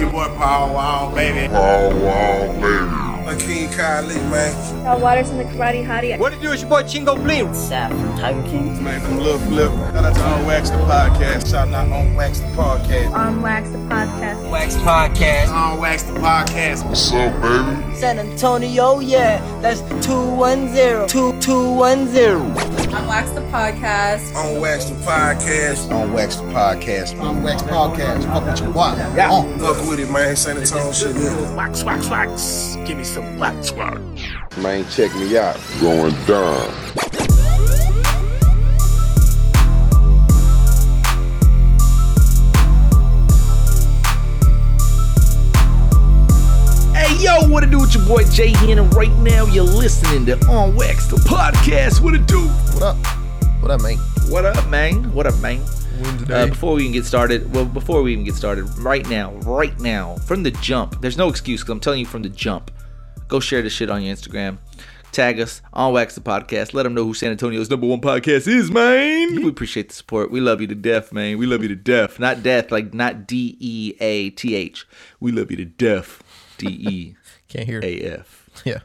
your 0.00 0.10
boy 0.10 0.28
Paul 0.36 0.74
Wall, 0.74 1.14
baby. 1.14 1.48
Paul 1.48 1.94
Wall, 2.00 2.52
baby. 2.60 3.05
My 3.26 3.34
king 3.34 3.68
Kylie, 3.70 4.14
man. 4.30 4.84
Cal 4.84 5.00
Waters 5.00 5.30
and 5.30 5.40
the 5.40 5.44
Karate 5.46 5.84
Hottie. 5.84 6.16
What 6.16 6.32
it 6.32 6.40
do? 6.40 6.52
It's 6.52 6.62
your 6.62 6.70
boy 6.70 6.84
Chingo 6.84 7.16
Bling. 7.16 7.48
Saff 7.48 7.88
from 7.90 8.16
Tiger 8.20 8.40
King. 8.44 8.84
Man, 8.84 9.04
I'm 9.04 9.18
Lil 9.18 9.36
Flip. 9.40 9.68
Shout 9.72 10.04
out 10.04 10.14
to 10.14 10.22
On 10.22 10.46
Wax 10.46 10.70
the 10.70 10.76
Podcast. 10.76 11.50
Shout 11.50 11.68
out 11.72 11.90
On 11.90 12.14
Wax 12.14 12.38
the 12.38 12.46
Podcast. 12.46 13.12
On 13.14 13.42
Wax 13.42 13.68
the 13.70 13.78
Podcast. 13.78 14.48
Wax 14.48 14.76
Podcast. 14.76 15.48
On 15.48 15.80
Wax 15.80 16.04
the 16.04 16.12
Podcast. 16.12 16.86
What's 16.86 17.12
up, 17.12 17.42
baby? 17.42 17.96
San 17.96 18.20
Antonio, 18.20 19.00
yeah. 19.00 19.40
That's 19.60 19.80
210. 20.06 21.08
2210. 21.08 22.76
On 22.94 23.08
Wax 23.08 23.30
the 23.30 23.40
Podcast. 23.40 24.36
On 24.36 24.60
Wax 24.60 24.84
the 24.84 24.94
Podcast. 25.04 25.90
On 25.90 26.12
Wax 26.12 26.36
the 26.36 26.44
Podcast. 26.44 27.20
On 27.20 27.42
Wax 27.42 27.62
Podcast. 27.62 28.22
Fuck 28.22 28.44
with 28.44 28.60
your 28.60 28.70
boy. 28.70 28.94
Yeah. 29.16 29.32
On. 29.32 29.58
Fuck 29.58 29.84
with 29.88 29.98
it, 29.98 30.10
man. 30.10 30.36
San 30.36 30.58
Antonio 30.58 30.92
shit. 30.92 31.16
Wax, 31.56 31.82
wax, 31.82 32.08
wax. 32.08 32.76
Give 32.86 32.96
me 32.96 33.02
some 33.04 33.15
wax, 33.38 33.72
wax. 33.72 34.00
Man, 34.58 34.88
check 34.90 35.14
me 35.16 35.36
out. 35.36 35.58
Going 35.80 36.14
down. 36.26 36.70
Hey, 46.94 47.22
yo, 47.22 47.48
what 47.48 47.62
it 47.62 47.70
do 47.70 47.80
with 47.80 47.94
your 47.94 48.06
boy 48.06 48.22
JHen, 48.24 48.80
and 48.80 48.94
right 48.94 49.12
now 49.18 49.46
you're 49.46 49.64
listening 49.64 50.26
to 50.26 50.38
On 50.46 50.74
Wax, 50.74 51.06
the 51.06 51.16
podcast. 51.16 52.00
What 52.00 52.14
it 52.14 52.26
do? 52.26 52.46
What 52.74 52.82
up? 52.82 52.96
What 53.60 53.70
up, 53.70 53.82
man? 53.82 53.98
What 54.28 54.44
up, 54.44 54.68
man? 54.68 55.12
What 55.12 55.26
up, 55.26 55.38
man? 55.40 55.60
Wednesday. 56.00 56.42
Uh, 56.42 56.46
before 56.46 56.74
we 56.74 56.82
even 56.82 56.92
get 56.92 57.04
started, 57.04 57.52
well, 57.54 57.64
before 57.64 58.02
we 58.02 58.12
even 58.12 58.24
get 58.24 58.34
started, 58.34 58.64
right 58.78 59.08
now, 59.08 59.32
right 59.36 59.78
now, 59.80 60.16
from 60.16 60.42
the 60.42 60.50
jump, 60.50 61.00
there's 61.00 61.16
no 61.16 61.28
excuse 61.28 61.62
because 61.62 61.72
I'm 61.72 61.80
telling 61.80 62.00
you 62.00 62.06
from 62.06 62.22
the 62.22 62.28
jump. 62.28 62.70
Go 63.28 63.40
share 63.40 63.62
this 63.62 63.72
shit 63.72 63.90
on 63.90 64.02
your 64.02 64.14
Instagram. 64.14 64.58
Tag 65.12 65.40
us 65.40 65.62
on 65.72 65.92
Wax 65.94 66.14
the 66.14 66.20
Podcast. 66.20 66.74
Let 66.74 66.82
them 66.82 66.92
know 66.94 67.04
who 67.04 67.14
San 67.14 67.30
Antonio's 67.30 67.70
number 67.70 67.86
one 67.86 68.00
podcast 68.00 68.46
is, 68.46 68.70
man. 68.70 69.36
We 69.36 69.48
appreciate 69.48 69.88
the 69.88 69.94
support. 69.94 70.30
We 70.30 70.40
love 70.40 70.60
you 70.60 70.66
to 70.66 70.74
death, 70.74 71.12
man. 71.12 71.38
We 71.38 71.46
love 71.46 71.62
you 71.62 71.68
to 71.68 71.76
death. 71.76 72.18
Not 72.18 72.42
death, 72.42 72.70
like 72.70 72.92
not 72.92 73.26
D 73.26 73.56
E 73.58 73.94
A 74.00 74.30
T 74.30 74.54
H. 74.54 74.86
We 75.18 75.32
love 75.32 75.50
you 75.50 75.56
to 75.56 75.64
death. 75.64 76.22
D 76.58 76.66
E 76.68 77.16
Can't 77.48 77.66
hear. 77.66 77.80
A 77.82 78.00
F. 78.00 78.50
Yeah. 78.64 78.80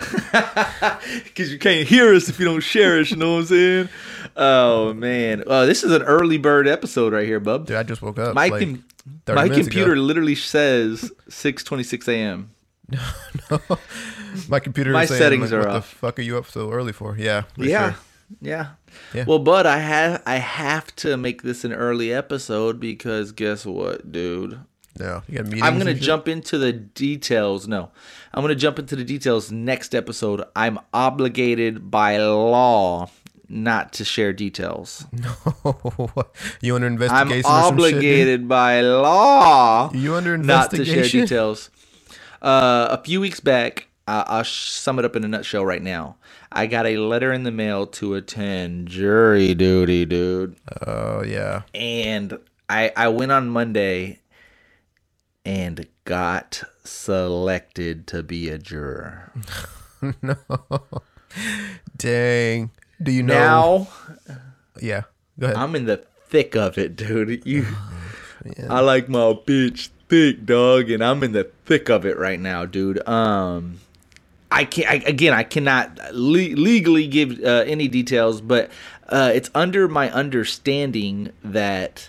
Because 1.24 1.52
you 1.52 1.58
can't 1.58 1.86
hear 1.86 2.14
us 2.14 2.28
if 2.28 2.38
you 2.38 2.44
don't 2.44 2.60
share 2.60 2.98
us, 2.98 3.10
you 3.10 3.16
know 3.16 3.34
what 3.34 3.40
I'm 3.40 3.46
saying? 3.46 3.88
Oh, 4.36 4.92
man. 4.94 5.44
Uh, 5.46 5.66
this 5.66 5.82
is 5.84 5.92
an 5.92 6.02
early 6.02 6.36
bird 6.38 6.66
episode 6.68 7.12
right 7.12 7.26
here, 7.26 7.40
bub. 7.40 7.66
Dude, 7.66 7.76
I 7.76 7.82
just 7.84 8.02
woke 8.02 8.18
up. 8.18 8.34
My, 8.34 8.48
like, 8.48 8.60
com- 8.60 8.84
my 9.28 9.48
computer 9.48 9.92
ago. 9.92 10.00
literally 10.02 10.34
says 10.34 11.12
6:26 11.28 12.08
a.m. 12.08 12.50
My 14.48 14.58
computer. 14.60 14.90
my 14.92 15.02
is 15.04 15.08
saying, 15.08 15.18
settings 15.20 15.52
like, 15.52 15.60
are 15.64 15.66
what 15.68 15.76
off. 15.76 15.90
the 15.90 15.96
fuck 15.96 16.18
are 16.18 16.22
you 16.22 16.36
up 16.38 16.46
so 16.46 16.70
early 16.70 16.92
for? 16.92 17.16
Yeah. 17.16 17.42
for 17.56 17.64
Yeah. 17.64 17.92
sure. 17.92 18.00
yeah, 18.40 18.66
Yeah. 19.12 19.24
Well, 19.26 19.38
but 19.38 19.66
I 19.66 19.78
have 19.78 20.22
I 20.26 20.36
have 20.36 20.94
to 20.96 21.16
make 21.16 21.42
this 21.42 21.64
an 21.64 21.72
early 21.72 22.12
episode 22.12 22.80
because 22.80 23.32
guess 23.32 23.64
what, 23.64 24.10
dude? 24.10 24.58
Yeah. 24.98 25.20
You 25.28 25.36
got 25.38 25.44
meetings. 25.46 25.62
I'm 25.62 25.78
gonna 25.78 25.94
jump 25.94 26.26
into 26.28 26.58
the 26.58 26.72
details. 26.72 27.66
No, 27.68 27.90
I'm 28.32 28.42
gonna 28.42 28.54
jump 28.54 28.78
into 28.78 28.96
the 28.96 29.04
details 29.04 29.50
next 29.52 29.94
episode. 29.94 30.42
I'm 30.56 30.78
obligated 30.92 31.90
by 31.90 32.16
law 32.18 33.08
not 33.48 33.92
to 33.94 34.04
share 34.04 34.32
details. 34.32 35.04
No, 35.12 36.10
you 36.60 36.74
under 36.74 36.86
investigation? 36.88 37.16
I'm 37.16 37.32
investigation? 37.32 37.50
or 37.50 37.62
some 37.62 37.78
shit, 37.78 37.94
obligated 37.94 38.48
by 38.48 38.80
law. 38.80 39.90
You 39.92 40.14
under 40.14 40.34
investigation? 40.34 40.46
not 40.46 40.70
to 41.02 41.08
share 41.10 41.20
details. 41.22 41.70
Uh, 42.44 42.88
a 42.90 43.02
few 43.02 43.20
weeks 43.20 43.40
back, 43.40 43.88
I- 44.06 44.24
I'll 44.26 44.44
sum 44.44 44.98
it 44.98 45.04
up 45.04 45.16
in 45.16 45.24
a 45.24 45.28
nutshell 45.28 45.64
right 45.64 45.82
now. 45.82 46.16
I 46.52 46.66
got 46.66 46.86
a 46.86 46.98
letter 46.98 47.32
in 47.32 47.42
the 47.44 47.50
mail 47.50 47.86
to 47.98 48.14
attend 48.14 48.88
jury 48.88 49.54
duty, 49.54 50.04
dude, 50.04 50.56
Oh 50.86 51.22
yeah. 51.24 51.62
and 51.74 52.38
I 52.68 52.92
I 52.96 53.08
went 53.08 53.32
on 53.32 53.48
Monday 53.48 54.20
and 55.44 55.86
got 56.04 56.62
selected 56.84 58.06
to 58.08 58.22
be 58.22 58.48
a 58.50 58.58
juror. 58.58 59.32
No. 60.22 60.36
Dang. 61.96 62.70
Do 63.02 63.10
you 63.10 63.22
know? 63.22 63.34
Now 63.34 63.88
Yeah. 64.80 65.02
Go 65.40 65.46
ahead. 65.46 65.56
I'm 65.56 65.74
in 65.74 65.86
the 65.86 66.04
thick 66.28 66.54
of 66.54 66.76
it, 66.76 66.94
dude. 66.94 67.44
You, 67.46 67.66
I 68.68 68.80
like 68.80 69.08
my 69.08 69.32
bitch 69.32 69.88
thick, 70.08 70.44
dog, 70.44 70.90
and 70.90 71.02
I'm 71.02 71.22
in 71.22 71.32
the 71.32 71.44
thick 71.64 71.88
of 71.88 72.04
it 72.04 72.18
right 72.18 72.40
now, 72.40 72.64
dude. 72.64 73.06
Um, 73.08 73.80
I 74.50 74.64
can't. 74.64 74.88
I, 74.88 74.94
again, 75.08 75.32
I 75.32 75.42
cannot 75.42 75.98
le- 76.12 76.54
legally 76.56 77.06
give 77.06 77.40
uh, 77.42 77.64
any 77.66 77.88
details, 77.88 78.40
but 78.40 78.70
uh, 79.08 79.32
it's 79.34 79.50
under 79.54 79.88
my 79.88 80.10
understanding 80.10 81.32
that 81.42 82.08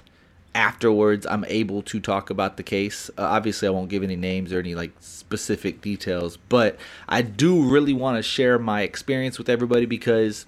afterwards 0.53 1.27
I'm 1.29 1.43
able 1.45 1.81
to 1.83 1.99
talk 1.99 2.29
about 2.29 2.57
the 2.57 2.63
case. 2.63 3.09
Uh, 3.17 3.23
obviously, 3.23 3.67
I 3.67 3.71
won't 3.71 3.89
give 3.89 4.03
any 4.03 4.15
names 4.15 4.53
or 4.53 4.59
any 4.59 4.75
like 4.75 4.91
specific 4.99 5.81
details, 5.81 6.37
but 6.37 6.77
I 7.09 7.21
do 7.21 7.63
really 7.63 7.93
want 7.93 8.17
to 8.17 8.23
share 8.23 8.57
my 8.57 8.81
experience 8.81 9.37
with 9.37 9.49
everybody 9.49 9.85
because 9.85 10.45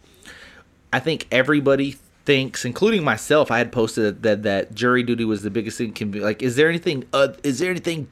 I 0.94 1.00
think 1.00 1.28
everybody 1.31 1.97
thinks, 2.27 2.65
including 2.65 3.05
myself, 3.05 3.49
I 3.49 3.57
had 3.57 3.71
posted 3.71 4.21
that 4.23 4.43
that 4.43 4.75
jury 4.75 5.01
duty 5.01 5.23
was 5.23 5.43
the 5.43 5.49
biggest 5.49 5.79
inconvenience. 5.79 6.25
Like, 6.25 6.43
is 6.43 6.57
there 6.57 6.67
anything? 6.67 7.05
Uh, 7.13 7.29
is 7.41 7.59
there 7.59 7.71
anything 7.71 8.09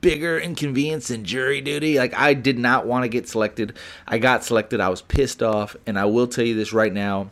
bigger 0.00 0.38
inconvenience 0.38 1.08
than 1.08 1.22
jury 1.22 1.60
duty? 1.60 1.98
Like, 1.98 2.14
I 2.14 2.32
did 2.32 2.58
not 2.58 2.86
want 2.86 3.04
to 3.04 3.08
get 3.08 3.28
selected. 3.28 3.76
I 4.06 4.16
got 4.16 4.42
selected. 4.42 4.80
I 4.80 4.88
was 4.88 5.02
pissed 5.02 5.42
off, 5.42 5.76
and 5.86 5.98
I 5.98 6.06
will 6.06 6.26
tell 6.26 6.46
you 6.46 6.54
this 6.54 6.72
right 6.72 6.92
now. 6.92 7.30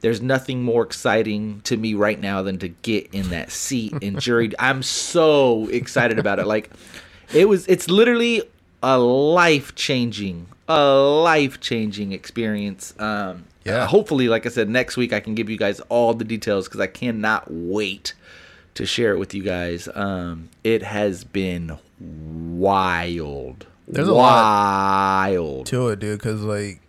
There's 0.00 0.20
nothing 0.20 0.62
more 0.62 0.82
exciting 0.82 1.62
to 1.62 1.78
me 1.78 1.94
right 1.94 2.20
now 2.20 2.42
than 2.42 2.58
to 2.58 2.68
get 2.68 3.08
in 3.14 3.30
that 3.30 3.50
seat 3.50 3.94
in 4.02 4.18
jury. 4.18 4.52
I'm 4.58 4.82
so 4.82 5.68
excited 5.68 6.18
about 6.18 6.38
it. 6.38 6.46
Like, 6.46 6.70
it 7.32 7.48
was. 7.48 7.66
It's 7.66 7.88
literally 7.88 8.42
a 8.82 8.98
life 8.98 9.74
changing, 9.74 10.48
a 10.68 10.84
life 10.84 11.60
changing 11.60 12.12
experience. 12.12 12.92
Um, 12.98 13.44
Yeah. 13.64 13.84
uh, 13.84 13.86
hopefully, 13.86 14.28
like 14.28 14.46
I 14.46 14.48
said, 14.48 14.68
next 14.68 14.96
week 14.96 15.12
I 15.12 15.20
can 15.20 15.34
give 15.34 15.48
you 15.48 15.56
guys 15.56 15.80
all 15.88 16.14
the 16.14 16.24
details 16.24 16.68
because 16.68 16.80
I 16.80 16.86
cannot 16.86 17.44
wait 17.48 18.14
to 18.74 18.86
share 18.86 19.12
it 19.12 19.18
with 19.18 19.34
you 19.34 19.42
guys. 19.42 19.88
Um, 19.94 20.48
it 20.64 20.82
has 20.82 21.24
been 21.24 21.78
wild. 22.00 23.66
There's 23.88 24.08
a 24.08 24.12
lot 24.12 25.30
wild. 25.30 25.66
to 25.66 25.88
it, 25.88 25.98
dude. 25.98 26.18
Because 26.18 26.42
like 26.42 26.80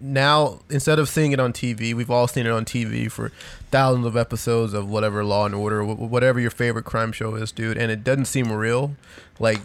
now, 0.00 0.60
instead 0.68 0.98
of 0.98 1.08
seeing 1.08 1.32
it 1.32 1.40
on 1.40 1.52
TV, 1.52 1.94
we've 1.94 2.10
all 2.10 2.28
seen 2.28 2.46
it 2.46 2.52
on 2.52 2.64
TV 2.64 3.10
for 3.10 3.32
thousands 3.70 4.06
of 4.06 4.16
episodes 4.16 4.74
of 4.74 4.88
whatever 4.88 5.24
Law 5.24 5.46
and 5.46 5.54
Order, 5.54 5.84
whatever 5.84 6.38
your 6.38 6.50
favorite 6.50 6.84
crime 6.84 7.12
show 7.12 7.34
is, 7.34 7.50
dude. 7.52 7.78
And 7.78 7.90
it 7.90 8.04
doesn't 8.04 8.26
seem 8.26 8.52
real, 8.52 8.96
like 9.38 9.60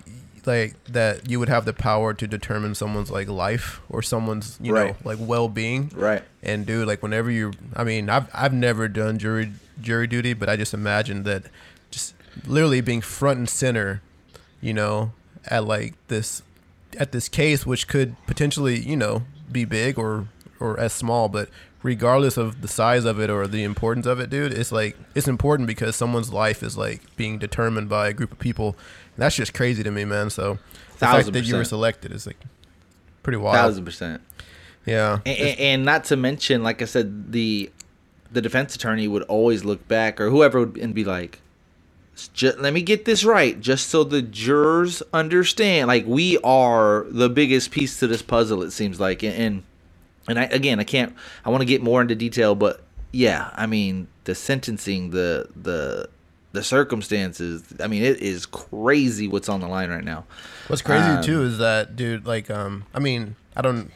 like 0.46 0.81
that 0.85 1.29
you 1.29 1.40
would 1.40 1.50
have 1.50 1.66
the 1.66 1.74
power 1.74 2.13
to 2.13 2.28
determine 2.28 2.75
someone's 2.75 3.12
like 3.12 3.28
life 3.28 3.81
or 3.90 4.02
someone's 4.02 4.57
you 4.62 4.74
know 4.74 4.96
like 5.03 5.18
well 5.19 5.47
being. 5.47 5.91
Right. 5.96 6.24
And 6.44 6.66
dude, 6.66 6.88
like 6.88 7.03
whenever 7.03 7.29
you, 7.29 7.53
I 7.75 7.84
mean, 7.84 8.09
I've 8.09 8.29
I've 8.34 8.53
never 8.53 8.88
done 8.88 9.19
jury 9.19 9.52
jury 9.79 10.07
duty, 10.07 10.34
but 10.34 10.50
I 10.50 10.56
just 10.56 10.74
imagine 10.74 11.24
that 11.24 11.44
just 11.90 12.16
literally 12.46 12.81
being 12.81 13.02
front 13.02 13.40
and 13.40 13.50
center, 13.50 14.02
you 14.62 14.74
know, 14.74 15.12
at 15.46 15.66
like 15.66 15.94
this 16.07 16.41
at 16.97 17.12
this 17.12 17.29
case, 17.29 17.66
which 17.66 17.88
could 17.88 18.16
potentially, 18.28 18.79
you 18.79 18.96
know, 18.96 19.23
be 19.52 19.66
big 19.66 19.97
or 19.97 20.28
or 20.59 20.79
as 20.79 20.94
small, 20.94 21.28
but 21.28 21.50
regardless 21.83 22.37
of 22.37 22.61
the 22.61 22.67
size 22.67 23.05
of 23.05 23.19
it 23.19 23.29
or 23.29 23.47
the 23.47 23.63
importance 23.63 24.05
of 24.05 24.19
it, 24.19 24.29
dude, 24.29 24.53
it's 24.53 24.71
like 24.71 24.97
it's 25.15 25.27
important 25.27 25.67
because 25.67 25.95
someone's 25.95 26.31
life 26.31 26.63
is 26.63 26.77
like 26.77 27.01
being 27.15 27.37
determined 27.37 27.89
by 27.89 28.09
a 28.09 28.13
group 28.13 28.31
of 28.31 28.39
people. 28.39 28.75
That's 29.17 29.35
just 29.35 29.53
crazy 29.53 29.83
to 29.83 29.91
me, 29.91 30.05
man. 30.05 30.29
So 30.29 30.59
the 30.93 31.07
fact 31.07 31.31
that 31.31 31.45
you 31.45 31.55
were 31.55 31.63
selected 31.63 32.11
is 32.11 32.25
like 32.28 32.37
pretty 33.23 33.37
wild. 33.37 33.55
Thousand 33.55 33.85
percent. 33.85 34.22
Yeah. 34.85 35.19
and, 35.25 35.37
and, 35.37 35.59
and 35.59 35.85
not 35.85 36.05
to 36.05 36.16
mention, 36.16 36.63
like 36.63 36.81
I 36.81 36.85
said, 36.85 37.31
the 37.31 37.72
the 38.31 38.41
defense 38.41 38.75
attorney 38.75 39.07
would 39.07 39.23
always 39.23 39.63
look 39.66 39.87
back, 39.87 40.22
or 40.22 40.29
whoever 40.29 40.61
would, 40.61 40.77
and 40.77 40.95
be 40.95 41.03
like, 41.03 41.41
"Ju- 42.34 42.53
"Let 42.57 42.73
me 42.73 42.81
get 42.81 43.05
this 43.05 43.23
right, 43.23 43.59
just 43.59 43.89
so 43.89 44.03
the 44.03 44.22
jurors 44.22 45.03
understand. 45.13 45.87
Like 45.87 46.05
we 46.07 46.37
are 46.39 47.05
the 47.09 47.29
biggest 47.29 47.72
piece 47.72 47.99
to 47.99 48.07
this 48.07 48.22
puzzle. 48.22 48.63
It 48.63 48.72
seems 48.72 48.99
like, 48.99 49.23
and 49.23 49.35
and, 49.35 49.63
and 50.28 50.40
I, 50.40 50.44
again, 50.46 50.79
I 50.79 50.84
can't. 50.84 51.16
I 51.46 51.50
want 51.50 51.62
to 51.62 51.66
get 51.66 51.82
more 51.82 52.02
into 52.02 52.16
detail, 52.16 52.56
but 52.56 52.82
yeah, 53.12 53.50
I 53.56 53.66
mean, 53.66 54.08
the 54.23 54.35
sentencing, 54.35 55.12
the 55.12 55.47
the 55.56 56.09
the 56.53 56.64
circumstances. 56.64 57.64
I 57.79 57.88
mean, 57.88 58.03
it 58.03 58.20
is 58.22 58.46
crazy 58.46 59.28
what's 59.28 59.50
on 59.50 59.62
the 59.62 59.68
line 59.68 59.90
right 59.90 60.03
now. 60.03 60.26
What's 60.68 60.82
crazy 60.82 61.09
Um, 61.09 61.23
too 61.23 61.44
is 61.44 61.58
that, 61.59 61.96
dude. 61.96 62.26
Like, 62.26 62.50
um, 62.50 62.85
I 62.94 63.00
mean, 63.00 63.35
I 63.56 63.62
don't. 63.62 63.91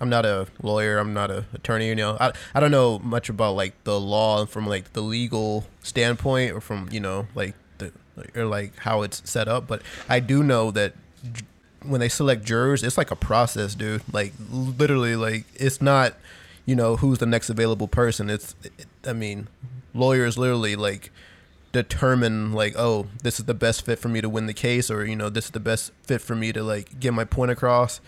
I'm 0.00 0.08
not 0.08 0.24
a 0.24 0.46
lawyer. 0.62 0.98
I'm 0.98 1.12
not 1.12 1.30
a 1.30 1.44
attorney. 1.52 1.88
You 1.88 1.94
know, 1.94 2.16
I 2.18 2.32
I 2.54 2.60
don't 2.60 2.70
know 2.70 2.98
much 3.00 3.28
about 3.28 3.54
like 3.54 3.84
the 3.84 4.00
law 4.00 4.46
from 4.46 4.66
like 4.66 4.92
the 4.92 5.02
legal 5.02 5.66
standpoint 5.82 6.52
or 6.52 6.60
from 6.60 6.88
you 6.90 7.00
know 7.00 7.26
like 7.34 7.54
the 7.78 7.92
or 8.34 8.46
like 8.46 8.78
how 8.78 9.02
it's 9.02 9.22
set 9.28 9.46
up, 9.46 9.66
but 9.66 9.82
I 10.08 10.20
do 10.20 10.42
know 10.42 10.70
that 10.70 10.94
when 11.84 12.00
they 12.00 12.08
select 12.08 12.44
jurors, 12.44 12.82
it's 12.82 12.98
like 12.98 13.10
a 13.10 13.16
process, 13.16 13.74
dude. 13.74 14.02
Like 14.12 14.32
literally, 14.50 15.16
like 15.16 15.44
it's 15.54 15.80
not, 15.80 16.14
you 16.66 16.74
know, 16.76 16.96
who's 16.96 17.18
the 17.18 17.26
next 17.26 17.50
available 17.50 17.88
person. 17.88 18.28
It's, 18.30 18.54
it, 18.62 18.86
I 19.06 19.12
mean, 19.12 19.48
lawyers 19.94 20.36
literally 20.38 20.76
like 20.76 21.10
determine 21.72 22.52
like, 22.52 22.74
oh, 22.76 23.06
this 23.22 23.38
is 23.38 23.46
the 23.46 23.54
best 23.54 23.84
fit 23.86 23.98
for 23.98 24.08
me 24.08 24.20
to 24.20 24.28
win 24.28 24.46
the 24.46 24.54
case, 24.54 24.90
or 24.90 25.04
you 25.04 25.16
know, 25.16 25.28
this 25.28 25.46
is 25.46 25.50
the 25.52 25.60
best 25.60 25.92
fit 26.02 26.20
for 26.20 26.34
me 26.34 26.52
to 26.52 26.62
like 26.62 26.98
get 27.00 27.14
my 27.14 27.24
point 27.24 27.50
across. 27.50 28.00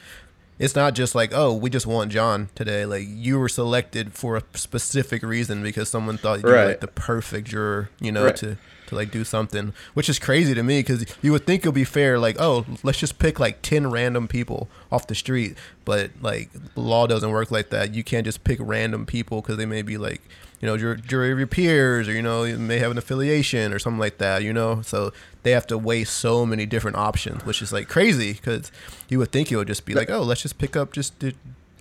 It's 0.58 0.76
not 0.76 0.94
just 0.94 1.14
like, 1.14 1.30
oh, 1.34 1.52
we 1.54 1.70
just 1.70 1.86
want 1.86 2.12
John 2.12 2.48
today. 2.54 2.84
Like 2.86 3.04
you 3.08 3.38
were 3.38 3.48
selected 3.48 4.12
for 4.12 4.36
a 4.36 4.42
specific 4.54 5.22
reason 5.22 5.62
because 5.62 5.88
someone 5.88 6.18
thought 6.18 6.40
you 6.40 6.46
were 6.46 6.52
like 6.68 6.80
the 6.80 6.88
perfect 6.88 7.48
juror, 7.48 7.90
you 8.00 8.12
know, 8.12 8.26
Right. 8.26 8.36
to 8.36 8.58
to 8.86 8.94
like 8.94 9.10
do 9.10 9.24
something, 9.24 9.72
which 9.94 10.08
is 10.08 10.18
crazy 10.18 10.54
to 10.54 10.62
me 10.62 10.80
because 10.80 11.04
you 11.22 11.32
would 11.32 11.46
think 11.46 11.64
it 11.64 11.68
would 11.68 11.74
be 11.74 11.84
fair, 11.84 12.18
like, 12.18 12.36
oh, 12.38 12.66
let's 12.82 12.98
just 12.98 13.18
pick 13.18 13.40
like 13.40 13.62
ten 13.62 13.90
random 13.90 14.28
people 14.28 14.68
off 14.90 15.06
the 15.06 15.14
street, 15.14 15.56
but 15.84 16.10
like 16.20 16.50
law 16.76 17.06
doesn't 17.06 17.30
work 17.30 17.50
like 17.50 17.70
that. 17.70 17.94
You 17.94 18.04
can't 18.04 18.24
just 18.24 18.44
pick 18.44 18.58
random 18.60 19.06
people 19.06 19.40
because 19.40 19.56
they 19.56 19.66
may 19.66 19.82
be 19.82 19.96
like, 19.96 20.20
you 20.60 20.66
know, 20.66 20.74
your 20.74 20.94
jury 20.94 21.32
of 21.32 21.38
your 21.38 21.46
peers, 21.48 22.08
or 22.08 22.12
you 22.12 22.22
know, 22.22 22.44
you 22.44 22.58
may 22.58 22.78
have 22.78 22.90
an 22.90 22.98
affiliation 22.98 23.72
or 23.72 23.78
something 23.78 23.98
like 23.98 24.18
that, 24.18 24.42
you 24.42 24.52
know. 24.52 24.82
So 24.82 25.12
they 25.42 25.50
have 25.50 25.66
to 25.68 25.78
weigh 25.78 26.04
so 26.04 26.46
many 26.46 26.66
different 26.66 26.96
options, 26.96 27.44
which 27.44 27.62
is 27.62 27.72
like 27.72 27.88
crazy 27.88 28.34
because 28.34 28.70
you 29.08 29.18
would 29.18 29.32
think 29.32 29.50
it 29.50 29.56
would 29.56 29.68
just 29.68 29.84
be 29.84 29.94
like, 29.94 30.10
oh, 30.10 30.22
let's 30.22 30.42
just 30.42 30.58
pick 30.58 30.76
up 30.76 30.92
just. 30.92 31.14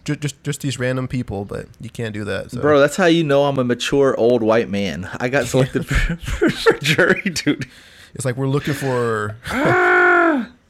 The- 0.06 0.16
ju- 0.16 0.20
Just, 0.20 0.44
just 0.44 0.62
these 0.62 0.80
random 0.80 1.08
people, 1.08 1.46
but 1.46 1.68
you 1.80 1.90
can't 1.90 2.14
do 2.14 2.24
that. 2.26 2.52
So. 2.52 2.62
Bro, 2.62 2.80
that's 2.80 2.96
how 2.96 3.06
you 3.06 3.24
know 3.24 3.46
I'm 3.46 3.58
a 3.60 3.64
mature 3.64 4.16
old 4.18 4.42
white 4.44 4.70
man. 4.70 5.10
I 5.20 5.30
got 5.30 5.46
selected 5.48 5.86
for, 5.88 6.16
for, 6.18 6.50
for 6.50 6.78
jury 6.80 7.22
duty. 7.30 7.70
It's 8.14 8.26
like 8.26 8.36
we're 8.38 8.48
looking 8.48 8.74
for 8.74 9.36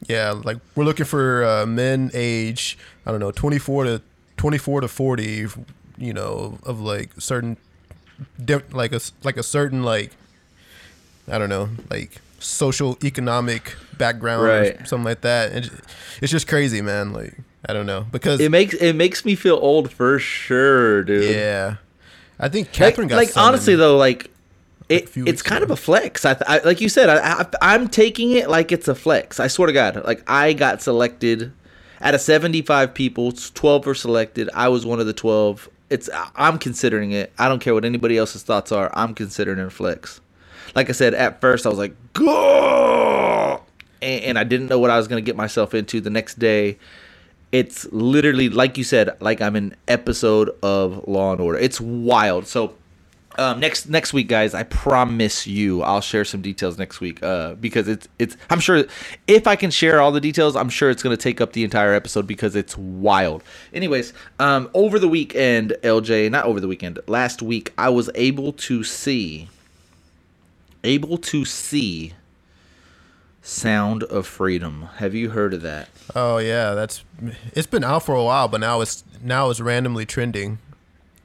Yeah, 0.07 0.31
like 0.43 0.57
we're 0.75 0.83
looking 0.83 1.05
for 1.05 1.43
uh, 1.45 1.65
men 1.65 2.09
age, 2.13 2.77
I 3.05 3.11
don't 3.11 3.19
know, 3.19 3.31
24 3.31 3.83
to 3.85 4.01
24 4.37 4.81
to 4.81 4.87
40, 4.87 5.47
you 5.97 6.13
know, 6.13 6.57
of 6.63 6.79
like 6.81 7.09
certain 7.19 7.57
like 8.71 8.93
a 8.93 8.99
like 9.23 9.37
a 9.37 9.43
certain 9.43 9.83
like 9.83 10.11
I 11.31 11.37
don't 11.37 11.49
know, 11.49 11.69
like 11.89 12.17
social 12.39 12.97
economic 13.03 13.75
background 13.97 14.41
or 14.43 14.47
Right. 14.47 14.87
something 14.87 15.05
like 15.05 15.21
that. 15.21 15.51
And 15.51 15.69
it's 16.21 16.31
just 16.31 16.47
crazy, 16.47 16.81
man, 16.81 17.13
like 17.13 17.35
I 17.65 17.73
don't 17.73 17.85
know. 17.85 18.05
Because 18.11 18.39
It 18.39 18.49
makes 18.51 18.73
it 18.73 18.93
makes 18.93 19.23
me 19.25 19.35
feel 19.35 19.55
old 19.61 19.91
for 19.91 20.17
sure, 20.19 21.03
dude. 21.03 21.35
yeah. 21.35 21.75
I 22.39 22.49
think 22.49 22.67
Like, 22.67 22.73
Catherine 22.73 23.07
got 23.07 23.17
like 23.17 23.37
honestly 23.37 23.75
though, 23.75 23.97
like 23.97 24.25
it, 24.89 25.03
it's 25.03 25.15
weeks 25.15 25.41
kind 25.43 25.63
ago. 25.63 25.73
of 25.73 25.79
a 25.79 25.81
flex. 25.81 26.25
I, 26.25 26.35
I 26.47 26.59
like 26.65 26.81
you 26.81 26.89
said, 26.89 27.07
I, 27.09 27.41
I 27.41 27.45
I'm 27.61 27.87
taking 27.87 28.31
it 28.31 28.49
like 28.49 28.71
it's 28.71 28.87
a 28.87 28.95
flex. 28.95 29.39
I 29.39 29.47
swear 29.47 29.67
to 29.67 29.73
God, 29.73 30.03
like 30.05 30.23
I 30.29 30.53
got 30.53 30.81
selected 30.81 31.53
out 32.01 32.15
of 32.15 32.21
75 32.21 32.93
people, 32.95 33.31
12 33.31 33.85
were 33.85 33.93
selected. 33.93 34.49
I 34.55 34.69
was 34.69 34.85
one 34.87 34.99
of 34.99 35.05
the 35.05 35.13
12. 35.13 35.69
It's 35.91 36.09
I'm 36.35 36.57
considering 36.57 37.11
it. 37.11 37.31
I 37.37 37.47
don't 37.47 37.59
care 37.59 37.73
what 37.75 37.85
anybody 37.85 38.17
else's 38.17 38.41
thoughts 38.43 38.71
are. 38.71 38.89
I'm 38.93 39.13
considering 39.13 39.59
it 39.59 39.65
a 39.67 39.69
flex. 39.69 40.19
Like 40.73 40.89
I 40.89 40.93
said, 40.93 41.13
at 41.13 41.41
first 41.41 41.65
I 41.65 41.69
was 41.69 41.77
like, 41.77 41.95
go, 42.13 43.61
and, 44.01 44.23
and 44.23 44.39
I 44.39 44.43
didn't 44.43 44.67
know 44.67 44.79
what 44.79 44.89
I 44.89 44.97
was 44.97 45.07
gonna 45.07 45.21
get 45.21 45.35
myself 45.35 45.73
into. 45.73 46.01
The 46.01 46.09
next 46.09 46.39
day, 46.39 46.77
it's 47.51 47.85
literally 47.91 48.49
like 48.49 48.77
you 48.77 48.83
said, 48.83 49.09
like 49.19 49.41
I'm 49.41 49.55
an 49.55 49.75
episode 49.87 50.49
of 50.63 51.07
Law 51.07 51.31
and 51.31 51.41
Order. 51.41 51.59
It's 51.59 51.81
wild. 51.81 52.47
So 52.47 52.75
um, 53.37 53.59
next 53.59 53.87
next 53.87 54.13
week, 54.13 54.27
guys, 54.27 54.53
I 54.53 54.63
promise 54.63 55.47
you, 55.47 55.81
I'll 55.83 56.01
share 56.01 56.25
some 56.25 56.41
details 56.41 56.77
next 56.77 56.99
week. 56.99 57.23
Uh, 57.23 57.55
because 57.55 57.87
it's 57.87 58.07
it's 58.19 58.35
I'm 58.49 58.59
sure 58.59 58.85
if 59.27 59.47
I 59.47 59.55
can 59.55 59.71
share 59.71 60.01
all 60.01 60.11
the 60.11 60.21
details, 60.21 60.55
I'm 60.55 60.69
sure 60.69 60.89
it's 60.89 61.03
gonna 61.03 61.17
take 61.17 61.39
up 61.39 61.53
the 61.53 61.63
entire 61.63 61.93
episode 61.93 62.27
because 62.27 62.55
it's 62.55 62.77
wild. 62.77 63.43
Anyways, 63.73 64.13
um, 64.39 64.69
over 64.73 64.99
the 64.99 65.07
weekend, 65.07 65.75
LJ, 65.81 66.29
not 66.31 66.45
over 66.45 66.59
the 66.59 66.67
weekend, 66.67 66.99
last 67.07 67.41
week, 67.41 67.73
I 67.77 67.89
was 67.89 68.09
able 68.15 68.53
to 68.53 68.83
see, 68.83 69.49
able 70.83 71.17
to 71.17 71.45
see. 71.45 72.13
Sound 73.41 74.03
of 74.03 74.27
Freedom. 74.27 74.87
Have 74.97 75.15
you 75.15 75.31
heard 75.31 75.53
of 75.53 75.61
that? 75.63 75.89
Oh 76.15 76.37
yeah, 76.37 76.73
that's 76.73 77.03
it's 77.53 77.67
been 77.67 77.83
out 77.83 78.03
for 78.03 78.13
a 78.15 78.23
while, 78.23 78.47
but 78.47 78.59
now 78.61 78.81
it's 78.81 79.03
now 79.23 79.49
it's 79.49 79.59
randomly 79.59 80.05
trending. 80.05 80.59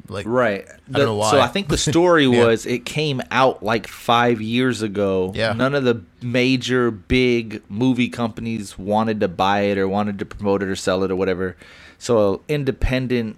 Like 0.09 0.25
Right. 0.27 0.67
I 0.69 0.99
don't 0.99 1.19
know 1.19 1.31
So. 1.31 1.41
I 1.41 1.49
think 1.49 1.69
the 1.69 1.77
story 1.93 2.27
Yeah. 2.27 2.47
was 2.47 2.65
it 2.65 2.85
came 2.87 3.21
out 3.31 3.63
like 3.63 3.87
five 3.89 4.41
years 4.41 4.81
ago. 4.81 5.33
Yeah. 5.35 5.53
None 5.53 5.75
of 5.75 5.85
the 5.85 6.03
major 6.23 6.91
big 6.93 7.63
movie 7.69 8.09
companies 8.09 8.79
wanted 8.79 9.19
to 9.21 9.29
buy 9.29 9.62
it 9.62 9.79
or 9.79 9.89
wanted 9.89 10.19
to 10.21 10.25
promote 10.25 10.62
it 10.62 10.69
or 10.69 10.77
sell 10.77 11.03
it 11.03 11.11
or 11.11 11.17
whatever. 11.17 11.57
So 11.99 12.35
an 12.35 12.41
independent 12.49 13.37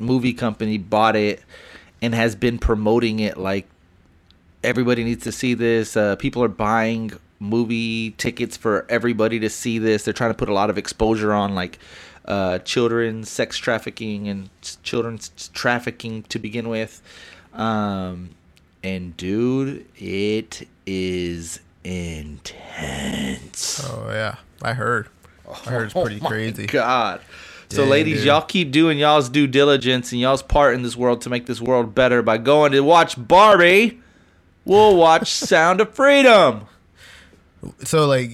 movie 0.00 0.32
company 0.32 0.76
bought 0.76 1.14
it 1.16 1.40
and 2.02 2.14
has 2.14 2.34
been 2.34 2.58
promoting 2.58 3.20
it 3.20 3.36
like 3.36 3.66
everybody 4.64 5.04
needs 5.04 5.22
to 5.24 5.32
see 5.32 5.54
this. 5.54 5.96
Uh, 5.96 6.16
people 6.16 6.42
are 6.42 6.48
buying 6.48 7.12
movie 7.40 8.12
tickets 8.12 8.56
for 8.56 8.86
everybody 8.88 9.38
to 9.40 9.50
see 9.50 9.78
this. 9.78 10.04
They're 10.04 10.14
trying 10.14 10.30
to 10.30 10.36
put 10.38 10.48
a 10.48 10.54
lot 10.54 10.70
of 10.70 10.78
exposure 10.78 11.32
on 11.32 11.54
like 11.54 11.78
uh, 12.24 12.58
children 12.60 13.24
sex 13.24 13.56
trafficking 13.56 14.28
and 14.28 14.50
children's 14.82 15.30
trafficking 15.54 16.24
to 16.24 16.38
begin 16.38 16.68
with. 16.68 17.00
Um, 17.54 18.30
and 18.82 19.16
dude, 19.16 19.86
it 19.96 20.66
is 20.86 21.60
intense. 21.84 23.82
Oh 23.88 24.08
yeah, 24.10 24.36
I 24.62 24.74
heard. 24.74 25.08
I 25.48 25.70
heard 25.70 25.84
it's 25.84 25.94
pretty 25.94 26.20
Oh 26.22 26.26
crazy. 26.28 26.66
God. 26.66 27.20
So, 27.70 27.82
Dang, 27.82 27.90
ladies, 27.90 28.18
dude. 28.18 28.26
y'all 28.26 28.42
keep 28.42 28.70
doing 28.70 28.98
y'all's 28.98 29.28
due 29.28 29.46
diligence 29.46 30.12
and 30.12 30.20
y'all's 30.20 30.42
part 30.42 30.74
in 30.74 30.82
this 30.82 30.96
world 30.96 31.20
to 31.22 31.30
make 31.30 31.46
this 31.46 31.60
world 31.60 31.94
better 31.94 32.22
by 32.22 32.38
going 32.38 32.72
to 32.72 32.80
watch 32.80 33.14
Barbie. 33.28 34.00
We'll 34.64 34.96
watch 34.96 35.30
Sound 35.32 35.80
of 35.80 35.94
Freedom. 35.94 36.66
So 37.84 38.06
like, 38.06 38.30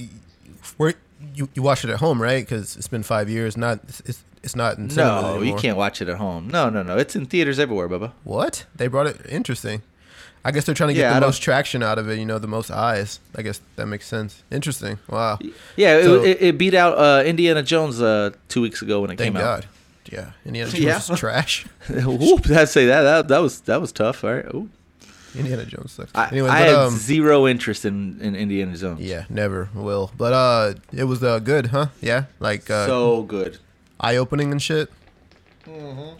where 0.76 0.94
you 1.34 1.48
you 1.54 1.62
watch 1.62 1.84
it 1.84 1.90
at 1.90 1.98
home, 1.98 2.20
right? 2.20 2.44
Because 2.44 2.76
it's 2.76 2.88
been 2.88 3.02
five 3.02 3.28
years. 3.30 3.56
Not 3.56 3.80
it's 4.06 4.22
it's 4.42 4.54
not 4.54 4.78
in 4.78 4.88
No, 4.88 5.40
you 5.40 5.54
can't 5.56 5.76
watch 5.76 6.02
it 6.02 6.08
at 6.08 6.18
home. 6.18 6.48
No, 6.48 6.68
no, 6.68 6.82
no. 6.82 6.96
It's 6.98 7.16
in 7.16 7.26
theaters 7.26 7.58
everywhere, 7.58 7.88
Bubba. 7.88 8.12
What 8.24 8.66
they 8.76 8.88
brought 8.88 9.06
it? 9.06 9.20
Interesting. 9.28 9.82
I 10.46 10.50
guess 10.50 10.66
they're 10.66 10.74
trying 10.74 10.88
to 10.88 10.94
get 10.94 11.00
Yeah, 11.00 11.16
I 11.16 11.20
the 11.20 11.26
most 11.26 11.40
traction 11.40 11.82
out 11.82 11.98
of 11.98 12.10
it. 12.10 12.18
You 12.18 12.26
know, 12.26 12.38
the 12.38 12.46
most 12.46 12.70
eyes. 12.70 13.18
I 13.34 13.40
guess 13.40 13.62
that 13.76 13.86
makes 13.86 14.06
sense. 14.06 14.42
Interesting. 14.52 14.98
Wow. 15.08 15.38
Yeah, 15.74 16.02
So- 16.02 16.22
it, 16.22 16.36
it, 16.42 16.58
beat 16.58 16.74
out 16.74 16.98
uh, 16.98 17.22
Indiana 17.24 17.62
Jones 17.62 18.02
uh, 18.02 18.30
two 18.48 18.60
weeks 18.60 18.82
ago 18.82 19.00
when 19.00 19.10
it 19.10 19.16
Thank 19.16 19.34
came 19.34 19.42
God. 19.42 19.64
Yeah. 20.12 20.32
Indiana 20.44 20.70
Jones 20.70 20.84
Yeah. 21.08 21.14
is 21.14 21.18
trash. 21.18 21.64
Whoop, 21.88 22.50
I'd 22.50 22.68
say 22.68 22.84
that, 22.84 23.00
that 23.02 23.28
that 23.28 23.38
was 23.38 23.60
that 23.62 23.80
was 23.80 23.90
tough. 23.90 24.22
All 24.22 24.34
right. 24.34 24.44
Ooh. 24.54 24.68
Indiana 25.36 25.64
Jones 25.64 25.92
sucks. 25.92 26.10
I, 26.14 26.28
Anyway, 26.28 26.48
I 26.48 26.60
but, 26.60 26.68
had 26.68 26.74
um, 26.76 26.96
zero 26.96 27.46
interest 27.46 27.84
in, 27.84 28.20
in 28.20 28.34
Indiana 28.36 28.76
Jones. 28.76 29.00
yeah, 29.00 29.24
never 29.28 29.68
will. 29.74 30.10
But 30.16 30.32
uh, 30.32 30.74
it 30.92 31.04
was 31.04 31.22
uh 31.22 31.38
good, 31.40 31.66
huh? 31.66 31.86
Yeah, 32.00 32.24
like 32.40 32.70
uh, 32.70 32.86
So 32.86 33.22
good. 33.22 33.58
eye 34.00 34.16
opening 34.16 34.52
and 34.52 34.60
shit. 34.62 34.90
Mm-hmm. 35.66 36.18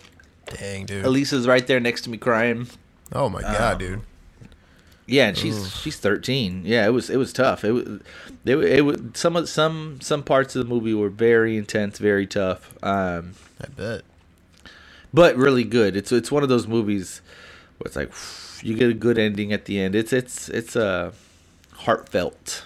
Dang, 0.56 0.86
dude. 0.86 1.04
Elisa's 1.04 1.46
right 1.46 1.66
there 1.66 1.80
next 1.80 2.02
to 2.02 2.10
me 2.10 2.18
crying. 2.18 2.68
Oh 3.12 3.28
my 3.28 3.42
god, 3.42 3.74
Um, 3.74 3.78
dude. 3.78 4.00
Yeah, 5.06 5.28
and 5.28 5.36
she's 5.36 5.74
she's 5.76 5.98
13. 5.98 6.62
Yeah, 6.64 6.86
it 6.86 6.90
was 6.90 7.10
it 7.10 7.18
was 7.18 7.32
tough. 7.32 7.62
It 7.62 7.72
was 7.72 7.84
it, 8.46 8.56
it 8.56 8.80
was 8.86 9.00
some 9.12 9.36
of 9.36 9.48
some 9.50 9.98
some 10.00 10.22
parts 10.22 10.56
of 10.56 10.66
the 10.66 10.68
movie 10.74 10.94
were 10.94 11.10
very 11.10 11.58
intense, 11.58 11.98
very 11.98 12.26
tough. 12.26 12.74
Um, 12.82 13.32
I 13.60 13.66
bet. 13.68 14.02
but 15.12 15.36
really 15.36 15.64
good. 15.64 15.94
It's 15.94 16.10
it's 16.10 16.32
one 16.32 16.42
of 16.42 16.48
those 16.48 16.66
movies 16.66 17.20
where 17.76 17.86
it's 17.86 17.96
like 17.96 18.12
you 18.64 18.74
get 18.74 18.90
a 18.90 18.94
good 18.94 19.18
ending 19.18 19.52
at 19.52 19.66
the 19.66 19.78
end. 19.78 19.94
It's 19.94 20.12
it's 20.12 20.48
it's 20.48 20.74
uh, 20.74 21.12
heartfelt. 21.72 22.64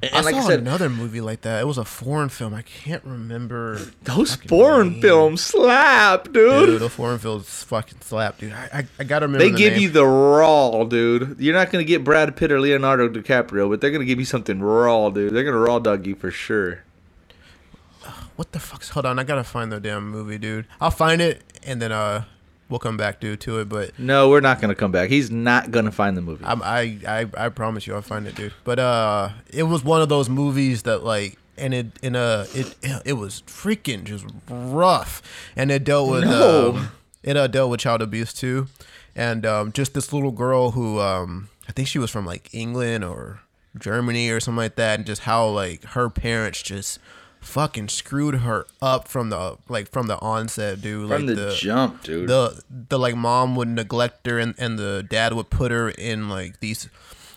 And, 0.00 0.14
I 0.14 0.20
like 0.20 0.36
saw 0.36 0.42
I 0.42 0.46
said, 0.46 0.60
another 0.60 0.88
movie 0.88 1.20
like 1.20 1.40
that. 1.40 1.60
It 1.60 1.66
was 1.66 1.76
a 1.76 1.84
foreign 1.84 2.28
film. 2.28 2.54
I 2.54 2.62
can't 2.62 3.02
remember. 3.04 3.80
those 4.04 4.36
foreign 4.36 4.92
name. 4.92 5.02
films 5.02 5.40
slap, 5.40 6.24
dude. 6.26 6.66
Dude, 6.66 6.80
the 6.80 6.88
foreign 6.88 7.18
films 7.18 7.64
fucking 7.64 8.02
slap, 8.02 8.38
dude. 8.38 8.52
I 8.52 8.68
I, 8.72 8.86
I 9.00 9.04
gotta 9.04 9.26
remember. 9.26 9.44
They 9.44 9.50
the 9.50 9.58
give 9.58 9.72
name. 9.72 9.82
you 9.82 9.88
the 9.88 10.06
raw, 10.06 10.84
dude. 10.84 11.36
You're 11.40 11.54
not 11.54 11.72
gonna 11.72 11.82
get 11.82 12.04
Brad 12.04 12.36
Pitt 12.36 12.52
or 12.52 12.60
Leonardo 12.60 13.08
DiCaprio, 13.08 13.68
but 13.68 13.80
they're 13.80 13.90
gonna 13.90 14.04
give 14.04 14.20
you 14.20 14.24
something 14.24 14.60
raw, 14.60 15.10
dude. 15.10 15.32
They're 15.32 15.44
gonna 15.44 15.58
raw 15.58 15.80
dog 15.80 16.06
you 16.06 16.14
for 16.14 16.30
sure. 16.30 16.84
what 18.36 18.52
the 18.52 18.60
fuck's. 18.60 18.90
Hold 18.90 19.06
on, 19.06 19.18
I 19.18 19.24
gotta 19.24 19.42
find 19.42 19.72
the 19.72 19.80
damn 19.80 20.08
movie, 20.08 20.38
dude. 20.38 20.66
I'll 20.80 20.92
find 20.92 21.20
it 21.20 21.42
and 21.64 21.82
then 21.82 21.90
uh, 21.90 22.24
we'll 22.68 22.78
come 22.78 22.96
back, 22.96 23.20
dude, 23.20 23.40
to 23.42 23.58
it. 23.60 23.68
But 23.68 23.98
No, 23.98 24.28
we're 24.28 24.40
not 24.40 24.60
gonna 24.60 24.74
come 24.74 24.92
back. 24.92 25.08
He's 25.10 25.30
not 25.30 25.70
gonna 25.70 25.92
find 25.92 26.16
the 26.16 26.22
movie. 26.22 26.44
I'm, 26.44 26.62
I 26.62 26.98
I 27.06 27.26
I 27.36 27.48
promise 27.48 27.86
you, 27.86 27.94
I'll 27.94 28.02
find 28.02 28.26
it, 28.26 28.34
dude. 28.34 28.52
But 28.64 28.78
uh, 28.78 29.30
it 29.50 29.64
was 29.64 29.84
one 29.84 30.02
of 30.02 30.08
those 30.08 30.28
movies 30.28 30.82
that 30.84 31.04
like. 31.04 31.38
And 31.60 31.74
it 31.74 31.86
in 32.02 32.14
a 32.14 32.46
it 32.54 32.76
it 33.04 33.12
was 33.14 33.42
freaking 33.48 34.04
just 34.04 34.24
rough, 34.48 35.20
and 35.56 35.72
it 35.72 35.82
dealt 35.82 36.08
with 36.08 36.22
No. 36.22 36.74
um, 36.76 36.88
it 37.24 37.36
uh, 37.36 37.48
dealt 37.48 37.70
with 37.72 37.80
child 37.80 38.00
abuse 38.00 38.32
too, 38.32 38.68
and 39.16 39.44
um, 39.44 39.72
just 39.72 39.92
this 39.92 40.12
little 40.12 40.30
girl 40.30 40.70
who 40.70 41.00
um, 41.00 41.48
I 41.68 41.72
think 41.72 41.88
she 41.88 41.98
was 41.98 42.12
from 42.12 42.24
like 42.24 42.48
England 42.54 43.02
or 43.02 43.40
Germany 43.76 44.30
or 44.30 44.38
something 44.38 44.56
like 44.58 44.76
that, 44.76 45.00
and 45.00 45.04
just 45.04 45.22
how 45.22 45.48
like 45.48 45.82
her 45.84 46.08
parents 46.08 46.62
just 46.62 47.00
fucking 47.48 47.88
screwed 47.88 48.36
her 48.36 48.66
up 48.82 49.08
from 49.08 49.30
the 49.30 49.56
like 49.68 49.88
from 49.90 50.06
the 50.06 50.18
onset, 50.20 50.80
dude. 50.80 51.08
From 51.08 51.26
like 51.26 51.36
the, 51.36 51.56
jump, 51.58 52.02
dude. 52.04 52.28
the 52.28 52.62
the 52.70 52.98
like 52.98 53.16
mom 53.16 53.56
would 53.56 53.68
neglect 53.68 54.26
her 54.26 54.38
and, 54.38 54.54
and 54.58 54.78
the 54.78 55.04
dad 55.08 55.32
would 55.32 55.50
put 55.50 55.70
her 55.72 55.88
in 55.88 56.28
like 56.28 56.60
these 56.60 56.88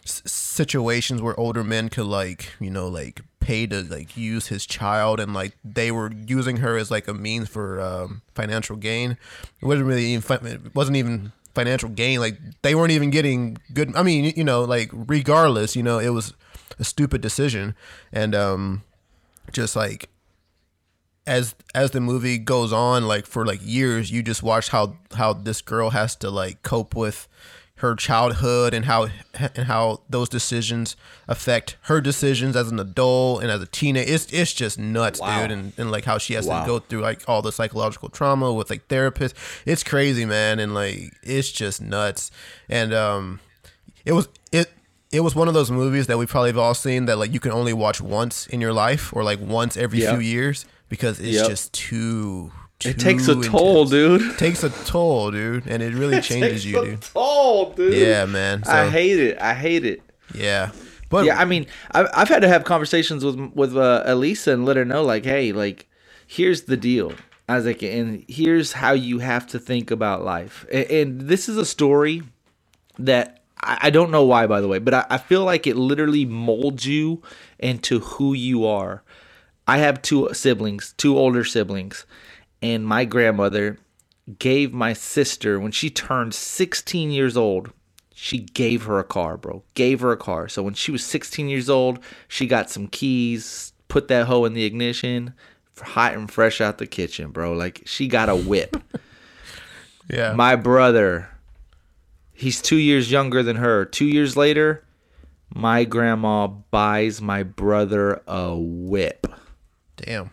s- 0.05 0.21
situations 0.25 1.21
where 1.21 1.39
older 1.39 1.63
men 1.63 1.89
could 1.89 2.05
like 2.05 2.51
you 2.59 2.69
know 2.69 2.87
like 2.87 3.21
pay 3.39 3.65
to 3.65 3.81
like 3.83 4.15
use 4.15 4.47
his 4.47 4.65
child 4.67 5.19
and 5.19 5.33
like 5.33 5.57
they 5.63 5.91
were 5.91 6.11
using 6.27 6.57
her 6.57 6.77
as 6.77 6.91
like 6.91 7.07
a 7.07 7.13
means 7.13 7.49
for 7.49 7.81
um, 7.81 8.21
financial 8.35 8.75
gain 8.75 9.17
it 9.61 9.65
wasn't 9.65 9.87
really 9.87 10.05
even 10.05 10.21
fi- 10.21 10.35
it 10.47 10.75
wasn't 10.75 10.95
even 10.95 11.31
financial 11.55 11.89
gain 11.89 12.19
like 12.19 12.37
they 12.61 12.75
weren't 12.75 12.91
even 12.91 13.09
getting 13.09 13.57
good 13.73 13.93
i 13.95 14.03
mean 14.03 14.31
you 14.37 14.43
know 14.43 14.63
like 14.63 14.89
regardless 14.93 15.75
you 15.75 15.81
know 15.83 15.97
it 15.97 16.09
was 16.09 16.33
a 16.79 16.83
stupid 16.83 17.19
decision 17.19 17.73
and 18.13 18.35
um 18.35 18.83
just 19.51 19.75
like 19.75 20.09
as 21.27 21.53
as 21.75 21.91
the 21.91 22.01
movie 22.01 22.37
goes 22.37 22.73
on 22.73 23.07
like 23.07 23.25
for 23.27 23.45
like 23.45 23.59
years 23.63 24.11
you 24.11 24.23
just 24.23 24.41
watch 24.41 24.69
how 24.69 24.95
how 25.13 25.33
this 25.33 25.61
girl 25.61 25.91
has 25.91 26.15
to 26.15 26.29
like 26.31 26.63
cope 26.63 26.95
with 26.95 27.27
her 27.75 27.95
childhood 27.95 28.73
and 28.73 28.85
how 28.85 29.07
and 29.39 29.65
how 29.65 30.01
those 30.09 30.29
decisions 30.29 30.95
affect 31.27 31.77
her 31.83 32.01
decisions 32.01 32.55
as 32.55 32.71
an 32.71 32.79
adult 32.79 33.41
and 33.43 33.51
as 33.51 33.61
a 33.61 33.65
teenager 33.67 34.11
it's 34.11 34.31
it's 34.33 34.53
just 34.53 34.77
nuts 34.79 35.19
Wow. 35.19 35.41
dude 35.41 35.51
and, 35.51 35.73
and 35.77 35.91
like 35.91 36.05
how 36.05 36.17
she 36.17 36.33
has 36.33 36.47
Wow. 36.47 36.61
to 36.61 36.67
go 36.67 36.79
through 36.79 37.01
like 37.01 37.21
all 37.27 37.41
the 37.43 37.51
psychological 37.51 38.09
trauma 38.09 38.51
with 38.51 38.69
like 38.71 38.87
therapists 38.87 39.33
it's 39.65 39.83
crazy 39.83 40.25
man 40.25 40.59
and 40.59 40.73
like 40.73 41.13
it's 41.23 41.51
just 41.51 41.81
nuts 41.81 42.31
and 42.69 42.93
um 42.93 43.39
it 44.05 44.13
was 44.13 44.27
it 44.51 44.71
it 45.11 45.19
was 45.21 45.35
one 45.35 45.47
of 45.47 45.53
those 45.53 45.69
movies 45.71 46.07
that 46.07 46.17
we 46.17 46.25
probably 46.25 46.49
have 46.49 46.57
all 46.57 46.73
seen 46.73 47.05
that 47.05 47.17
like 47.17 47.33
you 47.33 47.39
can 47.39 47.51
only 47.51 47.73
watch 47.73 47.99
once 48.01 48.47
in 48.47 48.61
your 48.61 48.73
life 48.73 49.13
or 49.15 49.23
like 49.23 49.39
once 49.39 49.75
every 49.77 49.99
Yep. 49.99 50.11
few 50.11 50.19
years 50.19 50.65
because 50.89 51.19
it's 51.19 51.37
Yep. 51.37 51.47
just 51.49 51.73
too, 51.73 52.51
too 52.79 52.89
it 52.89 52.99
takes 52.99 53.27
a 53.27 53.35
toll, 53.41 53.83
intense. 53.83 53.89
dude. 53.91 54.37
takes 54.37 54.63
a 54.63 54.69
toll 54.85 55.31
dude 55.31 55.67
and 55.67 55.83
it 55.83 55.93
really 55.93 56.21
changes 56.29 56.63
Takes 56.63 56.65
you 56.65 56.81
a 56.81 56.85
dude 56.85 57.01
toll, 57.01 57.73
dude. 57.73 57.93
yeah 57.93 58.25
man 58.25 58.63
so, 58.63 58.71
I 58.71 58.89
hate 58.89 59.19
it. 59.19 59.41
I 59.41 59.53
hate 59.53 59.85
it. 59.85 60.01
yeah 60.33 60.71
but 61.09 61.25
yeah, 61.25 61.37
I 61.37 61.43
mean, 61.43 61.65
I've, 61.91 62.07
I've 62.13 62.29
had 62.29 62.41
to 62.43 62.47
have 62.47 62.63
conversations 62.63 63.25
with 63.25 63.37
with 63.53 63.75
uh, 63.75 64.03
Elisa 64.05 64.53
and 64.53 64.63
let 64.63 64.77
her 64.77 64.85
know, 64.85 65.03
like, 65.03 65.25
hey, 65.25 65.51
like, 65.51 65.89
here's 66.25 66.61
the 66.61 66.77
deal. 66.77 67.11
I 67.49 67.57
was 67.57 67.65
like, 67.65 67.83
and 67.83 68.23
here's 68.29 68.71
how 68.71 68.93
you 68.93 69.19
have 69.19 69.45
to 69.47 69.59
think 69.59 69.91
about 69.91 70.23
life. 70.23 70.65
And, 70.71 70.89
and 70.89 71.21
this 71.27 71.49
is 71.49 71.57
a 71.57 71.65
story 71.65 72.23
that 72.97 73.40
I, 73.61 73.77
I 73.83 73.89
don't 73.89 74.11
know 74.11 74.25
why, 74.25 74.47
by 74.47 74.61
the 74.61 74.67
way, 74.67 74.79
but 74.79 74.93
I, 74.93 75.05
I 75.09 75.17
feel 75.17 75.43
like 75.43 75.67
it 75.67 75.75
literally 75.75 76.25
molds 76.25 76.85
you 76.85 77.21
into 77.59 77.99
who 77.99 78.33
you 78.33 78.65
are. 78.65 79.03
I 79.67 79.77
have 79.77 80.01
two 80.01 80.29
siblings, 80.33 80.93
two 80.97 81.17
older 81.17 81.43
siblings, 81.43 82.05
and 82.61 82.85
my 82.85 83.05
grandmother 83.05 83.79
gave 84.39 84.73
my 84.73 84.93
sister 84.93 85.59
when 85.59 85.71
she 85.71 85.89
turned 85.89 86.33
16 86.33 87.11
years 87.11 87.35
old 87.35 87.71
she 88.13 88.37
gave 88.37 88.83
her 88.83 88.99
a 88.99 89.03
car 89.03 89.35
bro 89.35 89.63
gave 89.73 89.99
her 90.01 90.11
a 90.11 90.17
car. 90.17 90.47
So 90.47 90.61
when 90.61 90.75
she 90.75 90.91
was 90.91 91.03
16 91.03 91.49
years 91.49 91.69
old 91.69 91.99
she 92.27 92.45
got 92.45 92.69
some 92.69 92.87
keys 92.87 93.73
put 93.87 94.07
that 94.09 94.27
hoe 94.27 94.45
in 94.45 94.53
the 94.53 94.63
ignition 94.63 95.33
hot 95.81 96.13
and 96.13 96.29
fresh 96.31 96.61
out 96.61 96.77
the 96.77 96.85
kitchen 96.85 97.31
bro. 97.31 97.53
Like 97.53 97.81
she 97.85 98.07
got 98.07 98.29
a 98.29 98.35
whip. 98.35 98.77
Yeah. 100.09 100.33
My 100.33 100.57
brother 100.57 101.29
he's 102.41 102.61
two 102.61 102.77
years 102.77 103.11
younger 103.11 103.41
than 103.43 103.55
her 103.57 103.85
two 103.85 104.05
years 104.05 104.35
later 104.35 104.83
my 105.53 105.83
grandma 105.83 106.47
buys 106.47 107.21
my 107.21 107.43
brother 107.43 108.21
a 108.27 108.55
whip 108.55 109.27
damn 109.97 110.31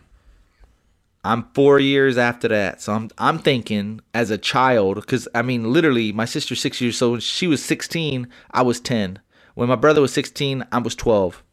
I'm 1.23 1.49
four 1.53 1.79
years 1.79 2.17
after 2.17 2.47
that, 2.47 2.81
so 2.81 2.93
I'm 2.93 3.09
I'm 3.17 3.39
thinking 3.39 3.99
as 4.13 4.31
a 4.31 4.37
child, 4.37 4.95
because 4.95 5.27
I 5.35 5.41
mean, 5.41 5.71
literally, 5.71 6.13
my 6.13 6.25
sister's 6.25 6.61
six 6.61 6.79
years, 6.79 6.97
so 6.97 7.11
when 7.11 7.19
she 7.19 7.45
was 7.45 7.63
16, 7.63 8.27
I 8.51 8.61
was 8.61 8.79
10. 8.79 9.19
When 9.53 9.67
my 9.67 9.75
brother 9.75 9.99
was 9.99 10.13
16, 10.13 10.65
I 10.71 10.77
was 10.77 10.95
12. 10.95 11.43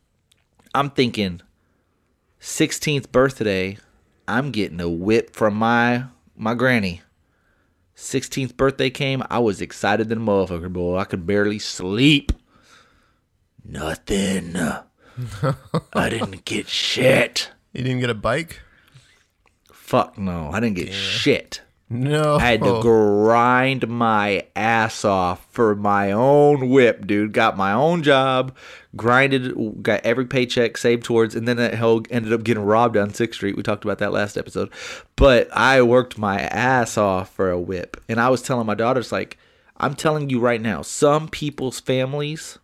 I'm 0.74 0.90
thinking, 0.90 1.40
16th 2.40 3.10
birthday, 3.10 3.78
I'm 4.28 4.52
getting 4.52 4.80
a 4.80 4.88
whip 4.88 5.34
from 5.34 5.54
my 5.56 6.04
my 6.36 6.54
granny. 6.54 7.02
16th 7.96 8.56
birthday 8.56 8.90
came, 8.90 9.22
I 9.30 9.38
was 9.38 9.60
excited 9.60 10.08
than 10.08 10.18
a 10.18 10.20
motherfucker, 10.20 10.72
boy. 10.72 10.98
I 10.98 11.04
could 11.04 11.26
barely 11.26 11.58
sleep. 11.58 12.32
Nothing. 13.64 14.56
I 15.94 16.10
didn't 16.10 16.44
get 16.44 16.68
shit. 16.68 17.50
you 17.72 17.82
didn't 17.82 18.00
get 18.00 18.10
a 18.10 18.14
bike 18.14 18.60
Fuck 19.72 20.18
no, 20.18 20.50
I 20.52 20.58
didn't 20.58 20.76
get 20.76 20.92
shit. 20.92 21.60
No 21.88 22.36
I 22.36 22.50
had 22.50 22.62
to 22.62 22.80
grind 22.82 23.88
my 23.88 24.46
ass 24.56 25.04
off 25.04 25.46
for 25.50 25.74
my 25.74 26.12
own 26.12 26.68
whip, 26.68 27.06
dude. 27.06 27.32
Got 27.32 27.56
my 27.56 27.72
own 27.72 28.02
job, 28.02 28.56
grinded, 28.96 29.82
got 29.82 30.04
every 30.04 30.26
paycheck 30.26 30.76
saved 30.76 31.04
towards, 31.04 31.34
and 31.34 31.46
then 31.46 31.56
that 31.58 31.74
hell 31.74 32.02
ended 32.10 32.32
up 32.32 32.44
getting 32.44 32.64
robbed 32.64 32.96
on 32.96 33.14
Sixth 33.14 33.36
Street. 33.36 33.56
We 33.56 33.62
talked 33.62 33.84
about 33.84 33.98
that 33.98 34.12
last 34.12 34.36
episode. 34.36 34.70
But 35.14 35.48
I 35.56 35.82
worked 35.82 36.18
my 36.18 36.40
ass 36.40 36.98
off 36.98 37.32
for 37.32 37.50
a 37.50 37.60
whip, 37.60 38.02
and 38.08 38.20
I 38.20 38.30
was 38.30 38.42
telling 38.42 38.66
my 38.66 38.74
daughters 38.74 39.12
like, 39.12 39.38
I'm 39.76 39.94
telling 39.94 40.30
you 40.30 40.40
right 40.40 40.60
now, 40.60 40.82
some 40.82 41.28
people's 41.28 41.80
families, 41.80 42.58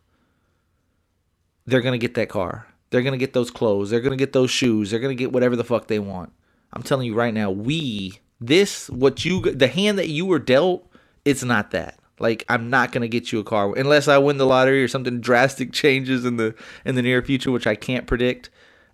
they're 1.67 1.81
gonna 1.83 1.99
get 1.99 2.15
that 2.15 2.29
car. 2.29 2.67
They're 2.91 3.03
gonna 3.03 3.19
get 3.19 3.35
those 3.35 3.51
clothes. 3.51 3.91
They're 3.91 4.01
gonna 4.01 4.17
get 4.17 4.33
those 4.33 4.51
shoes. 4.51 4.91
They're 4.91 5.01
gonna 5.01 5.15
get 5.15 5.33
whatever 5.33 5.55
the 5.55 5.65
fuck 5.65 5.87
they 5.87 5.99
want. 5.99 6.33
I'm 6.73 6.83
telling 6.83 7.07
you 7.07 7.15
right 7.15 7.35
now, 7.35 7.51
we 7.51 8.22
this 8.47 8.91
what 8.91 9.25
you 9.25 9.41
the 9.41 9.69
hand 9.69 9.99
that 9.99 10.09
you 10.09 10.27
were 10.27 10.39
dealt, 10.39 10.87
it's 11.25 11.43
not 11.43 11.71
that. 11.71 11.99
Like 12.19 12.45
I'm 12.49 12.71
not 12.71 12.93
gonna 12.93 13.09
get 13.09 13.33
you 13.33 13.41
a 13.41 13.45
car 13.45 13.75
unless 13.77 14.09
I 14.09 14.19
win 14.19 14.39
the 14.39 14.47
lottery 14.47 14.83
or 14.83 14.89
something 14.89 15.21
drastic 15.21 15.73
changes 15.83 16.25
in 16.25 16.37
the 16.37 16.55
in 16.85 16.95
the 16.95 17.03
near 17.03 17.23
future, 17.23 17.51
which 17.51 17.67
I 17.67 17.75
can't 17.75 18.07
predict. 18.07 18.51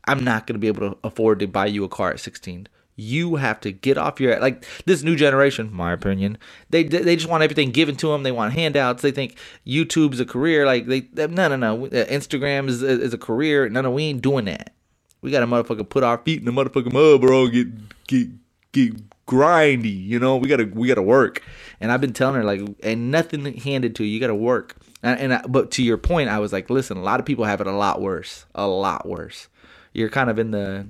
I'm 0.07 0.25
not 0.25 0.47
gonna 0.47 0.59
be 0.59 0.69
able 0.69 0.91
to 0.91 0.99
afford 1.05 1.41
to 1.41 1.47
buy 1.47 1.67
you 1.67 1.85
a 1.85 1.89
car 1.89 2.11
at 2.11 2.21
16. 2.21 2.69
You 3.01 3.37
have 3.37 3.61
to 3.61 3.71
get 3.71 3.97
off 3.97 4.21
your 4.21 4.39
like 4.41 4.67
this 4.85 5.03
new 5.03 5.15
generation, 5.15 5.73
my 5.73 5.93
opinion. 5.93 6.39
They 6.71 6.85
they 6.85 7.17
just 7.17 7.29
want 7.29 7.43
everything 7.45 7.71
given 7.71 7.97
to 7.97 8.09
them. 8.09 8.25
They 8.25 8.33
want 8.33 8.55
handouts. 8.55 9.03
They 9.03 9.13
think 9.13 9.37
YouTube's 9.67 10.19
a 10.19 10.25
career. 10.25 10.67
Like 10.67 10.87
they 10.87 11.09
no 11.15 11.49
no 11.49 11.57
no. 11.57 11.87
Uh, 11.87 12.07
Instagram 12.07 12.69
is 12.69 12.83
is 12.83 13.15
a 13.15 13.19
career. 13.19 13.69
No 13.69 13.83
no, 13.83 13.91
we 13.91 14.05
ain't 14.05 14.23
doing 14.23 14.47
that. 14.47 14.75
We 15.21 15.31
got 15.31 15.41
to 15.41 15.47
motherfucker 15.47 15.89
put 15.89 16.05
our 16.05 16.19
feet 16.19 16.39
in 16.39 16.45
the 16.45 16.53
motherfucking 16.53 16.93
mud, 16.93 17.21
bro. 17.21 17.49
Get 17.49 18.07
get 18.07 18.29
get 18.73 18.95
grindy. 19.29 20.05
You 20.05 20.19
know, 20.19 20.37
we 20.37 20.49
gotta 20.49 20.65
we 20.65 20.89
gotta 20.89 21.03
work. 21.03 21.43
And 21.81 21.93
I've 21.93 22.01
been 22.01 22.13
telling 22.13 22.35
her 22.35 22.45
like, 22.45 22.61
and 22.83 23.13
nothing 23.13 23.45
handed 23.59 23.95
to 23.97 24.05
you. 24.05 24.15
You 24.15 24.21
gotta 24.21 24.35
work. 24.35 24.77
And, 25.03 25.21
and 25.21 25.35
I, 25.35 25.43
but 25.47 25.71
to 25.73 25.83
your 25.83 25.99
point, 25.99 26.29
I 26.29 26.41
was 26.41 26.53
like, 26.53 26.69
listen, 26.71 26.97
a 26.97 27.03
lot 27.03 27.21
of 27.21 27.27
people 27.27 27.45
have 27.45 27.61
it 27.61 27.69
a 27.69 27.73
lot 27.73 28.01
worse, 28.01 28.47
a 28.55 28.67
lot 28.67 29.07
worse. 29.07 29.47
You're 29.93 30.09
kind 30.09 30.29
of 30.29 30.39
in 30.39 30.51
the, 30.51 30.89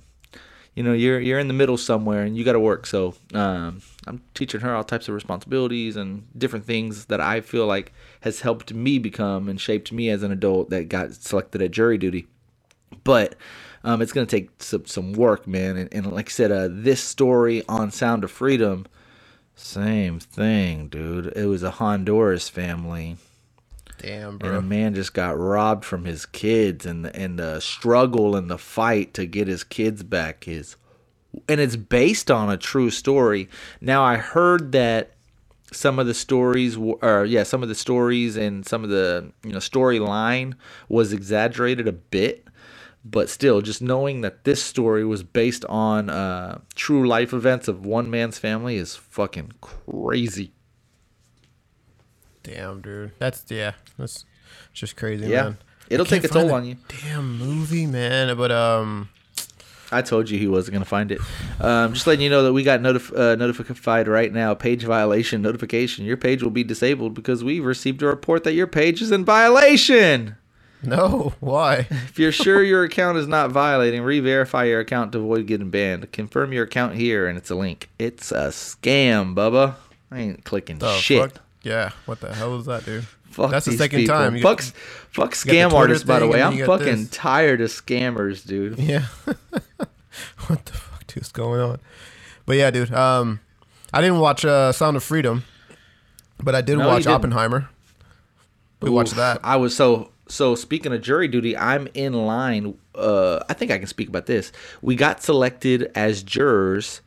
you 0.75 0.83
know, 0.83 0.95
you're 0.95 1.21
you're 1.21 1.39
in 1.39 1.49
the 1.49 1.55
middle 1.55 1.77
somewhere, 1.77 2.23
and 2.23 2.37
you 2.37 2.45
gotta 2.45 2.61
work. 2.61 2.87
So 2.87 3.15
um, 3.35 3.83
I'm 4.07 4.23
teaching 4.33 4.61
her 4.61 4.75
all 4.75 4.85
types 4.85 5.09
of 5.09 5.15
responsibilities 5.15 5.97
and 5.97 6.27
different 6.39 6.65
things 6.65 7.07
that 7.07 7.21
I 7.21 7.41
feel 7.43 7.67
like 7.67 7.93
has 8.21 8.41
helped 8.41 8.73
me 8.73 8.99
become 8.99 9.49
and 9.49 9.61
shaped 9.61 9.93
me 9.93 10.09
as 10.09 10.23
an 10.23 10.33
adult 10.33 10.71
that 10.71 10.89
got 10.89 11.13
selected 11.13 11.61
at 11.61 11.73
jury 11.73 11.99
duty 11.99 12.29
but 13.05 13.35
um, 13.85 14.03
it's 14.03 14.13
gonna 14.13 14.27
take 14.27 14.63
some, 14.63 14.87
some 14.87 15.13
work, 15.13 15.47
man. 15.47 15.77
And, 15.77 15.93
and 15.93 16.13
like 16.13 16.29
I 16.29 16.31
said, 16.31 16.53
uh, 16.53 16.69
this 16.71 17.03
story 17.03 17.63
on 17.69 17.91
Sound 17.91 18.25
of 18.25 18.31
Freedom, 18.31 18.87
same 19.55 20.21
thing, 20.21 20.89
dude. 20.89 21.33
It 21.37 21.47
was 21.47 21.63
a 21.63 21.73
Honduras 21.73 22.49
family, 22.49 23.17
damn 23.99 24.39
bro. 24.39 24.51
and 24.51 24.59
a 24.59 24.63
man 24.63 24.95
just 24.95 25.15
got 25.15 25.39
robbed 25.39 25.85
from 25.85 26.05
his 26.05 26.27
kids, 26.27 26.87
and 26.87 27.05
the, 27.05 27.17
and 27.17 27.39
the 27.39 27.61
struggle 27.61 28.37
and 28.37 28.51
the 28.51 28.59
fight 28.59 29.15
to 29.15 29.27
get 29.27 29.49
his 29.49 29.65
kids 29.65 30.03
back 30.03 30.47
is, 30.47 30.77
and 31.49 31.61
it's 31.61 31.77
based 31.77 32.31
on 32.31 32.51
a 32.51 32.57
true 32.57 32.91
story. 32.91 33.49
Now 33.81 34.03
I 34.03 34.17
heard 34.17 34.73
that 34.73 35.15
some 35.73 35.99
of 35.99 36.07
the 36.07 36.15
stories 36.15 36.77
or 36.77 37.25
yeah 37.27 37.43
some 37.43 37.63
of 37.63 37.69
the 37.69 37.75
stories 37.75 38.37
and 38.37 38.67
some 38.67 38.85
of 38.85 38.91
the 38.91 39.31
you 39.45 39.53
know 39.53 39.59
storyline 39.59 40.55
was 40.89 41.13
exaggerated 41.13 41.87
a 41.87 41.93
bit 41.93 42.47
but 43.11 43.29
still 43.31 43.61
just 43.61 43.81
knowing 43.81 44.21
that 44.23 44.45
this 44.45 44.63
story 44.63 45.05
was 45.05 45.23
based 45.23 45.65
on 45.67 46.11
uh, 46.11 46.61
true 46.75 47.07
life 47.07 47.33
events 47.33 47.69
of 47.69 47.87
one 47.87 48.11
man's 48.11 48.39
family 48.39 48.77
is 48.77 48.97
fucking 48.97 49.53
crazy. 49.61 50.53
Damn 52.43 52.81
dude. 52.81 53.13
That's 53.19 53.45
yeah 53.49 53.73
that's 53.99 54.25
just 54.73 54.97
crazy 54.97 55.27
Yeah. 55.27 55.43
man. 55.45 55.59
It'll 55.91 56.07
take 56.07 56.25
a 56.25 56.29
toll 56.29 56.53
on 56.53 56.65
you. 56.67 56.77
damn 57.03 57.39
movie 57.39 57.87
man 57.87 58.37
but 58.37 58.53
um 58.53 59.09
i 59.91 60.03
told 60.03 60.29
you 60.29 60.39
he 60.39 60.47
wasn't 60.47 60.73
going 60.75 60.83
to 60.83 60.89
find 60.89 61.11
it. 61.11 61.19
Um, 61.61 61.95
just 61.95 62.07
letting 62.07 62.21
you 62.23 62.29
know 62.29 62.43
that 62.43 62.53
we 62.53 62.63
got 62.63 62.81
notif- 62.81 63.17
uh, 63.17 63.37
notified 63.37 64.07
right 64.07 64.31
now 64.33 64.53
page 64.55 64.83
violation 64.85 65.41
notification. 65.41 66.05
Your 66.05 66.19
page 66.19 66.43
will 66.43 66.51
be 66.51 66.63
disabled 66.65 67.15
because 67.15 67.43
we've 67.43 67.65
received 67.65 68.03
a 68.03 68.07
report 68.07 68.45
that 68.45 68.53
your 68.53 68.67
page 68.67 69.01
is 69.01 69.11
in 69.11 69.25
violation 69.25 70.37
No, 70.83 71.33
why? 71.41 71.87
If 71.91 72.19
you're 72.19 72.31
sure 72.33 72.63
your 72.63 72.85
account 72.85 73.19
is 73.19 73.27
not 73.27 73.51
violating, 73.51 74.03
re-verify 74.03 74.65
your 74.65 74.81
account 74.81 75.13
to 75.13 75.19
avoid 75.19 75.47
getting 75.47 75.71
banned. 75.71 76.11
Confirm 76.13 76.53
your 76.53 76.65
account 76.65 76.95
here, 76.95 77.27
and 77.27 77.37
it's 77.37 77.51
a 77.51 77.55
link. 77.57 77.89
It's 77.99 78.31
a 78.31 78.49
scam, 78.49 79.35
Bubba. 79.35 79.75
I 80.11 80.19
ain't 80.21 80.45
clicking 80.45 80.79
The 80.79 80.95
shit. 80.99 81.21
fuck? 81.33 81.43
Yeah, 81.63 81.91
what 82.07 82.21
the 82.21 82.33
hell 82.35 82.57
is 82.59 82.67
that, 82.67 82.85
dude? 82.85 83.05
Fuck 83.31 83.51
That's 83.51 83.67
the 83.67 83.73
second 83.73 84.01
people. 84.01 84.15
time. 84.17 84.37
You 84.37 84.43
Fuck, 84.43 84.63
fuck 84.63 85.33
scam 85.35 85.73
artists, 85.73 86.05
by 86.05 86.19
the 86.21 86.27
way. 86.29 86.41
I'm 86.43 86.53
then 86.53 86.61
you 86.61 86.67
got 86.67 86.79
fucking 86.81 86.97
this. 87.03 87.11
tired 87.11 87.61
of 87.61 87.71
scammers, 87.71 88.47
dude. 88.47 88.79
Yeah. 88.79 89.07
what 90.47 90.65
the 90.65 90.73
fuck, 90.73 91.07
dude, 91.09 91.23
is 91.23 91.33
going 91.33 91.61
on? 91.61 91.79
But 92.47 92.57
yeah, 92.57 92.71
dude. 92.71 92.93
Um, 92.93 93.41
I 93.93 94.01
didn't 94.01 94.21
watch 94.21 94.45
uh, 94.45 94.73
Sound 94.73 94.97
of 94.97 95.03
Freedom, 95.05 95.45
but 96.43 96.55
I 96.55 96.61
did 96.61 96.79
No, 96.79 96.87
watch. 96.89 97.07
Oppenheimer. 97.07 97.69
We 98.81 98.91
watched 98.91 99.17
that. 99.17 99.41
I 99.43 99.57
was 99.57 99.75
so 99.77 100.11
so. 100.29 100.55
Speaking 100.55 100.93
of 100.93 101.01
jury 101.03 101.29
duty, 101.29 101.57
I'm 101.57 101.89
in 101.95 102.13
line. 102.13 102.77
Uh, 102.95 103.41
I 103.49 103.55
think 103.55 103.71
I 103.71 103.79
can 103.79 103.87
speak 103.87 104.09
about 104.09 104.27
this. 104.27 104.53
We 104.83 104.95
got 104.97 105.23
selected 105.23 105.91
as 105.95 106.23
jurors, 106.23 107.01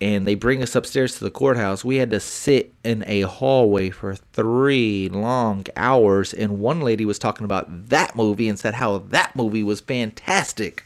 and 0.00 0.26
they 0.26 0.34
bring 0.34 0.62
us 0.62 0.74
upstairs 0.74 1.16
to 1.18 1.24
the 1.24 1.30
courthouse. 1.30 1.84
We 1.84 1.96
had 1.96 2.10
to 2.10 2.20
sit 2.20 2.72
in 2.84 3.04
a 3.06 3.22
hallway 3.22 3.90
for 3.90 4.14
three 4.14 5.08
long 5.08 5.66
hours, 5.76 6.32
and 6.32 6.60
one 6.60 6.80
lady 6.80 7.04
was 7.04 7.18
talking 7.18 7.44
about 7.44 7.88
that 7.88 8.14
movie 8.16 8.48
and 8.48 8.58
said 8.58 8.74
how 8.74 8.98
that 8.98 9.34
movie 9.36 9.62
was 9.62 9.80
fantastic. 9.80 10.84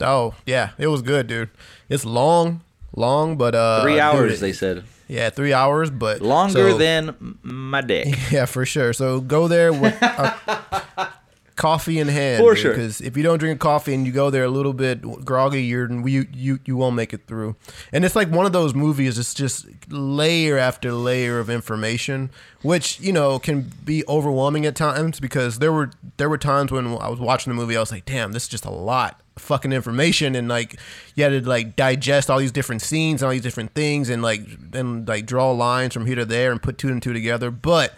Oh 0.00 0.34
yeah, 0.46 0.70
it 0.78 0.86
was 0.88 1.02
good, 1.02 1.26
dude. 1.26 1.50
It's 1.88 2.04
long, 2.04 2.60
long, 2.94 3.36
but 3.36 3.54
uh, 3.54 3.82
Three 3.82 3.98
hours, 3.98 4.34
it- 4.34 4.40
they 4.40 4.52
said. 4.52 4.84
Yeah, 5.08 5.30
three 5.30 5.52
hours, 5.54 5.90
but 5.90 6.20
Longer 6.20 6.72
so- 6.72 6.78
than 6.78 7.38
my 7.42 7.80
dick. 7.80 8.14
Yeah, 8.30 8.44
for 8.44 8.64
sure. 8.66 8.92
So 8.92 9.20
go 9.20 9.48
there 9.48 9.72
with 9.72 9.94
a 10.02 11.12
coffee 11.56 11.98
in 11.98 12.08
hand. 12.08 12.40
For 12.40 12.54
sure. 12.54 12.72
Because 12.72 13.00
if 13.00 13.16
you 13.16 13.22
don't 13.22 13.38
drink 13.38 13.58
coffee 13.58 13.94
and 13.94 14.06
you 14.06 14.12
go 14.12 14.30
there 14.30 14.44
a 14.44 14.48
little 14.50 14.72
bit 14.72 15.02
groggy, 15.24 15.64
you're 15.64 15.90
you 16.08 16.26
you 16.32 16.60
you 16.64 16.76
won't 16.76 16.94
make 16.94 17.12
it 17.12 17.26
through. 17.26 17.56
And 17.92 18.04
it's 18.04 18.14
like 18.14 18.28
one 18.30 18.46
of 18.46 18.52
those 18.52 18.74
movies. 18.74 19.18
It's 19.18 19.34
just 19.34 19.66
layer 19.90 20.56
after 20.58 20.92
layer 20.92 21.38
of 21.40 21.48
information, 21.50 22.30
which 22.62 23.00
you 23.00 23.12
know 23.12 23.38
can 23.38 23.72
be 23.84 24.04
overwhelming 24.08 24.66
at 24.66 24.76
times. 24.76 25.20
Because 25.20 25.58
there 25.58 25.72
were 25.72 25.90
there 26.18 26.28
were 26.28 26.38
times 26.38 26.70
when 26.70 26.86
I 26.98 27.08
was 27.08 27.18
watching 27.18 27.50
the 27.52 27.56
movie, 27.56 27.76
I 27.76 27.80
was 27.80 27.90
like, 27.92 28.04
damn, 28.04 28.32
this 28.32 28.44
is 28.44 28.48
just 28.48 28.64
a 28.64 28.70
lot 28.70 29.20
fucking 29.38 29.72
information 29.72 30.34
and 30.34 30.48
like 30.48 30.78
you 31.14 31.24
had 31.24 31.30
to 31.30 31.48
like 31.48 31.76
digest 31.76 32.30
all 32.30 32.38
these 32.38 32.52
different 32.52 32.82
scenes 32.82 33.22
and 33.22 33.26
all 33.26 33.32
these 33.32 33.42
different 33.42 33.74
things 33.74 34.08
and 34.08 34.22
like 34.22 34.40
and 34.72 35.06
like 35.06 35.26
draw 35.26 35.50
lines 35.50 35.94
from 35.94 36.06
here 36.06 36.16
to 36.16 36.24
there 36.24 36.52
and 36.52 36.62
put 36.62 36.78
two 36.78 36.88
and 36.88 37.02
two 37.02 37.12
together. 37.12 37.50
But 37.50 37.94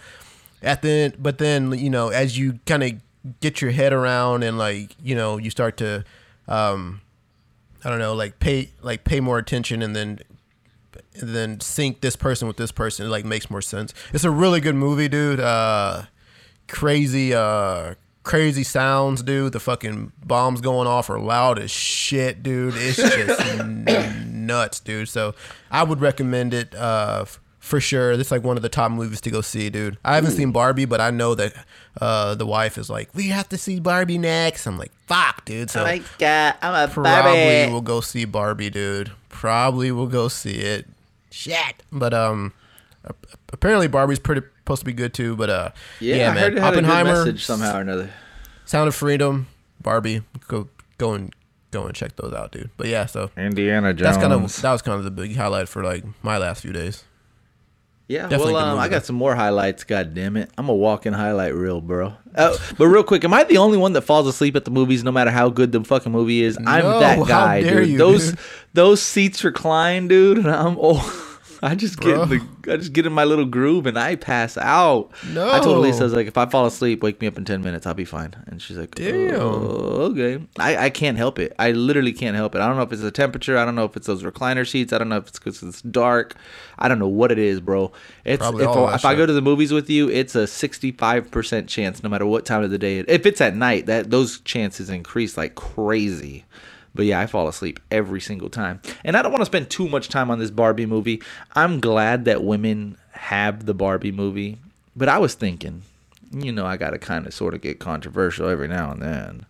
at 0.63 0.83
the 0.83 0.91
end, 0.91 1.15
but 1.19 1.39
then 1.39 1.73
you 1.73 1.91
know 1.91 2.09
as 2.09 2.39
you 2.39 2.61
kind 2.67 2.83
of 2.83 2.93
get 3.41 3.61
your 3.61 3.71
head 3.71 3.93
around 3.93 4.43
and 4.43 4.59
like 4.59 4.97
you 5.03 5.15
know 5.15 5.37
you 5.37 5.51
start 5.51 5.77
to 5.77 6.03
um 6.49 7.03
i 7.85 7.91
don't 7.91 7.99
know 7.99 8.15
like 8.15 8.39
pay 8.39 8.71
like 8.81 9.05
pay 9.05 9.21
more 9.21 9.37
attention 9.37 9.83
and 9.83 9.95
then 9.95 10.19
and 11.15 11.35
then 11.35 11.61
sync 11.61 12.01
this 12.01 12.17
person 12.17 12.49
with 12.49 12.57
this 12.57 12.73
person 12.73 13.07
it 13.07 13.09
like 13.09 13.25
makes 13.25 13.51
more 13.51 13.63
sense. 13.63 13.93
It's 14.13 14.25
a 14.25 14.31
really 14.31 14.61
good 14.61 14.75
movie 14.75 15.09
dude. 15.09 15.41
Uh 15.41 16.05
crazy 16.69 17.35
uh 17.35 17.95
crazy 18.31 18.63
sounds 18.63 19.23
dude 19.23 19.53
the 19.53 19.61
fucking 19.61 20.13
bombs 20.25 20.61
going 20.61 20.87
off 20.87 21.11
are 21.11 21.19
loud 21.19 21.59
as 21.59 21.71
shit 21.71 22.43
dude 22.43 22.75
it's 22.77 22.97
just 22.97 23.41
n- 23.59 24.47
nuts 24.47 24.79
dude 24.81 25.09
so 25.09 25.35
i 25.71 25.83
would 25.83 26.01
recommend 26.01 26.55
it 26.55 26.75
uh 26.77 27.25
for 27.59 27.81
sure 27.81 28.17
this 28.17 28.29
is 28.29 28.31
like 28.31 28.45
one 28.45 28.57
of 28.57 28.63
the 28.63 28.69
top 28.69 28.91
movies 28.93 29.21
to 29.21 29.31
go 29.31 29.41
see 29.41 29.69
dude 29.69 29.99
i 30.05 30.15
haven't 30.15 30.31
seen 30.31 30.53
barbie 30.53 30.85
but 30.85 31.01
i 31.01 31.11
know 31.11 31.35
that 31.35 31.53
uh 32.01 32.35
the 32.37 32.47
wife 32.47 32.79
is 32.79 32.89
like 32.89 33.13
we 33.15 33.29
have 33.29 33.49
to 33.49 33.59
see 33.59 33.81
barbie 33.81 34.19
next 34.19 34.67
i'm 34.67 34.79
like 34.79 34.93
fuck 35.07 35.45
dude 35.45 35.69
so 35.69 35.85
God, 36.19 36.55
I'm 36.63 36.89
a 36.89 36.93
probably 36.93 37.67
we 37.67 37.73
will 37.73 37.81
go 37.81 38.01
see 38.01 38.25
Barbie, 38.25 38.71
dude. 38.71 39.11
Probably 39.29 39.91
will 39.91 40.07
go 40.07 40.29
see 40.29 40.57
it. 40.57 40.87
Shit. 41.31 41.83
But 41.91 42.15
um, 42.15 42.53
apparently 43.53 43.89
Barbie's 43.89 44.19
pretty 44.19 44.47
supposed 44.59 44.81
to 44.81 44.87
be 44.87 44.93
good 44.93 45.13
too. 45.15 45.37
But 45.37 45.51
uh, 45.51 45.71
Yeah, 45.99 46.17
yeah, 46.17 46.35
man. 46.35 46.37
heard 46.37 46.57
it 46.57 46.61
had 46.61 46.73
a 46.73 46.77
good 46.77 46.85
Oppenheimer, 46.85 47.25
message 47.25 47.45
somehow 47.45 47.79
or 47.79 47.81
another. 47.81 48.11
Sound 48.71 48.87
of 48.87 48.95
Freedom, 48.95 49.49
Barbie. 49.83 50.23
Go 50.47 50.69
go 50.97 51.13
and 51.15 51.35
go 51.73 51.87
and 51.87 51.93
check 51.93 52.15
those 52.15 52.33
out, 52.33 52.53
dude. 52.53 52.71
But 52.77 52.87
yeah, 52.87 53.07
so 53.07 53.29
Indiana 53.37 53.93
Jones. 53.93 54.15
that's 54.15 54.19
kind 54.19 54.33
of 54.33 54.63
that 54.63 54.71
was 54.71 54.81
kind 54.81 54.97
of 54.97 55.03
the 55.03 55.11
big 55.11 55.35
highlight 55.35 55.69
for 55.69 55.83
like 55.83 56.05
my 56.23 56.39
last 56.39 56.63
few 56.63 56.71
days. 56.71 57.03
Yeah, 58.07 58.29
Definitely 58.29 58.55
well, 58.55 58.67
um, 58.67 58.79
I 58.79 58.87
got 58.87 59.05
some 59.05 59.17
more 59.17 59.35
highlights. 59.35 59.83
God 59.83 60.15
damn 60.15 60.37
it, 60.37 60.51
I'm 60.57 60.69
a 60.69 60.73
walking 60.73 61.13
highlight 61.13 61.53
reel, 61.53 61.81
bro. 61.81 62.15
Uh, 62.33 62.57
but 62.79 62.87
real 62.87 63.03
quick, 63.03 63.25
am 63.25 63.35
I 63.35 63.43
the 63.43 63.57
only 63.57 63.77
one 63.77 63.93
that 63.95 64.03
falls 64.03 64.29
asleep 64.29 64.55
at 64.55 64.65
the 64.65 64.71
movies, 64.71 65.03
no 65.03 65.11
matter 65.11 65.33
how 65.33 65.49
good 65.49 65.73
the 65.73 65.83
fucking 65.83 66.13
movie 66.13 66.45
is? 66.45 66.57
I'm 66.65 66.85
No, 66.85 67.01
that 67.01 67.19
how 67.19 67.25
guy, 67.25 67.63
dare 67.63 67.81
dude. 67.81 67.89
you, 67.89 67.99
those 67.99 68.31
dude. 68.31 68.39
those 68.73 69.03
seats 69.03 69.43
recline, 69.43 70.07
dude, 70.07 70.39
and 70.39 70.47
I'm 70.49 70.77
oh, 70.81 71.30
I 71.63 71.75
just 71.75 72.01
get 72.01 72.19
in 72.19 72.29
the, 72.29 72.73
I 72.73 72.77
just 72.79 72.93
get 72.93 73.05
in 73.05 73.13
my 73.13 73.25
little 73.25 73.45
groove 73.45 73.85
and 73.87 73.99
I 73.99 74.17
pass 74.17 74.57
out. 74.57 75.11
No, 75.33 75.51
I 75.51 75.61
told 75.61 75.79
Lisa, 75.79 76.01
I 76.01 76.05
was 76.05 76.15
like, 76.15 76.27
if 76.27 76.39
I 76.39 76.47
fall 76.47 76.65
asleep, 76.65 77.03
wake 77.03 77.21
me 77.21 77.27
up 77.27 77.37
in 77.37 77.45
ten 77.45 77.61
minutes, 77.61 77.87
I'll 77.87 77.95
be 77.95 78.07
fine. 78.07 78.35
And 78.47 78.63
she's 78.63 78.79
like, 78.79 78.95
Damn. 78.95 79.35
"Oh, 79.35 80.11
okay. 80.13 80.43
I, 80.59 80.87
I 80.87 80.91
can't 80.91 81.19
help 81.19 81.39
it. 81.39 81.55
I 81.59 81.73
literally 81.73 82.13
can't 82.15 82.35
help 82.35 82.55
it. 82.55 82.61
I 82.61 82.67
don't 82.67 82.77
know 82.77 82.83
if 82.83 82.93
it's 82.93 83.03
the 83.03 83.11
temperature. 83.11 83.59
I 83.59 83.65
don't 83.67 83.75
know 83.75 83.85
if 83.85 83.97
it's 83.97 84.07
those 84.07 84.23
recliner 84.23 84.67
seats. 84.67 84.93
I 84.93 84.99
don't 84.99 85.11
know 85.11 85.19
if 85.19 85.29
it's 85.29 85.39
because 85.39 85.63
it's 85.63 85.83
dark. 85.83 86.35
I 86.79 86.89
don't 86.89 86.99
know 86.99 87.09
what 87.09 87.31
it 87.31 87.39
is, 87.39 87.61
bro. 87.61 87.93
It's 88.25 88.41
Probably 88.41 88.65
if, 88.65 88.71
I, 88.71 88.95
if 88.95 89.05
I 89.05 89.15
go 89.15 89.27
to 89.27 89.33
the 89.33 89.43
movies 89.43 89.71
with 89.73 89.91
you, 89.91 90.09
it's 90.09 90.35
a 90.35 90.47
sixty-five 90.47 91.31
percent 91.31 91.69
chance, 91.69 92.03
no 92.03 92.09
matter 92.09 92.25
what 92.25 92.47
time 92.47 92.63
of 92.63 92.71
the 92.71 92.79
day. 92.79 92.99
It, 93.01 93.09
if 93.11 93.27
it's 93.27 93.41
at 93.41 93.55
night, 93.55 93.85
that 93.87 94.11
those 94.11 94.41
chances 94.41 94.89
increase 94.89 95.37
like 95.37 95.57
crazy. 95.57 96.47
But 96.95 97.07
yeah, 97.07 97.21
I 97.21 97.27
fall 97.27 97.49
asleep 97.49 97.79
every 97.91 98.21
single 98.21 98.51
time. 98.51 98.81
And 99.05 99.17
I 99.17 99.23
don't 99.23 99.33
want 99.33 99.43
to 99.43 99.47
spend 99.47 99.71
too 99.71 99.89
much 99.89 100.09
time 100.09 100.31
on 100.31 100.39
this 100.39 100.51
Barbie 100.51 100.87
movie. 100.87 101.23
I'm 101.55 101.81
glad 101.81 102.25
that 102.25 102.43
women 102.43 102.97
have 103.13 103.67
the 103.67 103.75
Barbie 103.75 104.13
movie. 104.13 104.59
But 104.97 105.09
I 105.09 105.19
was 105.19 105.35
thinking, 105.35 105.83
you 106.33 106.53
know, 106.53 106.67
I 106.67 106.77
got 106.77 106.91
to 106.91 106.99
kind 106.99 107.27
of 107.27 107.35
sort 107.35 107.55
of 107.55 107.61
get 107.61 107.79
controversial 107.79 108.49
every 108.49 108.69
now 108.69 108.91
and 108.91 109.03
then. 109.03 109.47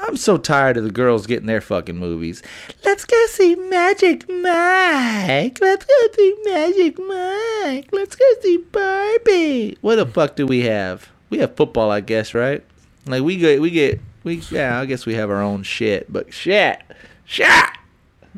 I'm 0.00 0.16
so 0.16 0.36
tired 0.36 0.76
of 0.76 0.84
the 0.84 0.90
girls 0.90 1.26
getting 1.26 1.46
their 1.46 1.60
fucking 1.60 1.96
movies. 1.96 2.42
Let's 2.84 3.04
go 3.04 3.26
see 3.26 3.56
Magic 3.56 4.28
Mike. 4.28 5.58
Let's 5.60 5.84
go 5.84 6.08
see 6.14 6.34
Magic 6.44 6.98
Mike. 6.98 7.88
Let's 7.90 8.14
go 8.14 8.24
see 8.40 8.58
Barbie. 8.58 9.76
What 9.80 9.96
the 9.96 10.06
fuck 10.06 10.36
do 10.36 10.46
we 10.46 10.60
have? 10.60 11.08
We 11.30 11.38
have 11.38 11.56
football, 11.56 11.90
I 11.90 12.00
guess, 12.00 12.32
right? 12.32 12.62
Like 13.06 13.22
we 13.22 13.38
get, 13.38 13.60
we 13.60 13.70
get, 13.70 14.00
we 14.24 14.36
yeah. 14.50 14.80
I 14.80 14.86
guess 14.86 15.06
we 15.06 15.14
have 15.14 15.30
our 15.30 15.42
own 15.42 15.62
shit, 15.62 16.12
but 16.12 16.32
shit, 16.32 16.80
shit. 17.24 17.48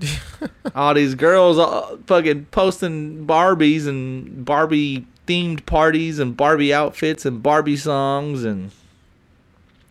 all 0.74 0.94
these 0.94 1.14
girls 1.14 1.58
all 1.58 1.98
fucking 2.06 2.46
posting 2.46 3.26
Barbies 3.26 3.86
and 3.86 4.44
Barbie 4.44 5.06
themed 5.26 5.66
parties 5.66 6.18
and 6.18 6.36
Barbie 6.36 6.72
outfits 6.72 7.26
and 7.26 7.42
Barbie 7.42 7.76
songs 7.76 8.44
and 8.44 8.70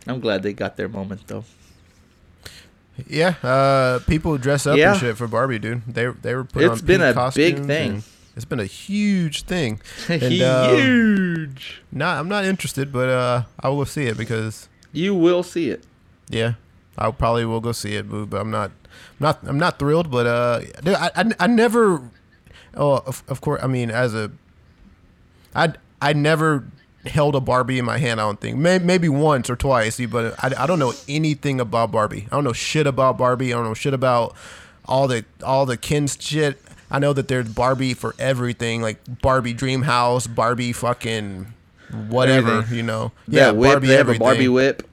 I'm 0.07 0.19
glad 0.19 0.41
they 0.41 0.53
got 0.53 0.77
their 0.77 0.87
moment 0.89 1.27
though. 1.27 1.43
Yeah, 3.07 3.35
uh, 3.43 3.99
people 4.07 4.37
dress 4.37 4.65
up 4.65 4.77
Yeah. 4.77 4.91
and 4.93 4.99
shit 4.99 5.17
for 5.17 5.27
Barbie, 5.27 5.59
dude. 5.59 5.83
They 5.85 6.07
they 6.07 6.33
were 6.33 6.43
put 6.45 6.63
It's 6.63 6.81
on 6.81 6.87
been 6.87 7.01
a 7.01 7.31
big 7.35 7.65
thing. 7.65 8.03
It's 8.35 8.45
been 8.45 8.59
a 8.59 8.65
huge 8.65 9.43
thing. 9.43 9.81
And, 10.09 10.41
um, 10.41 10.75
Huge. 10.77 11.81
Nah, 11.91 12.17
I'm 12.19 12.29
not 12.29 12.45
interested, 12.45 12.91
but 12.93 13.09
uh, 13.09 13.43
I 13.59 13.67
will 13.69 13.85
see 13.85 14.05
it 14.05 14.17
because 14.17 14.68
You 14.91 15.13
will 15.15 15.43
see 15.43 15.69
it. 15.69 15.83
yeah, 16.29 16.53
I 16.97 17.11
probably 17.11 17.45
will 17.45 17.59
go 17.59 17.71
see 17.71 17.95
it. 17.95 18.09
But 18.09 18.39
I'm 18.39 18.51
not, 18.51 18.71
not, 19.19 19.39
I'm 19.43 19.59
not 19.59 19.79
thrilled. 19.79 20.09
But 20.11 20.25
uh, 20.25 20.61
I, 20.85 21.11
I, 21.15 21.31
I 21.41 21.47
never. 21.47 22.01
Oh, 22.75 22.97
of, 23.05 23.23
of 23.27 23.41
course. 23.41 23.61
I 23.63 23.67
mean, 23.67 23.89
as 23.91 24.13
a, 24.15 24.31
I, 25.55 25.73
I 26.01 26.13
never 26.13 26.65
held 27.05 27.35
a 27.35 27.39
Barbie 27.39 27.79
in 27.79 27.85
my 27.85 27.97
hand. 27.97 28.19
I 28.19 28.23
don't 28.23 28.39
think. 28.39 28.57
Maybe, 28.57 29.09
once 29.09 29.49
or 29.49 29.55
twice, 29.55 29.99
but 30.05 30.35
I, 30.43 30.63
I 30.63 30.67
don't 30.67 30.79
know 30.79 30.93
anything 31.07 31.59
about 31.59 31.91
Barbie. 31.91 32.27
I 32.31 32.35
don't 32.35 32.43
know 32.43 32.53
shit 32.53 32.87
about 32.87 33.17
Barbie. 33.17 33.53
I 33.53 33.57
don't 33.57 33.65
know 33.65 33.73
shit 33.73 33.93
about 33.93 34.35
all 34.85 35.07
the 35.07 35.25
all 35.43 35.65
the 35.65 35.77
Ken's 35.77 36.17
shit. 36.19 36.59
I 36.91 36.97
know 36.97 37.13
that 37.13 37.27
there's 37.27 37.47
Barbie 37.47 37.93
for 37.93 38.15
everything, 38.17 38.81
like 38.81 38.99
Barbie 39.21 39.53
Dream 39.53 39.83
House, 39.83 40.25
Barbie 40.25 40.73
fucking 40.73 41.53
whatever, 42.09 42.51
Everything. 42.59 42.77
you 42.77 42.83
know. 42.83 43.11
Yeah, 43.27 43.51
whip. 43.51 43.81
they 43.81 43.95
have 43.95 44.09
a. 44.09 44.17
Barbie 44.17 44.47
whip. 44.49 44.87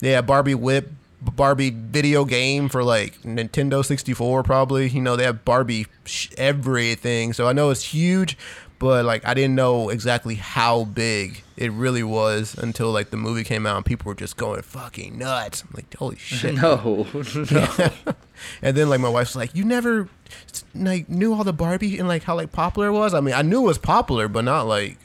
Yeah, 0.00 0.20
Barbie 0.20 0.56
Whip, 0.56 0.90
Barbie 1.20 1.70
video 1.70 2.24
game 2.24 2.68
for 2.68 2.82
like 2.82 3.22
Nintendo 3.22 3.84
64 3.84 4.42
probably. 4.42 4.88
You 4.88 5.00
know, 5.00 5.14
they 5.14 5.24
have 5.24 5.44
Barbie 5.44 5.86
sh- 6.04 6.30
everything. 6.36 7.32
So 7.32 7.46
I 7.46 7.52
know 7.52 7.70
it's 7.70 7.84
huge, 7.94 8.36
but 8.80 9.04
like 9.04 9.24
I 9.24 9.32
didn't 9.34 9.54
know 9.54 9.90
exactly 9.90 10.34
how 10.34 10.84
big 10.84 11.44
it 11.56 11.70
really 11.70 12.02
was 12.02 12.56
until 12.58 12.90
like 12.90 13.10
the 13.10 13.16
movie 13.16 13.44
came 13.44 13.64
out 13.64 13.76
and 13.76 13.86
people 13.86 14.08
were 14.08 14.16
just 14.16 14.36
going 14.36 14.62
fucking 14.62 15.16
nuts. 15.18 15.62
I'm 15.62 15.70
like, 15.74 15.94
holy 15.94 16.16
shit. 16.18 16.54
No, 16.56 17.06
no. 17.52 17.68
and 18.62 18.76
then 18.76 18.88
like 18.88 18.98
my 19.00 19.08
wife's 19.08 19.36
like, 19.36 19.54
"You 19.54 19.64
never 19.64 20.08
like 20.74 21.08
knew 21.08 21.32
all 21.32 21.44
the 21.44 21.52
Barbie 21.52 21.96
and 21.98 22.08
like 22.08 22.24
how 22.24 22.34
like 22.34 22.50
popular 22.50 22.88
it 22.88 22.92
was?" 22.92 23.14
I 23.14 23.20
mean, 23.20 23.34
I 23.34 23.42
knew 23.42 23.60
it 23.60 23.66
was 23.66 23.78
popular, 23.78 24.26
but 24.26 24.42
not 24.44 24.66
like 24.66 24.98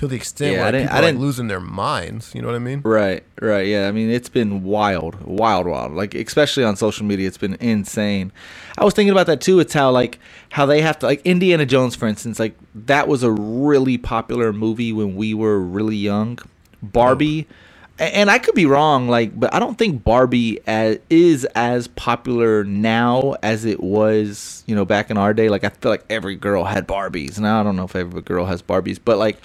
to 0.00 0.06
the 0.08 0.16
extent 0.16 0.54
Yeah, 0.56 0.66
I 0.66 0.70
didn't- 0.70 0.84
people 0.86 0.94
I 0.96 0.98
are 0.98 1.02
like 1.02 1.08
didn't- 1.10 1.20
losing 1.20 1.46
their 1.48 1.60
minds. 1.60 2.30
You 2.34 2.40
know 2.40 2.48
what 2.48 2.56
I 2.56 2.60
mean? 2.60 2.80
Right, 2.82 3.22
right. 3.40 3.66
Yeah, 3.66 3.86
I 3.86 3.92
mean, 3.92 4.10
it's 4.10 4.30
been 4.30 4.62
wild, 4.64 5.16
wild, 5.26 5.66
wild. 5.66 5.92
Like, 5.92 6.14
especially 6.14 6.64
on 6.64 6.76
social 6.76 7.04
media, 7.04 7.28
it's 7.28 7.36
been 7.36 7.58
insane. 7.60 8.32
I 8.78 8.84
was 8.86 8.94
thinking 8.94 9.12
about 9.12 9.26
that 9.26 9.42
too. 9.42 9.60
It's 9.60 9.74
how, 9.74 9.90
like, 9.90 10.18
how 10.48 10.64
they 10.64 10.80
have 10.80 10.98
to, 11.00 11.06
like, 11.06 11.20
Indiana 11.26 11.66
Jones, 11.66 11.94
for 11.96 12.08
instance, 12.08 12.38
like, 12.38 12.54
that 12.74 13.08
was 13.08 13.22
a 13.22 13.30
really 13.30 13.98
popular 13.98 14.54
movie 14.54 14.90
when 14.92 15.16
we 15.16 15.34
were 15.34 15.60
really 15.60 15.96
young. 15.96 16.38
Barbie, 16.82 17.46
oh. 17.50 18.04
a- 18.04 18.16
and 18.16 18.30
I 18.30 18.38
could 18.38 18.54
be 18.54 18.64
wrong, 18.64 19.06
like, 19.06 19.38
but 19.38 19.52
I 19.52 19.58
don't 19.58 19.76
think 19.76 20.02
Barbie 20.02 20.60
as, 20.66 20.96
is 21.10 21.44
as 21.54 21.88
popular 21.88 22.64
now 22.64 23.34
as 23.42 23.66
it 23.66 23.82
was, 23.82 24.64
you 24.66 24.74
know, 24.74 24.86
back 24.86 25.10
in 25.10 25.18
our 25.18 25.34
day. 25.34 25.50
Like, 25.50 25.62
I 25.64 25.68
feel 25.68 25.90
like 25.90 26.04
every 26.08 26.36
girl 26.36 26.64
had 26.64 26.88
Barbies. 26.88 27.38
Now, 27.38 27.60
I 27.60 27.62
don't 27.64 27.76
know 27.76 27.84
if 27.84 27.94
every 27.94 28.22
girl 28.22 28.46
has 28.46 28.62
Barbies, 28.62 28.98
but, 29.04 29.18
like, 29.18 29.36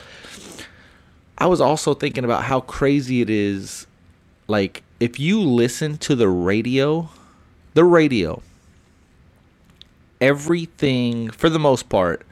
I 1.38 1.48
was 1.48 1.60
also 1.62 1.94
thinking 1.94 2.24
about 2.24 2.44
how 2.44 2.62
crazy 2.62 3.22
it 3.22 3.30
is. 3.30 3.88
Like, 4.48 4.84
if 5.00 5.20
you 5.20 5.42
listen 5.42 5.98
to 6.00 6.16
the 6.16 6.30
radio, 6.30 7.10
the 7.74 7.84
radio, 7.84 8.42
everything, 10.22 11.30
for 11.30 11.50
the 11.50 11.60
most 11.60 11.90
part, 11.90 12.26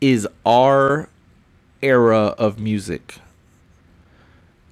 is 0.00 0.26
our 0.46 1.08
era 1.82 2.34
of 2.38 2.58
music. 2.58 3.16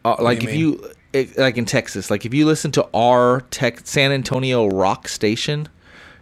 Uh, 0.04 0.16
like, 0.20 0.40
do 0.40 0.48
if 0.48 0.54
you 0.54 0.68
you, 0.70 0.90
it, 1.12 1.38
like 1.38 1.58
in 1.58 1.64
Texas, 1.64 2.10
like 2.10 2.24
if 2.24 2.32
you 2.32 2.46
listen 2.46 2.70
to 2.72 2.88
our 2.94 3.42
tech, 3.50 3.80
San 3.84 4.12
Antonio 4.12 4.66
rock 4.68 5.08
station, 5.08 5.68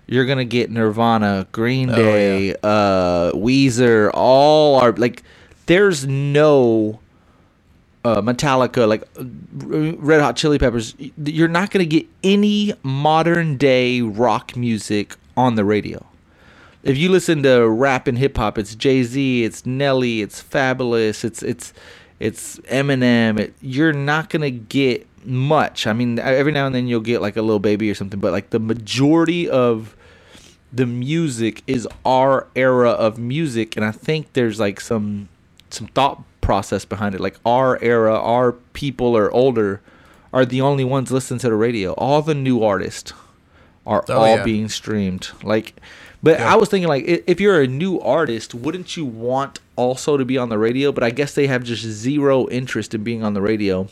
you're 0.06 0.24
gonna 0.26 0.44
get 0.44 0.70
Nirvana, 0.70 1.46
Green 1.52 1.90
Oh, 1.90 1.94
Day, 1.94 2.54
uh, 2.62 3.32
Weezer, 3.32 4.10
all 4.14 4.80
are 4.80 4.92
like. 4.92 5.22
There's 5.66 6.06
no 6.06 6.98
uh, 8.04 8.20
Metallica, 8.20 8.88
like 8.88 9.02
Red 9.98 10.20
Hot 10.20 10.36
Chili 10.36 10.58
Peppers. 10.58 10.94
You're 11.16 11.48
not 11.48 11.70
gonna 11.70 11.84
get 11.84 12.06
any 12.22 12.74
modern 12.82 13.56
day 13.56 14.00
rock 14.00 14.56
music 14.56 15.16
on 15.36 15.54
the 15.54 15.64
radio. 15.64 16.04
If 16.82 16.96
you 16.96 17.10
listen 17.10 17.42
to 17.42 17.68
rap 17.68 18.06
and 18.06 18.16
hip 18.18 18.36
hop, 18.36 18.56
it's 18.56 18.74
Jay 18.74 19.02
Z, 19.02 19.44
it's 19.44 19.66
Nelly, 19.66 20.22
it's 20.22 20.42
Fabolous, 20.42 21.24
it's 21.24 21.42
it's 21.42 21.72
it's 22.20 22.58
Eminem. 22.60 23.38
It, 23.38 23.54
you're 23.60 23.92
not 23.92 24.30
gonna 24.30 24.50
get 24.50 25.06
much. 25.24 25.86
I 25.86 25.92
mean, 25.92 26.18
every 26.18 26.52
now 26.52 26.66
and 26.66 26.74
then 26.74 26.86
you'll 26.86 27.00
get 27.00 27.20
like 27.20 27.36
a 27.36 27.42
Lil 27.42 27.58
Baby 27.58 27.90
or 27.90 27.94
something, 27.94 28.20
but 28.20 28.32
like 28.32 28.50
the 28.50 28.60
majority 28.60 29.48
of 29.48 29.96
the 30.72 30.86
music 30.86 31.62
is 31.66 31.88
our 32.04 32.46
era 32.54 32.90
of 32.90 33.18
music, 33.18 33.76
and 33.76 33.84
I 33.84 33.90
think 33.90 34.32
there's 34.34 34.60
like 34.60 34.80
some 34.80 35.28
some 35.70 35.88
thought 35.88 36.22
process 36.48 36.86
behind 36.86 37.14
it. 37.14 37.20
Like 37.20 37.36
our 37.44 37.78
era, 37.82 38.14
our 38.18 38.52
people 38.72 39.14
are 39.14 39.30
older, 39.32 39.82
are 40.32 40.46
the 40.46 40.62
only 40.62 40.82
ones 40.82 41.10
listening 41.12 41.40
to 41.40 41.50
the 41.50 41.54
radio. 41.54 41.92
All 41.92 42.22
the 42.22 42.34
new 42.34 42.62
artists 42.64 43.12
are 43.86 44.02
Oh, 44.08 44.14
all 44.14 44.36
yeah. 44.36 44.44
being 44.44 44.70
streamed. 44.70 45.28
Like, 45.42 45.74
but 46.22 46.40
I 46.40 46.56
was 46.56 46.70
thinking 46.70 46.88
like, 46.88 47.04
if 47.06 47.38
you're 47.38 47.60
a 47.60 47.66
new 47.66 48.00
artist, 48.00 48.54
wouldn't 48.54 48.96
you 48.96 49.04
want 49.04 49.60
also 49.76 50.16
to 50.16 50.24
be 50.24 50.38
on 50.38 50.48
the 50.48 50.56
radio? 50.56 50.90
But 50.90 51.04
I 51.04 51.10
guess 51.10 51.34
they 51.34 51.48
have 51.48 51.64
just 51.64 51.82
zero 51.82 52.48
interest 52.48 52.94
in 52.94 53.04
being 53.04 53.22
on 53.22 53.34
the 53.34 53.42
radio 53.42 53.88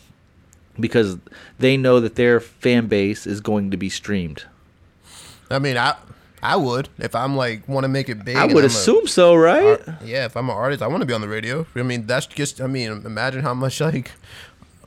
because 0.80 1.18
they 1.58 1.76
know 1.76 2.00
that 2.00 2.14
their 2.16 2.40
fan 2.40 2.86
base 2.86 3.26
is 3.26 3.42
going 3.42 3.70
to 3.70 3.76
be 3.76 3.90
streamed. 3.90 4.44
I 5.50 5.58
mean, 5.58 5.76
I 5.76 5.94
I 6.52 6.56
would 6.56 6.88
if 6.98 7.14
I'm 7.14 7.36
like 7.36 7.68
want 7.68 7.84
to 7.84 7.88
make 7.88 8.08
it 8.08 8.24
big. 8.24 8.36
I 8.36 8.44
would 8.46 8.56
I'm 8.58 8.62
a- 8.62 8.66
assume 8.66 9.06
so, 9.06 9.34
right? 9.34 9.80
ar- 9.88 9.98
yeah, 10.04 10.24
if 10.26 10.36
I'm 10.36 10.48
an 10.48 10.56
artist, 10.56 10.82
I 10.82 10.86
want 10.86 11.00
to 11.02 11.06
be 11.06 11.12
on 11.14 11.20
the 11.20 11.28
radio. 11.28 11.66
I 11.74 11.82
mean, 11.82 12.06
that's 12.06 12.26
just. 12.26 12.60
I 12.60 12.66
mean, 12.66 12.90
imagine 13.04 13.42
how 13.42 13.54
much 13.54 13.80
like 13.80 14.12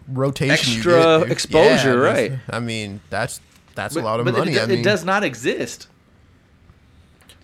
rotation, 0.07 0.71
you 0.73 0.77
Extra 0.79 1.19
get, 1.23 1.31
exposure, 1.35 1.93
Yeah, 2.03 2.11
right. 2.11 2.31
I 2.49 2.59
mean, 2.59 3.01
that's 3.09 3.41
that's 3.75 3.95
But- 3.95 4.03
a 4.03 4.05
lot 4.05 4.19
of 4.19 4.25
but 4.25 4.35
money. 4.35 4.51
It, 4.51 4.55
do- 4.55 4.61
I 4.61 4.65
mean, 4.67 4.79
it 4.79 4.83
does 4.83 5.03
not 5.03 5.23
exist. 5.23 5.87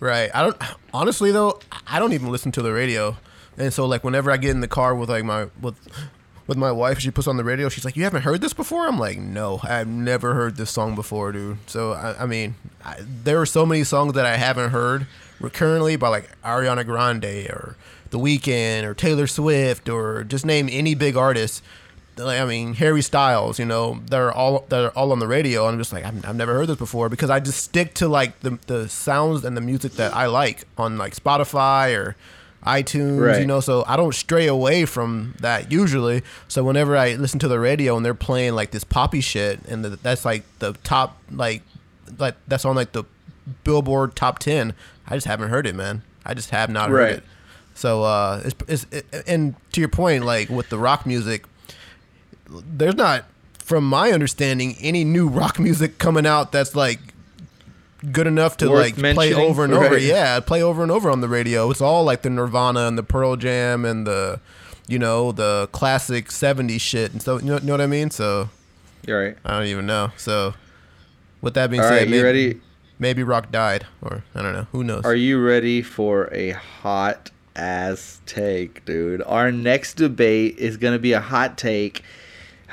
Right. 0.00 0.30
I 0.34 0.42
don't 0.42 0.56
honestly 0.92 1.30
though, 1.32 1.58
I 1.86 1.98
don't 1.98 2.12
even 2.12 2.30
listen 2.30 2.52
to 2.52 2.62
the 2.62 2.72
radio. 2.72 3.16
And 3.58 3.72
so 3.72 3.86
like 3.86 4.04
whenever 4.04 4.30
I 4.30 4.36
get 4.36 4.50
in 4.50 4.60
the 4.60 4.68
car 4.68 4.94
with 4.94 5.08
like 5.08 5.24
my 5.24 5.48
with 5.60 5.74
with 6.46 6.56
my 6.58 6.70
wife, 6.70 6.98
she 6.98 7.10
puts 7.10 7.26
on 7.26 7.36
the 7.36 7.44
radio, 7.44 7.68
she's 7.68 7.84
like, 7.84 7.96
"You 7.96 8.04
haven't 8.04 8.22
heard 8.22 8.40
this 8.40 8.52
before?" 8.52 8.86
I'm 8.86 8.98
like, 8.98 9.18
"No, 9.18 9.60
I've 9.62 9.88
never 9.88 10.34
heard 10.34 10.56
this 10.56 10.70
song 10.70 10.94
before, 10.94 11.32
dude." 11.32 11.58
So 11.68 11.92
I, 11.92 12.22
I 12.22 12.26
mean, 12.26 12.54
I, 12.84 12.96
there 13.00 13.40
are 13.40 13.46
so 13.46 13.66
many 13.66 13.84
songs 13.84 14.14
that 14.14 14.26
I 14.26 14.36
haven't 14.36 14.70
heard 14.70 15.06
currently 15.52 15.96
by 15.96 16.08
like 16.08 16.30
Ariana 16.42 16.84
Grande 16.84 17.24
or 17.50 17.76
The 18.10 18.18
Weeknd 18.18 18.84
or 18.84 18.94
Taylor 18.94 19.26
Swift 19.26 19.88
or 19.88 20.24
just 20.24 20.46
name 20.46 20.68
any 20.70 20.94
big 20.94 21.16
artist. 21.16 21.62
I 22.18 22.46
mean, 22.46 22.74
Harry 22.74 23.02
Styles, 23.02 23.58
you 23.58 23.66
know, 23.66 24.00
they're 24.08 24.32
all 24.32 24.64
they're 24.70 24.90
all 24.96 25.12
on 25.12 25.18
the 25.18 25.26
radio. 25.26 25.66
I'm 25.66 25.76
just 25.76 25.92
like, 25.92 26.04
I've, 26.04 26.24
I've 26.24 26.36
never 26.36 26.54
heard 26.54 26.68
this 26.68 26.78
before 26.78 27.10
because 27.10 27.28
I 27.28 27.40
just 27.40 27.62
stick 27.62 27.92
to 27.94 28.08
like 28.08 28.40
the 28.40 28.58
the 28.68 28.88
sounds 28.88 29.44
and 29.44 29.56
the 29.56 29.60
music 29.60 29.92
that 29.92 30.14
I 30.14 30.26
like 30.26 30.64
on 30.78 30.96
like 30.96 31.14
Spotify 31.14 31.94
or 31.98 32.16
iTunes, 32.66 33.20
Right. 33.20 33.40
you 33.40 33.46
know. 33.46 33.60
So 33.60 33.84
I 33.86 33.96
don't 33.96 34.14
stray 34.14 34.46
away 34.46 34.84
from 34.84 35.34
that 35.40 35.70
usually. 35.72 36.22
So 36.48 36.64
whenever 36.64 36.96
I 36.96 37.14
listen 37.14 37.38
to 37.40 37.48
the 37.48 37.58
radio 37.60 37.96
and 37.96 38.04
they're 38.04 38.14
playing 38.14 38.54
like 38.54 38.70
this 38.72 38.84
poppy 38.84 39.20
shit, 39.20 39.60
and 39.68 39.84
the, 39.84 39.90
that's 39.90 40.24
like 40.24 40.42
the 40.58 40.72
top 40.84 41.16
like 41.30 41.62
like 42.18 42.34
that's 42.48 42.64
on 42.64 42.76
like 42.76 42.92
the 42.92 43.04
Billboard 43.64 44.16
top 44.16 44.38
ten, 44.40 44.74
I 45.06 45.14
just 45.14 45.26
haven't 45.26 45.50
heard 45.50 45.66
it, 45.66 45.74
man. 45.74 46.02
I 46.24 46.34
just 46.34 46.50
have 46.50 46.68
not 46.68 46.90
heard 46.90 46.96
Right. 46.96 47.12
it. 47.18 47.24
So 47.74 48.02
uh, 48.04 48.42
it's, 48.44 48.54
it's 48.68 48.86
it, 48.90 49.24
and 49.28 49.54
to 49.72 49.80
your 49.80 49.88
point, 49.88 50.24
like 50.24 50.48
with 50.48 50.68
the 50.70 50.78
rock 50.78 51.06
music, 51.06 51.44
there's 52.48 52.94
not, 52.94 53.24
from 53.58 53.86
my 53.88 54.12
understanding, 54.12 54.76
any 54.80 55.04
new 55.04 55.28
rock 55.28 55.58
music 55.66 55.98
coming 55.98 56.26
out 56.26 56.52
that's 56.52 56.74
like 56.74 56.98
good 58.12 58.26
enough 58.26 58.56
to 58.58 58.70
Worth 58.70 58.98
like 58.98 59.14
play 59.14 59.32
over 59.34 59.64
and 59.64 59.72
over. 59.72 59.94
right. 59.94 60.02
Yeah, 60.02 60.40
play 60.40 60.62
over 60.62 60.82
and 60.82 60.90
over 60.90 61.10
on 61.10 61.20
the 61.20 61.28
radio. 61.28 61.70
It's 61.70 61.80
all 61.80 62.04
like 62.04 62.22
the 62.22 62.30
Nirvana 62.30 62.86
and 62.86 62.96
the 62.98 63.02
Pearl 63.02 63.36
Jam 63.36 63.84
and 63.84 64.06
the, 64.06 64.40
you 64.86 64.98
know, 64.98 65.32
the 65.32 65.68
classic 65.72 66.28
'70s 66.28 66.80
shit. 66.80 67.12
And 67.12 67.22
so 67.22 67.38
you 67.38 67.46
know, 67.46 67.58
know 67.58 67.72
what 67.72 67.80
I 67.80 67.86
mean. 67.86 68.10
So 68.10 68.50
You're 69.06 69.24
right. 69.24 69.36
I 69.44 69.58
don't 69.58 69.66
even 69.68 69.86
know. 69.86 70.12
So 70.16 70.54
with 71.40 71.54
that 71.54 71.70
being 71.70 71.82
All 71.82 71.88
said, 71.88 71.94
right, 71.94 72.04
you 72.04 72.10
maybe, 72.10 72.22
ready? 72.22 72.60
Maybe 72.98 73.22
rock 73.22 73.50
died, 73.52 73.86
or 74.02 74.24
I 74.34 74.42
don't 74.42 74.52
know. 74.52 74.66
Who 74.72 74.82
knows? 74.82 75.04
Are 75.04 75.14
you 75.14 75.40
ready 75.42 75.82
for 75.82 76.32
a 76.32 76.50
hot 76.52 77.30
ass 77.54 78.20
take, 78.26 78.84
dude? 78.84 79.22
Our 79.26 79.52
next 79.52 79.94
debate 79.94 80.58
is 80.58 80.76
gonna 80.76 80.98
be 80.98 81.12
a 81.12 81.20
hot 81.20 81.58
take. 81.58 82.02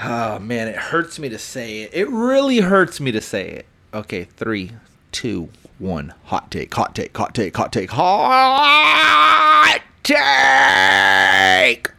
Oh 0.01 0.39
man, 0.39 0.67
it 0.69 0.75
hurts 0.75 1.19
me 1.19 1.29
to 1.29 1.37
say 1.37 1.81
it. 1.81 1.91
It 1.93 2.09
really 2.09 2.59
hurts 2.59 2.99
me 2.99 3.11
to 3.11 3.21
say 3.21 3.47
it. 3.49 3.65
Okay, 3.93 4.23
three, 4.23 4.71
two, 5.13 5.49
one. 5.79 6.13
Hot 6.25 6.51
take, 6.51 6.73
hot 6.73 6.93
take, 6.95 7.15
hot 7.15 7.33
take, 7.33 7.55
hot 7.55 7.71
take, 7.71 7.91
hot 7.91 9.81
take. 10.03 10.17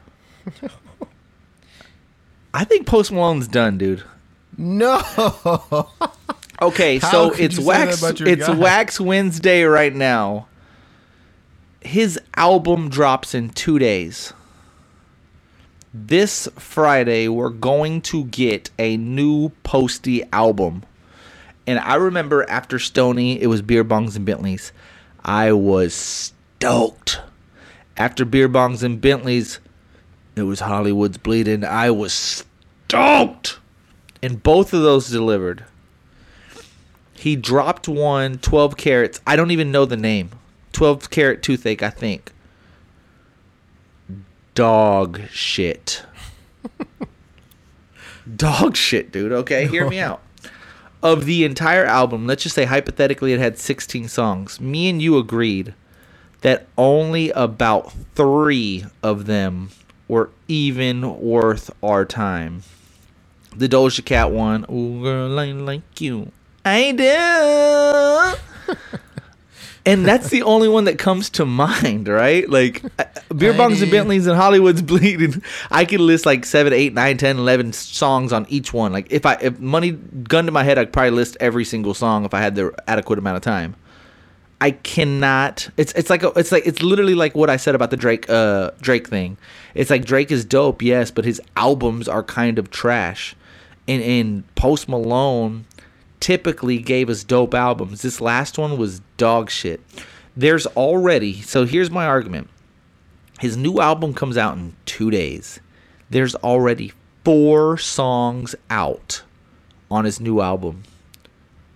I 2.54 2.64
think 2.64 2.86
Post 2.86 3.10
Malone's 3.12 3.48
done, 3.48 3.78
dude. 3.78 4.02
no. 4.58 5.00
Okay, 6.62 6.98
How 6.98 7.10
so 7.10 7.30
it's 7.32 7.56
you 7.58 7.64
say 7.64 7.84
that 7.86 8.00
wax. 8.00 8.20
It's 8.20 8.46
guy? 8.46 8.54
Wax 8.56 9.00
Wednesday 9.00 9.64
right 9.64 9.92
now. 9.94 10.46
His 11.80 12.18
album 12.36 12.88
drops 12.88 13.34
in 13.34 13.50
two 13.50 13.78
days. 13.80 14.32
This 15.92 16.48
Friday, 16.56 17.26
we're 17.28 17.50
going 17.50 18.00
to 18.02 18.24
get 18.26 18.70
a 18.78 18.96
new 18.96 19.50
Posty 19.64 20.22
album. 20.32 20.84
And 21.66 21.78
I 21.78 21.94
remember 21.94 22.48
after 22.48 22.78
Stony, 22.78 23.40
it 23.40 23.46
was 23.46 23.62
Beer 23.62 23.84
Bongs 23.84 24.16
and 24.16 24.24
Bentleys. 24.24 24.72
I 25.24 25.52
was 25.52 25.94
stoked. 25.94 27.20
After 27.96 28.24
Beer 28.24 28.48
Bongs 28.48 28.82
and 28.82 29.00
Bentleys, 29.00 29.60
it 30.36 30.42
was 30.42 30.60
Hollywood's 30.60 31.18
Bleeding. 31.18 31.64
I 31.64 31.90
was 31.90 32.44
stoked. 32.86 33.58
And 34.22 34.42
both 34.42 34.72
of 34.74 34.82
those 34.82 35.08
delivered. 35.08 35.64
He 37.14 37.36
dropped 37.36 37.88
one 37.88 38.38
12 38.38 38.76
carats. 38.76 39.20
I 39.26 39.36
don't 39.36 39.50
even 39.50 39.72
know 39.72 39.86
the 39.86 39.96
name. 39.96 40.30
12 40.72 41.08
carat 41.08 41.42
toothache, 41.42 41.82
I 41.82 41.90
think. 41.90 42.32
Dog 44.54 45.20
shit. 45.30 46.02
Dog 48.36 48.76
shit, 48.76 49.12
dude. 49.12 49.32
Okay, 49.32 49.66
hear 49.66 49.88
me 49.88 50.00
out. 50.00 50.20
Of 51.04 51.26
the 51.26 51.44
entire 51.44 51.84
album, 51.84 52.26
let's 52.26 52.42
just 52.42 52.54
say 52.54 52.64
hypothetically 52.64 53.34
it 53.34 53.38
had 53.38 53.58
16 53.58 54.08
songs. 54.08 54.58
Me 54.58 54.88
and 54.88 55.02
you 55.02 55.18
agreed 55.18 55.74
that 56.40 56.66
only 56.78 57.28
about 57.32 57.92
three 58.14 58.86
of 59.02 59.26
them 59.26 59.68
were 60.08 60.30
even 60.48 61.20
worth 61.20 61.70
our 61.82 62.06
time. 62.06 62.62
The 63.54 63.68
Doja 63.68 64.02
Cat 64.02 64.30
one, 64.30 64.64
Ooh, 64.70 65.02
girl, 65.02 65.38
I 65.38 65.52
like 65.52 66.00
you. 66.00 66.32
I 66.64 66.92
do. 68.66 68.74
and 69.86 70.06
that's 70.06 70.30
the 70.30 70.42
only 70.42 70.68
one 70.68 70.84
that 70.84 70.98
comes 70.98 71.30
to 71.30 71.44
mind, 71.44 72.08
right? 72.08 72.48
Like 72.48 72.82
uh, 72.98 73.04
beer 73.34 73.52
bongs 73.52 73.82
and 73.82 73.90
Bentleys 73.90 74.26
and 74.26 74.36
Hollywood's 74.36 74.82
bleeding. 74.82 75.42
I 75.70 75.84
could 75.84 76.00
list 76.00 76.24
like 76.24 76.44
7, 76.44 76.72
8, 76.72 76.94
9, 76.94 77.16
10, 77.16 77.38
11 77.38 77.72
songs 77.72 78.32
on 78.32 78.46
each 78.48 78.72
one. 78.72 78.92
Like 78.92 79.06
if 79.10 79.26
I 79.26 79.34
if 79.34 79.58
money 79.60 79.92
gun 79.92 80.46
to 80.46 80.52
my 80.52 80.64
head, 80.64 80.78
I'd 80.78 80.92
probably 80.92 81.10
list 81.10 81.36
every 81.40 81.64
single 81.64 81.94
song 81.94 82.24
if 82.24 82.32
I 82.32 82.40
had 82.40 82.54
the 82.54 82.74
adequate 82.88 83.18
amount 83.18 83.36
of 83.36 83.42
time. 83.42 83.76
I 84.60 84.70
cannot. 84.70 85.68
It's 85.76 85.92
it's 85.92 86.08
like 86.08 86.22
a, 86.22 86.28
it's 86.36 86.50
like 86.50 86.66
it's 86.66 86.80
literally 86.80 87.14
like 87.14 87.34
what 87.34 87.50
I 87.50 87.56
said 87.56 87.74
about 87.74 87.90
the 87.90 87.98
Drake 87.98 88.30
uh 88.30 88.70
Drake 88.80 89.08
thing. 89.08 89.36
It's 89.74 89.90
like 89.90 90.06
Drake 90.06 90.30
is 90.30 90.44
dope, 90.44 90.80
yes, 90.80 91.10
but 91.10 91.26
his 91.26 91.40
albums 91.56 92.08
are 92.08 92.22
kind 92.22 92.58
of 92.58 92.70
trash. 92.70 93.36
And 93.86 94.02
and 94.02 94.54
Post 94.54 94.88
Malone 94.88 95.66
typically 96.24 96.78
gave 96.78 97.10
us 97.10 97.22
dope 97.22 97.52
albums. 97.52 98.00
This 98.00 98.18
last 98.18 98.56
one 98.56 98.78
was 98.78 99.02
dog 99.18 99.50
shit. 99.50 99.82
There's 100.34 100.66
already 100.68 101.42
so 101.42 101.66
here's 101.66 101.90
my 101.90 102.06
argument. 102.06 102.48
His 103.40 103.58
new 103.58 103.78
album 103.78 104.14
comes 104.14 104.38
out 104.38 104.56
in 104.56 104.74
2 104.86 105.10
days. 105.10 105.60
There's 106.08 106.34
already 106.36 106.94
4 107.26 107.76
songs 107.76 108.54
out 108.70 109.22
on 109.90 110.06
his 110.06 110.18
new 110.18 110.40
album. 110.40 110.84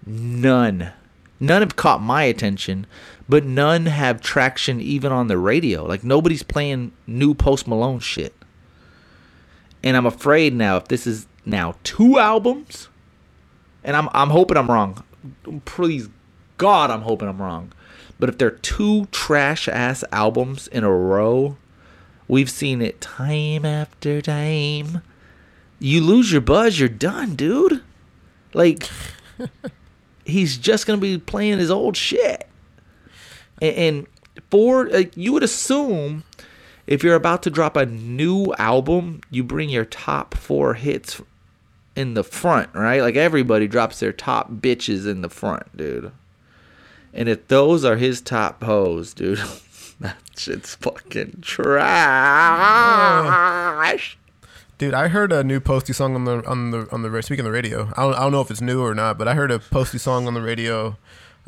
None. 0.06 0.92
None 1.38 1.60
have 1.60 1.76
caught 1.76 2.00
my 2.00 2.22
attention, 2.22 2.86
but 3.28 3.44
none 3.44 3.84
have 3.84 4.22
traction 4.22 4.80
even 4.80 5.12
on 5.12 5.26
the 5.26 5.36
radio. 5.36 5.84
Like 5.84 6.02
nobody's 6.02 6.42
playing 6.42 6.92
new 7.06 7.34
Post 7.34 7.68
Malone 7.68 8.00
shit. 8.00 8.34
And 9.82 9.94
I'm 9.94 10.06
afraid 10.06 10.54
now 10.54 10.78
if 10.78 10.88
this 10.88 11.06
is 11.06 11.26
now 11.44 11.74
two 11.84 12.18
albums, 12.18 12.87
and 13.84 13.96
I'm 13.96 14.08
I'm 14.12 14.30
hoping 14.30 14.56
I'm 14.56 14.70
wrong. 14.70 15.02
Please 15.64 16.08
God, 16.56 16.90
I'm 16.90 17.02
hoping 17.02 17.28
I'm 17.28 17.40
wrong. 17.40 17.72
But 18.18 18.28
if 18.28 18.38
they're 18.38 18.50
two 18.50 19.06
trash 19.06 19.68
ass 19.68 20.02
albums 20.10 20.66
in 20.68 20.84
a 20.84 20.90
row, 20.90 21.56
we've 22.26 22.50
seen 22.50 22.82
it 22.82 23.00
time 23.00 23.64
after 23.64 24.20
time. 24.20 25.02
You 25.78 26.00
lose 26.00 26.32
your 26.32 26.40
buzz, 26.40 26.80
you're 26.80 26.88
done, 26.88 27.36
dude. 27.36 27.82
Like 28.52 28.88
he's 30.24 30.58
just 30.58 30.86
gonna 30.86 31.00
be 31.00 31.18
playing 31.18 31.58
his 31.58 31.70
old 31.70 31.96
shit. 31.96 32.48
And, 33.62 33.76
and 33.76 34.06
for 34.50 34.88
uh, 34.94 35.04
you 35.14 35.32
would 35.32 35.42
assume 35.42 36.24
if 36.86 37.04
you're 37.04 37.14
about 37.14 37.42
to 37.44 37.50
drop 37.50 37.76
a 37.76 37.86
new 37.86 38.54
album, 38.58 39.20
you 39.30 39.44
bring 39.44 39.68
your 39.68 39.84
top 39.84 40.34
four 40.34 40.74
hits 40.74 41.20
in 41.98 42.14
the 42.14 42.22
front, 42.22 42.70
right? 42.74 43.02
Like 43.02 43.16
everybody 43.16 43.66
drops 43.66 43.98
their 43.98 44.12
top 44.12 44.52
bitches 44.52 45.04
in 45.04 45.22
the 45.22 45.28
front, 45.28 45.76
dude. 45.76 46.12
And 47.12 47.28
if 47.28 47.48
those 47.48 47.84
are 47.84 47.96
his 47.96 48.20
top 48.20 48.62
hoes, 48.62 49.12
dude, 49.12 49.38
that 50.00 50.16
shit's 50.36 50.76
fucking 50.76 51.40
trash. 51.42 51.66
Dude, 54.78 54.94
I 54.94 55.08
heard 55.08 55.32
a 55.32 55.42
new 55.42 55.58
Posty 55.58 55.92
song 55.92 56.14
on 56.14 56.24
the 56.24 56.46
on 56.46 56.70
the 56.70 56.88
on 56.92 57.02
the 57.02 57.22
speaking 57.22 57.40
of 57.44 57.46
the 57.46 57.50
radio. 57.50 57.92
I 57.96 58.02
don't, 58.02 58.14
I 58.14 58.20
don't 58.20 58.30
know 58.30 58.42
if 58.42 58.52
it's 58.52 58.60
new 58.60 58.80
or 58.80 58.94
not, 58.94 59.18
but 59.18 59.26
I 59.26 59.34
heard 59.34 59.50
a 59.50 59.58
Posty 59.58 59.98
song 59.98 60.28
on 60.28 60.34
the 60.34 60.40
radio, 60.40 60.96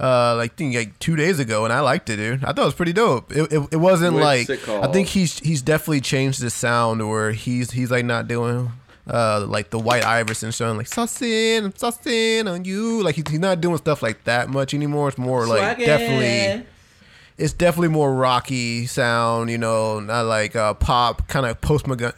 uh, 0.00 0.34
like 0.34 0.56
think 0.56 0.74
like 0.74 0.98
two 0.98 1.14
days 1.14 1.38
ago, 1.38 1.62
and 1.62 1.72
I 1.72 1.78
liked 1.78 2.10
it, 2.10 2.16
dude. 2.16 2.42
I 2.42 2.48
thought 2.48 2.62
it 2.62 2.64
was 2.64 2.74
pretty 2.74 2.92
dope. 2.92 3.30
It, 3.30 3.52
it, 3.52 3.68
it 3.70 3.76
wasn't 3.76 4.14
What's 4.14 4.24
like 4.24 4.50
it 4.50 4.68
I 4.68 4.90
think 4.90 5.06
he's 5.06 5.38
he's 5.38 5.62
definitely 5.62 6.00
changed 6.00 6.40
the 6.40 6.50
sound 6.50 7.08
where 7.08 7.30
he's 7.30 7.70
he's 7.70 7.92
like 7.92 8.04
not 8.04 8.26
doing. 8.26 8.72
Uh, 9.12 9.44
like 9.48 9.70
the 9.70 9.78
White 9.78 10.04
Iverson 10.04 10.52
showing 10.52 10.76
like 10.76 10.86
saucing, 10.86 11.64
I'm 11.64 11.72
saucing 11.72 12.48
on 12.48 12.64
you. 12.64 13.02
Like 13.02 13.16
he's, 13.16 13.28
he's 13.28 13.40
not 13.40 13.60
doing 13.60 13.76
stuff 13.78 14.02
like 14.04 14.22
that 14.24 14.48
much 14.48 14.72
anymore. 14.72 15.08
It's 15.08 15.18
more 15.18 15.48
like 15.48 15.78
definitely 15.78 16.64
it's 17.40 17.54
definitely 17.54 17.88
more 17.88 18.14
rocky 18.14 18.86
sound, 18.86 19.50
you 19.50 19.58
know, 19.58 19.98
not 19.98 20.26
like 20.26 20.54
uh, 20.54 20.74
pop, 20.74 21.26
kind 21.26 21.46
of 21.46 21.60
post 21.60 21.86
gun. 21.86 22.12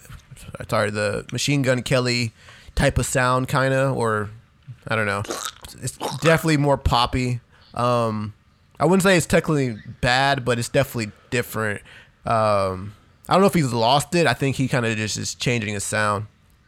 Sorry, 0.69 0.91
the 0.91 1.25
Machine 1.33 1.63
Gun 1.63 1.83
Kelly 1.83 2.33
type 2.75 2.99
of 2.99 3.07
sound, 3.07 3.49
kind 3.49 3.73
of, 3.73 3.97
or 3.97 4.31
I 4.89 4.97
don't 4.97 5.07
know. 5.07 5.23
It's 5.81 5.97
definitely 6.19 6.57
more 6.57 6.77
poppy. 6.77 7.41
Um, 7.73 8.35
I 8.81 8.85
wouldn't 8.85 9.05
say 9.05 9.17
it's 9.17 9.27
technically 9.27 9.79
bad, 10.01 10.45
but 10.45 10.59
it's 10.59 10.69
definitely 10.69 11.13
different. 11.31 11.83
Um, 12.27 12.95
I 13.29 13.35
don't 13.35 13.41
know 13.43 13.47
if 13.47 13.55
he's 13.55 13.73
lost 13.73 14.15
it. 14.15 14.27
I 14.27 14.35
think 14.35 14.57
he 14.57 14.67
kind 14.67 14.85
of 14.85 14.97
just 14.97 15.17
is 15.17 15.35
changing 15.35 15.73
his 15.73 15.85
sound 15.85 16.27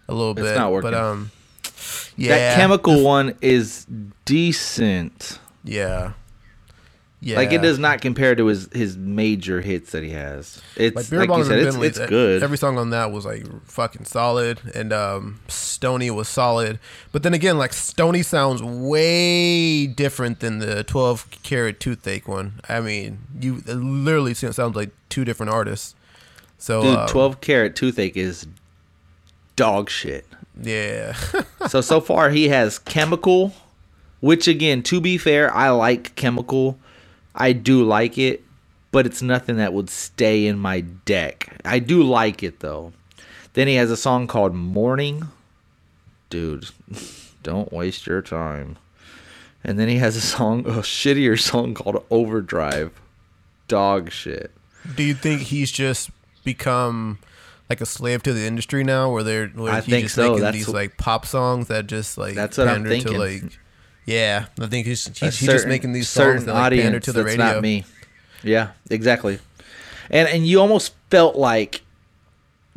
a 0.09 0.15
little 0.15 0.35
bit. 0.35 0.47
It's 0.47 0.57
not 0.59 0.73
working. 0.73 0.91
But 0.91 0.95
um, 1.01 1.31
yeah, 2.17 2.37
That 2.37 2.57
chemical 2.57 3.03
one 3.03 3.35
is 3.41 3.87
decent. 4.25 5.39
Yeah, 5.65 6.13
yeah. 7.21 7.37
Like 7.37 7.53
it 7.53 7.63
does 7.63 7.79
not 7.79 8.03
compare 8.03 8.35
to 8.35 8.47
his 8.47 8.69
his 8.73 8.97
major 8.99 9.61
hits 9.63 9.93
that 9.93 10.03
he 10.03 10.11
has. 10.11 10.61
It's 10.77 10.95
Like 10.95 11.09
Beer 11.09 11.27
like, 11.27 11.39
you 11.39 11.45
said, 11.45 11.59
it's, 11.59 11.67
Bentley, 11.69 11.89
it's 11.89 11.99
that- 11.99 12.09
good. 12.11 12.43
Every 12.43 12.59
song 12.59 12.77
on 12.77 12.91
that 12.91 13.13
was 13.13 13.25
like 13.25 13.47
fucking 13.65 14.05
solid, 14.05 14.61
and 14.75 14.93
um, 14.93 15.41
Stony 15.49 16.11
was 16.11 16.29
solid. 16.29 16.79
But 17.13 17.23
then 17.23 17.33
again, 17.33 17.57
like 17.57 17.73
Stony 17.73 18.23
sounds 18.23 18.63
way 18.63 19.87
different 19.87 20.41
than 20.41 20.59
the 20.59 20.85
12 20.85 21.31
carat 21.43 21.81
toothache 21.81 22.29
one. 22.29 22.61
I 22.69 22.81
mean, 22.81 23.19
you 23.41 23.63
it 23.67 23.75
literally 23.77 24.35
sounds 24.35 24.77
like 24.77 24.91
two 25.09 25.25
different 25.25 25.51
artists. 25.51 25.95
So 26.59 26.83
Dude, 26.83 26.97
um, 26.97 27.09
twelve 27.09 27.41
karat 27.41 27.75
toothache 27.75 28.17
is 28.17 28.47
dog 29.57 29.91
shit. 29.91 30.27
yeah, 30.61 31.13
so 31.69 31.81
so 31.81 32.01
far 32.01 32.31
he 32.31 32.49
has 32.49 32.79
chemical, 32.79 33.55
which 34.21 34.49
again, 34.49 34.83
to 34.85 35.01
be 35.01 35.19
fair, 35.19 35.53
I 35.55 35.71
like 35.71 36.15
chemical. 36.17 36.79
I 37.35 37.53
do 37.53 37.83
like 37.83 38.17
it, 38.17 38.45
but 38.93 39.07
it's 39.07 39.23
nothing 39.23 39.57
that 39.57 39.73
would 39.73 39.91
stay 39.91 40.47
in 40.47 40.59
my 40.59 40.81
deck. 40.81 41.61
I 41.65 41.79
do 41.81 42.03
like 42.03 42.43
it 42.43 42.61
though. 42.61 42.93
Then 43.55 43.69
he 43.69 43.75
has 43.75 43.91
a 43.91 43.97
song 43.97 44.27
called 44.27 44.55
Morning. 44.55 45.29
Dude, 46.31 46.67
don't 47.43 47.73
waste 47.73 48.07
your 48.07 48.23
time. 48.23 48.77
And 49.63 49.79
then 49.79 49.89
he 49.89 49.97
has 49.97 50.17
a 50.17 50.21
song, 50.21 50.67
a 50.67 50.83
shittier 50.83 51.41
song 51.41 51.75
called 51.75 52.05
Overdrive. 52.11 52.93
Dog 53.67 54.11
shit. 54.11 54.51
do 54.95 55.03
you 55.03 55.15
think 55.15 55.41
he's 55.43 55.73
just 55.73 56.11
become 56.45 57.19
like 57.71 57.81
a 57.81 57.87
slave 57.87 58.23
to 58.25 58.33
the 58.33 58.47
industry 58.47 58.85
now, 58.85 59.11
where 59.11 59.23
they're 59.23 59.49
where 59.49 59.73
I 59.73 59.81
he's 59.81 60.03
just 60.03 60.15
so. 60.15 60.31
making 60.31 60.43
That's 60.43 60.57
these 60.57 60.69
like 60.69 60.97
pop 60.97 61.27
songs 61.27 61.69
that 61.69 61.87
just 61.87 62.19
like 62.19 62.35
That's 62.35 62.59
what 62.59 62.69
I'm 62.69 62.85
thinking. 62.85 63.13
to 63.13 63.19
like. 63.19 63.59
Yeah, 64.07 64.47
I 64.61 64.67
think 64.67 64.87
he's 64.87 65.07
he's, 65.19 65.39
he's 65.39 65.49
just 65.49 65.67
making 65.67 65.93
these 65.93 66.09
certain 66.09 66.41
songs 66.41 66.47
that 66.47 66.55
like, 66.55 66.73
pander 66.73 66.87
audience 66.89 67.05
to 67.07 67.13
the 67.13 67.23
that's 67.23 67.39
radio. 67.39 67.53
not 67.55 67.63
me. 67.63 67.85
Yeah, 68.43 68.71
exactly. 68.91 69.39
And 70.11 70.29
and 70.29 70.47
you 70.47 70.61
almost 70.61 70.95
felt 71.11 71.37
like 71.37 71.81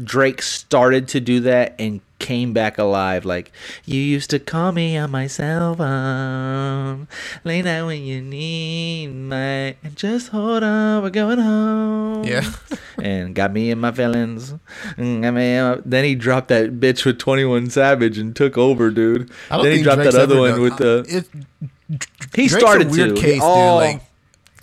Drake 0.02 0.42
started 0.42 1.10
to 1.10 1.20
do 1.20 1.42
that 1.42 1.76
and 1.80 2.00
came 2.20 2.54
back 2.54 2.78
alive. 2.78 3.26
Like 3.26 3.52
you 3.86 4.00
used 4.02 4.30
to 4.32 4.40
call 4.40 4.72
me 4.72 4.98
on 4.98 5.12
my 5.12 5.28
cell 5.28 5.76
phone, 5.76 7.08
late 7.44 7.64
night 7.66 7.84
when 7.84 8.04
you 8.04 8.22
need 8.22 9.08
my, 9.08 9.76
and 9.84 9.96
just 9.96 10.30
hold 10.30 10.64
on, 10.64 11.04
we're 11.04 11.10
going 11.10 11.40
home. 11.40 12.24
Yeah. 12.24 12.50
and 13.02 13.36
got 13.36 13.52
me 13.54 13.72
in 13.72 13.80
my 13.80 13.92
feelings. 13.92 14.54
Mm, 14.98 15.26
I 15.26 15.32
mean, 15.32 15.58
uh, 15.60 15.82
then 15.86 16.04
he 16.04 16.16
dropped 16.16 16.48
that 16.50 16.80
bitch 16.80 17.06
with 17.06 17.20
Twenty 17.20 17.46
One 17.46 17.70
Savage 17.70 18.18
and 18.18 18.36
took 18.36 18.58
over, 18.58 18.90
dude. 18.90 19.30
Then 19.50 19.78
he 19.78 19.84
dropped 19.84 20.02
Drake's 20.02 20.16
that 20.16 20.22
other 20.24 20.40
one 20.40 20.52
done- 20.52 20.62
with 20.62 20.78
the. 20.78 21.06
It, 21.08 21.28
He 22.36 22.48
Drake's 22.48 22.54
started 22.58 22.92
weird 22.92 23.16
to. 23.16 23.22
case, 23.22 23.42
dude, 23.42 23.44
like- 23.44 24.02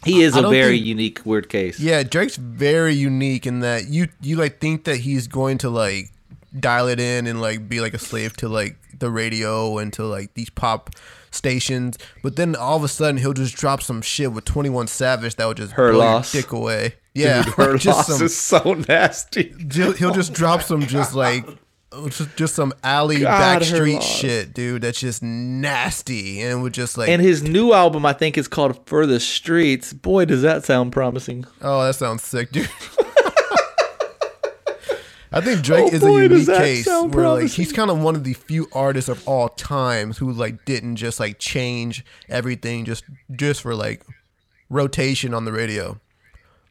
he 0.04 0.20
is 0.20 0.36
I 0.36 0.40
a 0.40 0.50
very 0.50 0.76
think- 0.76 0.86
unique 0.86 1.20
weird 1.24 1.48
case. 1.48 1.80
yeah, 1.80 2.02
Drake's 2.02 2.36
very 2.36 2.94
unique 2.94 3.46
in 3.46 3.60
that 3.60 3.88
you 3.88 4.08
you 4.20 4.36
like 4.36 4.60
think 4.60 4.84
that 4.84 4.98
he's 4.98 5.26
going 5.28 5.56
to 5.58 5.70
like 5.70 6.10
dial 6.58 6.88
it 6.88 7.00
in 7.00 7.26
and 7.26 7.40
like 7.40 7.68
be 7.68 7.80
like 7.80 7.94
a 7.94 7.98
slave 7.98 8.36
to 8.38 8.48
like 8.48 8.76
the 8.98 9.10
radio 9.10 9.78
and 9.78 9.92
to 9.94 10.04
like 10.04 10.34
these 10.34 10.50
pop 10.50 10.90
stations, 11.30 11.98
but 12.22 12.36
then 12.36 12.54
all 12.54 12.76
of 12.76 12.84
a 12.84 12.88
sudden 12.88 13.16
he'll 13.16 13.32
just 13.32 13.56
drop 13.56 13.82
some 13.82 14.02
shit 14.02 14.32
with 14.32 14.44
Twenty 14.44 14.70
One 14.70 14.86
Savage 14.86 15.36
that 15.36 15.46
would 15.46 15.56
just 15.56 15.72
Her 15.72 15.92
blow 15.92 16.12
your 16.12 16.22
dick 16.22 16.52
away. 16.52 16.94
Yeah, 17.14 17.42
Dude, 17.42 17.54
her 17.54 17.76
just 17.78 18.08
loss 18.08 18.18
some 18.18 18.26
is 18.26 18.36
so 18.36 18.74
nasty. 18.88 19.54
He'll, 19.72 19.92
he'll 19.92 20.14
just 20.14 20.32
drop 20.32 20.62
some 20.62 20.82
just 20.82 21.14
like 21.14 21.46
just, 22.08 22.36
just 22.36 22.54
some 22.54 22.72
alley 22.82 23.20
God, 23.20 23.62
backstreet 23.62 24.02
shit, 24.02 24.52
dude. 24.52 24.82
That's 24.82 25.00
just 25.00 25.22
nasty, 25.22 26.40
and 26.40 26.62
would 26.62 26.74
just 26.74 26.98
like 26.98 27.08
And 27.08 27.22
his 27.22 27.42
new 27.42 27.72
album, 27.72 28.04
I 28.04 28.12
think, 28.12 28.36
is 28.36 28.48
called 28.48 28.86
"For 28.86 29.06
the 29.06 29.20
Streets." 29.20 29.92
Boy, 29.92 30.24
does 30.24 30.42
that 30.42 30.64
sound 30.64 30.92
promising! 30.92 31.44
oh, 31.62 31.84
that 31.84 31.94
sounds 31.94 32.22
sick, 32.22 32.50
dude. 32.52 32.68
I 35.36 35.40
think 35.40 35.62
Drake 35.62 35.84
Oh, 35.92 35.94
is 35.96 36.00
boy, 36.00 36.20
a 36.20 36.22
unique 36.22 36.46
case 36.46 36.86
where 36.86 37.28
like 37.28 37.50
he's 37.50 37.72
kind 37.72 37.90
of 37.90 37.98
one 38.00 38.14
of 38.14 38.22
the 38.24 38.34
few 38.34 38.68
artists 38.72 39.08
of 39.08 39.26
all 39.28 39.48
times 39.48 40.16
who 40.18 40.30
like 40.32 40.64
didn't 40.64 40.96
just 40.96 41.18
like 41.18 41.38
change 41.40 42.04
everything 42.28 42.84
just 42.84 43.04
just 43.34 43.60
for 43.62 43.74
like 43.74 44.02
rotation 44.70 45.34
on 45.34 45.44
the 45.44 45.52
radio. 45.52 46.00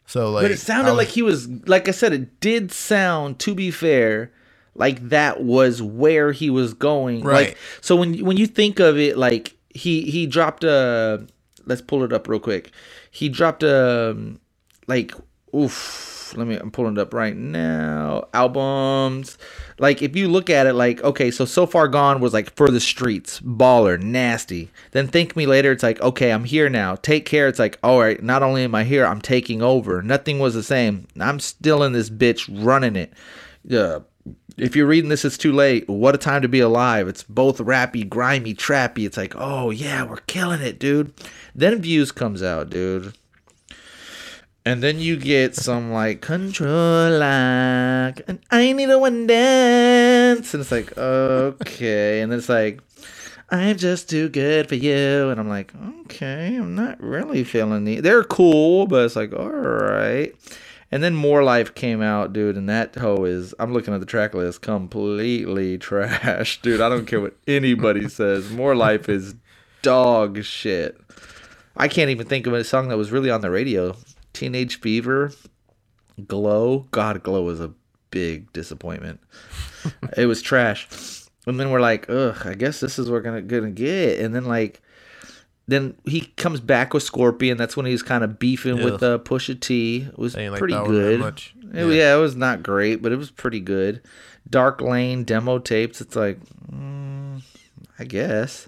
So 0.05 0.31
like, 0.31 0.43
But 0.43 0.51
it 0.51 0.59
sounded 0.59 0.91
was- 0.91 0.97
like 0.97 1.07
he 1.09 1.21
was, 1.21 1.47
like 1.67 1.87
I 1.87 1.91
said, 1.91 2.13
it 2.13 2.39
did 2.39 2.71
sound. 2.71 3.39
To 3.39 3.53
be 3.53 3.69
fair, 3.69 4.31
like 4.75 5.09
that 5.09 5.43
was 5.43 5.81
where 5.81 6.31
he 6.31 6.49
was 6.49 6.73
going. 6.73 7.23
Right. 7.23 7.49
Like 7.49 7.57
so 7.81 7.95
when 7.97 8.23
when 8.25 8.37
you 8.37 8.47
think 8.47 8.79
of 8.79 8.97
it, 8.97 9.17
like 9.17 9.55
he 9.69 10.03
he 10.03 10.25
dropped 10.25 10.63
a 10.63 11.27
let's 11.65 11.81
pull 11.81 12.03
it 12.03 12.13
up 12.13 12.27
real 12.29 12.39
quick. 12.39 12.71
He 13.11 13.27
dropped 13.29 13.63
a 13.63 14.15
like 14.87 15.13
oof. 15.53 16.11
Let 16.35 16.47
me. 16.47 16.55
I'm 16.55 16.71
pulling 16.71 16.93
it 16.93 16.99
up 16.99 17.13
right 17.13 17.35
now. 17.35 18.27
Albums. 18.33 19.37
Like 19.79 20.01
if 20.01 20.15
you 20.15 20.27
look 20.27 20.49
at 20.49 20.67
it, 20.67 20.73
like 20.73 21.03
okay, 21.03 21.31
so 21.31 21.45
so 21.45 21.65
far 21.65 21.87
gone 21.87 22.21
was 22.21 22.33
like 22.33 22.53
for 22.55 22.69
the 22.69 22.79
streets, 22.79 23.39
baller, 23.39 24.01
nasty. 24.01 24.69
Then 24.91 25.07
Thank 25.07 25.35
Me 25.35 25.45
Later. 25.45 25.71
It's 25.71 25.83
like 25.83 26.01
okay, 26.01 26.31
I'm 26.31 26.43
here 26.43 26.69
now. 26.69 26.95
Take 26.95 27.25
care. 27.25 27.47
It's 27.47 27.59
like 27.59 27.79
all 27.83 27.99
right. 27.99 28.21
Not 28.21 28.43
only 28.43 28.63
am 28.63 28.75
I 28.75 28.83
here, 28.83 29.05
I'm 29.05 29.21
taking 29.21 29.61
over. 29.61 30.01
Nothing 30.01 30.39
was 30.39 30.53
the 30.53 30.63
same. 30.63 31.07
I'm 31.19 31.39
still 31.39 31.83
in 31.83 31.93
this 31.93 32.09
bitch 32.09 32.47
running 32.51 32.95
it. 32.95 33.13
Yeah. 33.63 33.99
If 34.55 34.75
you're 34.75 34.87
reading 34.87 35.09
this, 35.09 35.25
it's 35.25 35.37
too 35.37 35.51
late. 35.51 35.89
What 35.89 36.15
a 36.15 36.19
time 36.19 36.43
to 36.43 36.47
be 36.47 36.59
alive. 36.59 37.07
It's 37.07 37.23
both 37.23 37.57
rappy, 37.57 38.07
grimy, 38.07 38.53
trappy. 38.53 39.05
It's 39.05 39.17
like, 39.17 39.33
oh 39.35 39.71
yeah, 39.71 40.03
we're 40.03 40.17
killing 40.17 40.61
it, 40.61 40.79
dude. 40.79 41.13
Then 41.55 41.81
Views 41.81 42.11
comes 42.11 42.43
out, 42.43 42.69
dude. 42.69 43.13
And 44.65 44.81
then 44.81 44.99
you 44.99 45.17
get 45.17 45.55
some 45.55 45.91
like 45.91 46.21
control 46.21 47.17
like 47.19 48.21
and 48.27 48.39
I 48.49 48.71
need 48.71 48.89
a 48.89 48.97
one 48.97 49.27
dance. 49.27 50.53
And 50.53 50.61
it's 50.61 50.71
like, 50.71 50.97
okay. 50.97 52.21
And 52.21 52.31
then 52.31 52.39
it's 52.39 52.47
like, 52.47 52.79
I'm 53.49 53.77
just 53.77 54.09
too 54.09 54.29
good 54.29 54.69
for 54.69 54.75
you. 54.75 55.29
And 55.29 55.39
I'm 55.39 55.49
like, 55.49 55.73
okay, 56.01 56.55
I'm 56.55 56.75
not 56.75 57.01
really 57.01 57.43
feeling 57.43 57.83
the 57.83 57.99
they're 57.99 58.23
cool, 58.23 58.87
but 58.87 59.03
it's 59.05 59.15
like, 59.17 59.33
all 59.33 59.49
right. 59.49 60.33
And 60.91 61.03
then 61.03 61.15
More 61.15 61.43
Life 61.43 61.75
came 61.75 62.01
out, 62.01 62.33
dude, 62.33 62.55
and 62.55 62.69
that 62.69 62.95
hoe 62.95 63.25
is 63.25 63.53
I'm 63.59 63.73
looking 63.73 63.93
at 63.93 63.99
the 63.99 64.05
track 64.05 64.33
list, 64.33 64.61
completely 64.61 65.77
trash. 65.79 66.61
Dude, 66.61 66.81
I 66.81 66.87
don't 66.87 67.05
care 67.05 67.19
what 67.19 67.35
anybody 67.47 68.07
says. 68.09 68.49
More 68.51 68.75
Life 68.75 69.09
is 69.09 69.35
dog 69.81 70.43
shit. 70.43 70.97
I 71.75 71.87
can't 71.87 72.11
even 72.11 72.27
think 72.27 72.47
of 72.47 72.53
a 72.53 72.63
song 72.63 72.87
that 72.87 72.97
was 72.97 73.11
really 73.11 73.29
on 73.29 73.41
the 73.41 73.49
radio. 73.49 73.95
Teenage 74.33 74.79
Fever, 74.79 75.31
Glow. 76.27 76.87
God, 76.91 77.23
Glow 77.23 77.43
was 77.43 77.59
a 77.59 77.73
big 78.11 78.51
disappointment. 78.53 79.19
it 80.17 80.25
was 80.25 80.41
trash. 80.41 80.87
And 81.45 81.59
then 81.59 81.71
we're 81.71 81.81
like, 81.81 82.09
ugh, 82.09 82.45
I 82.45 82.53
guess 82.53 82.79
this 82.79 82.97
is 82.97 83.09
what 83.09 83.15
we're 83.15 83.21
gonna 83.21 83.41
gonna 83.41 83.71
get. 83.71 84.19
And 84.19 84.33
then 84.33 84.45
like 84.45 84.81
then 85.67 85.95
he 86.05 86.21
comes 86.21 86.59
back 86.59 86.93
with 86.93 87.03
Scorpion. 87.03 87.57
That's 87.57 87.77
when 87.77 87.85
he's 87.85 88.03
kind 88.03 88.23
of 88.23 88.37
beefing 88.39 88.83
with 88.83 89.01
uh, 89.01 89.19
Pusha 89.19 89.59
T. 89.59 90.07
It 90.09 90.17
was 90.17 90.35
like 90.35 90.59
pretty 90.59 90.73
that 90.73 90.83
one 90.83 90.93
that 90.93 90.99
good. 90.99 91.19
much. 91.19 91.55
It- 91.73 91.95
yeah. 91.95 92.15
it 92.15 92.19
was 92.19 92.35
not 92.35 92.63
great, 92.63 93.01
but 93.01 93.11
it 93.11 93.17
was 93.17 93.31
pretty 93.31 93.59
good. 93.59 94.01
Dark 94.49 94.81
Lane 94.81 95.23
demo 95.23 95.59
tapes. 95.59 96.01
It's 96.01 96.15
like, 96.15 96.37
mm, 96.69 97.41
I 97.97 98.03
guess. 98.03 98.67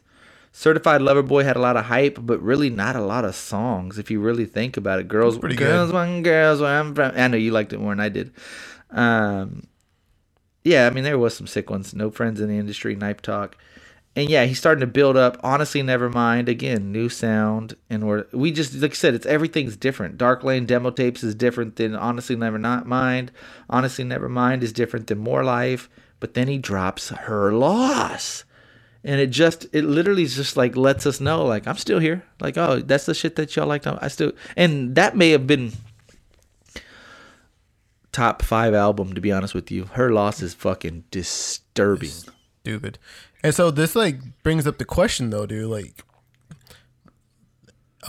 Certified 0.57 1.01
Lover 1.01 1.21
Boy 1.21 1.43
had 1.43 1.57
a 1.57 1.59
lot 1.59 1.75
of 1.75 1.83
hype, 1.83 2.17
but 2.21 2.41
really 2.41 2.69
not 2.69 2.95
a 2.95 3.01
lot 3.01 3.25
of 3.25 3.35
songs. 3.35 3.99
If 3.99 4.09
you 4.09 4.21
really 4.21 4.45
think 4.45 4.77
about 4.77 5.01
it, 5.01 5.07
girls, 5.09 5.37
girls, 5.37 5.55
good. 5.57 5.93
one 5.93 6.23
girls, 6.23 6.61
where 6.61 6.79
I'm 6.79 6.95
from. 6.95 7.11
I 7.13 7.27
know 7.27 7.35
you 7.35 7.51
liked 7.51 7.73
it 7.73 7.79
more 7.81 7.91
than 7.91 7.99
I 7.99 8.07
did. 8.07 8.31
Um, 8.89 9.67
yeah, 10.63 10.87
I 10.87 10.91
mean 10.91 11.03
there 11.03 11.19
was 11.19 11.35
some 11.35 11.45
sick 11.45 11.69
ones. 11.69 11.93
No 11.93 12.09
friends 12.09 12.39
in 12.39 12.47
the 12.47 12.57
industry, 12.57 12.95
Knife 12.95 13.21
Talk, 13.21 13.57
and 14.15 14.29
yeah, 14.29 14.45
he's 14.45 14.57
starting 14.57 14.79
to 14.79 14.87
build 14.87 15.17
up. 15.17 15.37
Honestly, 15.43 15.81
never 15.81 16.09
mind. 16.09 16.47
Again, 16.47 16.89
new 16.89 17.09
sound, 17.09 17.75
and 17.89 18.07
we're 18.07 18.25
we 18.31 18.53
just 18.53 18.75
like 18.75 18.91
I 18.91 18.95
said, 18.95 19.13
it's 19.13 19.25
everything's 19.25 19.75
different. 19.75 20.17
Dark 20.17 20.41
Lane 20.45 20.65
demo 20.65 20.89
tapes 20.89 21.21
is 21.21 21.35
different 21.35 21.75
than 21.75 21.97
Honestly 21.97 22.37
Never 22.37 22.57
Not 22.57 22.87
Mind. 22.87 23.33
Honestly 23.69 24.05
Never 24.05 24.29
Mind 24.29 24.63
is 24.63 24.71
different 24.71 25.07
than 25.07 25.17
More 25.17 25.43
Life. 25.43 25.89
But 26.21 26.33
then 26.33 26.47
he 26.47 26.57
drops 26.57 27.09
Her 27.09 27.51
Loss, 27.51 28.45
and 29.05 29.21
it 29.21 29.27
just 29.27 29.67
it 29.71 29.83
literally 29.83 30.25
just 30.25 30.57
like 30.57 30.75
lets 30.75 31.05
us 31.05 31.21
know 31.21 31.45
like 31.45 31.67
I'm 31.67 31.77
still 31.77 31.99
here. 31.99 32.23
Like 32.41 32.57
oh, 32.57 32.79
that's 32.79 33.05
the 33.05 33.13
shit 33.13 33.35
that 33.37 33.55
y'all 33.55 33.67
like. 33.67 33.87
I 33.87 34.07
still 34.09 34.33
and 34.57 34.95
that 34.95 35.15
may 35.15 35.29
have 35.29 35.47
been 35.47 35.71
top 38.11 38.41
five 38.41 38.73
album 38.73 39.13
to 39.13 39.21
be 39.21 39.31
honest 39.31 39.53
with 39.53 39.69
you. 39.71 39.85
Her 39.93 40.11
Loss 40.11 40.41
is 40.41 40.53
fucking 40.53 41.05
disturbing. 41.11 42.09
stupid. 42.61 42.97
And 43.43 43.53
so 43.53 43.69
this 43.69 43.95
like 43.95 44.17
brings 44.41 44.65
up 44.65 44.79
the 44.79 44.85
question 44.85 45.29
though, 45.29 45.45
dude. 45.45 45.69
Like, 45.69 46.03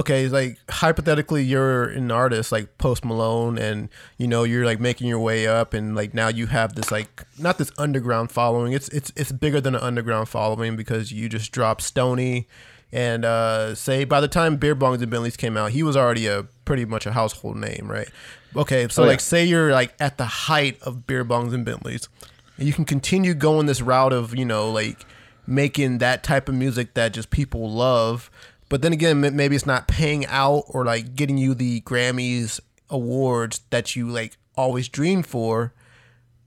okay, 0.00 0.28
like 0.28 0.58
hypothetically, 0.70 1.42
you're 1.44 1.84
an 1.84 2.10
artist 2.10 2.52
like 2.52 2.78
Post 2.78 3.04
Malone, 3.04 3.58
and 3.58 3.88
you 4.18 4.26
know 4.26 4.44
you're 4.44 4.64
like 4.64 4.80
making 4.80 5.08
your 5.08 5.18
way 5.20 5.46
up, 5.46 5.74
and 5.74 5.94
like 5.94 6.14
now 6.14 6.28
you 6.28 6.46
have 6.46 6.74
this 6.74 6.90
like 6.90 7.24
not 7.38 7.58
this 7.58 7.70
underground 7.78 8.30
following. 8.30 8.72
It's 8.72 8.88
it's 8.88 9.12
it's 9.16 9.32
bigger 9.32 9.60
than 9.60 9.74
an 9.74 9.80
underground 9.82 10.28
following 10.28 10.76
because 10.76 11.12
you 11.12 11.28
just 11.28 11.52
dropped 11.52 11.82
Stoney. 11.82 12.46
And 12.92 13.24
uh, 13.24 13.74
say 13.74 14.04
by 14.04 14.20
the 14.20 14.28
time 14.28 14.56
Beer 14.56 14.76
Bongs 14.76 15.02
and 15.02 15.10
Bentleys 15.10 15.36
came 15.36 15.56
out, 15.56 15.72
he 15.72 15.82
was 15.82 15.96
already 15.96 16.28
a 16.28 16.44
pretty 16.64 16.84
much 16.84 17.04
a 17.04 17.12
household 17.12 17.56
name, 17.56 17.88
right? 17.90 18.08
Okay, 18.54 18.86
so 18.88 19.02
Oh, 19.02 19.04
yeah. 19.04 19.10
like 19.10 19.20
say 19.20 19.44
you're 19.44 19.72
like 19.72 19.92
at 19.98 20.18
the 20.18 20.24
height 20.24 20.80
of 20.82 21.06
Beer 21.06 21.24
Bongs 21.24 21.52
and 21.52 21.64
Bentleys, 21.64 22.08
and 22.56 22.66
you 22.66 22.72
can 22.72 22.84
continue 22.84 23.34
going 23.34 23.66
this 23.66 23.82
route 23.82 24.12
of 24.12 24.36
you 24.36 24.44
know 24.44 24.70
like 24.70 25.04
making 25.48 25.98
that 25.98 26.22
type 26.22 26.48
of 26.48 26.54
music 26.54 26.94
that 26.94 27.12
just 27.12 27.30
people 27.30 27.70
love 27.70 28.30
but 28.68 28.82
then 28.82 28.92
again 28.92 29.20
maybe 29.20 29.56
it's 29.56 29.66
not 29.66 29.88
paying 29.88 30.26
out 30.26 30.64
or 30.68 30.84
like 30.84 31.14
getting 31.14 31.38
you 31.38 31.54
the 31.54 31.80
grammys 31.82 32.60
awards 32.90 33.60
that 33.70 33.96
you 33.96 34.08
like 34.08 34.36
always 34.56 34.88
dreamed 34.88 35.26
for. 35.26 35.72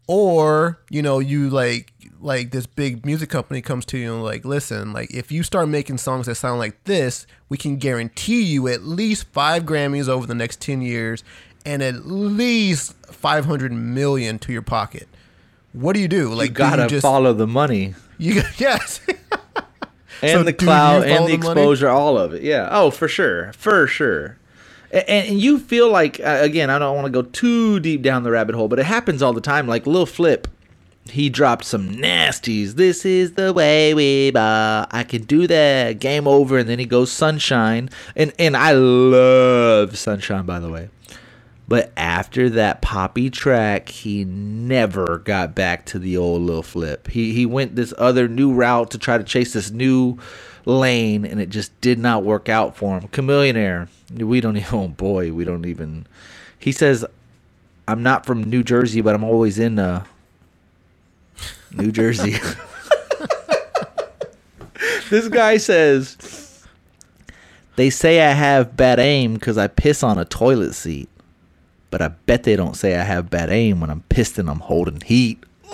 Or 0.08 0.80
you 0.90 1.02
know 1.04 1.20
you 1.20 1.50
like 1.50 1.94
like 2.20 2.52
this 2.52 2.66
big 2.66 3.06
music 3.06 3.30
company 3.30 3.62
comes 3.62 3.86
to 3.86 3.98
you 3.98 4.14
and 4.14 4.24
like 4.24 4.44
listen 4.44 4.92
like 4.92 5.14
if 5.14 5.32
you 5.32 5.42
start 5.44 5.70
making 5.70 5.98
songs 5.98 6.26
that 6.26 6.36
sound 6.36 6.60
like 6.60 6.84
this 6.84 7.26
we 7.48 7.58
can 7.58 7.78
guarantee 7.78 8.42
you 8.42 8.68
at 8.68 8.84
least 8.84 9.26
five 9.32 9.64
grammys 9.64 10.10
over 10.10 10.28
the 10.28 10.36
next 10.36 10.60
10 10.60 10.82
years 10.82 11.24
and 11.66 11.82
at 11.82 12.06
least 12.08 12.94
500 13.08 13.72
million 13.72 14.40
to 14.40 14.52
your 14.52 14.62
pocket. 14.62 15.08
What 15.74 15.94
do 15.94 16.00
you 16.00 16.08
do? 16.08 16.34
Like 16.34 16.50
you 16.50 16.56
gotta 16.56 16.88
just, 16.88 17.04
follow 17.04 17.34
the 17.34 17.48
money. 17.48 17.96
You 18.18 18.42
yes 18.58 19.02
and 20.22 20.32
So 20.32 20.44
the 20.44 20.54
cloud 20.54 21.04
and 21.04 21.26
the 21.28 21.38
money? 21.38 21.62
exposure, 21.62 21.90
all 21.90 22.18
of 22.18 22.34
it. 22.34 22.42
Yeah. 22.44 22.68
Oh, 22.72 22.92
for 22.92 23.08
sure, 23.08 23.52
for 23.54 23.88
sure. 23.88 24.38
And, 24.92 25.08
and 25.08 25.40
you 25.42 25.60
feel 25.60 25.90
like 25.92 26.20
uh, 26.20 26.40
again, 26.42 26.70
I 26.70 26.80
don't 26.80 26.96
want 26.96 27.06
to 27.06 27.12
go 27.12 27.22
too 27.22 27.80
deep 27.80 28.02
down 28.02 28.24
the 28.24 28.32
rabbit 28.32 28.56
hole, 28.56 28.68
but 28.68 28.80
it 28.80 28.86
happens 28.86 29.22
all 29.22 29.34
the 29.34 29.42
time. 29.42 29.68
Like 29.68 29.86
Lil 29.86 30.06
Flip, 30.06 30.48
he 31.10 31.30
dropped 31.30 31.66
some 31.66 31.90
nasties. 31.90 32.74
This 32.74 33.06
is 33.06 33.34
the 33.34 33.54
way 33.54 33.94
we 33.94 34.32
buy. 34.32 34.88
I 34.92 35.04
can 35.04 35.24
do 35.24 35.48
that. 35.48 36.00
Game 36.00 36.28
over, 36.28 36.58
and 36.58 36.68
then 36.70 36.80
he 36.80 36.86
goes 36.86 37.12
Sunshine, 37.12 37.90
and 38.16 38.34
and 38.40 38.58
I 38.58 38.72
love 38.74 39.98
Sunshine 39.98 40.46
by 40.46 40.60
the 40.60 40.70
way. 40.70 40.90
But 41.70 41.94
after 41.96 42.50
that 42.50 42.82
poppy 42.82 43.30
track, 43.30 43.90
he 43.90 44.26
never 44.26 45.20
got 45.20 45.54
back 45.54 45.86
to 45.88 46.00
the 46.00 46.18
old 46.18 46.42
Lil 46.42 46.64
Flip. 46.64 47.08
He 47.08 47.32
he 47.32 47.46
went 47.46 47.76
this 47.76 47.94
other 48.00 48.28
new 48.28 48.52
route 48.52 48.90
to 48.90 48.98
try 48.98 49.20
to 49.20 49.24
chase 49.24 49.54
this 49.54 49.70
new 49.70 50.18
lane, 50.66 51.26
and 51.26 51.40
it 51.40 51.50
just 51.50 51.80
did 51.80 52.00
not 52.00 52.24
work 52.24 52.50
out 52.50 52.76
for 52.76 53.00
him. 53.00 53.08
Chamillionaire, 53.10 53.88
we 54.12 54.42
don't 54.42 54.58
even. 54.58 54.76
Oh 54.76 54.88
boy, 54.88 55.32
we 55.32 55.46
don't 55.46 55.68
even. 55.68 56.08
He 56.58 56.72
says, 56.72 57.06
"I'm 57.88 58.02
not 58.02 58.26
from 58.26 58.44
New 58.44 58.64
Jersey, 58.64 59.02
but 59.02 59.14
I'm 59.14 59.24
always 59.24 59.60
in 59.60 59.78
uh, 59.78 60.06
New 61.72 61.92
Jersey." 61.92 62.32
this 65.12 65.28
guy 65.28 65.58
says, 65.58 66.66
"They 67.76 67.92
say 67.92 68.22
I 68.22 68.32
have 68.32 68.76
bad 68.76 68.98
aim 68.98 69.36
because 69.36 69.60
I 69.60 69.68
piss 69.68 70.02
on 70.02 70.18
a 70.18 70.26
toilet 70.26 70.74
seat." 70.74 71.10
But 71.92 72.02
I 72.02 72.10
bet 72.10 72.44
they 72.44 72.56
don't 72.56 72.76
say 72.76 72.96
I 72.96 73.04
have 73.04 73.30
bad 73.30 73.50
aim 73.50 73.80
when 73.80 73.90
I'm 73.90 74.02
pissed 74.10 74.38
and 74.38 74.50
I'm 74.50 74.60
holding 74.60 75.02
heat. 75.02 75.44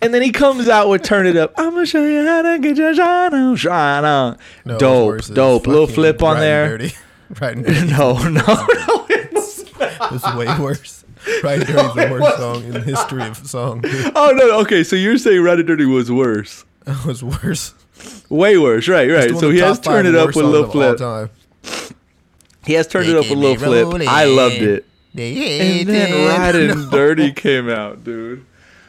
and 0.00 0.14
then 0.14 0.22
he 0.22 0.30
comes 0.32 0.68
out 0.68 0.88
with 0.88 1.02
"Turn 1.02 1.26
It 1.26 1.36
Up." 1.36 1.54
I'm 1.56 1.70
gonna 1.70 1.86
show 1.86 2.04
you 2.04 2.26
how 2.26 2.42
to 2.42 2.58
get 2.58 2.76
your 2.76 2.94
shine 2.94 3.34
on, 3.34 3.56
shine 3.56 4.04
on. 4.04 4.38
No, 4.64 4.78
dope, 4.78 5.24
dope. 5.26 5.66
Lil 5.66 5.86
Flip 5.86 6.22
on 6.22 6.40
there. 6.40 6.78
Dirty. 6.78 6.94
Riding 7.40 7.62
Dirty 7.64 7.90
No, 7.90 8.14
no, 8.28 8.42
no. 8.46 9.06
It's 9.08 9.64
is 10.12 10.34
way 10.34 10.46
worse. 10.58 11.04
Riding 11.42 11.66
Dirty 11.66 11.88
is 11.88 11.94
the 11.94 12.08
worst 12.10 12.36
song 12.36 12.64
in 12.64 12.72
the 12.72 12.80
history 12.80 13.22
of 13.22 13.36
song. 13.46 13.82
Oh 14.14 14.32
no. 14.34 14.60
Okay, 14.60 14.84
so 14.84 14.96
you're 14.96 15.18
saying 15.18 15.42
"Riding 15.42 15.66
Dirty" 15.66 15.86
was 15.86 16.10
worse, 16.10 16.64
was 17.06 17.22
worse. 17.24 17.74
way 18.28 18.58
worse, 18.58 18.88
right? 18.88 19.10
Right. 19.10 19.36
So 19.36 19.50
he 19.50 19.58
has 19.60 19.80
"Turn 19.80 20.06
It 20.06 20.14
Up" 20.14 20.28
with 20.28 20.36
Lil 20.36 20.64
all 20.66 20.70
Flip. 20.70 21.30
He 22.66 22.72
has 22.74 22.86
"Turn 22.86 23.04
It 23.06 23.16
Up" 23.16 23.28
a 23.28 23.34
Lil 23.34 23.56
Flip. 23.56 24.08
I 24.08 24.24
loved 24.24 24.56
it. 24.56 24.86
And 25.16 25.88
then 25.88 26.28
"Riding 26.28 26.90
Dirty" 26.90 27.32
came 27.32 27.68
out, 27.68 28.04
dude. 28.04 28.44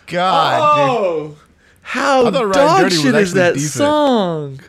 God, 0.07 0.57
dude. 0.57 0.95
Oh, 0.97 1.37
how 1.81 2.27
I 2.27 2.31
dog 2.31 2.91
shit 2.91 3.15
is 3.15 3.33
that 3.33 3.53
decent. 3.55 3.73
song? 3.73 4.59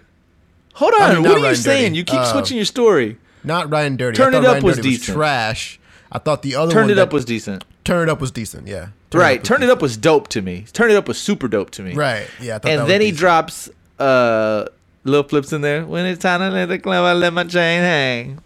Hold 0.74 0.92
on, 0.94 1.02
I 1.02 1.14
mean, 1.14 1.22
what 1.22 1.38
are 1.42 1.48
you 1.50 1.54
saying? 1.54 1.84
Dirty. 1.92 1.96
You 1.96 2.04
keep 2.04 2.20
Uh, 2.20 2.32
switching 2.32 2.56
your 2.58 2.66
story. 2.66 3.16
Not 3.44 3.70
Riding 3.70 3.96
Dirty. 3.96 4.16
Turn 4.16 4.34
It 4.34 4.44
Up 4.44 4.62
was 4.62 4.76
Dirty 4.76 4.90
decent. 4.90 5.16
trash. 5.16 5.78
I 6.12 6.18
thought 6.18 6.42
the 6.42 6.54
other 6.56 6.72
Turn 6.72 6.90
It 6.90 6.98
Up 6.98 7.12
was 7.12 7.24
decent. 7.24 7.64
Turn 7.84 8.08
It 8.08 8.12
Up 8.12 8.20
was 8.20 8.30
decent. 8.30 8.66
Yeah. 8.66 8.88
Turn 9.10 9.20
right. 9.20 9.40
was 9.40 9.48
Turn 9.48 9.62
It. 9.62 9.70
Up 9.70 9.80
was 9.80 9.96
dope 9.96 10.28
to 10.28 10.42
me. 10.42 10.66
Turn 10.72 10.90
It 10.90 10.96
Up 10.96 11.08
was 11.08 11.18
super 11.18 11.48
dope 11.48 11.70
to 11.72 11.82
me. 11.82 11.94
Right. 11.94 12.26
Yeah. 12.40 12.56
I 12.56 12.58
thought 12.58 12.62
that 12.64 12.70
And 12.72 12.82
was 12.82 12.88
then 12.88 13.00
he 13.00 13.06
decent. 13.12 13.20
drops 13.20 13.70
uh 13.98 14.64
Lil 15.04 15.22
Flip's 15.22 15.52
in 15.52 15.60
there. 15.62 15.84
When 15.86 16.04
it's 16.04 16.20
time 16.20 16.40
to 16.40 16.50
let 16.50 16.66
the 16.68 16.78
club, 16.78 17.04
I 17.04 17.12
let 17.14 17.32
my 17.32 17.44
chain 17.44 17.80
hang. 17.80 18.38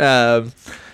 Um, 0.00 0.52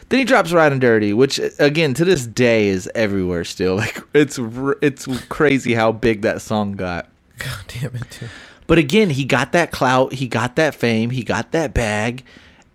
then 0.09 0.19
he 0.21 0.25
drops 0.25 0.53
"Riding 0.53 0.79
Dirty," 0.79 1.13
which 1.13 1.41
again 1.59 1.95
to 1.95 2.05
this 2.05 2.27
day 2.27 2.69
is 2.69 2.91
everywhere 2.95 3.45
still. 3.45 3.77
Like 3.79 4.01
it's 4.15 4.39
it's 4.83 5.07
crazy 5.29 5.75
how 5.75 5.93
big 5.93 6.23
that 6.23 6.43
song 6.43 6.73
got. 6.73 7.09
God 7.39 7.65
damn 7.69 7.95
it, 7.97 8.19
dude. 8.19 8.31
But 8.67 8.79
again, 8.79 9.11
he 9.11 9.25
got 9.25 9.53
that 9.53 9.71
clout, 9.71 10.15
he 10.15 10.27
got 10.27 10.57
that 10.57 10.75
fame, 10.75 11.11
he 11.11 11.23
got 11.23 11.53
that 11.53 11.73
bag, 11.73 12.25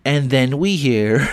and 0.06 0.30
then 0.30 0.58
we 0.58 0.76
hear 0.76 1.28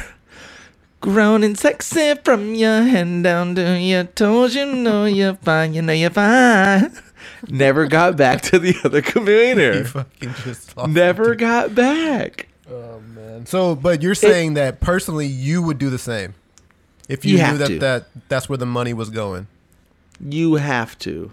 grown 0.99 1.43
and 1.43 1.57
sexy 1.57 2.13
from 2.25 2.55
your 2.55 2.81
head 2.83 3.23
down 3.23 3.55
to 3.55 3.79
your 3.79 4.03
toes. 4.03 4.55
You 4.55 4.65
know 4.65 5.05
you're 5.05 5.35
fine, 5.35 5.73
you 5.73 5.81
know 5.81 5.93
you're 5.93 6.09
fine. 6.09 6.91
Never 7.47 7.87
got 7.87 8.17
back 8.17 8.41
to 8.43 8.59
the 8.59 8.75
other 8.83 8.97
You 8.97 9.03
community. 9.03 9.83
fucking 9.85 10.33
just 10.43 10.75
lost 10.75 10.89
Never 10.91 11.35
got 11.35 11.73
back. 11.73 12.48
Oh 12.71 12.99
man. 13.01 13.45
So, 13.45 13.75
but 13.75 14.01
you're 14.01 14.15
saying 14.15 14.53
that 14.55 14.79
personally, 14.79 15.27
you 15.27 15.61
would 15.63 15.77
do 15.77 15.89
the 15.89 15.97
same 15.97 16.35
if 17.07 17.25
you, 17.25 17.37
You 17.37 17.47
knew 17.51 17.57
that 17.57 17.67
to. 17.67 17.79
that 17.79 18.07
that's 18.29 18.47
where 18.49 18.57
the 18.57 18.65
money 18.65 18.93
was 18.93 19.09
going. 19.09 19.47
You 20.19 20.55
have 20.55 20.97
to. 20.99 21.31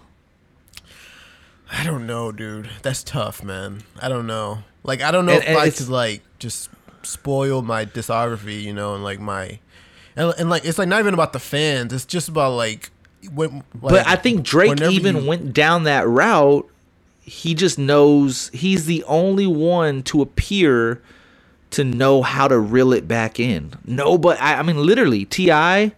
I 1.71 1.83
don't 1.83 2.07
know, 2.07 2.31
dude. 2.31 2.69
That's 2.81 3.03
tough, 3.03 3.43
man. 3.43 3.83
I 4.01 4.07
don't 4.07 4.25
know. 4.25 4.59
Like, 4.83 5.01
I 5.01 5.11
don't 5.11 5.25
know 5.25 5.33
And- 5.33 5.43
if 5.43 5.49
and 5.49 5.57
I 5.57 5.69
could 5.69 5.89
like 5.89 6.21
just 6.39 6.69
spoil 7.03 7.61
my 7.61 7.85
discography, 7.85 8.61
you 8.63 8.73
know, 8.73 8.95
and 8.95 9.03
like 9.03 9.19
my 9.19 9.59
and, 10.15 10.33
and 10.39 10.49
like 10.49 10.65
it's 10.65 10.77
like 10.77 10.87
not 10.87 10.99
even 10.99 11.13
about 11.13 11.33
the 11.33 11.39
fans. 11.39 11.93
It's 11.93 12.05
just 12.05 12.29
about 12.29 12.53
like 12.53 12.89
when. 13.33 13.57
Like, 13.57 13.63
but 13.81 14.07
I 14.07 14.15
think 14.15 14.43
Drake 14.43 14.81
even 14.81 15.17
you- 15.17 15.25
went 15.27 15.53
down 15.53 15.83
that 15.83 16.07
route. 16.07 16.67
He 17.21 17.53
just 17.53 17.77
knows 17.77 18.49
he's 18.53 18.85
the 18.85 19.03
only 19.03 19.45
one 19.47 20.01
to 20.03 20.21
appear 20.21 21.01
to 21.71 21.83
know 21.83 22.21
how 22.21 22.47
to 22.47 22.57
reel 22.57 22.93
it 22.93 23.07
back 23.07 23.39
in. 23.39 23.73
No, 23.85 24.17
but 24.17 24.41
I, 24.41 24.55
I 24.55 24.63
mean, 24.63 24.77
literally, 24.85 25.25
T.I. 25.25 25.91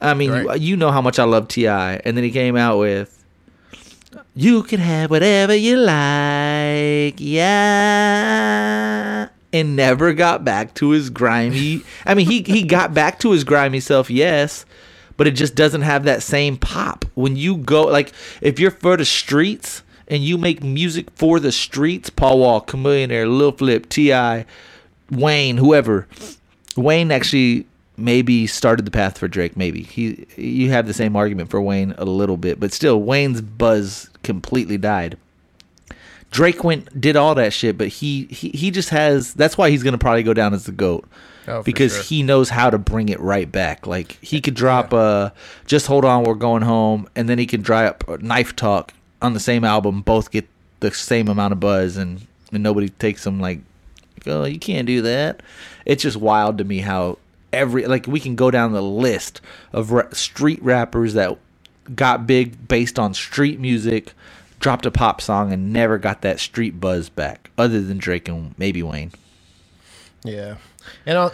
I 0.00 0.14
mean, 0.14 0.30
Right. 0.30 0.60
you 0.60 0.76
know 0.76 0.90
how 0.90 1.02
much 1.02 1.18
I 1.18 1.24
love 1.24 1.48
T.I., 1.48 2.00
and 2.04 2.16
then 2.16 2.24
he 2.24 2.30
came 2.30 2.56
out 2.56 2.78
with, 2.78 3.22
"You 4.34 4.62
can 4.62 4.80
have 4.80 5.10
whatever 5.10 5.54
you 5.54 5.76
like, 5.76 7.16
yeah," 8.20 9.28
and 9.52 9.76
never 9.76 10.12
got 10.12 10.44
back 10.44 10.74
to 10.74 10.90
his 10.90 11.10
grimy. 11.10 11.82
I 12.06 12.14
mean, 12.14 12.26
he 12.26 12.42
he 12.42 12.62
got 12.62 12.94
back 12.94 13.18
to 13.20 13.32
his 13.32 13.44
grimy 13.44 13.80
self, 13.80 14.10
yes, 14.10 14.64
but 15.16 15.26
it 15.26 15.32
just 15.32 15.54
doesn't 15.54 15.82
have 15.82 16.04
that 16.04 16.22
same 16.22 16.56
pop. 16.56 17.04
When 17.14 17.36
you 17.36 17.56
go, 17.56 17.82
like, 17.82 18.12
if 18.40 18.58
you're 18.58 18.70
for 18.70 18.96
the 18.96 19.04
streets 19.04 19.82
and 20.08 20.22
you 20.24 20.38
make 20.38 20.62
music 20.62 21.08
for 21.14 21.38
the 21.40 21.52
streets, 21.52 22.10
Paul 22.10 22.38
Wall, 22.38 22.62
Chamillionaire, 22.62 23.28
Lil 23.28 23.52
Flip, 23.52 23.88
T.I., 23.88 24.44
Wayne, 25.10 25.56
whoever. 25.56 26.06
Wayne 26.76 27.10
actually 27.10 27.66
maybe 27.96 28.46
started 28.46 28.84
the 28.86 28.90
path 28.90 29.18
for 29.18 29.28
Drake. 29.28 29.56
Maybe 29.56 29.82
he 29.82 30.26
you 30.36 30.70
have 30.70 30.86
the 30.86 30.94
same 30.94 31.16
argument 31.16 31.50
for 31.50 31.60
Wayne 31.60 31.94
a 31.98 32.04
little 32.04 32.36
bit, 32.36 32.58
but 32.60 32.72
still 32.72 33.00
Wayne's 33.02 33.40
buzz 33.40 34.08
completely 34.22 34.78
died. 34.78 35.18
Drake 36.30 36.62
went 36.62 37.00
did 37.00 37.16
all 37.16 37.34
that 37.34 37.52
shit, 37.52 37.76
but 37.76 37.88
he 37.88 38.26
he, 38.26 38.50
he 38.50 38.70
just 38.70 38.90
has. 38.90 39.34
That's 39.34 39.58
why 39.58 39.70
he's 39.70 39.82
gonna 39.82 39.98
probably 39.98 40.22
go 40.22 40.34
down 40.34 40.54
as 40.54 40.64
the 40.64 40.72
goat 40.72 41.06
Oh, 41.48 41.62
because 41.62 41.94
sure. 41.94 42.02
he 42.04 42.22
knows 42.22 42.50
how 42.50 42.70
to 42.70 42.78
bring 42.78 43.08
it 43.08 43.18
right 43.18 43.50
back. 43.50 43.86
Like 43.86 44.18
he 44.22 44.40
could 44.40 44.54
drop 44.54 44.92
uh 44.94 45.30
just 45.66 45.86
hold 45.88 46.04
on, 46.04 46.22
we're 46.24 46.34
going 46.34 46.62
home, 46.62 47.08
and 47.16 47.28
then 47.28 47.38
he 47.38 47.46
can 47.46 47.62
drop 47.62 48.04
uh, 48.08 48.18
knife 48.20 48.54
talk 48.54 48.92
on 49.20 49.34
the 49.34 49.40
same 49.40 49.64
album. 49.64 50.02
Both 50.02 50.30
get 50.30 50.46
the 50.78 50.92
same 50.92 51.28
amount 51.28 51.52
of 51.52 51.58
buzz, 51.60 51.96
and 51.96 52.26
and 52.52 52.62
nobody 52.62 52.88
takes 52.88 53.24
them 53.24 53.40
like, 53.40 53.60
oh, 54.26 54.44
you 54.44 54.58
can't 54.58 54.86
do 54.86 55.02
that. 55.02 55.42
It's 55.86 56.02
just 56.02 56.16
wild 56.16 56.58
to 56.58 56.64
me 56.64 56.78
how 56.80 57.18
every 57.52 57.86
like 57.86 58.06
we 58.06 58.20
can 58.20 58.36
go 58.36 58.50
down 58.50 58.72
the 58.72 58.82
list 58.82 59.40
of 59.72 59.92
ra- 59.92 60.10
street 60.12 60.62
rappers 60.62 61.14
that 61.14 61.38
got 61.94 62.26
big 62.26 62.68
based 62.68 62.98
on 62.98 63.14
street 63.14 63.60
music. 63.60 64.12
Dropped 64.60 64.86
a 64.86 64.90
pop 64.90 65.20
song 65.22 65.52
and 65.52 65.72
never 65.72 65.98
got 65.98 66.22
that 66.22 66.38
street 66.40 66.80
buzz 66.80 67.08
back, 67.08 67.50
other 67.58 67.80
than 67.80 67.98
Drake 67.98 68.28
and 68.28 68.54
maybe 68.58 68.82
Wayne. 68.82 69.12
Yeah, 70.24 70.56
and 71.06 71.18
uh, 71.18 71.30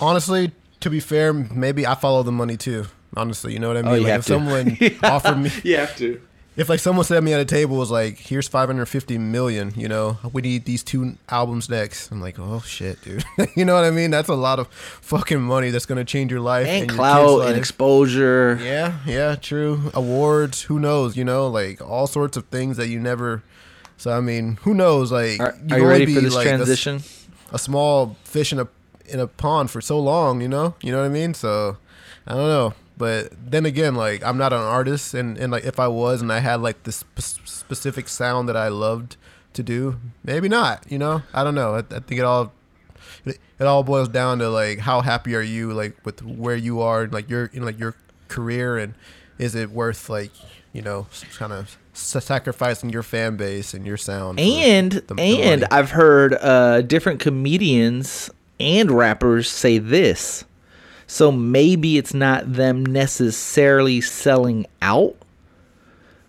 honestly, 0.00 0.52
to 0.80 0.90
be 0.90 1.00
fair, 1.00 1.32
maybe 1.32 1.86
I 1.86 1.94
follow 1.94 2.22
the 2.22 2.32
money 2.32 2.56
too. 2.56 2.86
Honestly, 3.16 3.52
you 3.52 3.58
know 3.58 3.68
what 3.68 3.76
I 3.76 3.82
mean. 3.82 3.92
Oh, 3.92 3.94
you 3.96 4.04
like 4.04 4.12
have 4.12 4.20
if 4.20 4.26
to. 4.26 4.32
someone 4.34 4.78
offered 5.04 5.36
me, 5.38 5.50
You 5.62 5.76
have 5.78 5.96
to. 5.98 6.20
If 6.56 6.68
like 6.68 6.80
someone 6.80 7.04
said 7.04 7.22
me 7.24 7.32
at 7.32 7.40
a 7.40 7.44
table 7.44 7.76
was 7.76 7.90
like, 7.90 8.18
"Here's 8.18 8.46
550 8.48 9.18
million, 9.18 9.72
you 9.76 9.88
know, 9.88 10.18
we 10.32 10.42
need 10.42 10.64
these 10.64 10.82
two 10.82 11.16
albums 11.28 11.68
next. 11.68 12.10
I'm 12.10 12.20
like, 12.20 12.38
oh 12.38 12.60
shit, 12.60 13.00
dude. 13.02 13.24
you 13.56 13.64
know 13.64 13.74
what 13.74 13.84
I 13.84 13.90
mean? 13.90 14.10
That's 14.10 14.28
a 14.28 14.34
lot 14.34 14.58
of 14.58 14.68
fucking 14.68 15.40
money 15.40 15.70
that's 15.70 15.86
gonna 15.86 16.04
change 16.04 16.30
your 16.30 16.40
life 16.40 16.66
and 16.66 16.88
your 16.90 16.96
clout 16.96 17.46
and 17.48 17.56
exposure. 17.56 18.58
Yeah, 18.60 18.98
yeah, 19.06 19.34
true. 19.36 19.90
Awards, 19.94 20.62
who 20.62 20.78
knows? 20.78 21.16
You 21.16 21.24
know, 21.24 21.48
like 21.48 21.80
all 21.80 22.06
sorts 22.06 22.36
of 22.36 22.46
things 22.46 22.76
that 22.76 22.88
you 22.88 23.00
never. 23.00 23.42
So 23.96 24.10
I 24.10 24.20
mean, 24.20 24.58
who 24.62 24.74
knows? 24.74 25.12
Like, 25.12 25.40
Are, 25.40 25.56
you 25.66 25.76
are 25.76 25.78
you 25.78 25.86
ready 25.86 26.06
be, 26.06 26.14
for 26.16 26.20
this 26.20 26.34
like, 26.34 26.46
a 26.46 26.50
transition? 26.50 27.02
a 27.52 27.58
small 27.58 28.16
fish 28.24 28.52
in 28.52 28.58
a 28.58 28.68
in 29.06 29.20
a 29.20 29.26
pond 29.26 29.70
for 29.70 29.80
so 29.80 29.98
long, 29.98 30.40
you 30.40 30.48
know? 30.48 30.74
You 30.82 30.92
know 30.92 30.98
what 30.98 31.06
I 31.06 31.10
mean? 31.10 31.34
So 31.34 31.76
I 32.26 32.34
don't 32.34 32.48
know. 32.48 32.74
But 32.96 33.32
then 33.50 33.64
again, 33.66 33.94
like 33.94 34.22
I'm 34.24 34.36
not 34.38 34.52
an 34.52 34.60
artist 34.60 35.14
and, 35.14 35.36
and 35.38 35.50
like 35.50 35.64
if 35.64 35.80
I 35.80 35.88
was 35.88 36.20
and 36.22 36.32
I 36.32 36.38
had 36.40 36.60
like 36.60 36.82
this 36.84 36.96
sp- 37.16 37.46
specific 37.46 38.08
sound 38.08 38.48
that 38.48 38.56
I 38.56 38.68
loved 38.68 39.16
to 39.54 39.62
do, 39.62 39.98
maybe 40.24 40.48
not, 40.48 40.84
you 40.90 40.98
know? 40.98 41.22
I 41.34 41.42
don't 41.44 41.54
know. 41.54 41.74
I, 41.74 41.78
I 41.78 42.00
think 42.00 42.12
it 42.20 42.24
all 42.24 42.52
it, 43.24 43.38
it 43.58 43.64
all 43.66 43.82
boils 43.82 44.08
down 44.08 44.38
to 44.38 44.48
like 44.48 44.78
how 44.80 45.00
happy 45.00 45.34
are 45.34 45.42
you 45.42 45.72
like 45.72 45.96
with 46.04 46.22
where 46.22 46.56
you 46.56 46.80
are 46.80 47.06
like 47.06 47.28
your 47.30 47.46
in 47.52 47.64
like 47.64 47.78
your 47.78 47.94
career 48.28 48.76
and 48.78 48.94
is 49.38 49.54
it 49.54 49.70
worth 49.70 50.08
like, 50.08 50.30
you 50.72 50.82
know, 50.82 51.06
kind 51.38 51.52
of 51.52 51.76
sacrificing 51.94 52.90
your 52.90 53.02
fan 53.02 53.36
base 53.36 53.74
and 53.74 53.86
your 53.86 53.96
sound 53.96 54.38
And 54.38 54.92
the- 54.92 55.14
the 55.14 55.20
and 55.22 55.60
money? 55.62 55.72
I've 55.72 55.90
heard 55.90 56.34
uh, 56.34 56.82
different 56.82 57.20
comedians 57.20 58.30
and 58.60 58.90
rappers 58.90 59.48
say 59.50 59.78
this. 59.78 60.44
So 61.12 61.30
maybe 61.30 61.98
it's 61.98 62.14
not 62.14 62.54
them 62.54 62.86
necessarily 62.86 64.00
selling 64.00 64.66
out, 64.80 65.14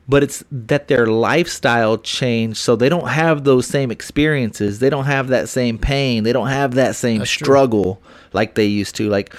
but 0.09 0.23
it's 0.23 0.43
that 0.51 0.89
their 0.89 1.07
lifestyle 1.07 1.97
changed 1.97 2.57
so 2.57 2.75
they 2.75 2.89
don't 2.89 3.07
have 3.07 3.45
those 3.45 3.65
same 3.65 3.91
experiences. 3.91 4.79
They 4.79 4.89
don't 4.89 5.05
have 5.05 5.29
that 5.29 5.47
same 5.47 5.77
pain. 5.77 6.25
They 6.25 6.33
don't 6.33 6.49
have 6.49 6.73
that 6.73 6.97
same 6.97 7.19
That's 7.19 7.31
true. 7.31 7.45
struggle 7.45 8.01
like 8.33 8.55
they 8.55 8.65
used 8.65 8.95
to. 8.95 9.07
Like 9.07 9.33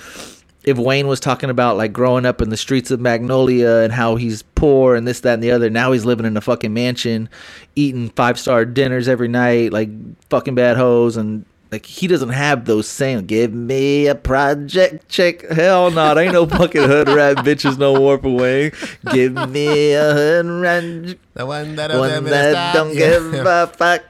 if 0.65 0.79
Wayne 0.79 1.09
was 1.09 1.21
talking 1.21 1.51
about 1.51 1.77
like 1.77 1.93
growing 1.93 2.25
up 2.25 2.41
in 2.41 2.49
the 2.49 2.57
streets 2.57 2.91
of 2.91 3.03
Magnolia 3.03 3.81
and 3.81 3.93
how 3.93 4.17
he's 4.17 4.41
poor 4.43 4.95
and 4.95 5.07
this, 5.07 5.21
that, 5.21 5.35
and 5.35 5.43
the 5.43 5.51
other, 5.51 5.69
now 5.69 5.93
he's 5.93 6.07
living 6.07 6.25
in 6.25 6.39
a 6.39 6.41
fucking 6.41 6.73
mansion, 6.73 7.29
eating 7.77 8.09
five 8.09 8.39
star 8.39 8.65
dinners 8.65 9.09
every 9.09 9.29
night, 9.29 9.75
like 9.75 9.91
fucking 10.31 10.55
bad 10.55 10.79
hoes 10.79 11.19
and 11.19 11.45
like 11.75 11.87
he 11.87 12.07
doesn't 12.07 12.29
have 12.29 12.67
those 12.67 12.87
same 12.87 13.27
give 13.27 13.53
me 13.53 14.07
a 14.07 14.15
project 14.15 15.09
check. 15.09 15.43
Hell 15.51 15.91
no, 15.91 16.15
there 16.15 16.23
ain't 16.25 16.33
no 16.33 16.47
fucking 16.47 16.83
hood 16.85 17.09
rat 17.09 17.39
bitches 17.39 17.77
no 17.77 17.97
more 17.97 18.17
for 18.17 18.31
Wayne. 18.31 18.71
Give 19.11 19.33
me 19.51 19.93
a 19.93 20.13
hood 20.15 20.47
rat 20.47 21.19
the 21.35 21.45
one 21.47 21.75
that, 21.75 21.91
one 21.91 22.25
that 22.27 22.75
don't 22.75 22.95
yeah. 22.95 22.99
give 23.11 23.35
a 23.47 23.67
fuck 23.67 24.05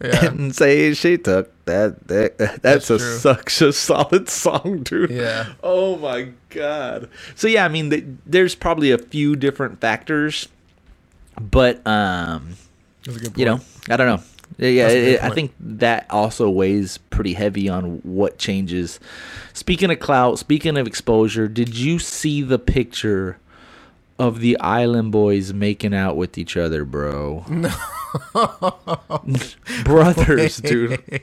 Yeah. 0.00 0.24
and 0.30 0.54
say 0.54 0.94
she 0.94 1.18
took 1.18 1.50
that. 1.64 2.06
that 2.06 2.38
that's 2.38 2.58
That's 2.62 2.90
a 2.90 2.98
true. 2.98 3.16
such 3.18 3.60
a 3.60 3.72
solid 3.72 4.28
song, 4.28 4.84
dude. 4.84 5.10
Yeah. 5.10 5.54
Oh 5.64 5.96
my 5.96 6.30
god. 6.50 7.10
So 7.34 7.48
yeah, 7.48 7.64
I 7.64 7.68
mean, 7.68 7.90
th- 7.90 8.04
there's 8.24 8.54
probably 8.54 8.92
a 8.92 8.98
few 8.98 9.34
different 9.34 9.80
factors, 9.80 10.46
but 11.40 11.84
um, 11.86 12.54
That's 13.04 13.16
a 13.18 13.20
good 13.20 13.36
you 13.38 13.44
know. 13.46 13.60
I 13.88 13.96
don't 13.96 14.06
know. 14.06 14.22
Yeah, 14.60 14.88
it, 14.88 15.22
I 15.22 15.30
think 15.30 15.52
that 15.58 16.06
also 16.10 16.50
weighs 16.50 16.98
pretty 16.98 17.32
heavy 17.32 17.68
on 17.68 18.00
what 18.02 18.36
changes. 18.38 19.00
Speaking 19.54 19.90
of 19.90 19.98
clout, 20.00 20.38
speaking 20.38 20.76
of 20.76 20.86
exposure, 20.86 21.48
did 21.48 21.74
you 21.74 21.98
see 21.98 22.42
the 22.42 22.58
picture 22.58 23.38
of 24.18 24.40
the 24.40 24.58
Island 24.60 25.12
Boys 25.12 25.54
making 25.54 25.94
out 25.94 26.16
with 26.16 26.36
each 26.36 26.58
other, 26.58 26.84
bro? 26.84 27.44
No. 27.48 27.70
Brothers, 29.84 30.56
dude. 30.62 31.22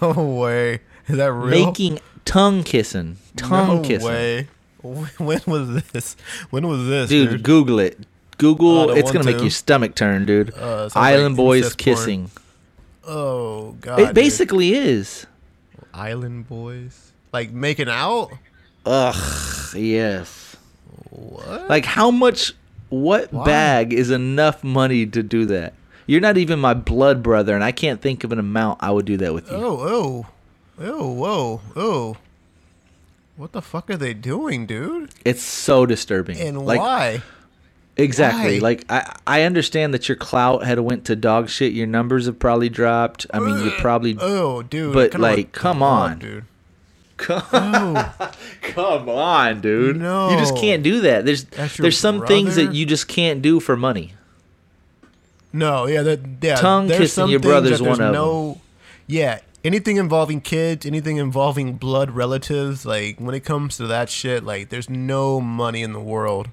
no 0.00 0.12
way. 0.12 0.80
Is 1.06 1.16
that 1.16 1.32
real? 1.32 1.66
Making 1.66 2.00
tongue 2.24 2.62
kissing. 2.64 3.16
Tongue 3.36 3.82
no 3.82 3.82
kissing. 3.82 4.08
way. 4.08 4.48
When 4.82 5.40
was 5.46 5.82
this? 5.92 6.16
When 6.50 6.66
was 6.68 6.86
this, 6.86 7.08
Dude, 7.08 7.30
dude? 7.30 7.42
Google 7.42 7.78
it. 7.80 7.98
Google, 8.36 8.78
Oh, 8.78 8.88
it's 8.90 9.10
going 9.10 9.24
to 9.24 9.32
make 9.32 9.40
your 9.40 9.50
stomach 9.50 9.96
turn, 9.96 10.24
dude. 10.24 10.54
Uh, 10.54 10.88
Island 10.94 11.34
like 11.34 11.36
Boys 11.36 11.74
kissing. 11.74 12.28
porn. 12.28 12.44
Oh 13.08 13.72
god. 13.80 14.00
It 14.00 14.06
dude. 14.06 14.14
basically 14.14 14.74
is. 14.74 15.26
Island 15.94 16.46
Boys 16.48 17.12
like 17.32 17.50
making 17.50 17.88
out. 17.88 18.30
Ugh, 18.86 19.74
yes. 19.74 20.56
What? 21.10 21.68
Like 21.68 21.84
how 21.84 22.10
much 22.10 22.52
what 22.90 23.32
Why? 23.32 23.44
bag 23.44 23.92
is 23.92 24.10
enough 24.10 24.62
money 24.62 25.06
to 25.06 25.22
do 25.22 25.46
that? 25.46 25.74
You're 26.06 26.20
not 26.20 26.38
even 26.38 26.58
my 26.58 26.72
blood 26.72 27.22
brother, 27.22 27.54
and 27.54 27.62
I 27.62 27.70
can't 27.70 28.00
think 28.00 28.24
of 28.24 28.32
an 28.32 28.38
amount 28.38 28.78
I 28.82 28.90
would 28.90 29.04
do 29.04 29.18
that 29.18 29.34
with 29.34 29.50
you. 29.50 29.56
Oh, 29.56 29.78
oh, 29.80 30.26
oh, 30.80 31.12
whoa, 31.12 31.60
oh. 31.76 32.16
What 33.36 33.52
the 33.52 33.60
fuck 33.60 33.90
are 33.90 33.96
they 33.96 34.14
doing, 34.14 34.64
dude? 34.64 35.10
It's 35.24 35.42
so 35.42 35.84
disturbing. 35.84 36.40
And 36.40 36.64
like, 36.64 36.80
why? 36.80 37.22
Exactly. 37.98 38.60
Why? 38.60 38.62
Like 38.62 38.84
I, 38.88 39.16
I 39.26 39.42
understand 39.42 39.92
that 39.92 40.08
your 40.08 40.16
clout 40.16 40.64
had 40.64 40.78
went 40.78 41.04
to 41.06 41.16
dog 41.16 41.48
shit. 41.48 41.72
Your 41.72 41.88
numbers 41.88 42.26
have 42.26 42.38
probably 42.38 42.68
dropped. 42.68 43.26
I 43.34 43.40
mean, 43.40 43.64
you 43.64 43.72
probably. 43.72 44.16
Oh, 44.20 44.62
dude. 44.62 44.94
But, 44.94 45.16
I 45.16 45.18
like, 45.18 45.36
want 45.36 45.52
come 45.52 45.82
on. 45.82 46.18
dude. 46.20 46.44
Come, 47.18 47.42
oh. 47.52 48.32
come 48.62 49.08
on, 49.08 49.60
dude. 49.60 49.96
No. 49.96 50.30
You 50.30 50.36
just 50.36 50.56
can't 50.56 50.84
do 50.84 51.00
that. 51.00 51.24
There's 51.24 51.46
there's 51.76 51.98
some 51.98 52.24
things 52.24 52.54
that 52.54 52.74
you 52.74 52.86
just 52.86 53.08
can't 53.08 53.42
do 53.42 53.58
for 53.58 53.76
money. 53.76 54.14
No, 55.52 55.88
yeah, 55.88 56.02
that 56.02 56.20
yeah. 56.40 56.54
Tongue 56.54 56.86
kissing 56.86 57.26
your 57.26 57.40
brother's 57.40 57.82
one 57.82 58.00
of 58.00 58.12
no, 58.12 58.60
Yeah, 59.08 59.40
anything 59.64 59.96
involving 59.96 60.40
kids, 60.40 60.86
anything 60.86 61.16
involving 61.16 61.74
blood 61.74 62.12
relatives, 62.12 62.86
like 62.86 63.18
when 63.18 63.34
it 63.34 63.44
comes 63.44 63.76
to 63.78 63.88
that 63.88 64.08
shit, 64.10 64.44
like 64.44 64.68
there's 64.68 64.88
no 64.88 65.40
money 65.40 65.82
in 65.82 65.92
the 65.92 66.00
world 66.00 66.50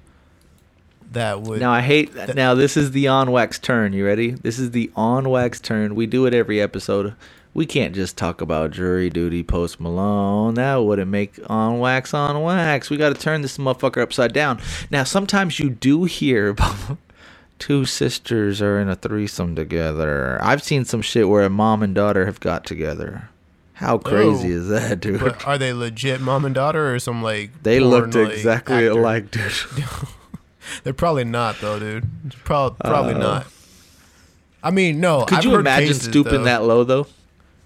that 1.12 1.42
would. 1.42 1.60
Now 1.60 1.72
I 1.72 1.80
hate. 1.80 2.14
that, 2.14 2.34
Now 2.34 2.54
this 2.54 2.76
is 2.76 2.92
the 2.92 3.08
on 3.08 3.30
wax 3.30 3.58
turn. 3.58 3.92
You 3.92 4.04
ready? 4.06 4.30
This 4.30 4.58
is 4.58 4.70
the 4.72 4.90
on 4.96 5.28
wax 5.28 5.60
turn. 5.60 5.94
We 5.94 6.06
do 6.06 6.26
it 6.26 6.34
every 6.34 6.60
episode. 6.60 7.14
We 7.54 7.64
can't 7.64 7.94
just 7.94 8.18
talk 8.18 8.42
about 8.42 8.72
jury 8.72 9.08
duty, 9.08 9.42
post 9.42 9.80
Malone. 9.80 10.54
That 10.54 10.76
wouldn't 10.76 11.10
make 11.10 11.38
on 11.48 11.78
wax 11.78 12.12
on 12.12 12.42
wax. 12.42 12.90
We 12.90 12.98
got 12.98 13.16
to 13.16 13.20
turn 13.20 13.40
this 13.40 13.56
motherfucker 13.56 14.02
upside 14.02 14.34
down. 14.34 14.60
Now 14.90 15.04
sometimes 15.04 15.58
you 15.58 15.70
do 15.70 16.04
hear 16.04 16.48
about 16.48 16.98
two 17.58 17.86
sisters 17.86 18.60
are 18.60 18.78
in 18.78 18.90
a 18.90 18.94
threesome 18.96 19.54
together. 19.56 20.38
I've 20.42 20.62
seen 20.62 20.84
some 20.84 21.00
shit 21.00 21.28
where 21.28 21.44
a 21.44 21.50
mom 21.50 21.82
and 21.82 21.94
daughter 21.94 22.26
have 22.26 22.40
got 22.40 22.66
together. 22.66 23.30
How 23.74 23.98
crazy 23.98 24.52
is 24.52 24.68
that, 24.68 25.00
dude? 25.00 25.20
But 25.20 25.46
are 25.46 25.58
they 25.58 25.72
legit 25.74 26.20
mom 26.20 26.46
and 26.46 26.54
daughter 26.54 26.94
or 26.94 26.98
some 26.98 27.22
like? 27.22 27.62
they 27.62 27.78
looked 27.78 28.14
exactly 28.14 28.86
actor? 28.86 28.90
alike, 28.90 29.30
dude. 29.30 29.52
They're 30.84 30.92
probably 30.94 31.24
not 31.24 31.60
though, 31.60 31.78
dude. 31.78 32.06
Probably 32.44 32.78
probably 32.84 33.14
Uh, 33.14 33.18
not. 33.18 33.46
I 34.62 34.70
mean, 34.70 35.00
no. 35.00 35.24
Could 35.24 35.38
I've 35.38 35.44
you 35.44 35.54
imagine 35.56 35.88
cases, 35.88 36.02
stooping 36.04 36.32
though. 36.32 36.44
that 36.44 36.64
low 36.64 36.82
though? 36.84 37.06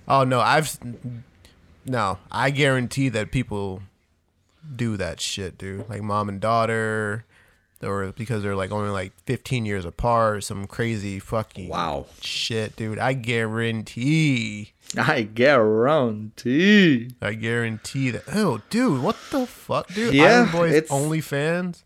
Oh 0.09 0.25
no, 0.25 0.41
I've 0.41 0.79
no. 1.87 2.19
I 2.31 2.51
guarantee 2.51 3.09
that 3.11 3.31
people 3.31 3.83
do 4.77 4.97
that 4.99 5.21
shit, 5.21 5.57
dude. 5.59 5.89
Like 5.89 6.03
mom 6.03 6.29
and 6.29 6.41
daughter, 6.41 7.25
or 7.83 8.13
because 8.17 8.43
they're 8.43 8.57
like 8.57 8.71
only 8.73 8.91
like 8.91 9.13
15 9.27 9.65
years 9.65 9.85
apart, 9.85 10.45
some 10.45 10.67
crazy 10.67 11.19
fucking 11.19 11.69
Wow. 11.69 12.07
shit, 12.21 12.77
dude. 12.77 12.99
I 12.99 13.13
guarantee. 13.15 14.73
I 14.99 15.23
guarantee. 15.23 17.11
I 17.23 17.35
guarantee 17.35 18.11
that. 18.11 18.25
Oh, 18.33 18.61
dude, 18.71 19.03
what 19.03 19.17
the 19.31 19.47
fuck, 19.47 19.87
dude? 19.95 20.15
Yeah, 20.15 20.25
Island 20.41 20.53
Boys 20.53 20.73
it's- 20.75 20.91
OnlyFans. 20.93 21.83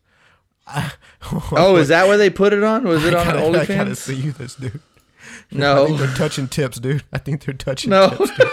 Oh, 1.52 1.76
is 1.76 1.88
that 1.88 2.06
where 2.08 2.16
they 2.16 2.30
put 2.30 2.52
it 2.52 2.62
on? 2.62 2.84
Was 2.84 3.04
it 3.04 3.14
I 3.14 3.20
on 3.20 3.52
gotta, 3.52 3.60
I 3.60 3.76
gotta 3.76 3.96
see 3.96 4.14
you 4.16 4.32
this, 4.32 4.54
dude. 4.54 4.80
I 4.80 5.48
think 5.50 5.60
No. 5.60 5.96
they're 5.96 6.14
touching 6.16 6.48
tips, 6.48 6.78
dude. 6.78 7.02
I 7.12 7.18
think 7.18 7.44
they're 7.44 7.54
touching 7.54 7.90
No. 7.90 8.10
tips. 8.10 8.30
Dude. 8.36 8.48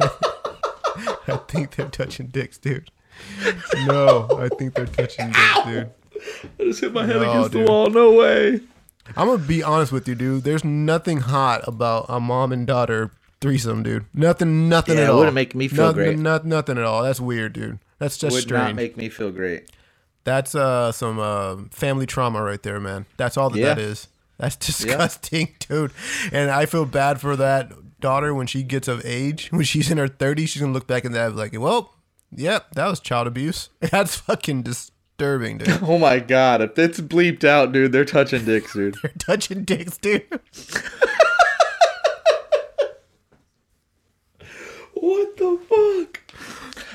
I 1.28 1.36
think 1.48 1.74
they're 1.76 1.88
touching 1.88 2.28
dicks, 2.28 2.58
dude. 2.58 2.90
No, 3.86 4.28
I 4.38 4.48
think 4.56 4.74
they're 4.74 4.86
touching 4.86 5.26
dicks, 5.32 5.64
dude. 5.64 5.90
I 6.60 6.64
just 6.64 6.80
hit 6.80 6.92
my 6.92 7.04
head 7.06 7.16
No, 7.16 7.30
against 7.30 7.52
dude. 7.52 7.66
the 7.66 7.70
wall. 7.70 7.90
No 7.90 8.12
way. 8.12 8.60
I'm 9.16 9.26
gonna 9.28 9.38
be 9.38 9.62
honest 9.62 9.92
with 9.92 10.08
you, 10.08 10.14
dude. 10.14 10.44
There's 10.44 10.64
nothing 10.64 11.18
hot 11.20 11.66
about 11.66 12.06
a 12.08 12.18
mom 12.20 12.52
and 12.52 12.66
daughter 12.66 13.10
threesome, 13.40 13.82
dude. 13.82 14.04
Nothing, 14.14 14.68
nothing 14.68 14.96
Yeah, 14.96 15.02
at 15.02 15.06
it 15.08 15.10
all. 15.10 15.18
wouldn't 15.18 15.34
make 15.34 15.54
me 15.54 15.68
feel 15.68 15.86
nothing, 15.86 15.94
great. 15.94 16.18
Not, 16.18 16.44
nothing 16.46 16.78
at 16.78 16.84
all. 16.84 17.02
That's 17.02 17.20
weird, 17.20 17.52
dude. 17.52 17.78
That's 17.98 18.16
just 18.18 18.34
Would 18.34 18.42
strange. 18.42 18.64
not 18.68 18.74
make 18.74 18.96
me 18.96 19.08
feel 19.08 19.30
great. 19.30 19.70
That's 20.26 20.54
uh 20.56 20.90
some 20.92 21.18
uh, 21.20 21.56
family 21.70 22.04
trauma 22.04 22.42
right 22.42 22.60
there, 22.62 22.80
man. 22.80 23.06
That's 23.16 23.36
all 23.38 23.48
that 23.50 23.58
Yeah. 23.58 23.68
that 23.74 23.78
is. 23.78 24.08
That's 24.38 24.56
disgusting, 24.66 25.54
dude. 25.60 25.92
And 26.32 26.50
I 26.50 26.66
feel 26.66 26.84
bad 26.84 27.20
for 27.20 27.36
that 27.36 27.72
daughter 28.00 28.34
when 28.34 28.46
she 28.48 28.62
gets 28.64 28.88
of 28.88 29.00
age. 29.06 29.48
When 29.52 29.62
she's 29.64 29.88
in 29.90 29.98
her 29.98 30.08
30s, 30.08 30.48
she's 30.48 30.60
gonna 30.60 30.72
look 30.74 30.88
back 30.88 31.04
at 31.04 31.12
that 31.12 31.26
and 31.28 31.34
be 31.36 31.40
like, 31.40 31.52
well, 31.58 31.94
yep, 32.34 32.72
that 32.72 32.88
was 32.88 32.98
child 33.00 33.28
abuse. 33.28 33.68
That's 33.80 34.16
fucking 34.16 34.62
disturbing, 34.64 35.58
dude. 35.58 35.78
Oh 35.82 35.96
my 35.96 36.18
god, 36.18 36.60
if 36.60 36.76
it's 36.76 36.98
bleeped 37.00 37.44
out, 37.44 37.70
dude, 37.72 37.92
they're 37.92 38.04
touching 38.04 38.44
dicks, 38.44 38.72
dude. 38.74 38.96
They're 39.00 39.12
touching 39.18 39.62
dicks, 39.62 39.96
dude. 39.96 40.26
what 44.94 45.36
the 45.36 45.58
fuck? 45.68 46.20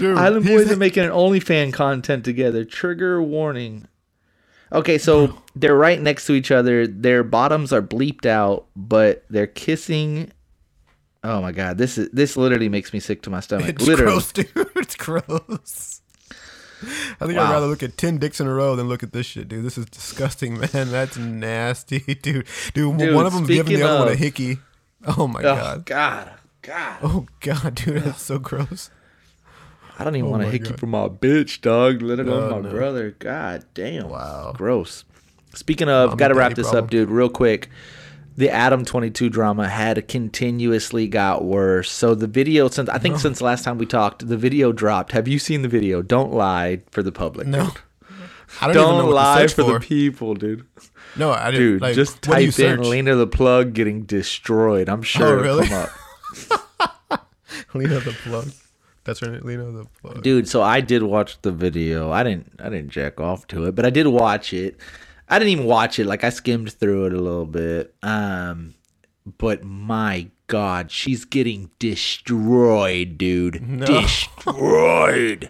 Dude, 0.01 0.17
Island 0.17 0.45
Boys 0.45 0.71
are 0.71 0.75
making 0.75 1.03
an 1.05 1.11
OnlyFan 1.11 1.71
content 1.73 2.25
together. 2.25 2.65
Trigger 2.65 3.21
warning. 3.21 3.87
Okay, 4.73 4.97
so 4.97 5.41
they're 5.55 5.75
right 5.75 5.99
next 6.01 6.25
to 6.27 6.33
each 6.33 6.49
other. 6.51 6.87
Their 6.87 7.23
bottoms 7.23 7.71
are 7.73 7.81
bleeped 7.81 8.25
out, 8.25 8.65
but 8.75 9.23
they're 9.29 9.47
kissing. 9.47 10.31
Oh 11.23 11.41
my 11.41 11.51
god, 11.51 11.77
this 11.77 11.97
is 11.97 12.09
this 12.11 12.35
literally 12.35 12.69
makes 12.69 12.93
me 12.93 12.99
sick 12.99 13.21
to 13.23 13.29
my 13.29 13.41
stomach. 13.41 13.69
It's 13.69 13.85
literally. 13.85 14.13
gross, 14.13 14.31
dude. 14.31 14.47
It's 14.77 14.95
gross. 14.95 16.01
I 16.81 17.27
think 17.27 17.37
Wow. 17.37 17.45
I'd 17.45 17.51
rather 17.51 17.67
look 17.67 17.83
at 17.83 17.95
10 17.95 18.17
dicks 18.17 18.39
in 18.39 18.47
a 18.47 18.53
row 18.53 18.75
than 18.75 18.87
look 18.89 19.03
at 19.03 19.13
this 19.13 19.27
shit, 19.27 19.47
dude. 19.47 19.63
This 19.63 19.77
is 19.77 19.85
disgusting, 19.85 20.57
man. 20.59 20.69
That's 20.89 21.15
nasty, 21.17 21.99
dude. 21.99 22.47
Dude, 22.73 22.97
Dude, 22.97 23.13
one 23.13 23.27
of 23.27 23.33
them's 23.33 23.47
giving 23.49 23.77
the 23.77 23.83
other 23.83 23.99
one 24.05 24.07
a 24.11 24.15
hickey. 24.15 24.57
Oh 25.05 25.27
my 25.27 25.41
Oh 25.41 25.43
god. 25.43 25.85
god, 25.85 26.31
god. 26.63 26.97
Oh 27.03 27.27
god, 27.41 27.75
dude, 27.75 28.01
that's 28.03 28.23
so 28.23 28.39
gross. 28.39 28.89
I 29.99 30.03
don't 30.03 30.15
even 30.15 30.27
Oh 30.27 30.31
want 30.31 30.43
to 30.43 30.49
hickey 30.49 30.69
God. 30.69 30.79
from 30.79 30.89
my 30.91 31.07
bitch, 31.07 31.61
dog. 31.61 32.01
Let 32.01 32.19
alone 32.19 32.49
No, 32.49 32.61
my 32.61 32.61
no. 32.61 32.69
brother. 32.75 33.15
God 33.19 33.65
damn. 33.73 34.09
Wow. 34.09 34.53
Gross. 34.55 35.03
Speaking 35.53 35.89
of, 35.89 36.17
got 36.17 36.29
to 36.29 36.33
wrap 36.35 36.55
this 36.55 36.67
problem. 36.67 36.85
up, 36.85 36.89
dude, 36.89 37.09
real 37.09 37.29
quick. 37.29 37.69
The 38.37 38.49
Adam 38.49 38.85
22 38.85 39.29
drama 39.29 39.67
had 39.67 40.07
continuously 40.07 41.07
got 41.07 41.43
worse. 41.43 41.91
So 41.91 42.15
the 42.15 42.27
video 42.27 42.69
since 42.69 42.87
I 42.89 42.97
think 42.97 43.19
since 43.19 43.41
last 43.41 43.65
time 43.65 43.77
we 43.77 43.85
talked, 43.85 44.25
the 44.27 44.37
video 44.37 44.71
dropped. 44.71 45.11
Have 45.11 45.27
you 45.27 45.37
seen 45.37 45.61
the 45.61 45.67
video? 45.67 46.01
Don't 46.01 46.31
lie 46.33 46.81
for 46.91 47.03
the 47.03 47.11
public. 47.11 47.47
No. 47.47 47.65
dude. 47.65 47.77
I 48.59 48.73
don't, 48.73 48.97
Don't 48.99 49.11
lie 49.11 49.47
for, 49.47 49.63
for. 49.63 49.73
the 49.73 49.79
people, 49.79 50.33
dude. 50.33 50.65
no, 51.15 51.31
I 51.31 51.51
didn't. 51.51 51.59
Dude, 51.67 51.81
like, 51.81 51.95
just 51.95 52.15
you 52.25 52.33
type 52.33 52.43
in 52.45 52.51
search? 52.51 52.79
Lena 52.81 53.15
the 53.15 53.27
plug 53.27 53.73
getting 53.73 54.03
destroyed. 54.03 54.89
I'm 54.89 54.99
oh, 54.99 55.03
sure 55.03 55.45
it'll 55.45 55.63
come 55.63 55.87
up. 57.09 57.27
Lena 57.73 57.99
the 57.99 58.11
plug. 58.23 58.49
That's 59.03 59.21
right, 59.21 59.43
Lena 59.43 59.71
the 59.71 59.85
dude 60.21 60.47
so 60.47 60.61
i 60.61 60.79
did 60.79 61.03
watch 61.03 61.41
the 61.41 61.51
video. 61.51 62.11
I 62.11 62.23
didn't 62.23 62.53
i 62.59 62.69
didn't 62.69 62.89
jack 62.89 63.19
off 63.19 63.47
to 63.47 63.65
it 63.65 63.75
but 63.75 63.85
i 63.85 63.89
did 63.89 64.07
watch 64.07 64.53
it. 64.53 64.77
I 65.27 65.39
didn't 65.39 65.51
even 65.51 65.65
watch 65.65 65.97
it. 65.99 66.05
Like 66.05 66.23
i 66.23 66.29
skimmed 66.29 66.71
through 66.73 67.05
it 67.07 67.13
a 67.13 67.21
little 67.21 67.45
bit. 67.45 67.95
Um 68.03 68.75
but 69.37 69.63
my 69.63 70.27
god 70.47 70.91
she's 70.91 71.25
getting 71.25 71.71
destroyed 71.79 73.17
dude. 73.17 73.79
Destroyed. 73.85 75.49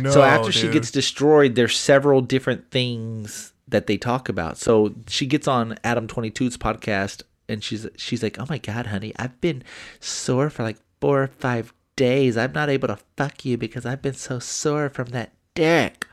No, 0.00 0.10
so 0.10 0.22
after 0.22 0.50
she 0.52 0.68
gets 0.68 0.90
destroyed 0.90 1.54
there's 1.54 1.76
several 1.76 2.20
different 2.20 2.70
things 2.70 3.52
that 3.68 3.88
they 3.88 3.96
talk 3.96 4.28
about. 4.28 4.56
So 4.56 4.94
she 5.06 5.26
gets 5.26 5.46
on 5.46 5.76
adam 5.84 6.06
22's 6.06 6.56
podcast 6.56 7.22
and 7.48 7.62
she's 7.62 7.86
she's 7.96 8.22
like 8.22 8.38
oh 8.38 8.46
my 8.48 8.58
god 8.58 8.86
honey 8.86 9.12
i've 9.18 9.40
been 9.40 9.62
sore 10.00 10.50
for 10.50 10.62
like 10.62 10.78
four 11.00 11.22
or 11.22 11.26
five 11.28 11.72
days 11.96 12.36
i'm 12.36 12.52
not 12.52 12.68
able 12.68 12.88
to 12.88 12.98
fuck 13.16 13.44
you 13.44 13.56
because 13.56 13.84
i've 13.86 14.02
been 14.02 14.14
so 14.14 14.38
sore 14.38 14.88
from 14.88 15.06
that 15.08 15.32
dick. 15.54 16.06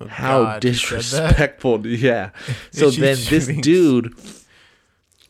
Oh, 0.00 0.06
How 0.08 0.40
Oh, 0.40 0.44
God, 0.44 0.52
said 0.54 0.62
that? 0.62 0.70
disrespectful. 0.72 1.86
Yeah. 1.86 2.30
So 2.72 2.90
then 2.90 3.16
this 3.30 3.46
dude 3.46 4.12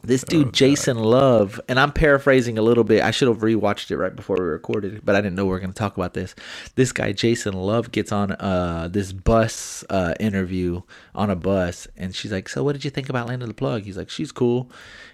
this 0.07 0.25
Oh, 0.25 0.31
dude 0.31 0.53
Jason 0.53 0.99
Luv, 0.99 1.61
and 1.69 1.79
I'm 1.81 1.93
paraphrasing 1.93 2.59
a 2.59 2.63
little 2.63 2.85
bit. 2.85 3.03
I 3.03 3.11
should 3.11 3.29
have 3.29 3.39
rewatched 3.39 3.91
it 3.91 3.97
right 3.97 4.15
before 4.15 4.37
we 4.39 4.45
recorded, 4.45 5.05
but 5.05 5.15
I 5.17 5.21
didn't 5.21 5.37
know 5.37 5.45
we 5.45 5.51
were 5.51 5.61
going 5.61 5.73
to 5.73 5.79
talk 5.79 5.97
about 5.97 6.15
this. 6.15 6.35
This 6.75 6.93
guy 6.93 7.13
Jason 7.13 7.55
Luv 7.55 7.91
gets 7.93 8.13
on 8.13 8.33
uh 8.33 8.89
this 8.91 9.13
bus 9.13 9.85
uh 9.91 10.15
interview 10.21 10.83
on 11.15 11.31
a 11.31 11.37
bus, 11.37 11.89
and 11.97 12.15
she's 12.15 12.33
like, 12.33 12.49
"So 12.49 12.63
what 12.63 12.73
did 12.73 12.85
you 12.85 12.91
think 12.91 13.09
about 13.09 13.29
Lena 13.29 13.47
the 13.47 13.55
Plug?" 13.55 13.83
He's 13.83 13.97
like, 13.97 14.11
"She's 14.11 14.33
cool," 14.33 14.71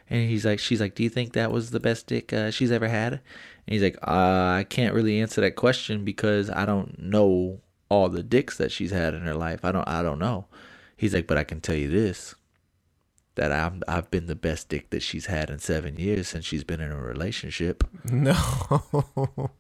and 0.09 0.28
he's 0.28 0.45
like, 0.45 0.59
"She's 0.59 0.80
like, 0.80 0.95
do 0.95 1.03
you 1.03 1.11
think 1.11 1.32
that 1.32 1.53
was 1.53 1.70
the 1.70 1.80
best 1.80 2.07
dick 2.07 2.32
uh, 2.32 2.51
she's 2.51 2.72
ever 2.72 2.88
had?" 2.88 3.14
And 3.14 3.20
he's 3.66 3.82
like, 3.82 3.97
uh, 4.03 4.59
"I 4.59 4.66
can't 4.68 4.95
really 4.95 5.20
answer 5.20 5.41
that 5.41 5.57
question 5.57 6.05
because 6.05 6.51
I 6.51 6.66
don't 6.66 6.99
know 6.99 7.61
all 7.88 8.09
the 8.09 8.22
dicks 8.22 8.57
that 8.59 8.72
she's 8.72 8.91
had 8.93 9.14
in 9.14 9.22
her 9.22 9.34
life. 9.34 9.64
I 9.64 9.72
don't 9.72 9.88
I 9.88 10.03
don't 10.03 10.18
know." 10.18 10.47
He's 10.97 11.14
like, 11.14 11.26
"But 11.26 11.38
I 11.38 11.45
can 11.45 11.61
tell 11.61 11.76
you 11.76 11.88
this." 11.88 12.34
That 13.37 13.53
I'm 13.53 13.83
I've 13.89 14.11
been 14.11 14.26
the 14.26 14.35
best 14.35 14.68
dick 14.68 14.91
that 14.91 15.03
she's 15.03 15.26
had 15.26 15.51
in 15.51 15.59
seven 15.59 15.97
years 15.97 16.28
since 16.28 16.45
she's 16.45 16.64
been 16.64 16.81
in 16.81 16.91
a 16.93 17.01
relationship. 17.01 17.85
No. 18.12 18.35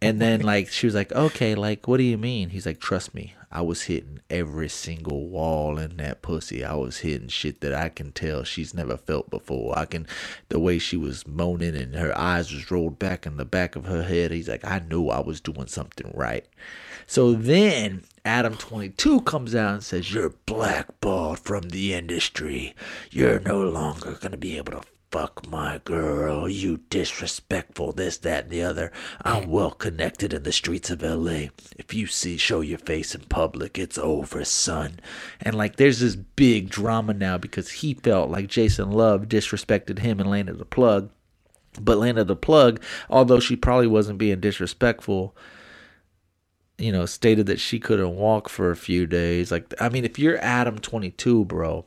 And 0.02 0.20
then 0.20 0.40
like 0.40 0.68
she 0.68 0.86
was 0.86 0.94
like, 0.94 1.12
okay, 1.12 1.54
like 1.54 1.86
what 1.86 1.98
do 1.98 2.02
you 2.02 2.18
mean? 2.18 2.50
He's 2.50 2.66
like, 2.66 2.80
trust 2.80 3.14
me, 3.14 3.34
I 3.52 3.62
was 3.62 3.82
hitting 3.82 4.20
every 4.30 4.68
single 4.68 5.28
wall 5.28 5.78
in 5.78 5.96
that 5.96 6.22
pussy. 6.22 6.64
I 6.64 6.74
was 6.74 6.98
hitting 6.98 7.28
shit 7.28 7.60
that 7.62 7.74
I 7.74 7.88
can 7.88 8.12
tell 8.12 8.44
she's 8.44 8.74
never 8.74 8.96
felt 8.96 9.28
before. 9.28 9.76
I 9.76 9.86
can, 9.86 10.06
the 10.50 10.60
way 10.60 10.78
she 10.78 10.96
was 10.96 11.26
moaning 11.26 11.74
and 11.74 11.96
her 11.96 12.16
eyes 12.16 12.52
was 12.52 12.70
rolled 12.70 12.98
back 12.98 13.26
in 13.26 13.38
the 13.38 13.44
back 13.44 13.74
of 13.74 13.86
her 13.86 14.04
head. 14.04 14.30
He's 14.30 14.48
like, 14.48 14.64
I 14.64 14.78
knew 14.78 15.08
I 15.08 15.20
was 15.20 15.40
doing 15.40 15.66
something 15.66 16.12
right. 16.14 16.46
So 17.06 17.32
then 17.32 18.04
Adam 18.24 18.56
22 18.56 19.22
comes 19.22 19.54
out 19.54 19.74
and 19.74 19.82
says, 19.82 20.14
You're 20.14 20.34
blackballed 20.46 21.40
from 21.40 21.70
the 21.70 21.92
industry. 21.92 22.76
You're 23.10 23.40
no 23.40 23.62
longer 23.62 24.12
going 24.12 24.30
to 24.30 24.38
be 24.38 24.56
able 24.58 24.72
to 24.72 24.82
fuck 25.10 25.48
my 25.48 25.80
girl. 25.84 26.48
You 26.48 26.80
disrespectful, 26.88 27.92
this, 27.92 28.18
that, 28.18 28.44
and 28.44 28.52
the 28.52 28.62
other. 28.62 28.92
I'm 29.22 29.48
well 29.48 29.72
connected 29.72 30.32
in 30.32 30.42
the 30.42 30.52
streets 30.52 30.90
of 30.90 31.02
LA. 31.02 31.48
If 31.76 31.92
you 31.92 32.06
see, 32.06 32.36
show 32.36 32.60
your 32.60 32.78
face 32.78 33.14
in 33.14 33.22
public, 33.22 33.78
it's 33.78 33.98
over, 33.98 34.44
son. 34.44 35.00
And 35.40 35.54
like, 35.54 35.76
there's 35.76 36.00
this 36.00 36.16
big 36.16 36.70
drama 36.70 37.14
now 37.14 37.38
because 37.38 37.70
he 37.70 37.94
felt 37.94 38.30
like 38.30 38.48
Jason 38.48 38.90
Luv 38.90 39.26
disrespected 39.26 39.98
him 39.98 40.20
and 40.20 40.30
Lena 40.30 40.52
the 40.54 40.64
Plug. 40.64 41.10
But 41.80 41.98
Lena 41.98 42.24
the 42.24 42.36
Plug, 42.36 42.82
although 43.08 43.40
she 43.40 43.56
probably 43.56 43.86
wasn't 43.86 44.18
being 44.18 44.40
disrespectful 44.40 45.36
you 46.78 46.90
know, 46.90 47.04
stated 47.04 47.44
that 47.44 47.60
she 47.60 47.78
couldn't 47.78 48.16
walk 48.16 48.48
for 48.48 48.70
a 48.70 48.76
few 48.76 49.06
days. 49.06 49.52
Like, 49.52 49.74
I 49.78 49.90
mean, 49.90 50.06
if 50.06 50.18
you're 50.18 50.42
Adam 50.42 50.78
22, 50.78 51.44
bro, 51.44 51.84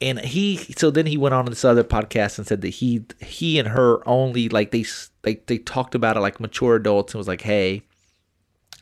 and 0.00 0.18
he, 0.20 0.56
so 0.76 0.90
then 0.90 1.06
he 1.06 1.16
went 1.16 1.34
on 1.34 1.46
this 1.46 1.64
other 1.64 1.84
podcast 1.84 2.38
and 2.38 2.46
said 2.46 2.60
that 2.62 2.68
he, 2.68 3.04
he 3.20 3.58
and 3.58 3.68
her 3.68 4.06
only 4.08 4.48
like 4.48 4.70
they, 4.70 4.84
they, 5.22 5.36
they 5.46 5.58
talked 5.58 5.94
about 5.94 6.16
it 6.16 6.20
like 6.20 6.40
mature 6.40 6.76
adults 6.76 7.14
and 7.14 7.18
was 7.18 7.28
like, 7.28 7.42
hey, 7.42 7.82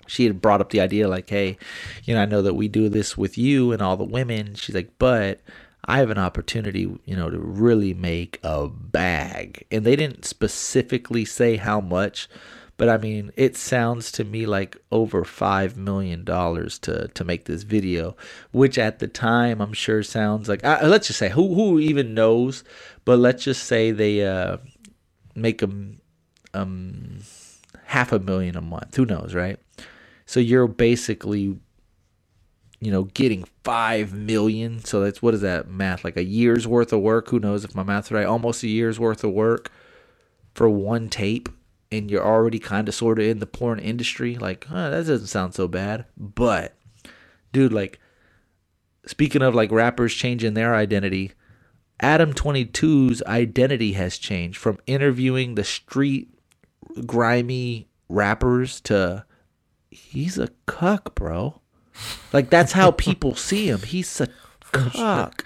she 0.06 0.24
had 0.24 0.40
brought 0.40 0.60
up 0.60 0.70
the 0.70 0.80
idea 0.80 1.08
like, 1.08 1.28
hey, 1.30 1.56
you 2.04 2.14
know, 2.14 2.22
I 2.22 2.26
know 2.26 2.42
that 2.42 2.54
we 2.54 2.68
do 2.68 2.88
this 2.88 3.16
with 3.16 3.38
you 3.38 3.72
and 3.72 3.80
all 3.80 3.96
the 3.96 4.04
women. 4.04 4.54
She's 4.54 4.74
like, 4.74 4.90
but 4.98 5.40
I 5.84 5.98
have 5.98 6.10
an 6.10 6.18
opportunity, 6.18 6.80
you 7.04 7.16
know, 7.16 7.30
to 7.30 7.38
really 7.38 7.94
make 7.94 8.38
a 8.42 8.68
bag. 8.68 9.66
And 9.70 9.84
they 9.84 9.96
didn't 9.96 10.24
specifically 10.24 11.24
say 11.24 11.56
how 11.56 11.80
much, 11.80 12.28
but 12.76 12.88
I 12.88 12.98
mean, 12.98 13.32
it 13.36 13.56
sounds 13.56 14.10
to 14.12 14.24
me 14.24 14.46
like 14.46 14.76
over 14.90 15.24
five 15.24 15.76
million 15.76 16.24
dollars 16.24 16.78
to 16.80 17.08
to 17.08 17.24
make 17.24 17.44
this 17.44 17.62
video, 17.62 18.16
which 18.50 18.78
at 18.78 18.98
the 18.98 19.08
time 19.08 19.60
I'm 19.60 19.72
sure 19.72 20.02
sounds 20.02 20.48
like. 20.48 20.64
Uh, 20.64 20.80
let's 20.84 21.06
just 21.06 21.18
say 21.18 21.28
who 21.28 21.54
who 21.54 21.78
even 21.78 22.14
knows, 22.14 22.64
but 23.04 23.18
let's 23.18 23.44
just 23.44 23.64
say 23.64 23.90
they 23.90 24.26
uh, 24.26 24.56
make 25.34 25.58
them 25.58 26.00
um 26.54 27.20
half 27.84 28.12
a 28.12 28.18
million 28.18 28.56
a 28.56 28.62
month. 28.62 28.96
Who 28.96 29.06
knows, 29.06 29.34
right? 29.34 29.58
So 30.26 30.40
you're 30.40 30.66
basically 30.66 31.58
you 32.82 32.90
know, 32.90 33.04
getting 33.04 33.44
five 33.62 34.12
million. 34.12 34.84
So 34.84 35.00
that's 35.00 35.22
what 35.22 35.34
is 35.34 35.42
that 35.42 35.68
math? 35.70 36.02
Like 36.02 36.16
a 36.16 36.24
year's 36.24 36.66
worth 36.66 36.92
of 36.92 37.00
work. 37.00 37.28
Who 37.28 37.38
knows 37.38 37.64
if 37.64 37.76
my 37.76 37.84
math's 37.84 38.10
right? 38.10 38.26
Almost 38.26 38.64
a 38.64 38.68
year's 38.68 38.98
worth 38.98 39.22
of 39.22 39.30
work 39.30 39.70
for 40.52 40.68
one 40.68 41.08
tape 41.08 41.48
and 41.92 42.10
you're 42.10 42.24
already 42.24 42.58
kind 42.58 42.88
of 42.88 42.94
sort 42.94 43.18
of 43.18 43.26
in 43.26 43.38
the 43.38 43.46
porn 43.46 43.78
industry, 43.78 44.36
like, 44.36 44.64
huh, 44.64 44.90
that 44.90 45.06
doesn't 45.06 45.26
sound 45.26 45.54
so 45.54 45.68
bad. 45.68 46.06
But, 46.16 46.74
dude, 47.52 47.72
like, 47.72 48.00
speaking 49.06 49.42
of 49.42 49.54
like 49.54 49.70
rappers 49.70 50.14
changing 50.14 50.54
their 50.54 50.74
identity, 50.74 51.32
Adam 52.00 52.32
22's 52.32 53.22
identity 53.24 53.92
has 53.92 54.18
changed 54.18 54.58
from 54.58 54.78
interviewing 54.86 55.54
the 55.54 55.64
street 55.64 56.28
grimy 57.06 57.88
rappers 58.08 58.80
to 58.82 59.24
he's 59.90 60.38
a 60.38 60.48
cuck, 60.66 61.14
bro. 61.14 61.60
Like 62.32 62.50
that's 62.50 62.72
how 62.72 62.90
people 62.90 63.34
see 63.34 63.68
him. 63.68 63.80
He's 63.82 64.20
a 64.20 64.28
cuck. 64.72 65.44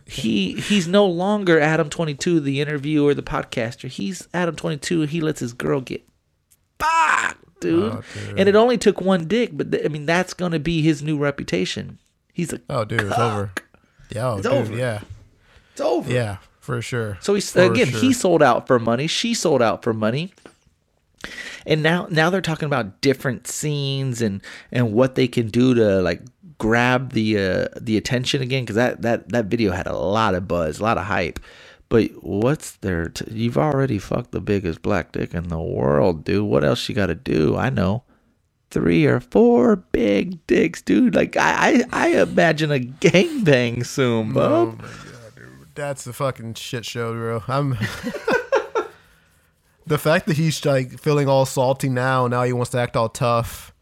He 0.06 0.54
he's 0.60 0.86
no 0.88 1.06
longer 1.06 1.58
Adam 1.60 1.88
22, 1.90 2.40
the 2.40 2.60
interviewer, 2.60 3.14
the 3.14 3.22
podcaster. 3.22 3.88
He's 3.88 4.28
Adam 4.32 4.56
22. 4.56 5.02
He 5.02 5.20
lets 5.20 5.40
his 5.40 5.52
girl 5.52 5.80
get 5.80 6.06
fucked, 6.78 7.60
dude. 7.60 7.92
Oh, 7.92 8.02
dude. 8.28 8.38
And 8.38 8.48
it 8.48 8.54
only 8.56 8.78
took 8.78 9.00
one 9.00 9.26
dick, 9.26 9.50
but 9.52 9.72
th- 9.72 9.84
I 9.84 9.88
mean 9.88 10.06
that's 10.06 10.34
gonna 10.34 10.58
be 10.58 10.82
his 10.82 11.02
new 11.02 11.18
reputation. 11.18 11.98
He's 12.32 12.52
a 12.52 12.60
Oh, 12.68 12.84
dude, 12.84 13.02
it's 13.02 13.18
over. 13.18 13.52
Yeah, 14.10 14.28
oh, 14.30 14.36
It's 14.38 14.42
dude, 14.46 14.52
over. 14.56 14.74
yeah, 14.76 15.00
it's 15.72 15.80
over. 15.80 16.12
yeah, 16.12 16.36
for 16.60 16.80
sure. 16.82 17.18
So 17.20 17.34
he's 17.34 17.50
For 17.50 17.62
again, 17.62 17.86
sure. 17.88 18.00
he 18.00 18.12
sold 18.12 18.42
out 18.42 18.66
for 18.66 18.78
money. 18.78 19.06
She 19.06 19.34
sold 19.34 19.62
out 19.62 19.82
for 19.82 19.92
money. 19.92 20.32
And 21.66 21.82
now 21.82 22.06
now 22.10 22.28
they're 22.28 22.42
talking 22.42 22.66
about 22.66 23.00
different 23.00 23.46
scenes 23.46 24.20
and 24.20 24.42
and 24.70 24.92
what 24.92 25.14
they 25.14 25.26
can 25.26 25.48
do 25.48 25.72
to 25.74 26.02
like 26.02 26.20
grab 26.58 27.12
the 27.12 27.38
uh, 27.38 27.68
the 27.80 27.96
attention 27.96 28.42
again 28.42 28.66
cuz 28.66 28.76
that 28.76 29.02
that 29.02 29.28
that 29.30 29.46
video 29.46 29.72
had 29.72 29.86
a 29.86 29.96
lot 29.96 30.34
of 30.34 30.48
buzz, 30.48 30.80
a 30.80 30.82
lot 30.82 30.98
of 30.98 31.04
hype. 31.04 31.38
But 31.88 32.10
what's 32.22 32.72
there 32.78 33.08
to, 33.08 33.32
you've 33.32 33.58
already 33.58 33.98
fucked 33.98 34.32
the 34.32 34.40
biggest 34.40 34.82
black 34.82 35.12
dick 35.12 35.34
in 35.34 35.48
the 35.48 35.60
world, 35.60 36.24
dude. 36.24 36.44
What 36.44 36.64
else 36.64 36.88
you 36.88 36.94
got 36.94 37.06
to 37.06 37.14
do? 37.14 37.56
I 37.56 37.70
know. 37.70 38.02
Three 38.70 39.04
or 39.06 39.20
four 39.20 39.76
big 39.76 40.44
dicks, 40.48 40.82
dude. 40.82 41.14
Like 41.14 41.36
I, 41.36 41.84
I, 41.92 41.92
I 41.92 42.08
imagine 42.22 42.72
a 42.72 42.80
gangbang 42.80 43.86
soon, 43.86 44.32
bub. 44.32 44.80
Oh 44.82 44.86
god, 45.12 45.34
dude. 45.36 45.68
That's 45.74 46.04
the 46.04 46.12
fucking 46.12 46.54
shit 46.54 46.84
show, 46.84 47.12
bro. 47.12 47.44
I'm 47.46 47.72
the 49.86 49.98
fact 49.98 50.26
that 50.26 50.36
he's 50.36 50.64
like 50.64 50.98
feeling 50.98 51.28
all 51.28 51.46
salty 51.46 51.88
now. 51.88 52.26
Now 52.26 52.42
he 52.44 52.52
wants 52.52 52.70
to 52.72 52.78
act 52.78 52.96
all 52.96 53.08
tough. 53.10 53.72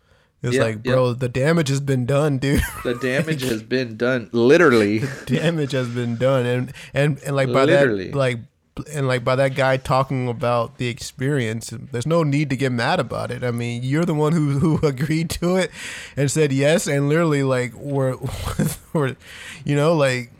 It's 0.42 0.56
Yeah, 0.56 0.62
like, 0.62 0.82
bro, 0.82 1.12
the 1.12 1.28
damage 1.28 1.68
has 1.68 1.80
been 1.80 2.04
done, 2.04 2.38
dude. 2.38 2.62
The 2.82 2.94
damage 3.00 3.42
has 3.42 3.62
been 3.62 3.96
done, 3.96 4.28
literally. 4.32 4.98
The 4.98 5.36
damage 5.38 5.72
has 5.72 5.88
been 5.88 6.16
done, 6.16 6.46
and 6.46 6.72
and 6.92 7.18
and 7.24 7.36
like 7.36 7.52
by 7.52 7.64
Literally. 7.64 8.08
that, 8.08 8.16
like 8.16 8.38
and 8.92 9.06
like 9.06 9.22
by 9.22 9.36
that 9.36 9.54
guy 9.54 9.76
talking 9.76 10.28
about 10.28 10.78
the 10.78 10.88
experience, 10.88 11.72
there's 11.92 12.06
no 12.06 12.22
need 12.24 12.50
to 12.50 12.56
get 12.56 12.72
mad 12.72 12.98
about 12.98 13.30
it. 13.30 13.44
I 13.44 13.50
mean, 13.52 13.82
you're 13.84 14.04
the 14.04 14.14
one 14.14 14.32
who 14.32 14.58
who 14.58 14.78
agreed 14.86 15.30
to 15.30 15.56
it 15.56 15.70
and 16.16 16.28
said 16.30 16.50
yes, 16.52 16.86
and 16.88 17.08
literally 17.08 17.42
like 17.44 17.72
we're, 17.74 18.16
we're 18.92 19.16
you 19.64 19.76
know, 19.76 19.94
like. 19.94 20.30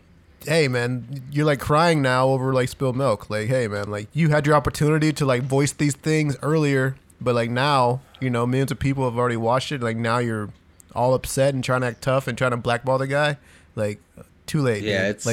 Hey 0.45 0.67
man, 0.67 1.23
you're 1.31 1.45
like 1.45 1.61
crying 1.61 2.01
now 2.01 2.27
over 2.27 2.53
like 2.53 2.67
spilled 2.67 2.97
milk. 2.97 3.29
Like, 3.29 3.47
hey 3.47 3.69
man, 3.69 3.89
like 3.89 4.09
you 4.11 4.27
had 4.27 4.45
your 4.45 4.55
opportunity 4.57 5.13
to 5.13 5.25
like 5.25 5.43
voice 5.43 5.71
these 5.71 5.95
things 5.95 6.35
earlier, 6.41 6.97
but 7.23 7.35
like 7.35 7.49
now, 7.49 8.01
you 8.19 8.29
know, 8.29 8.45
millions 8.45 8.71
of 8.71 8.79
people 8.79 9.05
have 9.05 9.17
already 9.17 9.37
watched 9.37 9.71
it. 9.71 9.81
Like 9.81 9.97
now 9.97 10.17
you're 10.17 10.49
all 10.95 11.13
upset 11.13 11.53
and 11.53 11.63
trying 11.63 11.81
to 11.81 11.87
act 11.87 12.01
tough 12.01 12.27
and 12.27 12.37
trying 12.37 12.51
to 12.51 12.57
blackball 12.57 12.97
the 12.97 13.07
guy. 13.07 13.37
Like, 13.75 14.01
too 14.45 14.61
late. 14.61 14.83
Yeah, 14.83 15.07
dude. 15.07 15.15
it's 15.15 15.25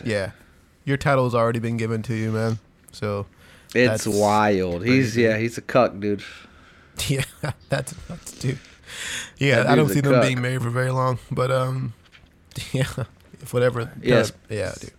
like 0.00 0.06
yeah, 0.06 0.30
your 0.84 0.96
title's 0.96 1.34
already 1.34 1.58
been 1.58 1.76
given 1.76 2.02
to 2.04 2.14
you, 2.14 2.32
man. 2.32 2.58
So 2.92 3.26
It's 3.74 4.06
wild. 4.06 4.84
He's 4.84 5.16
yeah, 5.16 5.36
he's 5.36 5.58
a 5.58 5.62
cuck, 5.62 5.98
dude. 5.98 6.22
yeah, 7.08 7.24
that's 7.68 7.92
that's 8.08 8.32
dude. 8.32 8.58
Yeah, 9.36 9.64
I 9.68 9.76
don't 9.76 9.88
see 9.88 10.00
them 10.00 10.14
cuck. 10.14 10.22
being 10.22 10.40
married 10.40 10.62
for 10.62 10.70
very 10.70 10.90
long, 10.90 11.18
but 11.30 11.50
um, 11.50 11.92
yeah, 12.72 12.90
if 13.40 13.52
whatever. 13.52 13.92
Yes. 14.02 14.32
yeah, 14.48 14.74
dude. 14.80 14.92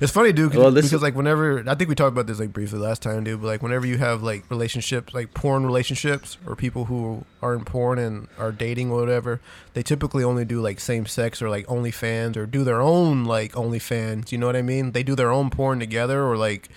It's 0.00 0.12
funny, 0.12 0.32
dude, 0.32 0.50
'cause- 0.52 0.58
Well, 0.60 0.70
because 0.90 1.02
like 1.02 1.14
whenever 1.14 1.62
I 1.68 1.74
think 1.76 1.88
we 1.88 1.94
talked 1.94 2.12
about 2.12 2.26
this 2.26 2.40
like 2.40 2.52
briefly 2.52 2.78
last 2.78 3.00
time, 3.02 3.24
dude. 3.24 3.40
But 3.40 3.46
like 3.46 3.62
whenever 3.62 3.86
you 3.86 3.96
have 3.98 4.22
like 4.22 4.44
relationships, 4.50 5.14
like 5.14 5.32
porn 5.34 5.64
relationships, 5.64 6.36
or 6.46 6.56
people 6.56 6.86
who 6.86 7.24
are 7.42 7.54
in 7.54 7.64
porn 7.64 7.98
and 7.98 8.26
are 8.38 8.50
dating 8.52 8.90
or 8.90 9.00
whatever, 9.00 9.40
they 9.74 9.82
typically 9.82 10.24
only 10.24 10.44
do 10.44 10.60
like 10.60 10.80
same 10.80 11.06
sex 11.06 11.40
or 11.40 11.48
like 11.48 11.66
OnlyFans 11.68 12.36
or 12.36 12.44
do 12.46 12.64
their 12.64 12.80
own 12.80 13.24
like 13.24 13.52
OnlyFans. 13.52 14.32
You 14.32 14.38
know 14.38 14.46
what 14.46 14.56
I 14.56 14.62
mean? 14.62 14.92
They 14.92 15.02
do 15.02 15.14
their 15.14 15.30
own 15.30 15.48
porn 15.50 15.78
together 15.78 16.24
or 16.24 16.36
like 16.36 16.68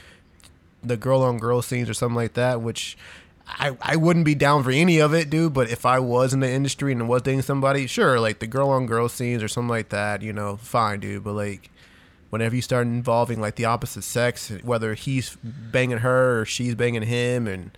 the 0.84 0.96
girl 0.98 1.22
on 1.24 1.40
girl 1.40 1.62
scenes 1.62 1.90
or 1.90 1.94
something 1.96 2.16
like 2.16 2.34
that, 2.34 2.62
which 2.62 2.98
I, 3.48 3.76
I 3.82 3.96
wouldn't 3.96 4.26
be 4.26 4.36
down 4.36 4.62
for 4.64 4.72
any 4.72 5.00
of 5.00 5.14
it, 5.14 5.30
dude. 5.30 5.54
But 5.54 5.70
if 5.72 5.86
I 5.86 6.00
was 6.00 6.34
in 6.34 6.40
the 6.42 6.50
industry 6.52 6.92
and 6.92 7.10
was 7.10 7.24
dating 7.24 7.42
somebody, 7.42 7.88
sure, 7.88 8.20
like 8.20 8.40
the 8.40 8.48
girl 8.48 8.70
on 8.70 8.86
girl 8.86 9.10
scenes 9.10 9.42
or 9.42 9.48
something 9.48 9.70
like 9.70 9.90
that, 9.90 10.22
you 10.22 10.34
know, 10.34 10.58
fine, 10.58 11.00
dude. 11.00 11.24
But 11.24 11.34
like, 11.34 11.70
whenever 12.30 12.56
you 12.56 12.62
start 12.62 12.88
involving 12.88 13.40
like 13.40 13.56
the 13.56 13.66
opposite 13.66 14.04
sex, 14.04 14.50
whether 14.64 14.94
he's 14.94 15.36
banging 15.44 16.00
her 16.00 16.42
or 16.42 16.46
she's 16.46 16.76
banging 16.76 17.04
him, 17.04 17.48
and 17.48 17.72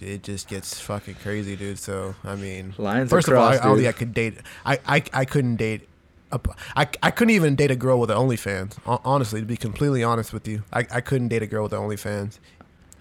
it 0.00 0.22
just 0.22 0.48
gets 0.48 0.80
fucking 0.80 1.16
crazy, 1.16 1.56
dude. 1.56 1.78
So 1.78 2.14
I 2.24 2.34
mean, 2.36 2.74
Lines 2.78 3.10
first 3.10 3.28
of 3.28 3.34
all, 3.34 3.44
I, 3.44 3.54
I 3.54 3.58
don't 3.64 3.76
think 3.76 3.88
I 3.88 3.92
could 3.92 4.14
date. 4.14 4.34
I 4.64 4.78
I, 4.86 5.02
I 5.12 5.24
couldn't 5.24 5.56
date. 5.56 5.88
a- 6.32 6.40
I, 6.76 6.88
I 7.02 7.10
couldn't 7.10 7.34
even 7.34 7.56
date 7.56 7.70
a 7.70 7.76
girl 7.76 8.00
with 8.00 8.10
an 8.10 8.16
OnlyFans. 8.16 8.78
Honestly, 9.04 9.40
to 9.40 9.46
be 9.46 9.56
completely 9.56 10.02
honest 10.02 10.32
with 10.32 10.48
you, 10.48 10.62
I, 10.72 10.86
I 10.90 11.00
couldn't 11.02 11.28
date 11.28 11.42
a 11.42 11.46
girl 11.46 11.64
with 11.64 11.72
an 11.74 11.80
OnlyFans. 11.80 12.38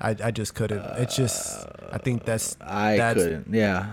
I, 0.02 0.16
I 0.24 0.32
just 0.32 0.56
couldn't. 0.56 0.84
It's 0.98 1.16
just 1.16 1.66
I 1.92 1.98
think 2.00 2.26
that's 2.26 2.58
I 2.60 2.98
that's, 2.98 3.24
couldn't. 3.24 3.54
Yeah. 3.54 3.86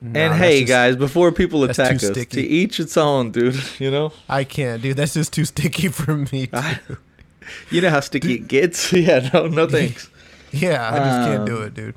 Nah, 0.00 0.18
and 0.20 0.34
hey, 0.34 0.60
just- 0.60 0.68
guys, 0.68 0.96
before 0.96 1.32
people 1.32 1.64
attack 1.64 1.96
us, 2.02 2.10
to 2.10 2.40
each 2.40 2.80
its 2.80 2.96
own, 2.96 3.30
dude. 3.30 3.56
You 3.80 3.90
know, 3.90 4.12
I 4.28 4.44
can't, 4.44 4.82
dude. 4.82 4.96
That's 4.96 5.14
just 5.14 5.32
too 5.32 5.44
sticky 5.44 5.88
for 6.00 6.16
me. 6.16 6.48
I- 6.52 6.80
you 7.70 7.80
know 7.80 7.90
how 7.90 8.00
sticky 8.00 8.34
it 8.34 8.48
gets. 8.48 8.92
yeah, 8.92 9.28
no, 9.32 9.46
no 9.46 9.66
thanks. 9.66 10.08
yeah, 10.52 10.88
I 10.92 10.98
just 10.98 11.28
can't 11.28 11.46
do 11.46 11.56
Um, 11.58 11.62
it, 11.64 11.74
dude. 11.74 11.94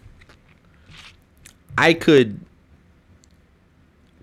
I 1.77 1.93
could 1.93 2.39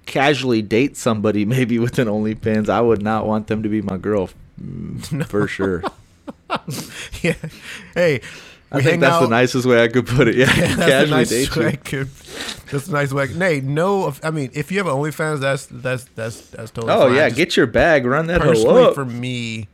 casually 0.04 0.62
date 0.62 0.96
somebody 0.96 1.44
maybe 1.44 1.78
with 1.78 1.98
an 1.98 2.06
OnlyFans, 2.08 2.68
I 2.68 2.80
would 2.80 3.02
not 3.02 3.26
want 3.26 3.48
them 3.48 3.62
to 3.62 3.68
be 3.68 3.82
my 3.82 3.96
girl 3.96 4.30
mm, 4.60 5.26
for 5.26 5.48
sure. 5.48 5.82
yeah. 7.22 7.34
Hey, 7.94 8.20
I 8.72 8.82
think 8.82 9.00
that's 9.00 9.20
the 9.20 9.28
nicest 9.28 9.66
way 9.66 9.82
I 9.82 9.88
could 9.88 10.06
put 10.06 10.28
it. 10.28 10.34
Yeah, 10.34 10.46
that's 10.54 10.72
a 10.72 10.76
casually 10.76 11.10
nice 11.10 11.56
way. 11.56 11.70
you. 11.70 11.76
Could, 11.78 12.08
that's 12.70 12.88
a 12.88 12.92
nice 12.92 13.12
way. 13.12 13.28
Nay, 13.28 13.60
no. 13.60 14.12
I 14.22 14.30
mean, 14.30 14.50
if 14.54 14.72
you 14.72 14.78
have 14.78 14.86
an 14.88 14.94
OnlyFans, 14.94 15.40
that's 15.40 15.66
that's 15.66 16.04
that's 16.16 16.40
that's 16.48 16.70
totally. 16.72 16.92
Oh 16.92 17.06
fine. 17.06 17.14
yeah, 17.14 17.28
Just 17.28 17.36
get 17.36 17.56
your 17.56 17.66
bag, 17.66 18.04
run 18.04 18.26
that 18.26 18.40
personally 18.40 18.92
for 18.92 19.04
me, 19.04 19.68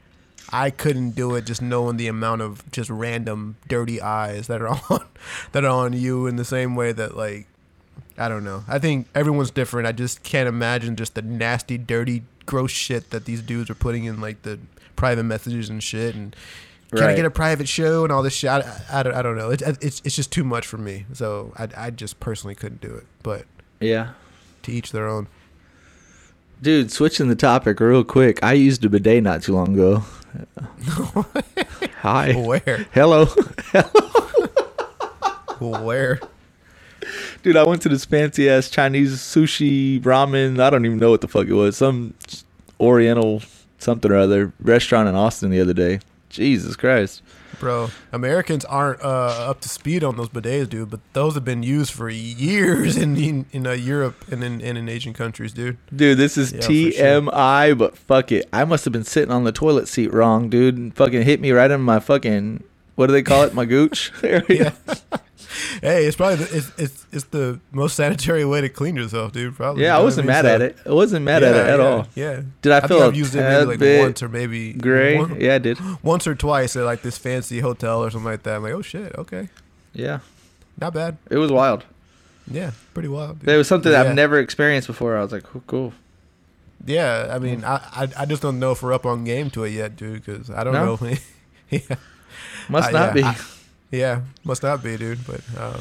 I 0.50 0.70
couldn't 0.70 1.12
do 1.12 1.34
it. 1.36 1.46
Just 1.46 1.62
knowing 1.62 1.96
the 1.96 2.06
amount 2.06 2.42
of 2.42 2.70
just 2.70 2.90
random 2.90 3.56
dirty 3.66 4.00
eyes 4.02 4.46
that 4.48 4.60
are 4.60 4.68
on 4.90 5.06
that 5.52 5.64
are 5.64 5.68
on 5.68 5.94
you 5.94 6.26
in 6.26 6.36
the 6.36 6.44
same 6.44 6.76
way 6.76 6.92
that 6.92 7.16
like 7.16 7.46
I 8.18 8.28
don't 8.28 8.44
know. 8.44 8.64
I 8.68 8.78
think 8.78 9.06
everyone's 9.14 9.50
different. 9.50 9.88
I 9.88 9.92
just 9.92 10.22
can't 10.22 10.48
imagine 10.48 10.96
just 10.96 11.14
the 11.14 11.22
nasty, 11.22 11.78
dirty, 11.78 12.24
gross 12.44 12.70
shit 12.70 13.08
that 13.10 13.24
these 13.24 13.40
dudes 13.40 13.70
are 13.70 13.74
putting 13.74 14.04
in 14.04 14.20
like 14.20 14.42
the 14.42 14.58
private 14.96 15.24
messages 15.24 15.70
and 15.70 15.82
shit 15.82 16.14
and. 16.14 16.36
Can 16.98 17.04
I 17.04 17.14
get 17.14 17.24
a 17.24 17.30
private 17.30 17.68
show 17.68 18.04
and 18.04 18.12
all 18.12 18.22
this 18.22 18.34
shit? 18.34 18.50
I, 18.50 18.82
I, 18.90 19.02
don't, 19.02 19.14
I 19.14 19.22
don't 19.22 19.36
know. 19.36 19.50
It's, 19.50 19.62
it's 19.62 20.02
it's 20.04 20.14
just 20.14 20.30
too 20.30 20.44
much 20.44 20.66
for 20.66 20.76
me. 20.76 21.06
So 21.14 21.54
I, 21.56 21.68
I 21.76 21.90
just 21.90 22.20
personally 22.20 22.54
couldn't 22.54 22.82
do 22.82 22.94
it. 22.94 23.06
But 23.22 23.46
yeah. 23.80 24.10
to 24.62 24.72
each 24.72 24.92
their 24.92 25.08
own. 25.08 25.28
Dude, 26.60 26.92
switching 26.92 27.28
the 27.28 27.34
topic 27.34 27.80
real 27.80 28.04
quick. 28.04 28.42
I 28.42 28.52
used 28.52 28.84
a 28.84 28.90
bidet 28.90 29.22
not 29.22 29.42
too 29.42 29.54
long 29.54 29.72
ago. 29.74 30.04
Hi. 32.02 32.34
Where? 32.34 32.86
Hello. 32.92 33.24
Where? 35.60 36.20
Dude, 37.42 37.56
I 37.56 37.64
went 37.64 37.82
to 37.82 37.88
this 37.88 38.04
fancy 38.04 38.48
ass 38.48 38.70
Chinese 38.70 39.18
sushi 39.18 40.00
ramen. 40.02 40.60
I 40.60 40.70
don't 40.70 40.86
even 40.86 40.98
know 40.98 41.10
what 41.10 41.20
the 41.20 41.28
fuck 41.28 41.46
it 41.46 41.54
was. 41.54 41.76
Some 41.76 42.14
Oriental 42.78 43.42
something 43.78 44.10
or 44.10 44.16
other 44.16 44.52
restaurant 44.60 45.08
in 45.08 45.14
Austin 45.14 45.50
the 45.50 45.60
other 45.60 45.74
day. 45.74 46.00
Jesus 46.32 46.74
Christ. 46.76 47.22
Bro, 47.60 47.90
Americans 48.12 48.64
aren't 48.64 49.00
uh, 49.02 49.06
up 49.50 49.60
to 49.60 49.68
speed 49.68 50.02
on 50.02 50.16
those 50.16 50.30
bidets, 50.30 50.68
dude. 50.70 50.90
But 50.90 51.00
those 51.12 51.34
have 51.34 51.44
been 51.44 51.62
used 51.62 51.92
for 51.92 52.08
years 52.08 52.96
in 52.96 53.16
in, 53.16 53.46
in 53.52 53.66
uh, 53.66 53.72
Europe 53.72 54.24
and 54.32 54.42
in, 54.42 54.60
and 54.60 54.76
in 54.76 54.88
Asian 54.88 55.12
countries, 55.12 55.52
dude. 55.52 55.76
Dude, 55.94 56.18
this 56.18 56.36
is 56.36 56.52
Yeah, 56.52 56.60
for 56.62 56.72
sure. 56.72 56.90
TMI, 56.92 57.78
but 57.78 57.96
fuck 57.96 58.32
it. 58.32 58.48
I 58.52 58.64
must 58.64 58.84
have 58.84 58.92
been 58.92 59.04
sitting 59.04 59.30
on 59.30 59.44
the 59.44 59.52
toilet 59.52 59.86
seat 59.86 60.12
wrong, 60.12 60.48
dude. 60.48 60.76
And 60.76 60.96
fucking 60.96 61.22
hit 61.22 61.40
me 61.40 61.52
right 61.52 61.70
in 61.70 61.80
my 61.82 62.00
fucking 62.00 62.64
what 62.94 63.06
do 63.06 63.12
they 63.12 63.22
call 63.22 63.42
it? 63.44 63.54
My 63.54 63.64
gooch 63.64 64.12
area. 64.22 64.74
Yeah. 64.88 64.94
Hey, 65.80 66.06
it's 66.06 66.16
probably 66.16 66.44
the, 66.44 66.56
it's, 66.56 66.72
it's 66.78 67.06
it's 67.12 67.24
the 67.26 67.60
most 67.72 67.96
sanitary 67.96 68.44
way 68.44 68.60
to 68.60 68.68
clean 68.68 68.96
yourself, 68.96 69.32
dude. 69.32 69.54
Probably. 69.56 69.82
Yeah, 69.82 69.88
You 69.88 69.92
I 69.92 69.96
know 69.96 70.00
what 70.00 70.04
wasn't 70.06 70.26
mean? 70.26 70.34
mad 70.36 70.44
So- 70.44 70.54
at 70.54 70.60
it. 70.62 70.76
I 70.86 70.90
wasn't 70.92 71.24
mad 71.24 71.42
at 71.42 71.54
it 71.54 71.66
at 71.66 71.78
yeah, 71.78 71.84
all. 71.84 72.06
Yeah. 72.14 72.40
Did 72.62 72.72
I 72.72 72.80
think 72.80 72.88
feel 72.90 73.02
I've 73.02 73.16
used 73.16 73.34
it 73.34 73.40
maybe 73.42 73.64
like 73.66 73.78
bit 73.78 74.00
once 74.02 74.22
or 74.22 74.28
maybe 74.28 74.72
Gray? 74.74 75.18
one- 75.18 75.40
Yeah, 75.40 75.54
I 75.54 75.58
did. 75.58 75.78
once 76.02 76.26
or 76.26 76.34
twice 76.34 76.76
at 76.76 76.84
like 76.84 77.02
this 77.02 77.16
fancy 77.18 77.60
hotel 77.60 78.02
or 78.04 78.10
something 78.10 78.30
like 78.30 78.42
that. 78.42 78.56
I'm 78.56 78.62
like, 78.62 78.72
oh 78.74 78.82
shit, 78.82 79.14
okay, 79.16 79.48
Yeah. 79.94 80.18
not 80.80 80.94
bad. 80.94 81.16
It 81.30 81.36
was 81.38 81.50
wild. 81.52 81.84
Yeah, 82.50 82.72
pretty 82.92 83.08
wild. 83.08 83.38
Dude. 83.40 83.48
It 83.50 83.56
was 83.56 83.68
something 83.68 83.92
Yeah. 83.92 84.02
I've 84.02 84.14
never 84.14 84.38
experienced 84.38 84.88
before. 84.88 85.16
I 85.16 85.22
was 85.22 85.30
like, 85.32 85.44
oh, 85.54 85.62
cool. 85.66 85.92
Yeah, 86.84 87.28
I 87.30 87.38
mean, 87.38 87.62
I, 87.64 87.76
I 87.94 88.08
I 88.18 88.24
just 88.26 88.42
don't 88.42 88.58
know 88.58 88.72
if 88.72 88.82
we're 88.82 88.92
up 88.92 89.06
on 89.06 89.22
game 89.22 89.48
to 89.50 89.62
it 89.62 89.70
yet, 89.70 89.94
dude. 89.96 90.24
Because 90.24 90.50
I 90.50 90.64
don't 90.64 90.72
No? 90.72 90.96
know. 91.00 91.14
yeah, 91.70 91.78
Must 92.68 92.88
Uh, 92.88 92.90
not 92.90 93.06
yeah, 93.08 93.12
be. 93.14 93.22
I- 93.22 93.36
yeah, 93.92 94.22
must 94.44 94.62
not 94.64 94.82
be, 94.82 94.96
dude. 94.96 95.24
But 95.26 95.40
um, 95.56 95.80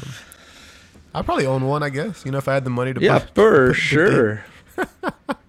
I 1.14 1.22
probably 1.22 1.46
own 1.46 1.66
one, 1.66 1.82
I 1.82 1.88
guess. 1.90 2.24
You 2.24 2.30
know, 2.30 2.38
if 2.38 2.46
I 2.46 2.54
had 2.54 2.64
the 2.64 2.70
money 2.70 2.94
to 2.94 3.00
yeah, 3.00 3.18
buy. 3.18 3.26
for 3.34 3.68
the 3.68 3.74
sure. 3.74 4.44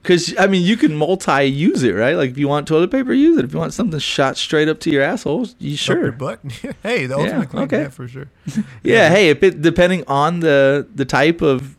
Because 0.02 0.36
I 0.38 0.48
mean, 0.48 0.64
you 0.66 0.76
can 0.76 0.96
multi-use 0.96 1.82
it, 1.82 1.94
right? 1.94 2.18
Like 2.18 2.32
if 2.32 2.38
you 2.38 2.50
want 2.50 2.68
toilet 2.68 2.92
paper, 2.92 3.14
use 3.14 3.38
it. 3.38 3.46
If 3.46 3.54
you 3.54 3.60
want 3.60 3.74
something 3.74 3.98
shot 4.02 4.36
straight 4.36 4.68
up 4.68 4.82
to 4.82 4.90
your 4.90 5.02
asshole, 5.02 5.48
you 5.60 5.76
Up 5.76 5.78
your 5.78 5.78
sure. 5.78 6.12
butt. 6.12 6.42
hey, 6.84 7.06
the 7.06 7.18
ultimate 7.18 7.50
clean, 7.50 7.64
okay. 7.64 7.82
yeah, 7.84 7.88
for 7.90 8.06
sure. 8.10 8.28
Yeah, 8.84 9.08
hey, 9.08 9.30
if 9.30 9.42
it 9.44 9.62
depending 9.62 10.04
on 10.08 10.42
the 10.42 10.86
the 10.94 11.06
type 11.06 11.42
of 11.42 11.78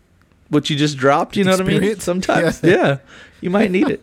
what 0.48 0.70
you 0.70 0.76
just 0.76 0.96
dropped, 0.96 1.36
you 1.36 1.44
know 1.44 1.50
what 1.50 1.60
I 1.60 1.64
mean. 1.64 2.00
Sometimes, 2.00 2.62
Yeah. 2.62 2.70
yeah. 2.70 2.98
you 3.42 3.50
might 3.50 3.70
need 3.70 3.90
it. 3.90 4.02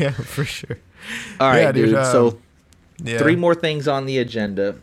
Yeah, 0.00 0.10
for 0.10 0.44
sure. 0.44 0.78
All 1.38 1.50
right, 1.50 1.60
Yeah, 1.60 1.72
dude. 1.72 1.90
dude, 1.94 2.04
so 2.06 2.28
um, 2.28 2.38
Yeah. 3.04 3.18
three 3.18 3.36
more 3.36 3.54
things 3.54 3.86
on 3.86 4.06
the 4.06 4.18
agenda. 4.18 4.74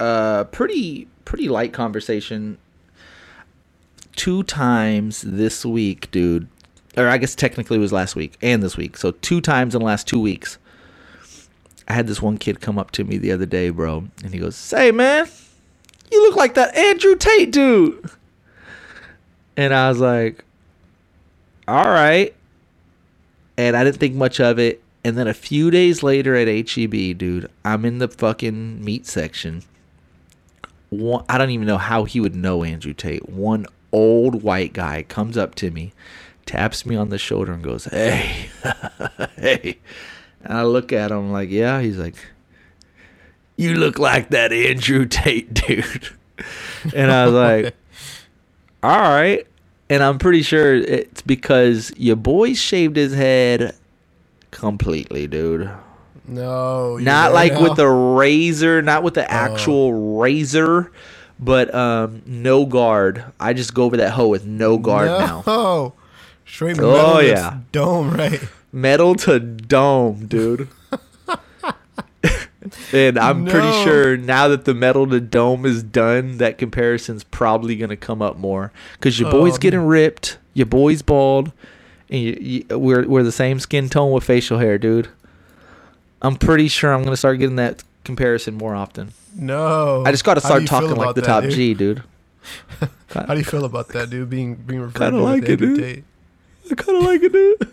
Uh, 0.00 0.44
pretty 0.44 1.08
pretty 1.24 1.48
light 1.48 1.72
conversation. 1.72 2.58
Two 4.16 4.42
times 4.42 5.22
this 5.22 5.64
week, 5.64 6.10
dude. 6.10 6.48
Or 6.96 7.08
I 7.08 7.18
guess 7.18 7.34
technically 7.34 7.78
it 7.78 7.80
was 7.80 7.92
last 7.92 8.14
week 8.14 8.36
and 8.40 8.62
this 8.62 8.76
week. 8.76 8.96
So 8.96 9.10
two 9.10 9.40
times 9.40 9.74
in 9.74 9.80
the 9.80 9.86
last 9.86 10.06
two 10.06 10.20
weeks. 10.20 10.58
I 11.88 11.92
had 11.92 12.06
this 12.06 12.22
one 12.22 12.38
kid 12.38 12.60
come 12.60 12.78
up 12.78 12.92
to 12.92 13.04
me 13.04 13.18
the 13.18 13.32
other 13.32 13.46
day, 13.46 13.68
bro, 13.70 14.04
and 14.22 14.32
he 14.32 14.40
goes, 14.40 14.56
"Say, 14.56 14.90
man, 14.90 15.28
you 16.10 16.22
look 16.22 16.36
like 16.36 16.54
that 16.54 16.74
Andrew 16.76 17.16
Tate 17.16 17.50
dude." 17.50 18.10
And 19.56 19.74
I 19.74 19.88
was 19.88 20.00
like, 20.00 20.44
"All 21.68 21.84
right." 21.84 22.34
And 23.56 23.76
I 23.76 23.84
didn't 23.84 23.98
think 23.98 24.14
much 24.14 24.40
of 24.40 24.58
it. 24.58 24.82
And 25.04 25.18
then 25.18 25.28
a 25.28 25.34
few 25.34 25.70
days 25.70 26.02
later 26.02 26.34
at 26.34 26.48
HEB, 26.48 27.18
dude, 27.18 27.50
I'm 27.64 27.84
in 27.84 27.98
the 27.98 28.08
fucking 28.08 28.82
meat 28.82 29.06
section. 29.06 29.62
One, 30.98 31.24
I 31.28 31.38
don't 31.38 31.50
even 31.50 31.66
know 31.66 31.78
how 31.78 32.04
he 32.04 32.20
would 32.20 32.34
know 32.34 32.62
Andrew 32.64 32.92
Tate. 32.94 33.28
One 33.28 33.66
old 33.92 34.42
white 34.42 34.72
guy 34.72 35.02
comes 35.04 35.36
up 35.36 35.54
to 35.56 35.70
me, 35.70 35.92
taps 36.46 36.86
me 36.86 36.96
on 36.96 37.10
the 37.10 37.18
shoulder, 37.18 37.52
and 37.52 37.62
goes, 37.62 37.84
"Hey, 37.86 38.48
hey." 39.36 39.78
And 40.42 40.52
I 40.52 40.62
look 40.62 40.92
at 40.92 41.10
him 41.10 41.32
like, 41.32 41.50
"Yeah." 41.50 41.80
He's 41.80 41.98
like, 41.98 42.16
"You 43.56 43.74
look 43.74 43.98
like 43.98 44.30
that 44.30 44.52
Andrew 44.52 45.06
Tate 45.06 45.52
dude." 45.66 46.10
and 46.94 47.10
I 47.10 47.26
was 47.26 47.34
like, 47.34 47.76
"All 48.82 49.00
right." 49.00 49.46
And 49.90 50.02
I'm 50.02 50.18
pretty 50.18 50.42
sure 50.42 50.74
it's 50.74 51.22
because 51.22 51.92
your 51.96 52.16
boy 52.16 52.54
shaved 52.54 52.96
his 52.96 53.14
head 53.14 53.76
completely, 54.50 55.26
dude. 55.26 55.70
No, 56.26 56.96
Not 56.96 57.32
like 57.34 57.52
now? 57.52 57.62
with 57.62 57.76
the 57.76 57.88
razor, 57.88 58.80
not 58.82 59.02
with 59.02 59.14
the 59.14 59.30
actual 59.30 60.18
razor, 60.18 60.90
but 61.38 61.74
um, 61.74 62.22
no 62.26 62.64
guard. 62.64 63.24
I 63.38 63.52
just 63.52 63.74
go 63.74 63.84
over 63.84 63.98
that 63.98 64.12
hoe 64.12 64.28
with 64.28 64.46
no 64.46 64.78
guard 64.78 65.08
now. 65.08 65.42
no. 65.46 65.92
Straight 66.46 66.78
Oh, 66.78 66.92
metal 66.92 67.14
that's 67.16 67.26
yeah. 67.40 67.58
dome 67.72 68.10
right. 68.12 68.40
Metal 68.72 69.14
to 69.16 69.38
dome, 69.40 70.26
dude. 70.26 70.68
and 72.92 73.18
I'm 73.18 73.44
pretty 73.44 73.70
sure 73.84 74.16
now 74.16 74.48
that 74.48 74.64
the 74.64 74.74
metal 74.74 75.06
to 75.08 75.20
dome 75.20 75.66
is 75.66 75.82
done, 75.82 76.38
that 76.38 76.58
comparison's 76.58 77.24
probably 77.24 77.76
gonna 77.76 77.96
come 77.96 78.22
up 78.22 78.38
more 78.38 78.72
because 78.94 79.20
your 79.20 79.30
boy's 79.30 79.54
Oh, 79.54 79.58
getting 79.58 79.84
ripped, 79.86 80.38
your 80.54 80.66
boy's 80.66 81.02
bald, 81.02 81.52
and 82.08 82.20
you, 82.22 82.64
you, 82.68 82.78
we're 82.78 83.06
we're 83.06 83.22
the 83.22 83.32
same 83.32 83.58
skin 83.60 83.88
tone 83.88 84.12
with 84.12 84.24
facial 84.24 84.58
hair, 84.58 84.78
dude. 84.78 85.08
I'm 86.24 86.36
pretty 86.36 86.68
sure 86.68 86.92
I'm 86.92 87.04
gonna 87.04 87.16
start 87.16 87.38
getting 87.38 87.56
that 87.56 87.82
comparison 88.04 88.54
more 88.54 88.74
often. 88.74 89.12
No. 89.36 90.04
I 90.06 90.10
just 90.10 90.24
got 90.24 90.34
to 90.34 90.40
start 90.40 90.66
talking 90.66 90.94
like 90.94 91.14
the 91.14 91.20
that, 91.20 91.26
top 91.26 91.42
dude? 91.42 91.52
G, 91.52 91.74
dude. 91.74 92.02
How 93.08 93.26
do 93.26 93.38
you 93.38 93.44
feel 93.44 93.64
about 93.64 93.88
that, 93.88 94.10
dude? 94.10 94.30
Being 94.30 94.54
being 94.54 94.80
referred 94.80 95.10
to 95.10 95.18
like 95.18 95.48
it, 95.48 95.56
dude. 95.56 96.04
I 96.70 96.74
kind 96.74 96.98
of 96.98 97.04
like 97.04 97.22
it, 97.22 97.32
dude. 97.32 97.70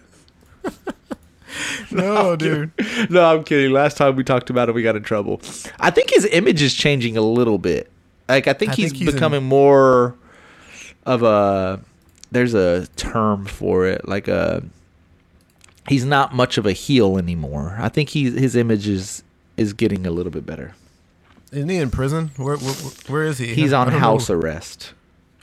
No, 1.91 2.35
dude. 2.37 2.71
no, 3.09 3.23
I'm 3.23 3.43
kidding. 3.43 3.71
Last 3.71 3.97
time 3.97 4.15
we 4.15 4.23
talked 4.23 4.49
about 4.49 4.69
it, 4.69 4.75
we 4.75 4.83
got 4.83 4.95
in 4.95 5.03
trouble. 5.03 5.41
I 5.79 5.91
think 5.91 6.09
his 6.09 6.25
image 6.25 6.61
is 6.61 6.73
changing 6.73 7.17
a 7.17 7.21
little 7.21 7.57
bit. 7.57 7.91
Like 8.29 8.47
I 8.47 8.53
think 8.53 8.71
I 8.71 8.75
he's 8.75 8.91
think 8.91 8.97
he's 8.97 9.07
in- 9.09 9.13
becoming 9.15 9.43
more 9.43 10.15
of 11.05 11.23
a. 11.23 11.79
There's 12.31 12.53
a 12.53 12.87
term 12.95 13.45
for 13.45 13.85
it, 13.87 14.07
like 14.07 14.27
a. 14.27 14.63
He's 15.87 16.05
not 16.05 16.33
much 16.33 16.57
of 16.57 16.65
a 16.65 16.73
heel 16.73 17.17
anymore. 17.17 17.75
I 17.79 17.89
think 17.89 18.09
he 18.09 18.29
his 18.31 18.55
image 18.55 18.87
is 18.87 19.23
is 19.57 19.73
getting 19.73 20.05
a 20.05 20.11
little 20.11 20.31
bit 20.31 20.45
better. 20.45 20.75
Isn't 21.51 21.69
he 21.69 21.77
in 21.77 21.89
prison? 21.89 22.31
Where 22.37 22.57
where, 22.57 22.73
where 23.07 23.23
is 23.23 23.37
he? 23.39 23.53
He's 23.53 23.73
on 23.73 23.87
don't 23.87 23.95
know. 23.95 23.99
house 23.99 24.29
arrest. 24.29 24.93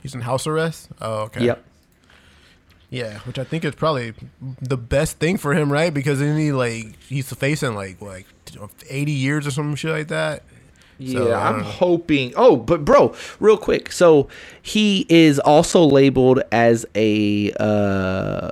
He's 0.01 0.15
in 0.15 0.21
house 0.21 0.47
arrest. 0.47 0.89
Oh, 1.01 1.21
okay. 1.23 1.45
Yep. 1.45 1.63
Yeah, 2.89 3.19
which 3.19 3.37
I 3.37 3.43
think 3.43 3.63
is 3.65 3.75
probably 3.75 4.13
the 4.61 4.77
best 4.77 5.19
thing 5.19 5.37
for 5.37 5.53
him, 5.53 5.71
right? 5.71 5.93
Because 5.93 6.19
isn't 6.21 6.39
he 6.39 6.51
like 6.51 6.99
he's 7.03 7.31
facing 7.31 7.75
like 7.75 8.01
like 8.01 8.25
eighty 8.89 9.11
years 9.11 9.45
or 9.45 9.51
some 9.51 9.75
shit 9.75 9.91
like 9.91 10.07
that? 10.07 10.41
Yeah, 10.97 11.19
So, 11.19 11.33
I'm 11.33 11.57
know. 11.59 11.63
hoping. 11.65 12.33
Oh, 12.35 12.55
but 12.57 12.83
bro, 12.83 13.13
real 13.39 13.57
quick. 13.57 13.91
So 13.91 14.27
he 14.61 15.05
is 15.07 15.37
also 15.39 15.83
labeled 15.85 16.41
as 16.51 16.85
a 16.95 17.51
uh, 17.59 18.51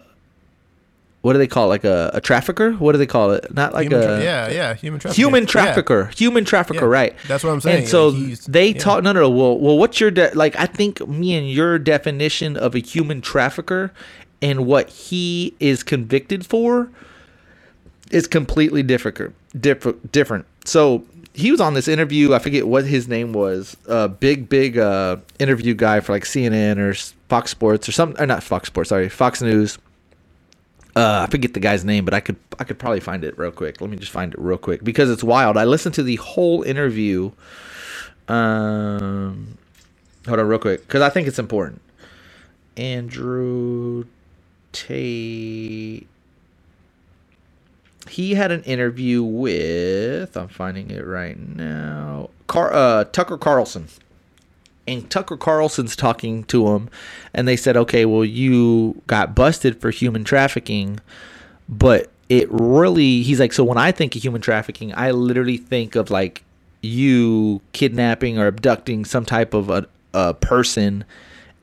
what 1.21 1.33
do 1.33 1.39
they 1.39 1.47
call 1.47 1.65
it? 1.65 1.69
Like 1.69 1.83
a, 1.83 2.11
a 2.13 2.21
trafficker? 2.21 2.71
What 2.73 2.91
do 2.93 2.97
they 2.99 3.05
call 3.07 3.31
it? 3.31 3.53
Not 3.53 3.73
like 3.73 3.89
Human 3.89 4.01
a 4.01 4.05
tra- 4.05 4.23
yeah, 4.23 4.49
yeah, 4.49 4.73
human 4.75 4.99
trafficker 4.99 5.19
human 5.21 5.43
Yeah. 5.43 5.47
trafficker, 5.49 6.05
human 6.15 6.45
trafficker, 6.45 6.85
Yeah, 6.85 6.91
right? 6.91 7.15
that's 7.27 7.43
what 7.43 7.51
I'm 7.51 7.59
saying. 7.61 7.79
And 7.79 7.87
so 7.87 8.11
they 8.11 8.69
yeah. 8.69 8.77
talk. 8.79 9.03
No, 9.03 9.11
no, 9.11 9.21
no. 9.21 9.29
Well, 9.29 9.57
well, 9.57 9.77
what's 9.77 9.99
your 9.99 10.11
de- 10.11 10.33
like? 10.35 10.55
I 10.57 10.65
think 10.67 11.05
me 11.07 11.35
and 11.35 11.49
your 11.49 11.79
definition 11.79 12.55
of 12.55 12.75
a 12.75 12.79
human 12.79 13.21
trafficker 13.21 13.91
and 14.41 14.65
what 14.65 14.89
he 14.89 15.55
is 15.59 15.83
convicted 15.83 16.45
for 16.45 16.89
is 18.11 18.27
completely 18.27 18.83
different. 18.83 19.33
Different. 19.59 20.11
Different. 20.11 20.45
So 20.65 21.03
he 21.33 21.51
was 21.51 21.59
on 21.59 21.73
this 21.73 21.87
interview. 21.87 22.33
I 22.33 22.39
forget 22.39 22.67
what 22.67 22.85
his 22.85 23.07
name 23.07 23.33
was. 23.33 23.75
A 23.87 24.07
big, 24.07 24.47
big 24.49 24.77
uh, 24.77 25.17
interview 25.39 25.73
guy 25.73 25.99
for 25.99 26.13
like 26.13 26.23
CNN 26.23 26.77
or 26.77 26.93
Fox 27.27 27.51
Sports 27.51 27.89
or 27.89 27.91
something. 27.91 28.21
Or 28.21 28.25
not 28.25 28.43
Fox 28.43 28.67
Sports. 28.67 28.89
Sorry, 28.89 29.09
Fox 29.09 29.41
News. 29.41 29.77
Uh, 30.97 31.25
I 31.27 31.29
forget 31.29 31.53
the 31.53 31.59
guy's 31.59 31.85
name, 31.85 32.05
but 32.05 32.15
I 32.15 32.19
could 32.19 32.37
I 32.57 32.63
could 32.63 32.79
probably 32.79 33.01
find 33.01 33.23
it 33.23 33.37
real 33.37 33.51
quick. 33.51 33.81
Let 33.81 33.91
me 33.91 33.97
just 33.97 34.11
find 34.11 34.33
it 34.33 34.39
real 34.39 34.57
quick 34.57 34.83
because 34.83 35.11
it's 35.11 35.23
wild. 35.23 35.55
I 35.55 35.63
listened 35.63 35.93
to 35.95 36.01
the 36.01 36.15
whole 36.15 36.63
interview. 36.63 37.33
Um, 38.27 39.59
hold 40.27 40.39
on, 40.39 40.47
real 40.47 40.57
quick, 40.57 40.87
because 40.87 41.03
I 41.03 41.09
think 41.09 41.27
it's 41.27 41.37
important. 41.37 41.81
Andrew 42.77 44.05
Tate. 44.71 46.07
He 48.09 48.33
had 48.33 48.51
an 48.51 48.63
interview 48.63 49.21
with. 49.21 50.35
I'm 50.35 50.47
finding 50.47 50.89
it 50.89 51.05
right 51.05 51.37
now. 51.37 52.31
Car, 52.47 52.73
uh, 52.73 53.03
Tucker 53.03 53.37
Carlson 53.37 53.87
and 54.87 55.09
Tucker 55.09 55.37
Carlson's 55.37 55.95
talking 55.95 56.43
to 56.45 56.69
him, 56.69 56.89
and 57.33 57.47
they 57.47 57.55
said, 57.55 57.77
"Okay, 57.77 58.05
well, 58.05 58.25
you 58.25 59.01
got 59.07 59.35
busted 59.35 59.79
for 59.81 59.91
human 59.91 60.23
trafficking, 60.23 60.99
but 61.67 62.09
it 62.29 62.47
really." 62.49 63.21
He's 63.21 63.39
like, 63.39 63.53
"So 63.53 63.63
when 63.63 63.77
I 63.77 63.91
think 63.91 64.15
of 64.15 64.23
human 64.23 64.41
trafficking, 64.41 64.93
I 64.95 65.11
literally 65.11 65.57
think 65.57 65.95
of 65.95 66.09
like 66.09 66.43
you 66.81 67.61
kidnapping 67.73 68.37
or 68.37 68.47
abducting 68.47 69.05
some 69.05 69.25
type 69.25 69.53
of 69.53 69.69
a, 69.69 69.85
a 70.13 70.33
person." 70.33 71.03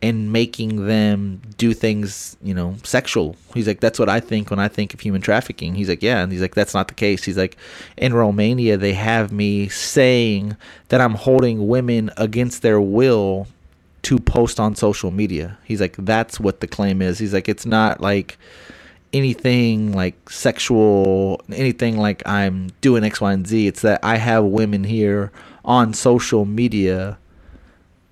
And 0.04 0.30
making 0.30 0.86
them 0.86 1.40
do 1.56 1.72
things, 1.72 2.36
you 2.42 2.52
know, 2.52 2.76
sexual. 2.82 3.36
He's 3.54 3.66
like, 3.66 3.80
that's 3.80 3.98
what 3.98 4.10
I 4.10 4.20
think 4.20 4.50
when 4.50 4.58
I 4.58 4.68
think 4.68 4.92
of 4.92 5.00
human 5.00 5.22
trafficking. 5.22 5.74
He's 5.74 5.88
like, 5.88 6.02
yeah. 6.02 6.22
And 6.22 6.30
he's 6.30 6.42
like, 6.42 6.54
that's 6.54 6.74
not 6.74 6.88
the 6.88 6.94
case. 6.94 7.24
He's 7.24 7.38
like, 7.38 7.56
in 7.96 8.12
Romania, 8.12 8.76
they 8.76 8.92
have 8.92 9.32
me 9.32 9.68
saying 9.70 10.58
that 10.88 11.00
I'm 11.00 11.14
holding 11.14 11.68
women 11.68 12.10
against 12.18 12.60
their 12.60 12.82
will 12.82 13.48
to 14.02 14.18
post 14.18 14.60
on 14.60 14.74
social 14.74 15.10
media. 15.10 15.56
He's 15.64 15.80
like, 15.80 15.96
that's 15.96 16.38
what 16.38 16.60
the 16.60 16.66
claim 16.66 17.00
is. 17.00 17.18
He's 17.18 17.32
like, 17.32 17.48
it's 17.48 17.64
not 17.64 18.02
like 18.02 18.36
anything 19.14 19.92
like 19.92 20.28
sexual, 20.28 21.40
anything 21.50 21.96
like 21.96 22.22
I'm 22.28 22.68
doing 22.82 23.04
X, 23.04 23.22
Y, 23.22 23.32
and 23.32 23.46
Z. 23.46 23.68
It's 23.68 23.80
that 23.80 24.00
I 24.04 24.18
have 24.18 24.44
women 24.44 24.84
here 24.84 25.32
on 25.64 25.94
social 25.94 26.44
media 26.44 27.16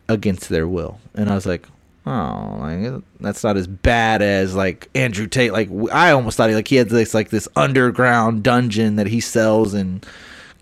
against 0.08 0.48
their 0.48 0.66
will. 0.66 0.98
And 1.14 1.28
I 1.28 1.34
was 1.34 1.44
like, 1.44 1.68
oh, 2.06 2.56
like, 2.60 3.02
that's 3.20 3.44
not 3.44 3.56
as 3.56 3.66
bad 3.66 4.22
as 4.22 4.54
like 4.54 4.88
Andrew 4.94 5.26
Tate. 5.26 5.52
Like 5.52 5.68
I 5.92 6.10
almost 6.10 6.36
thought 6.36 6.48
he 6.48 6.54
like 6.54 6.68
he 6.68 6.76
had 6.76 6.88
this 6.88 7.14
like 7.14 7.30
this 7.30 7.48
underground 7.56 8.42
dungeon 8.42 8.96
that 8.96 9.06
he 9.06 9.20
sells 9.20 9.74
and 9.74 10.04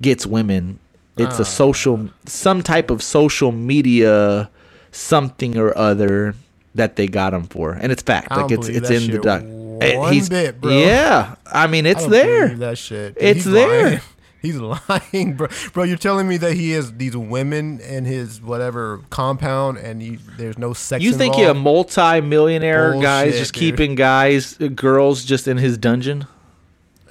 gets 0.00 0.26
women. 0.26 0.78
It's 1.16 1.38
a 1.38 1.42
ah. 1.42 1.44
social, 1.44 2.08
some 2.24 2.62
type 2.62 2.90
of 2.90 3.02
social 3.02 3.52
media, 3.52 4.50
something 4.90 5.58
or 5.58 5.76
other 5.76 6.34
that 6.74 6.96
they 6.96 7.08
got 7.08 7.34
him 7.34 7.44
for, 7.44 7.72
and 7.72 7.92
it's 7.92 8.02
fact. 8.02 8.28
I 8.30 8.42
Like 8.42 8.52
it's 8.52 8.68
it's 8.68 8.90
in 8.90 9.06
the 9.06 9.12
shit 9.12 9.22
doc. 9.22 9.42
Eh, 9.80 9.96
one 9.96 10.12
he's 10.12 10.28
bit, 10.28 10.60
bro. 10.60 10.70
yeah. 10.70 11.36
I 11.46 11.66
mean, 11.66 11.86
I 11.86 11.90
it's 11.90 12.02
don't 12.02 12.10
there. 12.10 12.48
That 12.56 12.78
shit. 12.78 13.16
It's 13.18 13.44
He's 13.44 13.52
there. 13.52 13.84
lying. 13.84 14.00
He's 14.42 14.56
lying, 14.56 15.34
bro. 15.34 15.48
Bro, 15.72 15.84
you're 15.84 15.96
telling 15.98 16.26
me 16.26 16.36
that 16.38 16.54
he 16.54 16.70
has 16.72 16.92
these 16.94 17.16
women 17.16 17.78
in 17.80 18.04
his 18.06 18.40
whatever 18.40 19.00
compound, 19.10 19.76
and 19.78 20.00
he, 20.00 20.18
there's 20.38 20.56
no 20.56 20.72
sex. 20.72 21.04
You 21.04 21.12
think 21.12 21.36
you're 21.36 21.48
a 21.48 21.50
involved? 21.50 21.96
multi-millionaire 21.96 22.92
Bullshit, 22.92 23.34
just 23.34 23.52
dude. 23.52 23.60
keeping 23.60 23.94
guys, 23.96 24.58
uh, 24.60 24.68
girls 24.68 25.24
just 25.24 25.46
in 25.46 25.58
his 25.58 25.76
dungeon? 25.76 26.26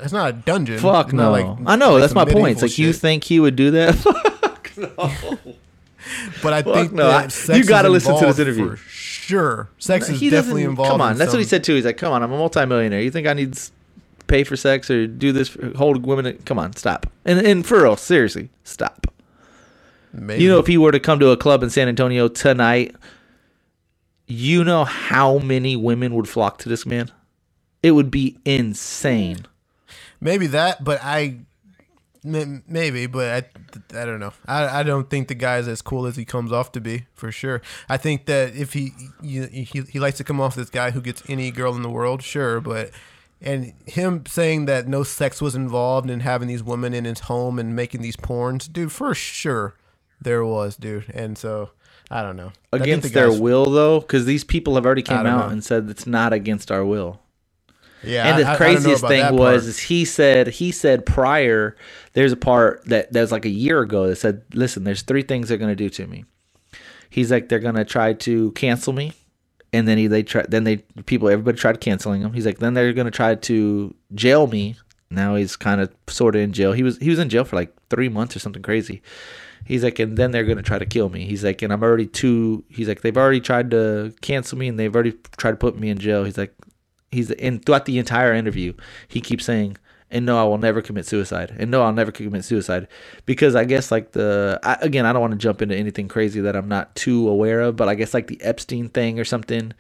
It's 0.01 0.13
not 0.13 0.29
a 0.29 0.33
dungeon. 0.33 0.79
Fuck 0.79 1.13
no. 1.13 1.31
like- 1.31 1.45
I 1.67 1.75
know 1.75 1.93
like 1.93 2.01
that's 2.01 2.15
my 2.15 2.25
point. 2.25 2.53
It's 2.53 2.61
like 2.61 2.77
you 2.77 2.93
think 2.93 3.23
he 3.25 3.39
would 3.39 3.55
do 3.55 3.71
that? 3.71 3.95
No. 4.77 4.87
But 6.41 6.53
I 6.53 6.61
Fuck 6.63 6.73
think 6.73 6.91
no. 6.93 7.07
That 7.07 7.31
sex 7.33 7.59
you 7.59 7.65
gotta 7.65 7.89
listen 7.89 8.17
to 8.17 8.25
this 8.27 8.39
interview. 8.39 8.69
For 8.71 8.77
sure, 8.77 9.69
sex 9.77 10.07
is 10.07 10.19
he 10.21 10.29
definitely 10.29 10.63
involved. 10.63 10.89
Come 10.91 11.01
on, 11.01 11.11
in 11.11 11.17
that's 11.17 11.33
what 11.33 11.39
he 11.39 11.45
said 11.45 11.63
too. 11.65 11.75
He's 11.75 11.83
like, 11.83 11.97
"Come 11.97 12.13
on, 12.13 12.23
I'm 12.23 12.31
a 12.31 12.37
multi-millionaire. 12.37 13.01
You 13.01 13.11
think 13.11 13.27
I 13.27 13.33
need 13.33 13.53
to 13.53 13.71
pay 14.29 14.45
for 14.45 14.55
sex 14.55 14.89
or 14.89 15.07
do 15.07 15.33
this, 15.33 15.49
for, 15.49 15.75
hold 15.77 16.05
women? 16.05 16.37
Come 16.45 16.59
on, 16.59 16.73
stop." 16.75 17.07
And 17.25 17.39
and 17.45 17.65
for 17.65 17.83
real, 17.83 17.97
seriously, 17.97 18.49
stop. 18.63 19.07
Maybe. 20.13 20.43
You 20.43 20.49
know, 20.49 20.59
if 20.59 20.67
he 20.67 20.77
were 20.77 20.91
to 20.93 20.99
come 20.99 21.19
to 21.19 21.31
a 21.31 21.37
club 21.37 21.63
in 21.63 21.69
San 21.69 21.87
Antonio 21.89 22.27
tonight, 22.29 22.95
you 24.27 24.63
know 24.63 24.85
how 24.85 25.39
many 25.39 25.75
women 25.75 26.15
would 26.15 26.29
flock 26.29 26.59
to 26.59 26.69
this 26.69 26.85
man? 26.85 27.11
It 27.83 27.91
would 27.91 28.11
be 28.11 28.37
insane. 28.45 29.47
maybe 30.21 30.47
that, 30.47 30.83
but 30.83 30.99
I 31.03 31.39
maybe, 32.23 33.07
but 33.07 33.45
I, 33.93 34.01
I 34.01 34.05
don't 34.05 34.19
know. 34.19 34.33
I, 34.47 34.81
I 34.81 34.83
don't 34.83 35.09
think 35.09 35.29
the 35.29 35.35
guy's 35.35 35.67
as 35.67 35.81
cool 35.81 36.05
as 36.05 36.17
he 36.17 36.25
comes 36.25 36.51
off 36.51 36.71
to 36.73 36.81
be 36.81 37.05
for 37.13 37.31
sure. 37.31 37.61
I 37.87 37.97
think 37.97 38.25
that 38.25 38.55
if 38.55 38.73
he 38.73 38.91
he 39.23 39.45
he 39.89 39.99
likes 39.99 40.17
to 40.17 40.23
come 40.23 40.41
off 40.41 40.55
this 40.55 40.69
guy 40.69 40.91
who 40.91 41.01
gets 41.01 41.23
any 41.29 41.51
girl 41.51 41.75
in 41.75 41.81
the 41.83 41.89
world, 41.89 42.23
sure, 42.23 42.61
but. 42.61 42.91
And 43.41 43.73
him 43.85 44.25
saying 44.27 44.65
that 44.65 44.87
no 44.87 45.03
sex 45.03 45.41
was 45.41 45.55
involved 45.55 46.09
in 46.09 46.19
having 46.19 46.47
these 46.47 46.61
women 46.61 46.93
in 46.93 47.05
his 47.05 47.21
home 47.21 47.57
and 47.57 47.75
making 47.75 48.01
these 48.01 48.17
porns, 48.17 48.71
dude, 48.71 48.91
for 48.91 49.13
sure 49.15 49.75
there 50.21 50.43
was, 50.43 50.75
dude. 50.75 51.09
And 51.13 51.37
so 51.37 51.69
I 52.11 52.21
don't 52.21 52.35
know. 52.35 52.51
Against 52.73 53.07
the 53.07 53.13
their 53.13 53.31
will, 53.31 53.65
though, 53.65 54.01
because 54.01 54.25
these 54.25 54.43
people 54.43 54.75
have 54.75 54.85
already 54.85 55.03
came 55.03 55.19
out 55.19 55.47
know. 55.47 55.51
and 55.51 55.63
said 55.63 55.89
it's 55.89 56.05
not 56.07 56.33
against 56.33 56.71
our 56.71 56.83
will. 56.83 57.21
Yeah, 58.03 58.29
and 58.29 58.41
the 58.43 58.47
I- 58.47 58.53
I 58.53 58.57
craziest 58.57 59.03
about 59.03 59.09
thing 59.09 59.35
was 59.35 59.67
is 59.67 59.79
he 59.79 60.05
said 60.05 60.47
he 60.47 60.71
said 60.71 61.05
prior 61.05 61.75
there's 62.13 62.31
a 62.31 62.37
part 62.37 62.85
that 62.85 63.11
that 63.11 63.21
was 63.21 63.31
like 63.31 63.43
a 63.45 63.49
year 63.49 63.81
ago 63.81 64.07
that 64.07 64.15
said 64.15 64.43
listen 64.53 64.85
there's 64.85 65.01
three 65.01 65.21
things 65.21 65.49
they're 65.49 65.57
going 65.57 65.71
to 65.71 65.75
do 65.75 65.89
to 65.89 66.07
me 66.07 66.23
he's 67.09 67.29
like 67.29 67.49
they're 67.49 67.59
going 67.59 67.75
to 67.75 67.83
try 67.83 68.13
to 68.13 68.51
cancel 68.53 68.93
me 68.93 69.11
and 69.73 69.87
then 69.87 69.97
he 69.97 70.07
they 70.07 70.23
try 70.23 70.43
then 70.47 70.63
they 70.63 70.77
people 71.05 71.29
everybody 71.29 71.57
tried 71.57 71.79
canceling 71.79 72.21
him. 72.21 72.33
He's 72.33 72.45
like 72.45 72.59
then 72.59 72.73
they're 72.73 72.93
to 72.93 73.11
try 73.11 73.35
to 73.35 73.93
jail 74.13 74.47
me. 74.47 74.75
Now 75.11 75.35
he's 75.35 75.55
kind 75.55 75.81
of 75.81 75.93
sort 76.07 76.35
of 76.35 76.41
in 76.41 76.53
jail. 76.53 76.73
He 76.73 76.83
was 76.83 76.97
he 76.97 77.09
was 77.09 77.19
in 77.19 77.29
jail 77.29 77.43
for 77.43 77.55
like 77.55 77.73
three 77.89 78.09
months 78.09 78.35
or 78.35 78.39
something 78.39 78.61
crazy. 78.61 79.01
He's 79.65 79.83
like 79.83 79.99
and 79.99 80.17
then 80.17 80.31
they're 80.31 80.45
to 80.45 80.63
try 80.63 80.79
to 80.79 80.85
kill 80.85 81.09
me. 81.09 81.25
He's 81.25 81.43
like 81.43 81.61
and 81.61 81.71
i'm 81.71 81.83
already 81.83 82.07
too 82.07 82.63
he's 82.69 82.87
like 82.87 83.01
they've 83.01 83.17
already 83.17 83.41
tried 83.41 83.71
to 83.71 84.13
cancel 84.21 84.57
me 84.57 84.67
and 84.67 84.79
they've 84.79 84.93
already 84.93 85.13
tried 85.37 85.51
to 85.51 85.57
put 85.57 85.77
me 85.77 85.89
in 85.89 85.97
jail. 85.97 86.23
He's 86.23 86.37
like 86.37 86.53
he's 87.11 87.31
and 87.31 87.63
throughout 87.65 87.85
the 87.85 87.99
entire 87.99 88.33
interview 88.33 88.73
he 89.07 89.21
keeps 89.21 89.45
saying 89.45 89.77
and 90.11 90.25
no 90.25 90.39
i 90.39 90.43
will 90.43 90.57
never 90.57 90.81
commit 90.81 91.05
suicide 91.05 91.55
and 91.59 91.69
no 91.69 91.81
i'll 91.83 91.93
never 91.93 92.11
commit 92.11 92.43
suicide 92.43 92.87
because 93.25 93.55
i 93.55 93.63
guess 93.63 93.91
like 93.91 94.11
the 94.13 94.59
I, 94.63 94.77
again 94.81 95.05
i 95.05 95.13
don't 95.13 95.21
want 95.21 95.31
to 95.33 95.37
jump 95.37 95.61
into 95.61 95.75
anything 95.75 96.07
crazy 96.07 96.41
that 96.41 96.55
i'm 96.55 96.67
not 96.67 96.95
too 96.95 97.27
aware 97.29 97.61
of 97.61 97.75
but 97.75 97.87
i 97.89 97.95
guess 97.95 98.13
like 98.13 98.27
the 98.27 98.41
epstein 98.41 98.89
thing 98.89 99.19
or 99.19 99.25
something 99.25 99.71
oh, 99.71 99.75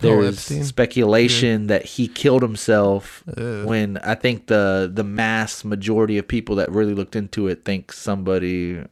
There 0.00 0.16
Oh, 0.18 0.22
Epstein? 0.22 0.64
speculation 0.64 1.66
that 1.66 1.84
he 1.84 2.08
killed 2.08 2.42
himself 2.42 3.22
Ugh. 3.36 3.66
when 3.66 3.98
i 3.98 4.14
think 4.14 4.46
the 4.46 4.90
the 4.92 5.04
mass 5.04 5.64
majority 5.64 6.16
of 6.18 6.26
people 6.26 6.56
that 6.56 6.70
really 6.70 6.94
looked 6.94 7.14
into 7.16 7.48
it 7.48 7.64
think 7.64 7.92
somebody 7.92 8.82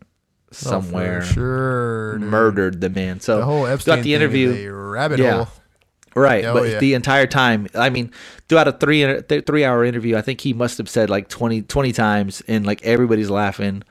Oh, 0.51 0.55
somewhere 0.55 1.21
sure 1.23 2.19
murdered 2.19 2.81
the 2.81 2.89
man 2.89 3.21
so 3.21 3.37
The 3.39 3.45
whole 3.45 3.67
Epstein 3.67 3.97
throughout 3.97 4.05
the 4.05 4.15
interview 4.15 4.71
rabbit 4.73 5.19
Yeah. 5.19 5.45
hole. 5.45 5.49
Right, 6.19 6.45
Oh, 6.45 6.55
but 6.55 6.69
yeah. 6.69 6.79
the 6.79 6.95
entire 6.95 7.27
time, 7.27 7.67
I 7.75 7.91
mean, 7.91 8.11
throughout 8.49 8.69
a 8.69 8.73
three 8.73 9.23
th- 9.23 9.47
three 9.47 9.65
hour 9.65 9.85
interview, 9.85 10.17
I 10.17 10.23
think 10.23 10.41
he 10.41 10.53
must 10.53 10.79
have 10.79 10.89
said 10.89 11.09
like 11.11 11.29
20, 11.29 11.63
20 11.63 11.93
times, 11.93 12.43
and 12.49 12.67
like 12.67 12.83
everybody's 12.85 13.31
laughing, 13.31 13.83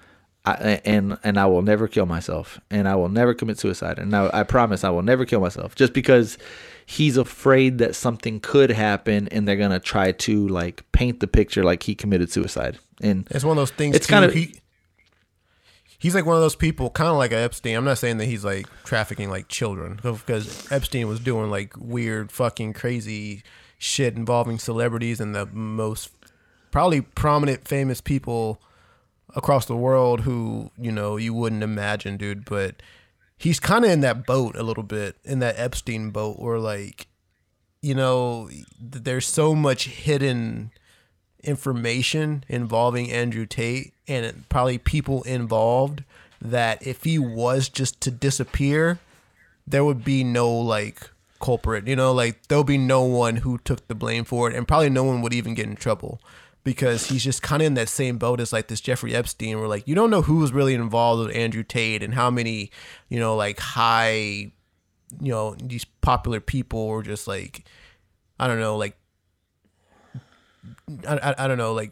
I, 0.46 0.80
and 0.86 1.18
and 1.24 1.38
I 1.40 1.46
will 1.46 1.62
never 1.62 1.88
kill 1.88 2.06
myself, 2.06 2.60
and 2.72 2.88
I 2.88 2.96
will 2.96 3.10
never 3.10 3.34
commit 3.34 3.60
suicide, 3.60 4.00
and 4.00 4.16
I, 4.16 4.30
I 4.34 4.44
promise 4.44 4.84
I 4.84 4.90
will 4.90 5.02
never 5.04 5.26
kill 5.26 5.42
myself, 5.42 5.76
just 5.76 5.94
because 5.94 6.38
he's 6.86 7.18
afraid 7.18 7.80
that 7.80 7.96
something 7.96 8.40
could 8.40 8.70
happen, 8.72 9.28
and 9.30 9.46
they're 9.48 9.58
gonna 9.58 9.80
try 9.80 10.12
to 10.14 10.48
like 10.48 10.84
paint 10.94 11.20
the 11.20 11.28
picture 11.28 11.64
like 11.64 11.84
he 11.84 11.96
committed 11.96 12.32
suicide, 12.32 12.80
and 13.02 13.28
It's 13.32 13.44
one 13.44 13.58
of 13.58 13.62
those 13.62 13.72
things. 13.72 13.96
It's 13.96 14.08
too, 14.08 14.14
kinda- 14.14 14.32
he, 14.34 14.56
he's 15.98 16.16
like 16.16 16.26
one 16.26 16.36
of 16.36 16.42
those 16.42 16.56
people, 16.56 16.90
kind 16.90 17.10
of 17.10 17.18
like 17.18 17.32
Epstein. 17.32 17.76
I'm 17.76 17.86
not 17.86 17.98
saying 17.98 18.18
that 18.18 18.26
he's 18.26 18.46
like 18.46 18.68
trafficking 18.84 19.30
like 19.30 19.48
children, 19.48 20.00
because 20.02 20.72
Epstein 20.72 21.08
was 21.08 21.20
doing 21.20 21.50
like 21.50 21.74
weird, 21.78 22.32
fucking 22.32 22.74
crazy 22.74 23.44
shit 23.78 24.16
involving 24.16 24.60
celebrities 24.60 25.20
and 25.20 25.36
the 25.36 25.46
most 25.48 26.10
probably 26.72 27.02
prominent, 27.02 27.68
famous 27.68 28.02
people 28.02 28.62
across 29.36 29.66
the 29.66 29.76
world 29.76 30.22
who 30.22 30.72
you 30.78 30.92
know 30.92 31.18
you 31.18 31.34
wouldn't 31.34 31.64
imagine, 31.64 32.18
dude. 32.18 32.46
But 32.46 32.82
he's 33.38 33.60
kind 33.60 33.86
of 33.86 33.92
in 33.92 34.02
that 34.02 34.26
boat 34.26 34.56
a 34.56 34.64
little 34.64 34.84
bit, 34.84 35.18
in 35.24 35.40
that 35.40 35.58
Epstein 35.58 36.12
boat, 36.12 36.40
where 36.40 36.60
like 36.60 37.08
you 37.82 37.94
know, 37.94 38.50
there's 38.80 39.28
so 39.28 39.54
much 39.54 39.88
hidden 39.88 40.72
information 41.44 42.44
involving 42.48 43.12
Andrew 43.12 43.46
Tate 43.46 43.94
and 44.08 44.48
probably 44.50 44.78
people 44.78 45.24
involved 45.24 46.04
that 46.42 46.86
if 46.86 47.04
he 47.04 47.18
was 47.20 47.70
just 47.70 48.00
to 48.02 48.12
disappear, 48.12 49.00
there 49.66 49.84
would 49.84 50.04
be 50.04 50.24
no 50.24 50.52
like 50.52 51.10
culprit. 51.40 51.88
You 51.88 51.96
know, 51.96 52.12
like 52.14 52.48
there'll 52.48 52.64
be 52.64 52.78
no 52.78 53.04
one 53.04 53.38
who 53.38 53.58
took 53.60 53.88
the 53.88 53.96
blame 53.96 54.24
for 54.24 54.50
it, 54.50 54.56
and 54.56 54.68
probably 54.68 54.90
no 54.90 55.04
one 55.04 55.22
would 55.22 55.34
even 55.34 55.54
get 55.54 55.68
in 55.68 55.76
trouble 55.76 56.22
because 56.64 57.08
he's 57.08 57.24
just 57.24 57.42
kind 57.42 57.62
of 57.62 57.68
in 57.68 57.74
that 57.76 57.90
same 57.90 58.18
boat 58.18 58.40
as 58.40 58.52
like 58.52 58.68
this 58.68 58.82
Jeffrey 58.82 59.16
Epstein, 59.16 59.58
where 59.60 59.68
like 59.68 59.88
you 59.88 59.96
don't 59.96 60.10
know 60.10 60.22
who 60.22 60.38
was 60.38 60.52
really 60.52 60.74
involved 60.74 61.26
with 61.26 61.36
Andrew 61.36 61.64
Tate 61.64 62.04
and 62.04 62.14
how 62.14 62.30
many, 62.30 62.72
you 63.10 63.20
know, 63.20 63.36
like 63.36 63.60
high, 63.60 64.52
you 65.22 65.32
know, 65.32 65.56
these 65.56 65.86
popular 65.86 66.40
people 66.40 66.88
were 66.88 67.04
just 67.04 67.28
like, 67.28 67.64
I 68.40 68.48
don't 68.48 68.60
know, 68.60 68.78
like, 68.78 68.97
I, 71.08 71.18
I, 71.18 71.36
I 71.46 71.48
don't 71.48 71.58
know, 71.58 71.74
like 71.74 71.92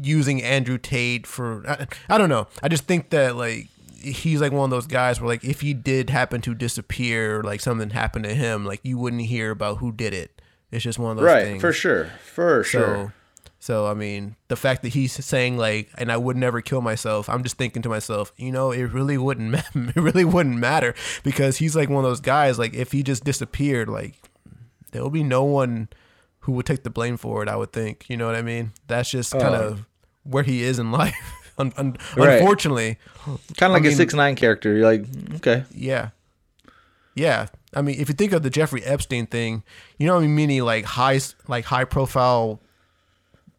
using 0.00 0.42
Andrew 0.42 0.78
Tate 0.78 1.26
for 1.26 1.68
I, 1.68 1.86
I 2.08 2.18
don't 2.18 2.28
know. 2.28 2.46
I 2.62 2.68
just 2.68 2.84
think 2.84 3.10
that 3.10 3.36
like 3.36 3.68
he's 4.00 4.40
like 4.40 4.52
one 4.52 4.64
of 4.64 4.70
those 4.70 4.86
guys 4.86 5.20
where 5.20 5.28
like 5.28 5.44
if 5.44 5.60
he 5.60 5.74
did 5.74 6.10
happen 6.10 6.40
to 6.42 6.54
disappear, 6.54 7.42
like 7.42 7.60
something 7.60 7.90
happened 7.90 8.24
to 8.24 8.34
him, 8.34 8.64
like 8.64 8.80
you 8.82 8.98
wouldn't 8.98 9.22
hear 9.22 9.50
about 9.50 9.78
who 9.78 9.92
did 9.92 10.14
it. 10.14 10.40
It's 10.70 10.84
just 10.84 10.98
one 10.98 11.12
of 11.12 11.16
those 11.18 11.26
right 11.26 11.44
things. 11.44 11.60
for 11.60 11.72
sure, 11.72 12.06
for 12.24 12.64
So, 12.64 12.68
sure. 12.78 13.14
so 13.60 13.86
I 13.86 13.94
mean, 13.94 14.34
the 14.48 14.56
fact 14.56 14.82
that 14.82 14.88
he's 14.88 15.12
saying 15.24 15.56
like, 15.56 15.88
and 15.98 16.10
I 16.10 16.16
would 16.16 16.36
never 16.36 16.60
kill 16.60 16.80
myself. 16.80 17.28
I'm 17.28 17.42
just 17.44 17.56
thinking 17.56 17.82
to 17.82 17.88
myself, 17.88 18.32
you 18.36 18.50
know, 18.50 18.72
it 18.72 18.82
really 18.92 19.16
wouldn't, 19.18 19.50
ma- 19.74 19.90
it 19.90 19.96
really 19.96 20.24
wouldn't 20.24 20.56
matter 20.58 20.94
because 21.22 21.58
he's 21.58 21.76
like 21.76 21.88
one 21.88 22.04
of 22.04 22.10
those 22.10 22.20
guys. 22.20 22.58
Like, 22.58 22.74
if 22.74 22.90
he 22.92 23.02
just 23.04 23.22
disappeared, 23.24 23.88
like, 23.88 24.14
there 24.92 25.02
will 25.02 25.10
be 25.10 25.22
no 25.22 25.44
one 25.44 25.88
who 26.44 26.52
would 26.52 26.66
take 26.66 26.82
the 26.82 26.90
blame 26.90 27.16
for 27.16 27.42
it. 27.42 27.48
I 27.48 27.56
would 27.56 27.72
think, 27.72 28.06
you 28.08 28.16
know 28.16 28.26
what 28.26 28.34
I 28.36 28.42
mean? 28.42 28.72
That's 28.86 29.10
just 29.10 29.34
oh. 29.34 29.40
kind 29.40 29.54
of 29.54 29.84
where 30.22 30.42
he 30.44 30.62
is 30.62 30.78
in 30.78 30.90
life. 31.02 31.14
Un- 31.58 31.72
un- 31.76 31.96
Right. 32.16 32.38
Unfortunately, 32.38 32.98
Kind 33.24 33.38
of 33.62 33.72
like 33.72 33.82
I 33.82 33.86
a 33.86 33.88
mean- 33.88 33.96
six 33.96 34.14
nine 34.14 34.34
character. 34.36 34.74
You're 34.74 34.84
like, 34.90 35.04
okay, 35.36 35.64
yeah. 35.74 36.10
Yeah. 37.14 37.46
I 37.74 37.82
mean, 37.82 37.98
if 38.00 38.08
you 38.08 38.14
think 38.14 38.32
of 38.32 38.42
the 38.42 38.50
Jeffrey 38.50 38.82
Epstein 38.84 39.26
thing, 39.26 39.62
you 39.98 40.06
know, 40.06 40.14
what 40.14 40.20
I 40.24 40.26
mean, 40.26 40.36
many 40.36 40.60
like 40.60 40.84
high, 40.84 41.20
like 41.48 41.64
high 41.66 41.84
profile 41.84 42.60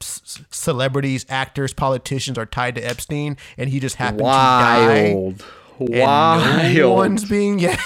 c- 0.02 0.44
celebrities, 0.52 1.26
actors, 1.30 1.74
politicians 1.74 2.38
are 2.38 2.46
tied 2.46 2.76
to 2.76 2.82
Epstein, 2.82 3.38
and 3.58 3.70
he 3.70 3.80
just 3.80 3.96
happened 3.96 4.22
wild, 4.22 5.40
to 5.40 5.86
die. 5.86 5.98
No 6.78 6.90
wild, 6.90 6.98
one's 6.98 7.26
being 7.26 7.60
yeah, 7.60 7.78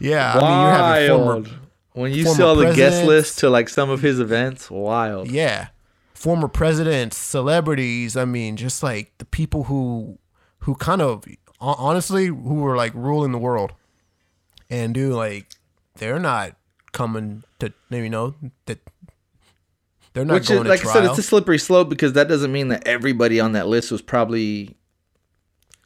yeah. 0.00 0.32
I 0.34 0.40
mean, 0.40 0.50
you 0.60 0.66
have 0.68 0.80
a 0.80 1.08
wild. 1.08 1.46
former 1.48 1.58
when 1.94 2.12
you 2.12 2.26
saw 2.26 2.54
the 2.54 2.72
guest 2.74 3.04
list 3.04 3.38
to 3.38 3.48
like 3.48 3.68
some 3.68 3.88
of 3.88 4.02
his 4.02 4.20
events, 4.20 4.70
wild. 4.70 5.30
yeah, 5.30 5.68
former 6.12 6.48
presidents, 6.48 7.16
celebrities. 7.16 8.16
I 8.16 8.24
mean, 8.24 8.56
just 8.56 8.82
like 8.82 9.12
the 9.18 9.24
people 9.24 9.64
who 9.64 10.18
who 10.58 10.74
kind 10.74 11.00
of 11.00 11.24
honestly 11.60 12.26
who 12.26 12.54
were 12.54 12.76
like 12.76 12.94
ruling 12.94 13.32
the 13.32 13.38
world, 13.38 13.72
and 14.68 14.92
dude, 14.94 15.14
like 15.14 15.46
they're 15.96 16.18
not 16.18 16.56
coming 16.92 17.44
to 17.60 17.72
you 17.90 18.10
know 18.10 18.34
that 18.66 18.78
they're 20.12 20.24
not 20.24 20.34
Which 20.34 20.44
is, 20.44 20.50
going 20.50 20.68
like 20.68 20.80
to 20.80 20.88
I 20.88 20.92
trial. 20.92 21.02
said, 21.06 21.10
it's 21.10 21.18
a 21.18 21.22
slippery 21.22 21.58
slope 21.58 21.88
because 21.88 22.12
that 22.14 22.28
doesn't 22.28 22.52
mean 22.52 22.68
that 22.68 22.86
everybody 22.86 23.40
on 23.40 23.52
that 23.52 23.66
list 23.66 23.90
was 23.90 24.02
probably 24.02 24.76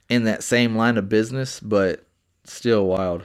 in 0.09 0.25
that 0.25 0.43
same 0.43 0.77
line 0.77 0.97
of 0.97 1.09
business, 1.09 1.61
but 1.61 2.07
still 2.45 2.87
wild. 2.87 3.25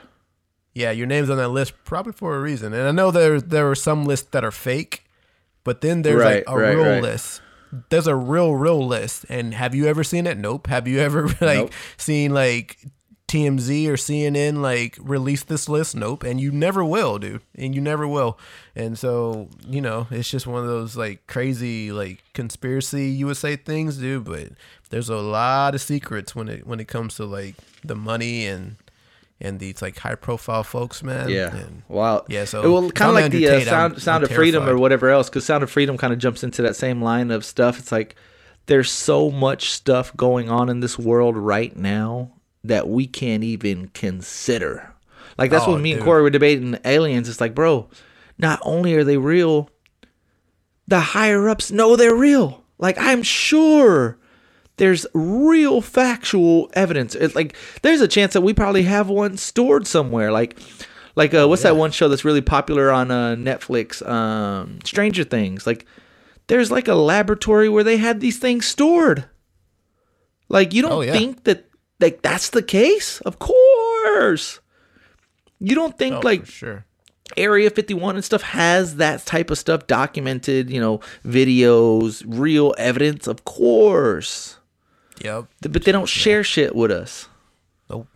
Yeah, 0.74 0.92
your 0.92 1.08
name's 1.08 1.30
on 1.30 1.38
that 1.38 1.50
list 1.50 1.74
probably 1.86 2.14
for 2.14 2.36
a 2.36 2.40
reason. 2.42 2.74
And 2.74 2.88
I 2.88 2.92
know 2.92 3.12
there 3.12 3.40
there 3.42 3.70
are 3.70 3.76
some 3.76 4.06
lists 4.06 4.28
that 4.32 4.44
are 4.44 4.52
fake, 4.52 5.04
but 5.64 5.82
then 5.82 6.02
there's 6.02 6.20
Right, 6.22 6.46
like 6.48 6.56
a 6.56 6.58
right, 6.60 6.76
real 6.76 6.86
right. 6.86 7.02
list. 7.02 7.42
There's 7.90 8.08
a 8.08 8.16
real 8.16 8.54
real 8.56 8.86
list. 8.86 9.26
And 9.30 9.54
have 9.54 9.74
you 9.76 9.88
ever 9.88 10.04
seen 10.04 10.28
it? 10.28 10.38
Nope. 10.38 10.68
Have 10.68 10.88
you 10.88 11.00
ever 11.00 11.28
like 11.42 11.42
Nope. 11.42 11.72
seen 11.98 12.34
like 12.34 12.78
TMZ 13.28 13.88
or 13.88 13.94
CNN 13.94 14.58
like 14.62 14.96
release 15.02 15.44
this 15.44 15.68
list? 15.68 15.96
Nope. 15.96 16.24
And 16.24 16.40
you 16.40 16.52
never 16.52 16.84
will, 16.86 17.18
dude. 17.18 17.42
And 17.56 17.74
you 17.74 17.82
never 17.82 18.08
will. 18.08 18.38
And 18.76 18.98
so, 19.00 19.50
you 19.68 19.82
know, 19.82 20.06
it's 20.12 20.30
just 20.30 20.46
one 20.46 20.62
of 20.62 20.68
those 20.68 20.96
like 20.96 21.26
crazy 21.26 21.92
like 21.92 22.24
conspiracy 22.34 23.10
USA 23.10 23.56
things, 23.56 23.98
dude, 23.98 24.26
but 24.26 24.50
there's 24.92 25.10
a 25.10 25.18
lot 25.18 25.74
of 25.74 25.82
secrets 25.82 26.36
when 26.36 26.48
it 26.50 26.68
when 26.68 26.80
it 26.80 26.88
comes 26.88 27.16
to 27.16 27.26
like 27.26 27.56
the 27.84 27.96
money 27.96 28.46
and 28.46 28.76
and 29.44 29.60
these 29.60 29.82
like 29.82 29.98
high 30.00 30.16
profile 30.16 30.64
folks, 30.64 31.04
man. 31.04 31.30
Yeah, 31.30 31.56
And, 31.56 31.84
wow. 31.88 32.26
Yeah, 32.30 32.46
so 32.46 32.72
well, 32.72 32.90
kind 32.92 33.10
of 33.10 33.16
like 33.16 33.32
the 33.32 33.48
uh, 33.50 33.60
sound 33.60 33.94
I'm- 33.94 34.00
Sound 34.00 34.24
I'm 34.24 34.30
of 34.32 34.36
Freedom 34.36 34.68
or 34.68 34.78
whatever 34.78 35.10
else, 35.10 35.30
because 35.30 35.46
Sound 35.46 35.64
of 35.64 35.70
Freedom 35.70 35.98
kind 35.98 36.14
of 36.14 36.20
jumps 36.20 36.44
into 36.44 36.62
that 36.64 36.76
same 36.76 37.02
line 37.02 37.30
of 37.30 37.44
stuff. 37.46 37.78
It's 37.78 37.92
like 37.92 38.16
there's 38.66 38.90
so 38.90 39.30
much 39.30 39.70
stuff 39.72 40.16
going 40.16 40.50
on 40.50 40.70
in 40.70 40.80
this 40.80 40.98
world 40.98 41.36
right 41.38 41.76
now 41.76 42.32
that 42.64 42.88
we 42.88 43.06
can't 43.06 43.44
even 43.44 43.90
consider. 43.90 44.94
Like 45.38 45.52
that's 45.52 45.66
Oh, 45.68 45.72
what 45.74 45.82
me 45.82 45.94
and. 45.94 46.04
Corey 46.04 46.22
were 46.22 46.30
debating 46.30 46.78
aliens. 46.86 47.28
It's 47.28 47.42
like, 47.42 47.54
bro, 47.54 47.90
not 48.38 48.60
only 48.64 48.96
are 48.96 49.04
they 49.04 49.18
real, 49.18 49.70
the 50.88 51.00
higher 51.00 51.50
ups 51.50 51.72
know 51.72 51.96
they're 51.96 52.16
real. 52.16 52.64
Like 52.78 52.98
I'm 52.98 53.24
sure 53.24 54.18
there's 54.78 55.06
real 55.14 55.82
factual 55.82 56.70
evidence. 56.74 57.16
It's 57.16 57.36
like 57.36 57.56
there's 57.82 58.02
a 58.02 58.08
chance 58.08 58.34
that 58.34 58.42
we 58.42 58.54
probably 58.54 58.84
have 58.84 59.10
one 59.10 59.38
stored 59.38 59.86
somewhere. 59.88 60.32
Like 60.32 60.58
like 61.16 61.34
uh, 61.34 61.48
what's 61.48 61.64
that 61.64 61.76
one 61.76 61.92
show 61.92 62.08
that's 62.10 62.26
really 62.26 62.42
popular 62.42 62.92
on 62.92 63.12
uh, 63.12 63.36
Netflix? 63.36 64.06
Um, 64.08 64.80
Stranger 64.84 65.24
Things. 65.24 65.68
Like 65.68 65.86
there's 66.48 66.72
like 66.72 66.88
a 66.88 66.96
laboratory 66.96 67.70
where 67.70 67.84
they 67.84 67.98
had 67.98 68.20
these 68.20 68.40
things 68.40 68.66
stored. 68.66 69.26
Like 70.50 70.74
you 70.74 70.82
don't 70.82 70.92
Oh, 70.92 71.02
yeah. 71.02 71.14
think 71.14 71.44
that 71.46 71.70
like 72.00 72.22
that's 72.22 72.50
the 72.50 72.64
case? 72.64 73.22
Of 73.22 73.40
course. 73.40 74.60
You 75.60 75.76
don't 75.76 75.98
think 75.98 76.16
Oh, 76.16 76.22
like 76.24 76.46
sure. 76.46 76.86
Area 77.38 77.70
51 77.70 78.16
and 78.16 78.26
stuff 78.26 78.42
has 78.42 78.98
that 78.98 79.26
type 79.26 79.50
of 79.50 79.58
stuff 79.58 79.88
documented, 79.88 80.70
you 80.70 80.80
know, 80.80 81.00
videos, 81.26 82.24
real 82.28 82.76
evidence, 82.78 83.28
of 83.28 83.46
course. 83.46 84.58
Yep. 85.22 85.46
But 85.62 85.84
they 85.84 85.92
don't 85.92 86.10
share 86.10 86.44
shit 86.44 86.76
with 86.76 86.92
us. 86.92 87.28
Nope. 87.90 88.08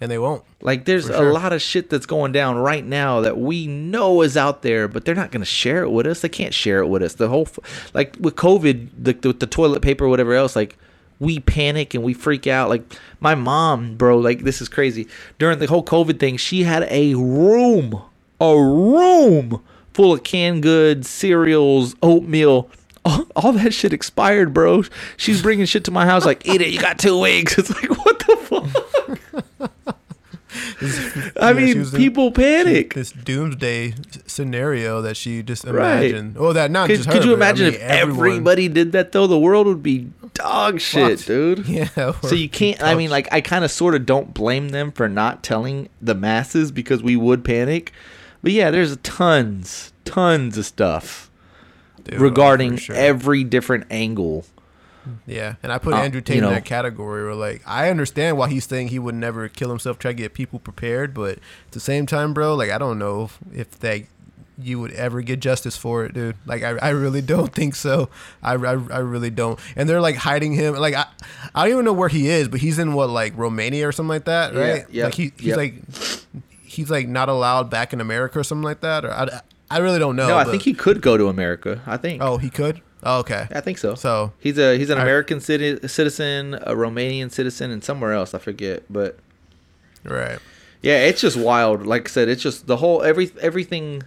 And 0.00 0.10
they 0.10 0.18
won't. 0.18 0.44
Like 0.60 0.84
there's 0.84 1.06
sure. 1.06 1.28
a 1.28 1.32
lot 1.32 1.52
of 1.52 1.62
shit 1.62 1.90
that's 1.90 2.06
going 2.06 2.32
down 2.32 2.56
right 2.56 2.84
now 2.84 3.20
that 3.20 3.38
we 3.38 3.66
know 3.66 4.22
is 4.22 4.36
out 4.36 4.62
there, 4.62 4.88
but 4.88 5.04
they're 5.04 5.14
not 5.14 5.30
going 5.30 5.42
to 5.42 5.46
share 5.46 5.82
it 5.82 5.90
with 5.90 6.06
us. 6.06 6.20
They 6.20 6.28
can't 6.28 6.54
share 6.54 6.80
it 6.80 6.88
with 6.88 7.02
us. 7.02 7.14
The 7.14 7.28
whole 7.28 7.48
like 7.94 8.16
with 8.20 8.36
COVID, 8.36 8.90
the, 8.98 9.12
the, 9.12 9.32
the 9.32 9.46
toilet 9.46 9.82
paper, 9.82 10.08
whatever 10.08 10.34
else, 10.34 10.54
like 10.54 10.76
we 11.18 11.38
panic 11.38 11.94
and 11.94 12.02
we 12.02 12.14
freak 12.14 12.46
out. 12.46 12.68
Like 12.68 12.82
my 13.20 13.34
mom, 13.34 13.96
bro, 13.96 14.18
like 14.18 14.40
this 14.40 14.60
is 14.60 14.68
crazy. 14.68 15.08
During 15.38 15.58
the 15.58 15.66
whole 15.66 15.84
COVID 15.84 16.18
thing, 16.18 16.36
she 16.36 16.64
had 16.64 16.82
a 16.90 17.14
room, 17.14 18.02
a 18.40 18.56
room 18.56 19.62
full 19.94 20.12
of 20.14 20.24
canned 20.24 20.62
goods, 20.62 21.08
cereals, 21.08 21.94
oatmeal. 22.02 22.68
All, 23.04 23.26
all 23.34 23.52
that 23.54 23.74
shit 23.74 23.92
expired, 23.92 24.54
bro. 24.54 24.84
She's 25.16 25.42
bringing 25.42 25.66
shit 25.66 25.84
to 25.84 25.90
my 25.90 26.06
house 26.06 26.24
like, 26.24 26.46
eat 26.46 26.60
it. 26.60 26.68
You 26.68 26.80
got 26.80 26.98
two 26.98 27.18
weeks. 27.18 27.58
It's 27.58 27.70
like, 27.70 27.90
what 28.04 28.18
the 28.20 28.36
fuck? 28.36 29.20
I 31.40 31.48
Yeah, 31.50 31.52
mean, 31.54 31.78
was 31.78 31.94
in- 31.94 31.98
people 32.00 32.30
panic. 32.30 32.94
This 32.94 33.10
doomsday 33.12 33.94
scenario 34.26 35.00
that 35.02 35.16
she 35.16 35.42
just 35.42 35.64
Right. 35.64 36.04
imagined. 36.06 36.36
Oh, 36.38 36.52
that 36.52 36.70
not 36.70 36.88
Could, 36.88 36.96
just 36.98 37.10
could 37.10 37.24
her, 37.24 37.30
you 37.30 37.36
but, 37.36 37.42
I 37.42 37.48
imagine 37.50 37.64
mean, 37.66 37.74
if 37.74 37.80
everyone- 37.80 38.26
everybody 38.28 38.68
did 38.68 38.92
that 38.92 39.12
though? 39.12 39.26
The 39.26 39.38
world 39.38 39.66
would 39.66 39.82
be 39.82 40.10
dog 40.34 40.80
shit, 40.80 41.18
Fucked. 41.18 41.26
dude. 41.28 41.66
Yeah. 41.68 42.12
So 42.22 42.34
you 42.34 42.48
can't. 42.48 42.82
I 42.82 42.94
mean, 42.94 43.10
like, 43.10 43.28
I 43.32 43.40
kind 43.40 43.64
of 43.64 43.70
sort 43.70 43.94
of 43.94 44.04
don't 44.06 44.34
blame 44.34 44.68
them 44.70 44.92
for 44.92 45.08
not 45.08 45.42
telling 45.42 45.88
the 46.00 46.14
masses 46.14 46.70
because 46.70 47.02
we 47.02 47.16
would 47.16 47.44
panic. 47.44 47.92
But 48.42 48.52
yeah, 48.52 48.70
there's 48.70 48.96
tons, 48.98 49.92
tons 50.04 50.58
of 50.58 50.66
stuff 50.66 51.30
Dude, 52.04 52.20
regarding 52.20 52.76
sure. 52.76 52.96
every 52.96 53.44
different 53.44 53.86
angle. 53.90 54.44
Yeah, 55.26 55.56
and 55.64 55.72
I 55.72 55.78
put 55.78 55.94
Uh, 55.94 55.98
Andrew 55.98 56.20
Tate 56.20 56.36
you 56.36 56.42
know- 56.42 56.48
in 56.48 56.54
that 56.54 56.64
category 56.64 57.24
where, 57.24 57.34
like, 57.34 57.62
I 57.66 57.90
understand 57.90 58.36
why 58.36 58.48
he's 58.50 58.64
saying 58.66 58.88
he 58.88 59.00
would 59.00 59.16
never 59.16 59.48
kill 59.48 59.68
himself, 59.68 59.98
try 59.98 60.12
to 60.12 60.16
get 60.16 60.32
people 60.32 60.60
prepared, 60.60 61.12
but 61.12 61.38
at 61.38 61.72
the 61.72 61.80
same 61.80 62.06
time, 62.06 62.32
bro, 62.32 62.54
like, 62.54 62.70
I 62.70 62.78
don't 62.78 62.98
know 63.00 63.24
if, 63.24 63.38
if 63.52 63.78
they 63.80 64.06
you 64.58 64.78
would 64.78 64.92
ever 64.92 65.22
get 65.22 65.40
justice 65.40 65.76
for 65.76 66.04
it, 66.04 66.12
dude. 66.14 66.36
Like, 66.46 66.62
I, 66.62 66.76
I 66.76 66.90
really 66.90 67.20
don't 67.34 67.52
think 67.52 67.74
so. 67.74 68.10
I, 68.44 68.52
I, 68.52 68.70
I 68.72 68.98
really 68.98 69.30
don't. 69.30 69.58
And 69.74 69.88
they're 69.88 70.00
like 70.00 70.14
hiding 70.16 70.52
him. 70.52 70.74
Like, 70.74 70.94
I, 70.94 71.06
I 71.54 71.64
don't 71.64 71.72
even 71.72 71.84
know 71.84 71.92
where 71.94 72.10
he 72.10 72.28
is, 72.28 72.46
but 72.48 72.60
he's 72.60 72.78
in 72.78 72.92
what, 72.92 73.10
like 73.10 73.36
Romania 73.36 73.88
or 73.88 73.92
something 73.92 74.08
like 74.10 74.26
that, 74.26 74.54
right? 74.54 74.84
yeah, 74.90 75.06
Like 75.06 75.14
he, 75.14 75.32
he's 75.36 75.46
yep. 75.48 75.56
like, 75.56 75.74
he's 76.62 76.90
like 76.90 77.08
not 77.08 77.28
allowed 77.28 77.70
back 77.70 77.92
in 77.92 78.00
America 78.00 78.38
or 78.38 78.44
something 78.44 78.62
like 78.62 78.82
that. 78.82 79.04
Or 79.04 79.10
I, 79.12 79.40
I 79.72 79.78
really 79.78 79.98
don't 79.98 80.16
know. 80.16 80.28
No, 80.28 80.36
I 80.36 80.44
but- 80.44 80.50
think 80.50 80.62
he 80.62 80.74
could 80.74 81.00
go 81.00 81.16
to 81.16 81.28
America. 81.28 81.80
I 81.86 81.96
think. 81.96 82.22
Oh, 82.22 82.36
he 82.38 82.50
could. 82.50 82.80
Oh, 83.04 83.18
okay. 83.20 83.48
I 83.50 83.60
think 83.60 83.78
so. 83.78 83.94
So 83.96 84.32
He's 84.38 84.58
a 84.58 84.78
he's 84.78 84.90
an 84.90 84.98
I- 84.98 85.02
American 85.02 85.38
citi- 85.38 85.88
citizen, 85.90 86.54
a 86.54 86.74
Romanian 86.74 87.30
citizen, 87.32 87.70
and 87.72 87.82
somewhere 87.82 88.12
else 88.12 88.32
I 88.34 88.38
forget. 88.38 88.84
But 88.90 89.18
right. 90.04 90.38
Yeah, 90.82 90.98
it's 91.04 91.20
just 91.20 91.36
wild. 91.36 91.86
Like 91.86 92.08
I 92.08 92.10
said, 92.10 92.28
it's 92.28 92.42
just 92.42 92.66
the 92.66 92.76
whole 92.76 93.02
every 93.02 93.30
everything 93.40 94.02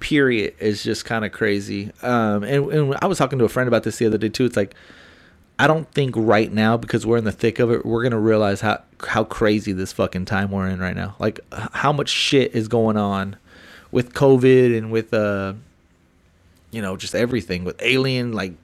period 0.00 0.54
is 0.58 0.82
just 0.82 1.04
kind 1.04 1.24
of 1.24 1.30
crazy. 1.32 1.92
Um, 2.02 2.42
and, 2.42 2.72
and 2.72 2.96
I 3.00 3.06
was 3.06 3.18
talking 3.18 3.38
to 3.38 3.44
a 3.44 3.48
friend 3.48 3.68
about 3.68 3.84
this 3.84 3.98
the 3.98 4.06
other 4.06 4.18
day 4.18 4.28
too. 4.28 4.44
It's 4.44 4.56
like 4.56 4.74
I 5.58 5.66
don't 5.68 5.88
think 5.92 6.14
right 6.16 6.50
now 6.52 6.76
because 6.76 7.06
we're 7.06 7.18
in 7.18 7.24
the 7.24 7.30
thick 7.32 7.58
of 7.60 7.70
it, 7.70 7.86
we're 7.86 8.02
gonna 8.02 8.18
realize 8.18 8.60
how 8.60 8.82
how 9.06 9.22
crazy 9.24 9.72
this 9.72 9.92
fucking 9.92 10.24
time 10.24 10.50
we're 10.50 10.68
in 10.68 10.80
right 10.80 10.96
now. 10.96 11.14
Like 11.20 11.38
how 11.52 11.92
much 11.92 12.08
shit 12.08 12.54
is 12.54 12.66
going 12.68 12.96
on 12.96 13.36
with 13.92 14.14
COVID 14.14 14.76
and 14.76 14.90
with 14.90 15.14
uh, 15.14 15.52
you 16.72 16.82
know, 16.82 16.96
just 16.96 17.14
everything 17.14 17.62
with 17.62 17.80
alien 17.80 18.32
like 18.32 18.54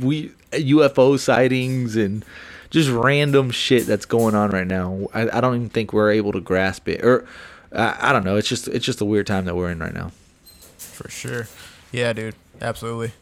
we 0.00 0.30
UFO 0.52 1.18
sightings 1.18 1.96
and 1.96 2.24
just 2.70 2.88
random 2.88 3.50
shit 3.50 3.86
that's 3.86 4.06
going 4.06 4.34
on 4.34 4.50
right 4.50 4.66
now. 4.66 5.08
I, 5.12 5.28
I 5.36 5.40
don't 5.42 5.56
even 5.56 5.68
think 5.68 5.92
we're 5.92 6.12
able 6.12 6.32
to 6.32 6.40
grasp 6.40 6.88
it, 6.88 7.04
or 7.04 7.26
I, 7.70 8.08
I 8.08 8.12
don't 8.12 8.24
know. 8.24 8.36
It's 8.36 8.48
just 8.48 8.68
it's 8.68 8.86
just 8.86 9.02
a 9.02 9.04
weird 9.04 9.26
time 9.26 9.44
that 9.44 9.54
we're 9.54 9.70
in 9.70 9.80
right 9.80 9.92
now. 9.92 10.12
For 10.78 11.10
sure. 11.10 11.48
Yeah, 11.90 12.14
dude. 12.14 12.34
Absolutely. 12.60 13.12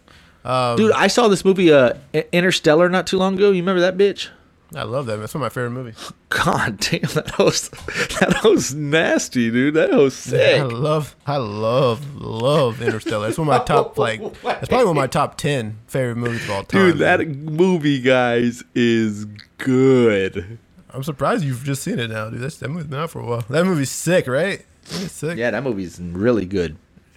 Um, 0.44 0.76
Dude, 0.76 0.92
I 0.92 1.08
saw 1.08 1.28
this 1.28 1.44
movie, 1.44 1.70
uh, 1.72 1.94
Interstellar, 2.32 2.88
not 2.88 3.06
too 3.06 3.18
long 3.18 3.34
ago. 3.34 3.50
You 3.50 3.62
remember 3.62 3.80
that 3.80 3.98
bitch? 3.98 4.28
I 4.74 4.84
love 4.84 5.06
that. 5.06 5.16
That's 5.16 5.34
one 5.34 5.42
of 5.42 5.46
my 5.46 5.48
favorite 5.48 5.70
movies. 5.70 6.12
God 6.28 6.78
damn, 6.78 7.00
that 7.14 7.30
host, 7.30 7.72
that 8.20 8.34
host, 8.40 8.74
nasty, 8.74 9.50
dude. 9.50 9.74
That 9.74 9.90
host, 9.92 10.18
sick. 10.20 10.60
I 10.60 10.62
love, 10.62 11.16
I 11.26 11.38
love, 11.38 12.20
love 12.20 12.80
Interstellar. 12.80 13.28
It's 13.28 13.38
one 13.38 13.48
of 13.48 13.52
my 13.60 13.64
top, 13.64 13.98
like, 13.98 14.20
it's 14.20 14.38
probably 14.40 14.76
one 14.86 14.88
of 14.88 14.94
my 14.96 15.06
top 15.08 15.36
ten 15.36 15.78
favorite 15.88 16.16
movies 16.16 16.44
of 16.44 16.50
all 16.50 16.62
time. 16.64 16.90
Dude, 16.90 16.98
that 16.98 17.26
movie, 17.26 18.00
guys, 18.00 18.62
is 18.74 19.24
good. 19.58 20.58
I'm 20.92 21.02
surprised 21.02 21.44
you've 21.44 21.64
just 21.64 21.82
seen 21.82 21.98
it 21.98 22.08
now, 22.10 22.30
dude. 22.30 22.40
That's, 22.40 22.58
that 22.58 22.68
movie's 22.68 22.86
been 22.86 23.00
out 23.00 23.10
for 23.10 23.20
a 23.20 23.26
while. 23.26 23.44
That 23.50 23.64
movie's 23.64 23.90
sick, 23.90 24.26
right? 24.26 24.64
It's 24.84 25.12
sick. 25.12 25.36
Yeah, 25.36 25.50
that 25.50 25.62
movie's 25.64 26.00
really 26.00 26.46
good. 26.46 26.76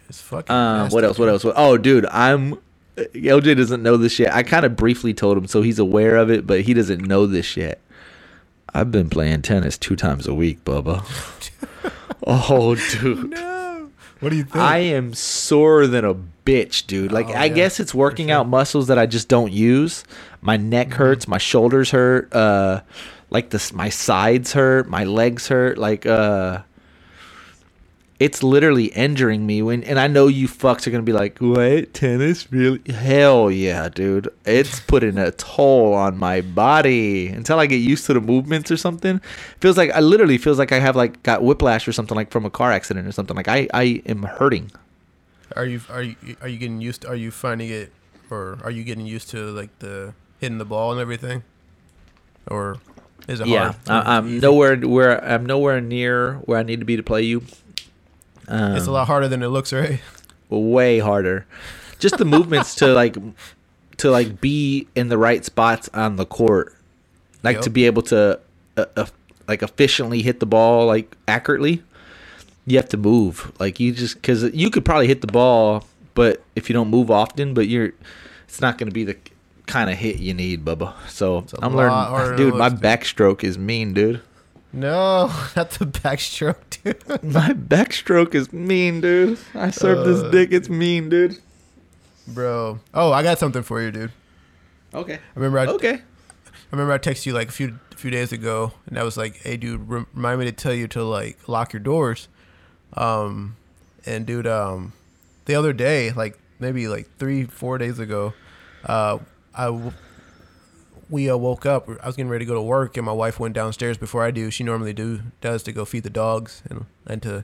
It's 0.10 0.22
fucking. 0.22 0.54
Um, 0.54 0.78
nasty, 0.84 0.96
what 0.96 1.04
else? 1.04 1.20
What 1.20 1.30
else? 1.30 1.44
What- 1.44 1.56
Oh, 1.58 1.78
dude, 1.78 2.06
I'm. 2.08 2.60
LJ 2.98 3.58
doesn't 3.58 3.82
know 3.84 3.98
this 3.98 4.20
yet. 4.20 4.34
I 4.34 4.44
kind 4.44 4.66
of 4.66 4.76
briefly 4.76 5.14
told 5.14 5.38
him, 5.38 5.48
so 5.48 5.62
he's 5.62 5.80
aware 5.80 6.16
of 6.16 6.30
it, 6.30 6.46
but 6.46 6.62
he 6.62 6.74
doesn't 6.74 7.02
know 7.02 7.26
this 7.26 7.58
yet. 7.58 7.80
I've 8.74 8.92
been 8.92 9.10
playing 9.10 9.42
tennis 9.44 9.78
two 9.78 9.96
times 9.96 10.28
a 10.28 10.34
week, 10.34 10.64
Bubba. 10.64 11.04
oh, 12.28 12.76
dude. 12.76 13.30
No. 13.32 13.90
What 14.20 14.30
do 14.30 14.36
you 14.38 14.44
think? 14.44 14.56
I 14.56 14.78
am 14.80 15.14
sorer 15.14 15.86
than 15.86 16.06
a 16.06 16.16
bitch, 16.46 16.88
dude. 16.88 17.12
Like 17.12 17.28
Oh, 17.28 17.34
I 17.34 17.46
yeah, 17.46 17.54
guess 17.54 17.80
it's 17.80 17.94
working 17.94 18.28
sure. 18.28 18.38
out 18.38 18.48
muscles 18.48 18.88
that 18.88 18.98
I 18.98 19.06
just 19.06 19.28
don't 19.28 19.52
use. 19.52 20.04
My 20.42 20.56
neck 20.58 20.88
Mm-hmm. 20.90 20.96
hurts, 20.98 21.28
my 21.28 21.38
shoulders 21.38 21.92
hurt, 21.92 22.34
uh 22.34 22.82
like 23.30 23.50
this 23.50 23.74
my 23.74 23.90
sides 23.90 24.54
hurt, 24.54 24.88
my 24.90 25.04
legs 25.04 25.48
hurt, 25.50 25.78
like 25.78 26.06
uh 26.06 26.60
it's 28.24 28.42
literally 28.42 28.86
injuring 28.86 29.46
me 29.46 29.62
when 29.62 29.84
and 29.84 30.00
I 30.00 30.08
know 30.08 30.28
you 30.28 30.48
fucks 30.48 30.88
are 30.88 30.92
gonna 30.92 31.04
be 31.04 31.12
like, 31.12 31.40
What? 31.40 31.94
Tennis? 31.94 32.50
Really? 32.54 32.80
Hell 32.90 33.52
yeah, 33.52 33.90
dude. 33.90 34.30
It's 34.46 34.80
putting 34.80 35.18
a 35.18 35.32
toll 35.32 35.94
on 35.94 36.18
my 36.18 36.40
body. 36.40 37.28
Until 37.28 37.60
I 37.60 37.66
get 37.66 37.78
used 37.78 38.06
to 38.06 38.14
the 38.14 38.22
movements 38.22 38.72
or 38.72 38.78
something. 38.78 39.20
Feels 39.60 39.76
like 39.78 39.92
I 39.92 40.00
literally 40.00 40.38
feels 40.38 40.58
like 40.58 40.72
I 40.72 40.80
have 40.80 40.96
like 40.96 41.22
got 41.24 41.44
whiplash 41.44 41.86
or 41.86 41.92
something 41.92 42.16
like 42.16 42.32
from 42.32 42.46
a 42.46 42.50
car 42.50 42.72
accident 42.72 43.06
or 43.08 43.12
something. 43.12 43.36
Like 43.36 43.50
I, 43.50 43.68
I 43.74 44.02
am 44.06 44.24
hurting. 44.24 44.72
Are 45.58 45.66
you 45.66 45.82
are 45.90 46.02
you 46.02 46.16
are 46.42 46.48
you 46.48 46.58
getting 46.58 46.80
used? 46.80 47.02
To, 47.02 47.10
are 47.10 47.16
you 47.16 47.30
finding 47.30 47.70
it, 47.70 47.92
or 48.32 48.58
are 48.64 48.72
you 48.72 48.84
getting 48.86 49.06
used 49.06 49.30
to 49.32 49.52
like 49.52 49.78
the 49.80 50.14
hitting 50.40 50.60
the 50.60 50.66
ball 50.66 50.94
and 50.94 51.02
everything, 51.02 51.44
or 52.48 52.78
is 53.28 53.40
it 53.40 53.48
Yeah, 53.48 53.74
hard? 53.74 54.08
I, 54.08 54.18
I'm 54.18 54.40
nowhere 54.40 54.78
where 54.78 55.24
I'm 55.24 55.46
nowhere 55.46 55.82
near 55.82 56.36
where 56.46 56.58
I 56.58 56.64
need 56.64 56.80
to 56.80 56.86
be 56.86 56.96
to 56.96 57.04
play 57.04 57.22
you. 57.24 57.44
Um, 58.48 58.76
It's 58.76 58.88
a 58.88 58.92
lot 58.92 59.08
harder 59.08 59.28
than 59.28 59.42
it 59.44 59.48
looks, 59.50 59.72
right? 59.74 60.00
way 60.50 61.00
harder. 61.00 61.46
Just 61.98 62.18
the 62.18 62.26
movements 62.26 62.76
to 62.76 62.88
like 62.94 63.16
to 63.98 64.12
like 64.12 64.40
be 64.40 64.88
in 64.96 65.10
the 65.10 65.18
right 65.18 65.44
spots 65.44 65.90
on 65.94 66.16
the 66.18 66.26
court, 66.26 66.76
like 67.42 67.56
Yep. 67.56 67.64
to 67.64 67.70
be 67.72 67.86
able 67.88 68.02
to 68.04 68.40
uh, 68.78 68.86
uh, 68.96 69.06
like 69.48 69.64
efficiently 69.64 70.22
hit 70.22 70.40
the 70.40 70.46
ball 70.46 70.86
like 70.86 71.16
accurately. 71.28 71.82
You 72.68 72.78
have 72.78 72.88
to 72.90 72.98
move, 72.98 73.52
like 73.60 73.80
you 73.80 73.92
just 73.94 74.16
because 74.16 74.44
you 74.54 74.70
could 74.70 74.86
probably 74.86 75.08
hit 75.08 75.22
the 75.22 75.28
ball, 75.28 75.86
but 76.14 76.44
if 76.56 76.70
you 76.70 76.74
don't 76.74 76.90
move 76.90 77.10
often, 77.12 77.54
but 77.54 77.68
you're, 77.68 77.92
it's 78.48 78.62
not 78.62 78.78
going 78.78 78.88
to 78.90 78.94
be 78.94 79.04
the 79.04 79.18
kind 79.66 79.90
of 79.90 79.98
hit 79.98 80.18
you 80.20 80.34
need, 80.34 80.64
Bubba. 80.64 80.94
So 81.10 81.46
I'm 81.62 81.76
learning, 81.76 82.38
dude. 82.38 82.56
My 82.56 82.70
backstroke 82.70 83.44
is 83.44 83.58
mean, 83.58 83.94
dude. 83.94 84.22
No, 84.74 85.28
not 85.56 85.70
the 85.72 85.86
backstroke, 85.86 86.56
dude. 86.84 87.24
My 87.24 87.50
backstroke 87.54 88.34
is 88.36 88.52
mean, 88.52 89.02
dude. 89.02 89.38
I 89.54 89.70
serve 89.70 90.06
this 90.06 90.22
Uh, 90.24 90.32
dick. 90.32 90.52
It's 90.52 90.68
mean, 90.70 91.10
dude. 91.10 91.38
Bro. 92.28 92.80
Oh, 92.94 93.12
I 93.12 93.22
got 93.22 93.38
something 93.38 93.62
for 93.64 93.82
you, 93.82 93.92
dude. 93.92 94.12
Okay. 94.94 95.16
I 95.16 95.20
remember 95.36 95.60
I, 95.60 95.66
Okay. 95.68 95.94
I 95.94 96.02
remember 96.72 96.94
I 96.94 96.98
texted 96.98 97.28
you 97.28 97.34
like 97.34 97.50
a 97.50 97.52
few 97.52 97.80
a 97.92 97.96
few 97.96 98.10
days 98.10 98.32
ago, 98.32 98.72
and 98.88 98.98
I 98.98 99.04
was 99.04 99.16
like, 99.18 99.38
"Hey, 99.38 99.58
dude, 99.58 99.88
remind 99.88 100.40
me 100.40 100.46
to 100.46 100.52
tell 100.52 100.74
you 100.74 100.88
to 100.90 101.04
like 101.04 101.48
lock 101.48 101.72
your 101.74 101.80
doors." 101.80 102.28
Um, 102.96 103.56
and 104.06 104.26
dude, 104.26 104.48
um, 104.48 104.94
the 105.46 105.54
other 105.56 105.74
day, 105.74 106.12
like 106.12 106.40
maybe 106.60 106.88
like 106.88 107.08
three, 107.20 107.44
four 107.46 107.78
days 107.78 108.00
ago, 108.00 108.34
uh, 108.86 109.20
I 109.54 109.66
w- 109.66 109.94
we 111.10 111.30
uh, 111.30 111.38
woke 111.38 111.66
up. 111.66 111.90
I 112.02 112.08
was 112.08 112.16
getting 112.16 112.30
ready 112.30 112.46
to 112.46 112.50
go 112.50 112.56
to 112.56 112.62
work, 112.62 112.98
and 112.98 113.06
my 113.06 113.12
wife 113.12 113.40
went 113.40 113.54
downstairs 113.54 113.98
before 113.98 114.24
I 114.24 114.32
do. 114.32 114.50
She 114.52 114.64
normally 114.64 114.94
do 114.94 115.22
does 115.42 115.64
to 115.64 115.72
go 115.72 115.86
feed 115.86 116.04
the 116.04 116.10
dogs 116.10 116.62
and 116.70 116.86
and 117.06 117.22
to 117.24 117.44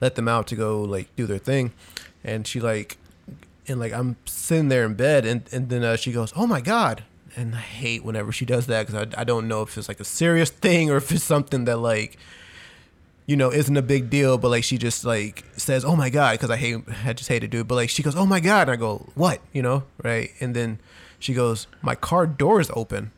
let 0.00 0.14
them 0.14 0.28
out 0.28 0.46
to 0.48 0.56
go 0.56 0.82
like 0.82 1.14
do 1.16 1.26
their 1.26 1.38
thing, 1.38 1.72
and 2.24 2.46
she 2.46 2.60
like 2.60 2.98
and 3.68 3.80
like 3.80 3.92
I'm 3.92 4.16
sitting 4.24 4.68
there 4.68 4.84
in 4.84 4.94
bed, 4.94 5.26
and 5.26 5.42
and 5.52 5.68
then 5.68 5.84
uh, 5.84 5.96
she 5.96 6.12
goes, 6.12 6.32
"Oh 6.36 6.46
my 6.46 6.60
god." 6.60 7.04
And 7.38 7.54
I 7.54 7.58
hate 7.58 8.02
whenever 8.02 8.32
she 8.32 8.46
does 8.46 8.66
that 8.68 8.86
because 8.86 9.14
I, 9.14 9.20
I 9.20 9.24
don't 9.24 9.46
know 9.46 9.60
if 9.60 9.76
it's 9.76 9.88
like 9.88 10.00
a 10.00 10.04
serious 10.04 10.48
thing 10.64 10.90
or 10.90 10.96
if 10.96 11.12
it's 11.12 11.22
something 11.22 11.66
that 11.66 11.76
like 11.78 12.16
you 13.26 13.34
know, 13.36 13.50
isn't 13.50 13.76
a 13.76 13.82
big 13.82 14.08
deal, 14.08 14.38
but 14.38 14.50
like 14.50 14.62
she 14.62 14.78
just 14.78 15.04
like 15.04 15.44
says, 15.56 15.84
"Oh 15.84 15.96
my 15.96 16.10
god," 16.10 16.34
because 16.34 16.50
I 16.50 16.56
hate, 16.56 16.76
I 17.04 17.12
just 17.12 17.28
hate 17.28 17.40
to 17.40 17.48
do 17.48 17.60
it. 17.60 17.68
But 17.68 17.74
like 17.74 17.90
she 17.90 18.02
goes, 18.02 18.14
"Oh 18.14 18.24
my 18.24 18.40
god," 18.40 18.68
and 18.68 18.70
I 18.70 18.76
go, 18.76 19.08
"What?" 19.14 19.40
You 19.52 19.62
know, 19.62 19.82
right? 20.02 20.30
And 20.40 20.54
then 20.54 20.78
she 21.18 21.34
goes, 21.34 21.66
"My 21.82 21.94
car 21.94 22.26
door 22.26 22.60
is 22.60 22.70
open." 22.74 23.10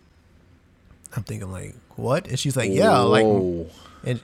I'm 1.17 1.23
thinking 1.23 1.51
like, 1.51 1.75
"What?" 1.97 2.29
And 2.29 2.39
she's 2.39 2.57
like, 2.57 2.71
"Yeah, 2.71 2.99
like," 2.99 3.25
and 4.05 4.21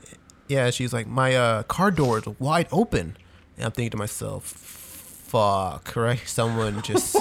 yeah, 0.49 0.71
she's 0.71 0.93
like, 0.93 1.07
"My 1.07 1.35
uh, 1.35 1.63
car 1.65 1.91
door 1.91 2.19
is 2.19 2.27
wide 2.39 2.69
open," 2.71 3.17
and 3.57 3.67
I'm 3.67 3.73
thinking 3.73 3.91
to 3.91 3.97
myself, 3.97 4.45
"Fuck!" 4.45 5.95
Right? 5.97 6.21
Someone 6.27 6.83
just, 6.83 7.17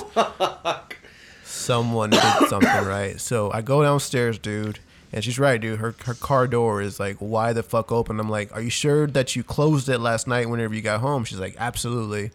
someone 1.43 2.09
did 2.11 2.21
something 2.49 2.85
right. 2.85 3.19
So 3.19 3.51
I 3.51 3.61
go 3.61 3.81
downstairs, 3.83 4.37
dude. 4.37 4.79
And 5.15 5.23
she's 5.23 5.37
right, 5.37 5.61
dude. 5.61 5.79
Her 5.79 5.93
her 6.05 6.15
car 6.15 6.47
door 6.47 6.81
is 6.81 6.99
like 6.99 7.17
why 7.17 7.53
the 7.53 7.61
fuck 7.61 7.91
open. 7.91 8.19
I'm 8.19 8.29
like, 8.29 8.51
are 8.51 8.61
you 8.61 8.71
sure 8.71 9.05
that 9.07 9.35
you 9.35 9.43
closed 9.43 9.87
it 9.87 9.99
last 9.99 10.27
night 10.27 10.49
whenever 10.49 10.73
you 10.73 10.81
got 10.81 11.01
home? 11.01 11.23
She's 11.23 11.39
like, 11.39 11.55
absolutely. 11.59 12.31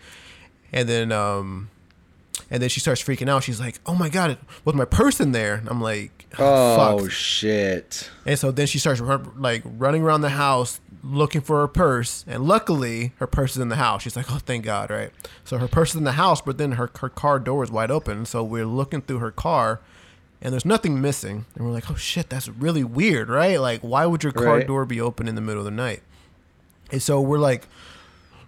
And 0.72 0.88
then 0.88 1.10
um, 1.10 1.70
and 2.50 2.62
then 2.62 2.68
she 2.68 2.80
starts 2.80 3.02
freaking 3.02 3.28
out. 3.28 3.44
She's 3.44 3.60
like, 3.60 3.78
oh 3.86 3.94
my 3.94 4.08
god, 4.08 4.38
was 4.64 4.74
my 4.74 4.84
purse 4.84 5.20
in 5.20 5.32
there? 5.32 5.54
And 5.56 5.68
I'm 5.68 5.80
like, 5.80 6.26
oh, 6.38 6.98
oh 6.98 6.98
fuck. 7.00 7.10
shit. 7.10 8.10
And 8.26 8.38
so 8.38 8.50
then 8.50 8.66
she 8.66 8.78
starts 8.78 9.00
run, 9.00 9.30
like 9.36 9.62
running 9.64 10.02
around 10.02 10.22
the 10.22 10.30
house 10.30 10.80
looking 11.04 11.40
for 11.40 11.60
her 11.60 11.68
purse. 11.68 12.24
And 12.26 12.44
luckily, 12.44 13.12
her 13.18 13.26
purse 13.26 13.52
is 13.52 13.58
in 13.58 13.68
the 13.68 13.76
house. 13.76 14.02
She's 14.02 14.16
like, 14.16 14.30
oh, 14.32 14.38
thank 14.38 14.64
God, 14.64 14.90
right? 14.90 15.10
So 15.44 15.58
her 15.58 15.68
purse 15.68 15.90
is 15.90 15.96
in 15.96 16.04
the 16.04 16.12
house, 16.12 16.40
but 16.40 16.58
then 16.58 16.72
her, 16.72 16.90
her 17.00 17.08
car 17.08 17.38
door 17.38 17.62
is 17.62 17.70
wide 17.70 17.90
open. 17.90 18.26
So 18.26 18.42
we're 18.42 18.66
looking 18.66 19.02
through 19.02 19.18
her 19.18 19.30
car 19.30 19.80
and 20.42 20.52
there's 20.52 20.64
nothing 20.64 21.00
missing. 21.00 21.44
And 21.54 21.64
we're 21.66 21.72
like, 21.72 21.90
oh 21.90 21.94
shit, 21.94 22.28
that's 22.30 22.48
really 22.48 22.82
weird, 22.84 23.28
right? 23.28 23.60
Like, 23.60 23.80
why 23.82 24.06
would 24.06 24.22
your 24.24 24.32
car 24.32 24.56
Right. 24.58 24.66
door 24.66 24.84
be 24.86 25.00
open 25.00 25.28
in 25.28 25.34
the 25.36 25.40
middle 25.40 25.60
of 25.60 25.64
the 25.66 25.70
night? 25.70 26.02
And 26.90 27.02
so 27.02 27.20
we're 27.20 27.38
like 27.38 27.68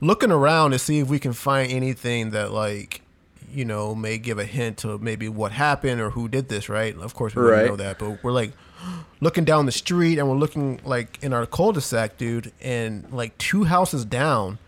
looking 0.01 0.33
around 0.33 0.71
to 0.73 0.79
see 0.79 0.99
if 0.99 1.09
we 1.09 1.19
can 1.19 1.33
find 1.33 1.71
anything 1.71 2.31
that 2.31 2.53
like 2.53 3.03
you 3.53 3.65
know 3.65 3.95
may 3.95 4.19
give 4.19 4.39
a 4.39 4.45
hint 4.45 4.79
to 4.79 4.99
maybe 4.99 5.29
what 5.29 5.53
happened 5.53 6.01
or 6.01 6.11
who 6.11 6.29
did 6.29 6.49
this 6.49 6.69
right? 6.69 6.97
Of 6.97 7.15
course 7.15 7.35
we 7.35 7.43
Right. 7.43 7.67
know 7.67 7.77
that 7.77 7.99
but 7.99 8.23
we're 8.23 8.33
like 8.33 8.53
looking 9.21 9.45
down 9.45 9.67
the 9.67 9.73
street 9.73 10.19
and 10.19 10.29
we're 10.29 10.37
looking 10.37 10.81
like 10.85 11.19
in 11.23 11.33
our 11.33 11.47
cul-de-sac 11.47 12.17
dude 12.17 12.53
and 12.61 13.11
like 13.13 13.37
two 13.39 13.65
houses 13.65 14.05
down 14.05 14.59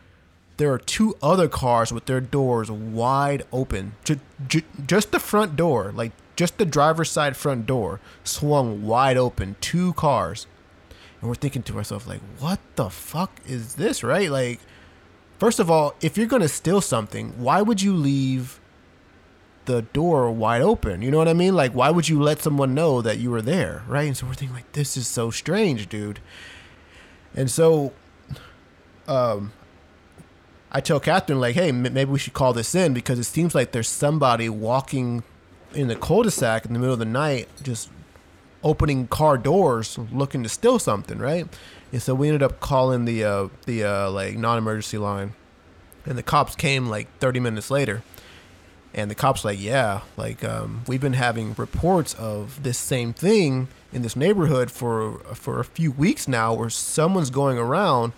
there 0.59 0.71
are 0.73 0.79
two 0.79 1.17
other 1.23 1.49
cars 1.49 1.93
with 1.93 2.05
their 2.05 2.21
doors 2.21 2.71
wide 2.71 3.43
open. 3.53 3.95
Ju- 4.05 4.21
ju- 4.47 4.63
just 4.87 5.11
the 5.11 5.19
front 5.19 5.57
door 5.57 5.93
like 5.95 6.13
just 6.37 6.59
the 6.59 6.65
driver's 6.67 7.11
side 7.11 7.37
front 7.37 7.67
door 7.67 8.01
swung 8.25 8.83
wide 8.87 9.17
open 9.17 9.57
two 9.61 9.93
cars. 9.95 10.47
And 11.21 11.29
we're 11.29 11.35
thinking 11.37 11.63
to 11.65 11.77
ourselves 11.79 12.07
like 12.07 12.21
what 12.39 12.59
the 12.77 12.91
fuck 12.91 13.31
is 13.47 13.77
this? 13.77 14.03
Right? 14.05 14.31
Like 14.31 14.61
first 15.39 15.59
of 15.59 15.71
all 15.71 15.95
if 16.03 16.17
you're 16.19 16.27
gonna 16.29 16.49
steal 16.49 16.81
something 16.81 17.31
why 17.39 17.63
would 17.63 17.81
you 17.83 17.95
leave 17.95 18.61
the 19.67 19.83
door 19.83 20.31
wide 20.31 20.63
open 20.63 21.03
you 21.03 21.11
know 21.11 21.19
what 21.19 21.29
i 21.29 21.33
mean 21.33 21.55
like 21.55 21.73
why 21.73 21.89
would 21.91 22.09
you 22.09 22.21
let 22.21 22.41
someone 22.43 22.75
know 22.75 23.01
that 23.01 23.19
you 23.19 23.31
were 23.31 23.43
there 23.43 23.83
right 23.87 24.07
and 24.09 24.17
so 24.17 24.27
we're 24.27 24.35
thinking 24.35 24.55
like 24.55 24.71
this 24.73 24.97
is 24.97 25.07
so 25.07 25.31
strange 25.31 25.89
dude 25.89 26.19
and 27.35 27.51
so 27.51 27.93
um 29.09 29.53
I 30.75 30.81
tell 30.81 31.01
Catherine 31.01 31.39
like, 31.39 31.55
hey, 31.55 31.69
m- 31.69 31.83
maybe 31.83 32.07
we 32.07 32.19
should 32.19 32.33
call 32.33 32.55
this 32.55 32.75
in 32.75 32.95
because 32.95 33.19
it 33.19 33.25
seems 33.25 33.55
like 33.55 33.73
there's 33.73 33.89
somebody 33.89 34.49
walking 34.49 35.23
in 35.75 35.89
the 35.89 35.95
cul-de-sac 35.97 36.65
in 36.65 36.73
the 36.73 36.79
middle 36.79 36.95
of 36.95 36.99
the 36.99 37.05
night, 37.05 37.47
just 37.63 37.91
opening 38.65 39.07
car 39.07 39.37
doors, 39.37 39.99
looking 40.11 40.43
to 40.43 40.49
steal 40.49 40.79
something, 40.79 41.19
right? 41.19 41.47
And 41.93 42.01
so 42.01 42.15
we 42.15 42.29
ended 42.29 42.43
up 42.43 42.59
calling 42.61 43.05
the 43.05 43.23
uh, 43.23 43.49
the 43.67 43.85
uh, 43.85 44.11
like 44.11 44.39
non-emergency 44.39 44.97
line, 44.97 45.35
and 46.07 46.17
the 46.17 46.23
cops 46.23 46.57
came 46.57 46.87
like 46.87 47.07
30 47.19 47.39
minutes 47.41 47.71
later. 47.71 48.03
And 48.95 49.11
the 49.11 49.15
cops 49.15 49.45
like, 49.45 49.61
yeah, 49.61 50.03
like 50.17 50.45
um, 50.45 50.83
we've 50.87 51.01
been 51.01 51.15
having 51.15 51.55
reports 51.55 52.15
of 52.15 52.63
this 52.63 52.77
same 52.77 53.13
thing 53.15 53.69
in 53.93 54.03
this 54.03 54.17
neighborhood 54.17 54.71
for 54.71 55.19
for 55.35 55.61
a 55.61 55.65
few 55.65 55.93
weeks 55.93 56.29
now, 56.29 56.53
where 56.53 56.69
someone's 56.71 57.31
going 57.31 57.59
around 57.59 58.13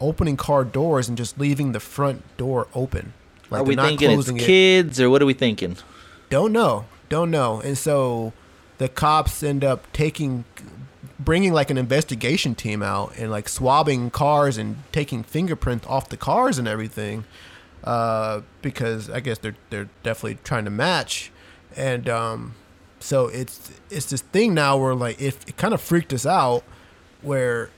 opening 0.00 0.36
car 0.36 0.64
doors 0.64 1.08
and 1.08 1.16
just 1.16 1.38
leaving 1.38 1.72
the 1.72 1.80
front 1.80 2.22
door 2.36 2.68
open. 2.74 3.14
Like 3.50 3.62
Are 3.62 3.64
we 3.64 3.74
not 3.76 3.88
thinking 3.88 4.10
it's 4.10 4.16
closing 4.16 4.36
it. 4.36 4.44
kids 4.44 5.00
or 5.00 5.10
what 5.10 5.22
are 5.22 5.26
we 5.26 5.34
thinking? 5.34 5.76
Don't 6.30 6.52
know. 6.52 6.84
Don't 7.08 7.30
know. 7.30 7.60
And 7.60 7.76
so 7.76 8.32
the 8.76 8.88
cops 8.88 9.42
end 9.42 9.64
up 9.64 9.90
taking, 9.92 10.44
bringing 11.18 11.52
like 11.52 11.70
an 11.70 11.78
investigation 11.78 12.54
team 12.54 12.82
out 12.82 13.14
and 13.16 13.30
like 13.30 13.48
swabbing 13.48 14.10
cars 14.10 14.58
and 14.58 14.82
taking 14.92 15.22
fingerprints 15.22 15.86
off 15.86 16.08
the 16.10 16.16
cars 16.16 16.58
and 16.58 16.68
everything, 16.68 17.24
uh, 17.84 18.42
because 18.62 19.10
I 19.10 19.20
guess 19.20 19.38
they're 19.38 19.56
they're 19.70 19.88
definitely 20.02 20.38
trying 20.44 20.64
to 20.64 20.70
match, 20.70 21.30
and 21.76 22.08
um, 22.08 22.54
so 23.00 23.26
it's 23.28 23.70
it's 23.90 24.06
this 24.06 24.20
thing 24.20 24.54
now 24.54 24.76
where 24.76 24.94
like 24.94 25.20
if 25.20 25.46
it 25.48 25.56
kind 25.56 25.74
of 25.74 25.80
freaked 25.80 26.12
us 26.12 26.26
out, 26.26 26.64
where 27.22 27.70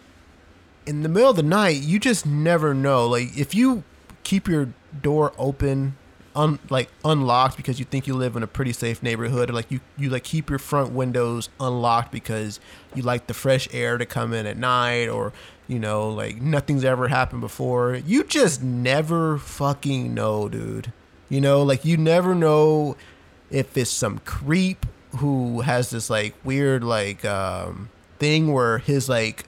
in 0.86 1.02
the 1.02 1.08
middle 1.08 1.30
of 1.30 1.36
the 1.36 1.42
night 1.42 1.76
you 1.82 1.98
just 1.98 2.26
never 2.26 2.74
know. 2.74 3.06
Like 3.06 3.36
if 3.36 3.54
you 3.54 3.84
keep 4.22 4.48
your 4.48 4.68
door 5.02 5.32
open 5.38 5.96
un 6.36 6.58
like 6.68 6.88
unlocked 7.04 7.56
because 7.56 7.78
you 7.78 7.84
think 7.84 8.06
you 8.06 8.14
live 8.14 8.36
in 8.36 8.42
a 8.42 8.46
pretty 8.46 8.72
safe 8.72 9.02
neighborhood 9.02 9.50
or 9.50 9.52
like 9.52 9.70
you 9.70 9.80
you 9.98 10.08
like 10.08 10.24
keep 10.24 10.48
your 10.48 10.58
front 10.58 10.92
windows 10.92 11.48
unlocked 11.58 12.12
because 12.12 12.60
you 12.94 13.02
like 13.02 13.26
the 13.26 13.34
fresh 13.34 13.68
air 13.72 13.98
to 13.98 14.06
come 14.06 14.32
in 14.32 14.46
at 14.46 14.56
night 14.56 15.08
or 15.08 15.32
you 15.66 15.78
know 15.78 16.08
like 16.08 16.40
nothing's 16.40 16.84
ever 16.84 17.08
happened 17.08 17.40
before. 17.40 17.94
You 17.94 18.24
just 18.24 18.62
never 18.62 19.38
fucking 19.38 20.14
know 20.14 20.48
dude. 20.48 20.92
You 21.28 21.40
know 21.40 21.62
like 21.62 21.84
you 21.84 21.96
never 21.96 22.34
know 22.34 22.96
if 23.50 23.76
it's 23.76 23.90
some 23.90 24.18
creep 24.20 24.86
who 25.16 25.62
has 25.62 25.90
this 25.90 26.08
like 26.08 26.34
weird 26.44 26.84
like 26.84 27.24
um 27.24 27.90
thing 28.20 28.52
where 28.52 28.78
his 28.78 29.08
like 29.08 29.44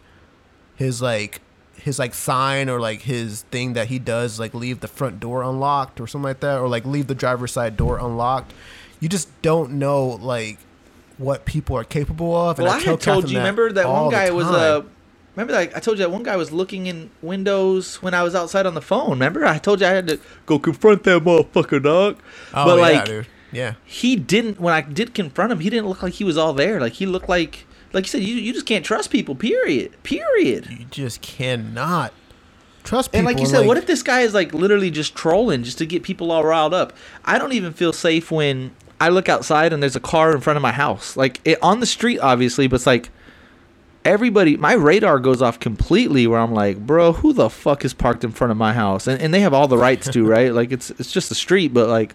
his 0.75 1.01
like 1.01 1.41
his 1.83 1.99
like 1.99 2.15
sign 2.15 2.69
or 2.69 2.81
like 2.81 3.03
his 3.03 3.43
thing 3.51 3.73
that 3.73 3.89
he 3.89 3.99
does 3.99 4.39
like 4.39 4.55
leave 4.55 4.81
the 4.81 4.89
front 4.89 5.19
door 5.19 5.43
unlocked 5.43 6.01
or 6.01 6.07
something 6.07 6.29
like 6.29 6.41
that 6.41 6.59
or 6.59 6.69
like 6.69 6.85
leave 6.85 7.09
the 7.09 7.15
driver's 7.15 7.53
side 7.53 7.77
door 7.77 7.99
unlocked 7.99 8.53
you 9.01 9.09
just 9.09 9.29
don't 9.43 9.73
know 9.73 10.07
like 10.07 10.59
what 11.19 11.45
people 11.45 11.77
are 11.77 11.85
capable 11.85 12.35
of 12.37 12.59
Well, 12.59 12.69
I, 12.69 12.81
tell 12.81 12.93
had 12.93 13.01
told 13.01 13.25
Catherine 13.25 13.33
you. 13.33 13.39
Remember 13.39 13.73
that 13.73 13.89
one 13.89 14.11
guy 14.11 14.31
was 14.31 14.47
uh 14.47 14.83
Remember 15.35 15.55
that 15.55 15.75
I 15.75 15.81
told 15.81 15.99
you 15.99 16.05
that 16.05 16.11
one 16.11 16.23
guy 16.23 16.37
was 16.37 16.53
looking 16.53 16.87
in 16.87 17.11
windows 17.23 18.03
when 18.03 18.13
I 18.13 18.23
was 18.23 18.35
outside 18.35 18.67
on 18.67 18.75
the 18.75 18.83
phone. 18.83 19.11
Remember 19.11 19.45
I 19.45 19.59
told 19.59 19.81
you 19.81 19.87
I 19.87 19.91
had 19.91 20.07
to 20.09 20.21
go 20.47 20.59
confront 20.59 21.05
that 21.05 21.23
motherfucker, 21.23 21.83
dog. 21.83 22.19
oh 22.55 22.65
but 22.67 22.77
yeah 22.77 22.83
like 22.83 23.05
dude 23.07 23.27
yeah 23.51 23.75
he 23.85 24.15
didn't. 24.17 24.61
When 24.61 24.75
I 24.75 24.83
did 24.83 25.15
confront 25.15 25.51
him, 25.53 25.61
he 25.61 25.71
didn't 25.71 25.87
look 25.87 26.03
like 26.03 26.15
he 26.15 26.25
was 26.25 26.37
all 26.39 26.53
there. 26.53 26.81
Like 26.81 26.95
he 26.95 27.07
looked 27.07 27.29
like, 27.29 27.67
like 27.93 28.05
you 28.05 28.09
said, 28.09 28.23
you 28.23 28.35
you 28.35 28.53
just 28.53 28.67
can't 28.67 28.85
trust 28.85 29.11
people. 29.11 29.35
Period. 29.35 30.03
Period. 30.03 30.69
you 30.71 30.87
just 30.91 31.21
cannot 31.21 32.13
trust 32.85 33.13
people 33.13 33.19
And 33.19 33.27
like 33.27 33.41
you 33.41 33.47
said, 33.47 33.67
what 33.67 33.77
if 33.77 33.87
this 33.87 34.03
guy 34.03 34.21
is 34.21 34.35
like 34.35 34.53
literally 34.55 34.91
just 34.91 35.15
trolling 35.15 35.63
just 35.63 35.79
to 35.79 35.87
get 35.87 36.03
people 36.03 36.31
all 36.31 36.45
riled 36.45 36.75
up? 36.75 36.93
I 37.25 37.39
don't 37.39 37.53
even 37.53 37.73
feel 37.73 37.93
safe 37.93 38.31
when 38.31 38.73
I 39.01 39.09
look 39.09 39.29
outside 39.29 39.73
and 39.73 39.83
there's 39.83 39.97
a 39.97 40.01
car 40.01 40.33
in 40.35 40.41
front 40.41 40.57
of 40.57 40.63
my 40.63 40.73
house. 40.73 41.17
Like 41.17 41.41
it, 41.45 41.59
on 41.63 41.81
the 41.81 41.87
street, 41.87 42.19
obviously, 42.21 42.67
but 42.67 42.77
it's 42.77 42.87
like 42.87 43.11
everybody, 44.05 44.57
my 44.57 44.75
radar 44.75 45.19
goes 45.19 45.43
off 45.43 45.61
completely 45.61 46.27
where 46.27 46.39
I'm 46.39 46.53
like, 46.53 46.79
bro, 46.79 47.13
who 47.13 47.33
the 47.33 47.51
fuck 47.51 47.85
is 47.85 47.95
parked 47.95 48.25
in 48.25 48.33
front 48.33 48.51
of 48.51 48.57
my 48.57 48.73
house? 48.73 49.07
And, 49.07 49.21
and 49.21 49.33
they 49.33 49.41
have 49.41 49.53
all 49.55 49.69
the 49.69 49.79
rights 49.79 50.09
to, 50.11 50.25
right? 50.29 50.53
Like 50.53 50.73
it's 50.73 50.91
it's 50.91 51.13
just 51.13 51.31
a 51.31 51.35
street, 51.35 51.75
but 51.75 51.89
like 51.89 52.15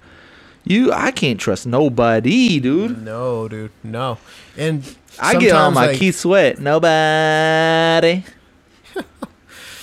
you, 0.69 0.91
I 0.91 1.11
can't 1.11 1.39
trust 1.39 1.65
nobody, 1.65 2.59
dude. 2.59 3.03
no 3.03 3.47
dude 3.47 3.71
no 3.83 4.17
and 4.57 4.95
I 5.19 5.35
get 5.37 5.55
on 5.55 5.73
my 5.73 5.87
like, 5.87 5.97
Keith 5.97 6.15
Sweat. 6.15 6.59
Nobody. 6.59 8.23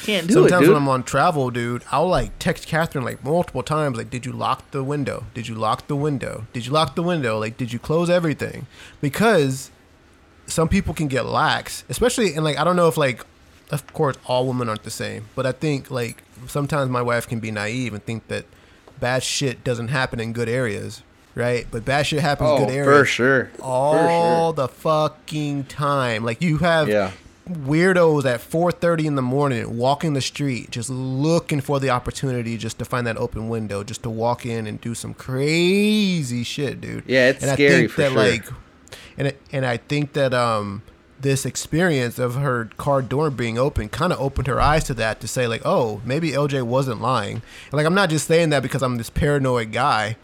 Can't 0.05 0.27
do 0.29 0.35
Sometimes 0.35 0.53
it, 0.53 0.67
dude. 0.67 0.69
when 0.69 0.83
I'm 0.83 0.89
on 0.89 1.03
travel, 1.03 1.51
dude, 1.51 1.83
I'll 1.91 2.09
like 2.09 2.39
text 2.39 2.67
Catherine 2.67 3.05
like 3.05 3.25
multiple 3.25 3.63
times, 3.63 3.97
like, 3.97 4.11
"Did 4.11 4.27
you 4.27 4.33
lock 4.33 4.71
the 4.71 4.85
window? 4.85 5.25
Did 5.33 5.49
you 5.49 5.55
lock 5.55 5.87
the 5.87 5.97
window? 5.97 6.47
Did 6.53 6.67
you 6.67 6.73
lock 6.73 6.95
the 6.95 7.03
window? 7.03 7.39
Like, 7.39 7.57
did 7.57 7.73
you 7.73 7.79
close 7.79 8.11
everything?" 8.11 8.67
Because 9.01 9.71
some 10.47 10.69
people 10.69 10.93
can 10.93 11.09
get 11.09 11.25
lax, 11.25 11.85
especially 11.89 12.35
and 12.35 12.45
like 12.45 12.59
I 12.59 12.65
don't 12.65 12.77
know 12.77 12.89
if 12.89 12.99
like, 12.99 13.25
of 13.71 13.91
course, 13.95 14.17
all 14.27 14.47
women 14.47 14.69
aren't 14.69 14.83
the 14.83 14.91
same, 14.91 15.25
but 15.35 15.47
I 15.47 15.53
think 15.53 15.91
like 15.91 16.23
sometimes 16.47 16.91
my 16.91 17.03
wife 17.03 17.27
can 17.27 17.41
be 17.41 17.51
naive 17.51 17.95
and 17.95 18.05
think 18.05 18.29
that 18.29 18.45
bad 19.05 19.23
shit 19.23 19.63
doesn't 19.65 19.89
happen 19.89 20.19
in 20.19 20.33
good 20.33 20.49
areas, 20.49 21.03
right? 21.35 21.67
But 21.71 21.85
bad 21.85 22.07
shit 22.07 22.21
happens 22.21 22.49
in 22.53 22.57
oh, 22.57 22.59
good 22.65 22.73
areas 22.75 23.01
for 23.01 23.05
sure. 23.05 23.51
all 23.61 24.55
the 24.55 24.67
fucking 24.67 25.65
time. 25.65 26.25
Like 26.25 26.41
you 26.41 26.57
have 26.59 26.89
Yeah. 26.89 27.11
weirdos 27.47 28.25
at 28.25 28.41
4:30 28.41 29.05
in 29.05 29.15
the 29.15 29.21
morning 29.37 29.77
walking 29.77 30.15
the 30.15 30.23
street 30.23 30.71
just 30.71 30.89
looking 30.89 31.61
for 31.61 31.79
the 31.79 31.91
opportunity 31.91 32.57
just 32.57 32.79
to 32.79 32.87
find 32.87 33.07
that 33.07 33.19
open 33.19 33.51
window 33.51 33.85
just 33.85 34.03
to 34.05 34.09
walk 34.09 34.47
in 34.47 34.67
and 34.67 34.81
do 34.81 34.95
some 34.95 35.13
crazy 35.13 36.43
shit, 36.43 36.81
dude. 36.81 37.05
Yeah, 37.07 37.29
it's 37.29 37.43
and 37.45 37.53
scary 37.53 37.75
I 37.75 37.79
think 37.81 37.91
for 37.91 38.01
that 38.01 38.13
sure. 38.13 38.19
like 38.23 38.45
and 39.19 39.35
and 39.53 39.67
I 39.67 39.77
think 39.77 40.15
that 40.15 40.33
um 40.33 40.81
this 41.25 41.47
experience 41.47 42.19
of 42.19 42.35
her 42.35 42.67
car 42.77 43.01
door 43.01 43.31
being 43.31 43.59
open 43.59 43.89
kind 43.89 44.13
of 44.13 44.21
opened 44.21 44.47
her 44.47 44.61
eyes 44.61 44.85
to 44.85 44.93
that 44.95 45.21
to 45.21 45.27
say 45.27 45.49
like, 45.49 45.63
"Oh, 45.65 46.03
maybe 46.05 46.33
LJ 46.33 46.63
wasn't 46.63 47.01
lying." 47.01 47.41
Like 47.73 47.87
I'm 47.87 47.95
not 47.95 48.11
just 48.11 48.29
saying 48.29 48.51
that 48.51 48.63
because 48.63 48.83
I'm 48.83 48.99
this 48.99 49.11
paranoid 49.11 49.73
guy. 49.73 50.17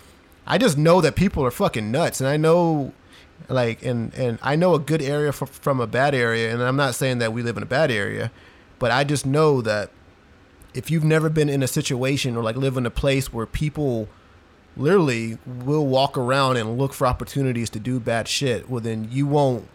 I 0.46 0.58
just 0.58 0.76
know 0.76 1.00
that 1.00 1.16
people 1.16 1.42
are 1.44 1.50
fucking 1.50 1.90
nuts, 1.90 2.20
and 2.20 2.28
I 2.28 2.36
know, 2.36 2.92
like, 3.48 3.82
and 3.82 4.14
and 4.14 4.38
I 4.42 4.56
know 4.56 4.74
a 4.74 4.78
good 4.78 5.00
area 5.00 5.32
from 5.32 5.48
from 5.48 5.80
a 5.80 5.86
bad 5.86 6.14
area, 6.14 6.52
and 6.52 6.62
I'm 6.62 6.76
not 6.76 6.94
saying 6.94 7.18
that 7.18 7.32
we 7.32 7.42
live 7.42 7.56
in 7.56 7.62
a 7.62 7.72
bad 7.78 7.90
area, 7.90 8.30
but 8.78 8.90
I 8.90 9.02
just 9.02 9.24
know 9.24 9.62
that 9.62 9.90
if 10.74 10.90
you've 10.90 11.04
never 11.04 11.30
been 11.30 11.48
in 11.48 11.62
a 11.62 11.66
situation 11.66 12.36
or 12.36 12.42
like 12.42 12.56
live 12.56 12.76
in 12.76 12.84
a 12.84 12.90
place 12.90 13.32
where 13.32 13.46
people 13.46 14.06
literally 14.76 15.38
will 15.46 15.86
walk 15.86 16.16
around 16.18 16.58
and 16.58 16.78
look 16.78 16.92
for 16.92 17.06
opportunities 17.06 17.70
to 17.70 17.80
do 17.80 17.98
bad 17.98 18.28
shit, 18.28 18.68
well 18.68 18.82
then 18.82 19.08
you 19.10 19.26
won't 19.26 19.66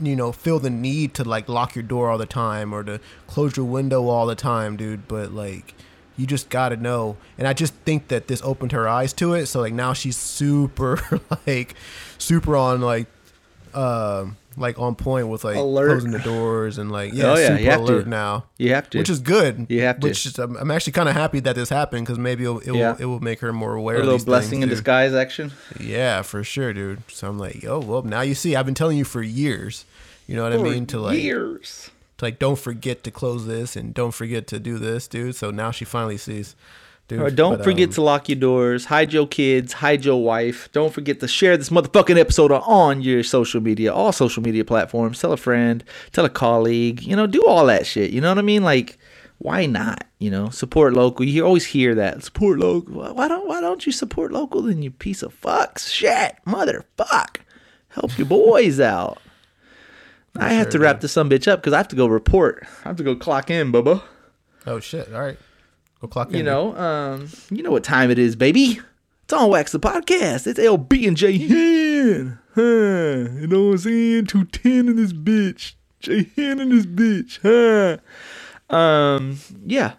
you 0.00 0.16
know 0.16 0.32
feel 0.32 0.58
the 0.58 0.70
need 0.70 1.14
to 1.14 1.24
like 1.24 1.48
lock 1.48 1.74
your 1.74 1.82
door 1.82 2.10
all 2.10 2.18
the 2.18 2.26
time 2.26 2.72
or 2.72 2.82
to 2.84 3.00
close 3.26 3.56
your 3.56 3.66
window 3.66 4.08
all 4.08 4.26
the 4.26 4.34
time, 4.34 4.76
dude, 4.76 5.08
but 5.08 5.32
like 5.32 5.74
you 6.16 6.26
just 6.26 6.50
got 6.50 6.70
to 6.70 6.76
know. 6.76 7.16
And 7.38 7.48
I 7.48 7.52
just 7.52 7.74
think 7.74 8.08
that 8.08 8.28
this 8.28 8.42
opened 8.42 8.72
her 8.72 8.88
eyes 8.88 9.12
to 9.14 9.34
it, 9.34 9.46
so 9.46 9.60
like 9.60 9.72
now 9.72 9.92
she's 9.92 10.16
super 10.16 11.20
like 11.46 11.74
super 12.18 12.56
on 12.56 12.80
like 12.80 13.06
um 13.74 14.36
like 14.56 14.78
on 14.78 14.94
point 14.94 15.28
with 15.28 15.44
like 15.44 15.56
Alert. 15.56 15.88
closing 15.88 16.10
the 16.10 16.18
doors 16.18 16.78
and 16.78 16.90
like 16.92 17.12
yeah, 17.14 17.24
Oh, 17.32 17.34
yeah, 17.36 17.48
super 17.56 17.62
have 17.70 17.86
to. 17.86 17.92
alert 17.92 18.06
now 18.06 18.44
You 18.58 18.74
have 18.74 18.90
to. 18.90 18.98
which 18.98 19.08
is 19.10 19.18
good. 19.20 19.66
You 19.68 19.82
have 19.82 20.00
to. 20.00 20.06
Which 20.08 20.26
is, 20.26 20.38
I'm, 20.38 20.56
I'm 20.56 20.70
actually 20.70 20.92
kind 20.94 21.08
of 21.08 21.14
happy 21.14 21.40
that 21.40 21.54
this 21.56 21.68
happened 21.68 22.04
because 22.06 22.18
maybe 22.18 22.44
it'll, 22.44 22.58
it, 22.60 22.66
Yeah. 22.74 22.92
will, 22.92 22.98
it 23.00 23.04
will 23.06 23.20
make 23.20 23.40
her 23.40 23.52
more 23.52 23.74
aware. 23.74 23.96
a 23.96 24.04
little 24.04 24.24
blessing 24.24 24.50
things, 24.50 24.62
in 24.64 24.68
dude. 24.68 24.76
disguise 24.76 25.14
action. 25.14 25.52
Yeah, 25.80 26.22
for 26.22 26.42
sure, 26.44 26.72
dude. 26.72 27.02
So 27.10 27.28
I'm 27.28 27.38
like, 27.38 27.62
yo, 27.62 27.78
well, 27.80 28.02
now 28.02 28.20
you 28.20 28.34
see. 28.34 28.54
I've 28.56 28.66
been 28.66 28.74
telling 28.74 28.98
you 28.98 29.04
for 29.04 29.22
years. 29.22 29.84
You 30.26 30.36
know 30.36 30.42
what 30.44 30.52
I 30.52 30.58
mean? 30.58 30.86
To 30.86 31.00
like, 31.00 31.18
years. 31.18 31.90
to 32.18 32.24
like, 32.26 32.38
don't 32.38 32.58
forget 32.58 33.02
to 33.04 33.10
close 33.10 33.46
this 33.46 33.74
and 33.76 33.92
don't 33.92 34.12
forget 34.12 34.46
to 34.48 34.60
do 34.60 34.78
this, 34.78 35.08
dude. 35.08 35.34
So 35.34 35.50
now 35.50 35.70
she 35.70 35.84
finally 35.84 36.16
sees. 36.16 36.54
Dude, 37.12 37.20
Or 37.20 37.30
don't 37.30 37.58
but, 37.58 37.64
forget 37.64 37.90
um, 37.90 37.94
to 37.94 38.02
lock 38.02 38.28
your 38.28 38.38
doors, 38.38 38.86
hide 38.86 39.12
your 39.12 39.26
kids, 39.26 39.74
hide 39.74 40.04
your 40.04 40.22
wife. 40.22 40.70
Don't 40.72 40.92
forget 40.92 41.20
to 41.20 41.28
share 41.28 41.56
this 41.56 41.68
motherfucking 41.68 42.18
episode 42.18 42.52
on 42.52 43.02
your 43.02 43.22
social 43.22 43.60
media, 43.60 43.92
all 43.92 44.12
social 44.12 44.42
media 44.42 44.64
platforms. 44.64 45.20
Tell 45.20 45.32
a 45.32 45.36
friend, 45.36 45.84
tell 46.12 46.24
a 46.24 46.30
colleague, 46.30 47.02
you 47.02 47.14
know, 47.14 47.26
do 47.26 47.44
all 47.46 47.66
that 47.66 47.86
shit. 47.86 48.12
You 48.12 48.20
know 48.22 48.30
what 48.30 48.38
I 48.38 48.42
mean? 48.42 48.62
Like, 48.62 48.98
why 49.38 49.66
not? 49.66 50.06
You 50.20 50.30
know, 50.30 50.48
support 50.50 50.94
local. 50.94 51.26
You 51.26 51.44
always 51.44 51.66
hear 51.66 51.94
that. 51.96 52.22
Support 52.22 52.60
local. 52.60 53.14
Why 53.14 53.28
don't 53.28 53.46
why 53.46 53.60
don't 53.60 53.84
you 53.84 53.92
support 53.92 54.32
local 54.32 54.62
then 54.62 54.82
you 54.82 54.90
piece 54.90 55.22
of 55.22 55.38
fucks? 55.38 55.92
Shit, 55.92 56.36
motherfuck. 56.46 57.38
Help 57.88 58.16
your 58.16 58.26
boys 58.26 58.80
out. 58.80 59.20
I 60.36 60.54
have 60.54 60.70
to 60.70 60.78
wrap 60.78 61.00
this 61.00 61.12
some 61.12 61.28
bitch 61.28 61.46
up 61.50 61.60
because 61.60 61.74
I 61.74 61.76
have 61.76 61.88
to 61.88 61.96
go 61.96 62.06
report. 62.06 62.66
I 62.84 62.88
have 62.88 62.96
to 62.96 63.02
go 63.02 63.14
clock 63.14 63.50
in, 63.50 63.70
bubba. 63.70 64.02
Oh 64.66 64.80
shit! 64.80 65.12
All 65.12 65.20
right, 65.20 65.38
go 66.02 66.08
clock 66.08 66.30
in. 66.30 66.36
You 66.38 66.42
know, 66.42 66.76
um, 66.76 67.28
you 67.50 67.62
know 67.62 67.70
what 67.70 67.84
time 67.84 68.10
it 68.10 68.18
is, 68.18 68.36
baby. 68.36 68.80
It's 69.24 69.32
on 69.32 69.48
Wax 69.48 69.72
the 69.72 69.80
Podcast. 69.80 70.46
It's 70.46 70.58
LB 70.58 71.08
and 71.08 71.16
JHen. 71.16 72.38
Huh. 72.54 72.60
You 73.40 73.46
know 73.46 73.64
what 73.68 73.72
I'm 73.72 73.78
saying? 73.78 74.26
210 74.26 74.88
in 74.88 74.96
this 74.96 75.12
bitch. 75.12 75.74
J 76.00 76.24
Hen 76.36 76.60
in 76.60 76.68
this 76.70 76.84
bitch. 76.84 77.38
Huh. 78.70 78.76
Um, 78.76 79.38
yeah. 79.64 79.94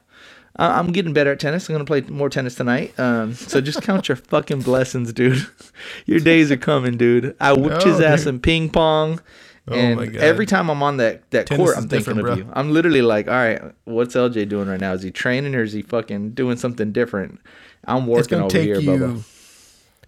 I- 0.57 0.77
I'm 0.77 0.91
getting 0.91 1.13
better 1.13 1.31
at 1.31 1.39
tennis. 1.39 1.67
I'm 1.69 1.73
gonna 1.73 1.85
play 1.85 2.01
more 2.01 2.29
tennis 2.29 2.55
tonight. 2.55 2.93
Um, 2.99 3.33
so 3.33 3.59
just 3.61 3.81
count 3.81 4.07
your 4.09 4.17
fucking 4.17 4.61
blessings, 4.61 5.11
dude. 5.13 5.47
your 6.05 6.19
days 6.19 6.51
are 6.51 6.57
coming, 6.57 6.97
dude. 6.97 7.35
I 7.39 7.53
whooped 7.53 7.83
his 7.83 7.99
Oh, 8.01 8.05
ass 8.05 8.19
dude. 8.25 8.35
in 8.35 8.39
ping 8.41 8.69
pong. 8.69 9.19
Oh 9.67 9.73
and 9.75 9.95
my 9.97 10.05
God. 10.07 10.21
every 10.21 10.45
time 10.45 10.69
I'm 10.69 10.83
on 10.83 10.97
that, 10.97 11.29
that 11.31 11.47
Tennis 11.47 11.65
court, 11.65 11.77
I'm 11.77 11.87
thinking 11.87 12.17
of 12.17 12.23
bro. 12.25 12.35
you. 12.35 12.49
I'm 12.53 12.71
literally 12.71 13.01
like, 13.01 13.27
all 13.27 13.33
right, 13.33 13.61
what's 13.85 14.13
LJ 14.13 14.49
doing 14.49 14.67
right 14.67 14.79
now? 14.79 14.91
Is 14.93 15.03
he 15.03 15.11
training 15.11 15.55
or 15.55 15.63
is 15.63 15.71
he 15.71 15.81
fucking 15.81 16.31
doing 16.31 16.57
something 16.57 16.91
different? 16.91 17.39
I'm 17.85 18.05
working 18.07 18.39
over 18.39 18.49
take 18.49 18.65
here, 18.65 18.79
you. 18.79 18.89
Bubba. 18.89 19.23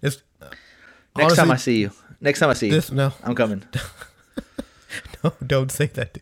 It's 0.02 0.22
Next 1.16 1.36
time 1.36 1.50
I 1.50 1.56
see 1.56 1.80
you. 1.80 1.90
Next 2.20 2.40
time 2.40 2.50
I 2.50 2.52
see 2.52 2.66
you. 2.66 2.72
this 2.72 2.92
no, 2.92 3.12
I'm 3.24 3.34
coming. 3.34 3.62
no, 5.24 5.32
don't 5.46 5.70
say 5.72 5.86
that. 5.86 6.18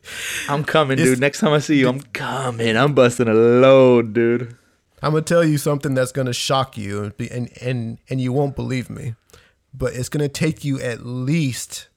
I'm 0.48 0.64
coming, 0.64 0.98
It's- 0.98 1.08
dude. 1.14 1.20
Next 1.20 1.40
time 1.40 1.52
I 1.52 1.58
see 1.58 1.78
you, 1.78 1.88
I'm 1.88 2.00
coming. 2.00 2.76
I'm 2.76 2.94
busting 2.94 3.28
a 3.28 3.34
load, 3.34 4.12
dude. 4.12 4.56
I'm 5.02 5.10
gonna 5.12 5.22
tell 5.22 5.44
you 5.44 5.58
something 5.58 5.94
that's 5.94 6.12
gonna 6.12 6.32
shock 6.32 6.78
you, 6.78 7.12
and 7.30 7.50
and 7.60 7.98
and 8.08 8.20
you 8.20 8.32
won't 8.32 8.56
believe 8.56 8.88
me, 8.88 9.14
but 9.74 9.92
it's 9.92 10.08
gonna 10.08 10.28
take 10.28 10.64
you 10.64 10.80
at 10.80 11.04
least 11.04 11.88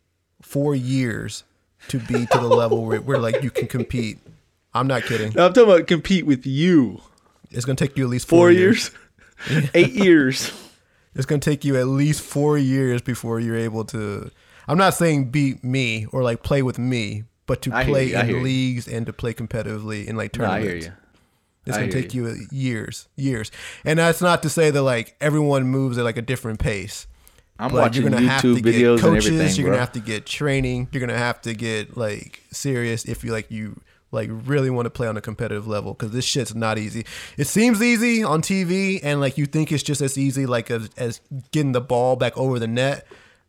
four 0.47 0.73
years 0.75 1.43
to 1.89 1.99
be 1.99 2.25
to 2.25 2.37
the 2.39 2.47
level 2.47 2.85
where, 2.85 3.01
where 3.01 3.19
like 3.19 3.43
you 3.43 3.51
can 3.51 3.67
compete. 3.67 4.19
I'm 4.73 4.87
not 4.87 5.03
kidding. 5.03 5.31
No, 5.35 5.45
I'm 5.47 5.53
talking 5.53 5.71
about 5.71 5.87
compete 5.87 6.25
with 6.25 6.45
you. 6.45 7.01
It's 7.51 7.65
gonna 7.65 7.75
take 7.75 7.97
you 7.97 8.03
at 8.05 8.09
least 8.09 8.27
Four 8.27 8.47
four, 8.47 8.51
years, 8.51 8.91
eight 9.73 9.93
years. 9.93 10.51
It's 11.15 11.25
gonna 11.25 11.39
take 11.39 11.65
you 11.65 11.77
at 11.77 11.87
least 11.87 12.21
four 12.21 12.57
years 12.57 13.01
before 13.01 13.39
you're 13.39 13.57
able 13.57 13.85
to. 13.85 14.29
I'm 14.67 14.77
not 14.77 14.93
saying 14.93 15.29
beat 15.31 15.63
me 15.63 16.05
or 16.11 16.23
like 16.23 16.43
play 16.43 16.61
with 16.61 16.77
me, 16.77 17.23
but 17.45 17.61
to 17.63 17.73
I 17.73 17.85
play 17.85 18.09
you, 18.09 18.17
you. 18.17 18.37
in 18.37 18.43
leagues 18.43 18.87
and 18.87 19.05
to 19.05 19.13
play 19.13 19.33
competitively 19.33 20.05
in 20.05 20.15
like 20.17 20.37
No, 20.37 20.45
tournaments. 20.45 20.85
you. 20.87 20.91
It's 21.65 21.77
gonna 21.77 21.91
take 21.91 22.13
you. 22.13 22.35
years, 22.51 23.07
years, 23.15 23.51
and 23.83 23.99
that's 23.99 24.21
not 24.21 24.41
to 24.43 24.49
say 24.49 24.69
that 24.71 24.81
like 24.83 25.15
everyone 25.19 25.63
moves 25.67 25.97
at 25.97 26.03
like 26.05 26.17
a 26.17 26.21
different 26.21 26.59
pace. 26.59 27.07
I'm 27.59 27.71
But 27.71 27.77
watching 27.81 28.03
you're 28.03 28.11
gonna 28.11 28.27
have 28.29 28.41
YouTube 28.43 28.55
to 28.57 28.61
get 28.61 28.75
videos 28.75 28.91
and 28.93 29.01
coaches. 29.01 29.25
everything, 29.27 29.55
you're 29.55 29.63
bro. 29.65 29.71
gonna 29.73 29.79
have 29.79 29.91
to 29.93 29.99
get 29.99 30.25
training. 30.25 30.87
You're 30.91 30.99
gonna 31.01 31.17
have 31.17 31.41
to 31.41 31.53
get 31.53 31.97
like 31.97 32.41
serious 32.51 33.05
if 33.05 33.23
you 33.23 33.31
like 33.31 33.49
you 33.51 33.79
like 34.11 34.29
really 34.31 34.69
want 34.69 34.85
to 34.85 34.89
play 34.89 35.07
on 35.07 35.17
a 35.17 35.21
competitive 35.21 35.67
level 35.67 35.93
because 35.93 36.11
this 36.11 36.23
shit's 36.23 36.55
not 36.55 36.77
easy. 36.77 37.05
It 37.37 37.47
seems 37.47 37.81
easy 37.81 38.23
on 38.23 38.41
TV 38.41 38.99
and 39.03 39.19
like 39.19 39.37
you 39.37 39.45
think 39.45 39.71
it's 39.71 39.83
just 39.83 39.99
as 40.01 40.17
easy 40.17 40.45
like 40.45 40.71
as, 40.71 40.89
as 40.97 41.19
getting 41.51 41.73
the 41.73 41.81
ball 41.81 42.15
back 42.15 42.37
over 42.37 42.57
the 42.59 42.67
net. 42.67 43.05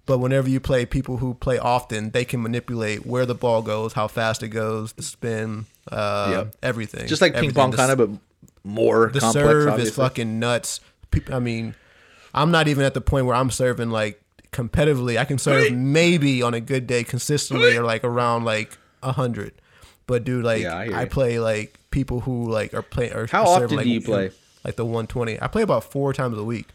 But 0.06 0.18
whenever 0.18 0.48
you 0.48 0.58
play 0.58 0.86
people 0.86 1.18
who 1.18 1.34
play 1.34 1.58
often, 1.58 2.10
they 2.10 2.24
can 2.24 2.40
manipulate 2.42 3.04
where 3.04 3.26
the 3.26 3.34
ball 3.34 3.60
goes, 3.60 3.92
how 3.92 4.08
fast 4.08 4.42
it 4.42 4.48
goes, 4.48 4.94
the 4.94 5.02
spin, 5.02 5.66
uh, 5.92 6.30
Yep. 6.46 6.56
everything. 6.62 7.06
Just 7.06 7.20
like 7.20 7.34
ping 7.34 7.52
pong, 7.52 7.72
kind 7.72 7.92
of, 7.92 7.98
but 7.98 8.08
more 8.64 9.10
the 9.12 9.20
complex. 9.20 9.44
serve 9.46 9.68
obviously. 9.68 9.90
is 9.90 9.96
fucking 9.96 10.38
nuts. 10.40 10.80
I 11.30 11.38
mean, 11.40 11.74
I'm 12.34 12.50
not 12.50 12.68
even 12.68 12.84
at 12.84 12.94
the 12.94 13.00
point 13.00 13.26
where 13.26 13.34
I'm 13.36 13.50
serving 13.50 13.90
like 13.90 14.22
competitively. 14.52 15.18
I 15.18 15.24
can 15.24 15.38
serve 15.38 15.72
maybe 15.72 16.42
on 16.42 16.54
a 16.54 16.60
good 16.60 16.86
day 16.86 17.04
consistently 17.04 17.76
or 17.76 17.82
like 17.82 18.04
around 18.04 18.44
like 18.44 18.76
a 19.02 19.12
hundred. 19.12 19.52
But 20.06 20.24
dude, 20.24 20.44
like 20.44 20.62
Yeah, 20.62 20.76
I 20.76 21.02
I, 21.02 21.04
play 21.04 21.38
like 21.38 21.78
people 21.90 22.20
who 22.20 22.50
like 22.50 22.74
are 22.74 22.82
playing. 22.82 23.12
Or 23.12 23.26
How 23.26 23.44
serving, 23.44 23.64
often 23.64 23.76
like, 23.76 23.84
do 23.84 23.90
you 23.90 23.98
in, 23.98 24.04
play? 24.04 24.30
Like 24.64 24.76
the 24.76 24.84
120. 24.84 25.40
I 25.40 25.46
play 25.48 25.62
about 25.62 25.84
four 25.84 26.12
times 26.12 26.36
a 26.36 26.44
week, 26.44 26.66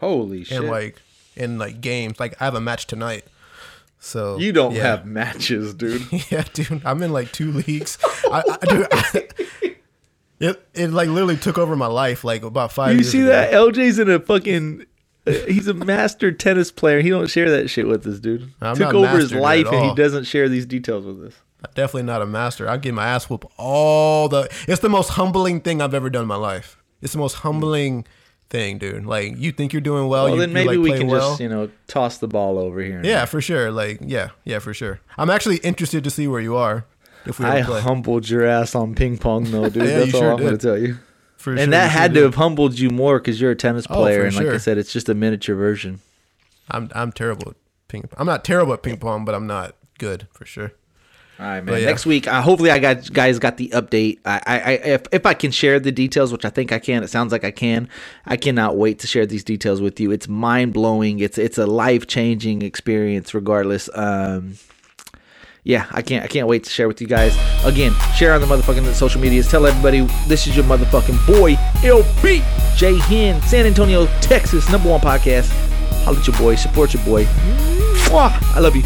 Holy 0.00 0.44
shit! 0.44 0.58
and 0.58 0.68
like 0.68 1.00
in 1.36 1.58
like 1.58 1.80
games. 1.80 2.20
Like 2.20 2.40
I 2.40 2.44
have 2.44 2.54
a 2.54 2.60
match 2.60 2.86
tonight. 2.86 3.24
So 3.98 4.36
you 4.38 4.52
don't 4.52 4.74
yeah. 4.74 4.82
have 4.82 5.06
matches, 5.06 5.72
dude. 5.74 6.06
Yeah, 6.30 6.44
dude, 6.52 6.82
I'm 6.84 7.02
in 7.02 7.12
like 7.12 7.32
two 7.32 7.52
leagues. 7.52 7.98
I, 8.30 8.42
I, 8.62 8.66
dude, 8.66 8.86
I, 8.92 9.28
it 10.40 10.68
it 10.74 10.90
like 10.90 11.08
literally 11.08 11.38
took 11.38 11.56
over 11.56 11.74
my 11.74 11.86
life 11.86 12.22
like 12.22 12.42
about 12.42 12.70
five. 12.72 12.96
you 12.96 13.02
see 13.02 13.22
ago. 13.22 13.28
that? 13.30 13.52
LJ's 13.52 13.98
in 13.98 14.10
a 14.10 14.20
fucking. 14.20 14.84
He's 15.26 15.68
a 15.68 15.74
master 15.74 16.32
tennis 16.32 16.70
player. 16.70 17.00
He 17.00 17.08
don't 17.08 17.28
share 17.28 17.50
that 17.50 17.68
shit 17.68 17.86
with 17.88 18.06
us, 18.06 18.20
dude. 18.20 18.52
I'm 18.60 18.76
Took 18.76 18.94
over 18.94 19.18
his 19.18 19.32
life, 19.32 19.66
and 19.66 19.86
he 19.86 19.94
doesn't 19.94 20.24
share 20.24 20.48
these 20.48 20.66
details 20.66 21.04
with 21.04 21.24
us. 21.24 21.34
Definitely 21.74 22.02
not 22.02 22.20
a 22.20 22.26
master. 22.26 22.68
I 22.68 22.76
get 22.76 22.92
my 22.92 23.06
ass 23.06 23.30
whooped 23.30 23.46
all 23.56 24.28
the. 24.28 24.48
It's 24.68 24.82
the 24.82 24.90
most 24.90 25.10
humbling 25.10 25.60
thing 25.60 25.80
I've 25.80 25.94
ever 25.94 26.10
done 26.10 26.22
in 26.22 26.28
my 26.28 26.36
life. 26.36 26.76
It's 27.00 27.14
the 27.14 27.18
most 27.18 27.36
humbling 27.36 28.06
thing, 28.50 28.78
dude. 28.78 29.06
Like 29.06 29.36
you 29.36 29.50
think 29.50 29.72
you're 29.72 29.80
doing 29.80 30.08
well. 30.08 30.24
Well, 30.24 30.34
you, 30.34 30.40
then 30.40 30.52
maybe 30.52 30.76
like, 30.76 30.92
we 30.92 30.98
can 30.98 31.08
well. 31.08 31.30
just 31.30 31.40
you 31.40 31.48
know 31.48 31.70
toss 31.86 32.18
the 32.18 32.28
ball 32.28 32.58
over 32.58 32.80
here. 32.80 33.00
Yeah, 33.02 33.24
for 33.24 33.40
sure. 33.40 33.70
Like 33.70 34.00
yeah, 34.02 34.30
yeah, 34.44 34.58
for 34.58 34.74
sure. 34.74 35.00
I'm 35.16 35.30
actually 35.30 35.56
interested 35.58 36.04
to 36.04 36.10
see 36.10 36.28
where 36.28 36.40
you 36.40 36.56
are 36.56 36.84
if 37.26 37.38
we 37.38 37.46
I 37.46 37.62
play. 37.62 37.80
humbled 37.80 38.28
your 38.28 38.44
ass 38.44 38.74
on 38.74 38.94
ping 38.94 39.18
pong, 39.18 39.44
though, 39.44 39.68
dude. 39.68 39.82
Yeah, 39.88 39.98
That's 40.00 40.14
all 40.14 40.20
sure 40.20 40.32
I'm 40.32 40.38
gonna 40.38 40.58
tell 40.58 40.78
you. 40.78 40.98
For 41.44 41.50
and 41.50 41.58
sure, 41.58 41.66
that 41.66 41.90
had 41.90 42.12
sure 42.12 42.20
to 42.20 42.24
have 42.24 42.36
humbled 42.36 42.78
you 42.78 42.88
more 42.88 43.18
because 43.18 43.38
you're 43.38 43.50
a 43.50 43.54
tennis 43.54 43.86
Oh, 43.90 43.96
player, 43.96 44.20
for 44.20 44.26
and 44.28 44.36
like 44.36 44.46
I 44.46 44.56
said, 44.56 44.78
it's 44.78 44.90
just 44.90 45.10
a 45.10 45.14
miniature 45.14 45.54
version. 45.54 46.00
I'm 46.70 46.90
I'm 46.94 47.12
terrible 47.12 47.50
at 47.50 47.56
ping. 47.86 48.08
I'm 48.16 48.26
not 48.26 48.44
terrible 48.44 48.72
at 48.72 48.82
ping 48.82 48.96
pong, 48.96 49.26
but 49.26 49.34
I'm 49.34 49.46
not 49.46 49.74
good 49.98 50.26
for 50.32 50.46
sure. 50.46 50.72
All 51.38 51.44
right, 51.44 51.62
man. 51.62 51.80
Yeah. 51.80 51.86
Next 51.86 52.06
week, 52.06 52.26
uh, 52.26 52.40
hopefully, 52.40 52.70
I 52.70 52.78
got 52.78 53.12
guys 53.12 53.38
got 53.38 53.58
the 53.58 53.68
update. 53.74 54.20
I, 54.24 54.40
I, 54.46 54.58
I, 54.58 54.72
if 54.72 55.02
if 55.12 55.26
I 55.26 55.34
can 55.34 55.50
share 55.50 55.78
the 55.78 55.92
details, 55.92 56.32
which 56.32 56.46
I 56.46 56.50
think 56.50 56.72
I 56.72 56.78
can, 56.78 57.02
it 57.02 57.10
sounds 57.10 57.30
like 57.30 57.44
I 57.44 57.50
can. 57.50 57.90
I 58.24 58.38
cannot 58.38 58.78
wait 58.78 59.00
to 59.00 59.06
share 59.06 59.26
these 59.26 59.44
details 59.44 59.82
with 59.82 60.00
you. 60.00 60.12
It's 60.12 60.28
mind 60.28 60.72
blowing. 60.72 61.18
It's 61.18 61.36
it's 61.36 61.58
a 61.58 61.66
life 61.66 62.06
changing 62.06 62.62
experience, 62.62 63.34
regardless. 63.34 63.90
Um, 63.92 64.54
yeah, 65.64 65.86
I 65.90 66.02
can't 66.02 66.22
I 66.22 66.28
can't 66.28 66.46
wait 66.46 66.64
to 66.64 66.70
share 66.70 66.86
with 66.88 67.00
you 67.00 67.06
guys. 67.06 67.36
Again, 67.64 67.92
share 68.14 68.34
on 68.34 68.40
the 68.40 68.46
motherfucking 68.46 68.92
social 68.92 69.20
medias. 69.20 69.50
Tell 69.50 69.66
everybody 69.66 70.02
this 70.28 70.46
is 70.46 70.54
your 70.54 70.66
motherfucking 70.66 71.26
boy 71.26 71.54
LB 71.82 72.40
JHen, 72.76 73.42
San 73.44 73.66
Antonio, 73.66 74.06
Texas, 74.20 74.70
number 74.70 74.90
one 74.90 75.00
podcast. 75.00 75.50
Holla 76.04 76.18
at 76.18 76.26
your 76.26 76.36
boy, 76.36 76.54
support 76.54 76.92
your 76.92 77.02
boy. 77.04 77.24
Mwah. 78.08 78.30
I 78.54 78.60
love 78.60 78.76
you. 78.76 78.82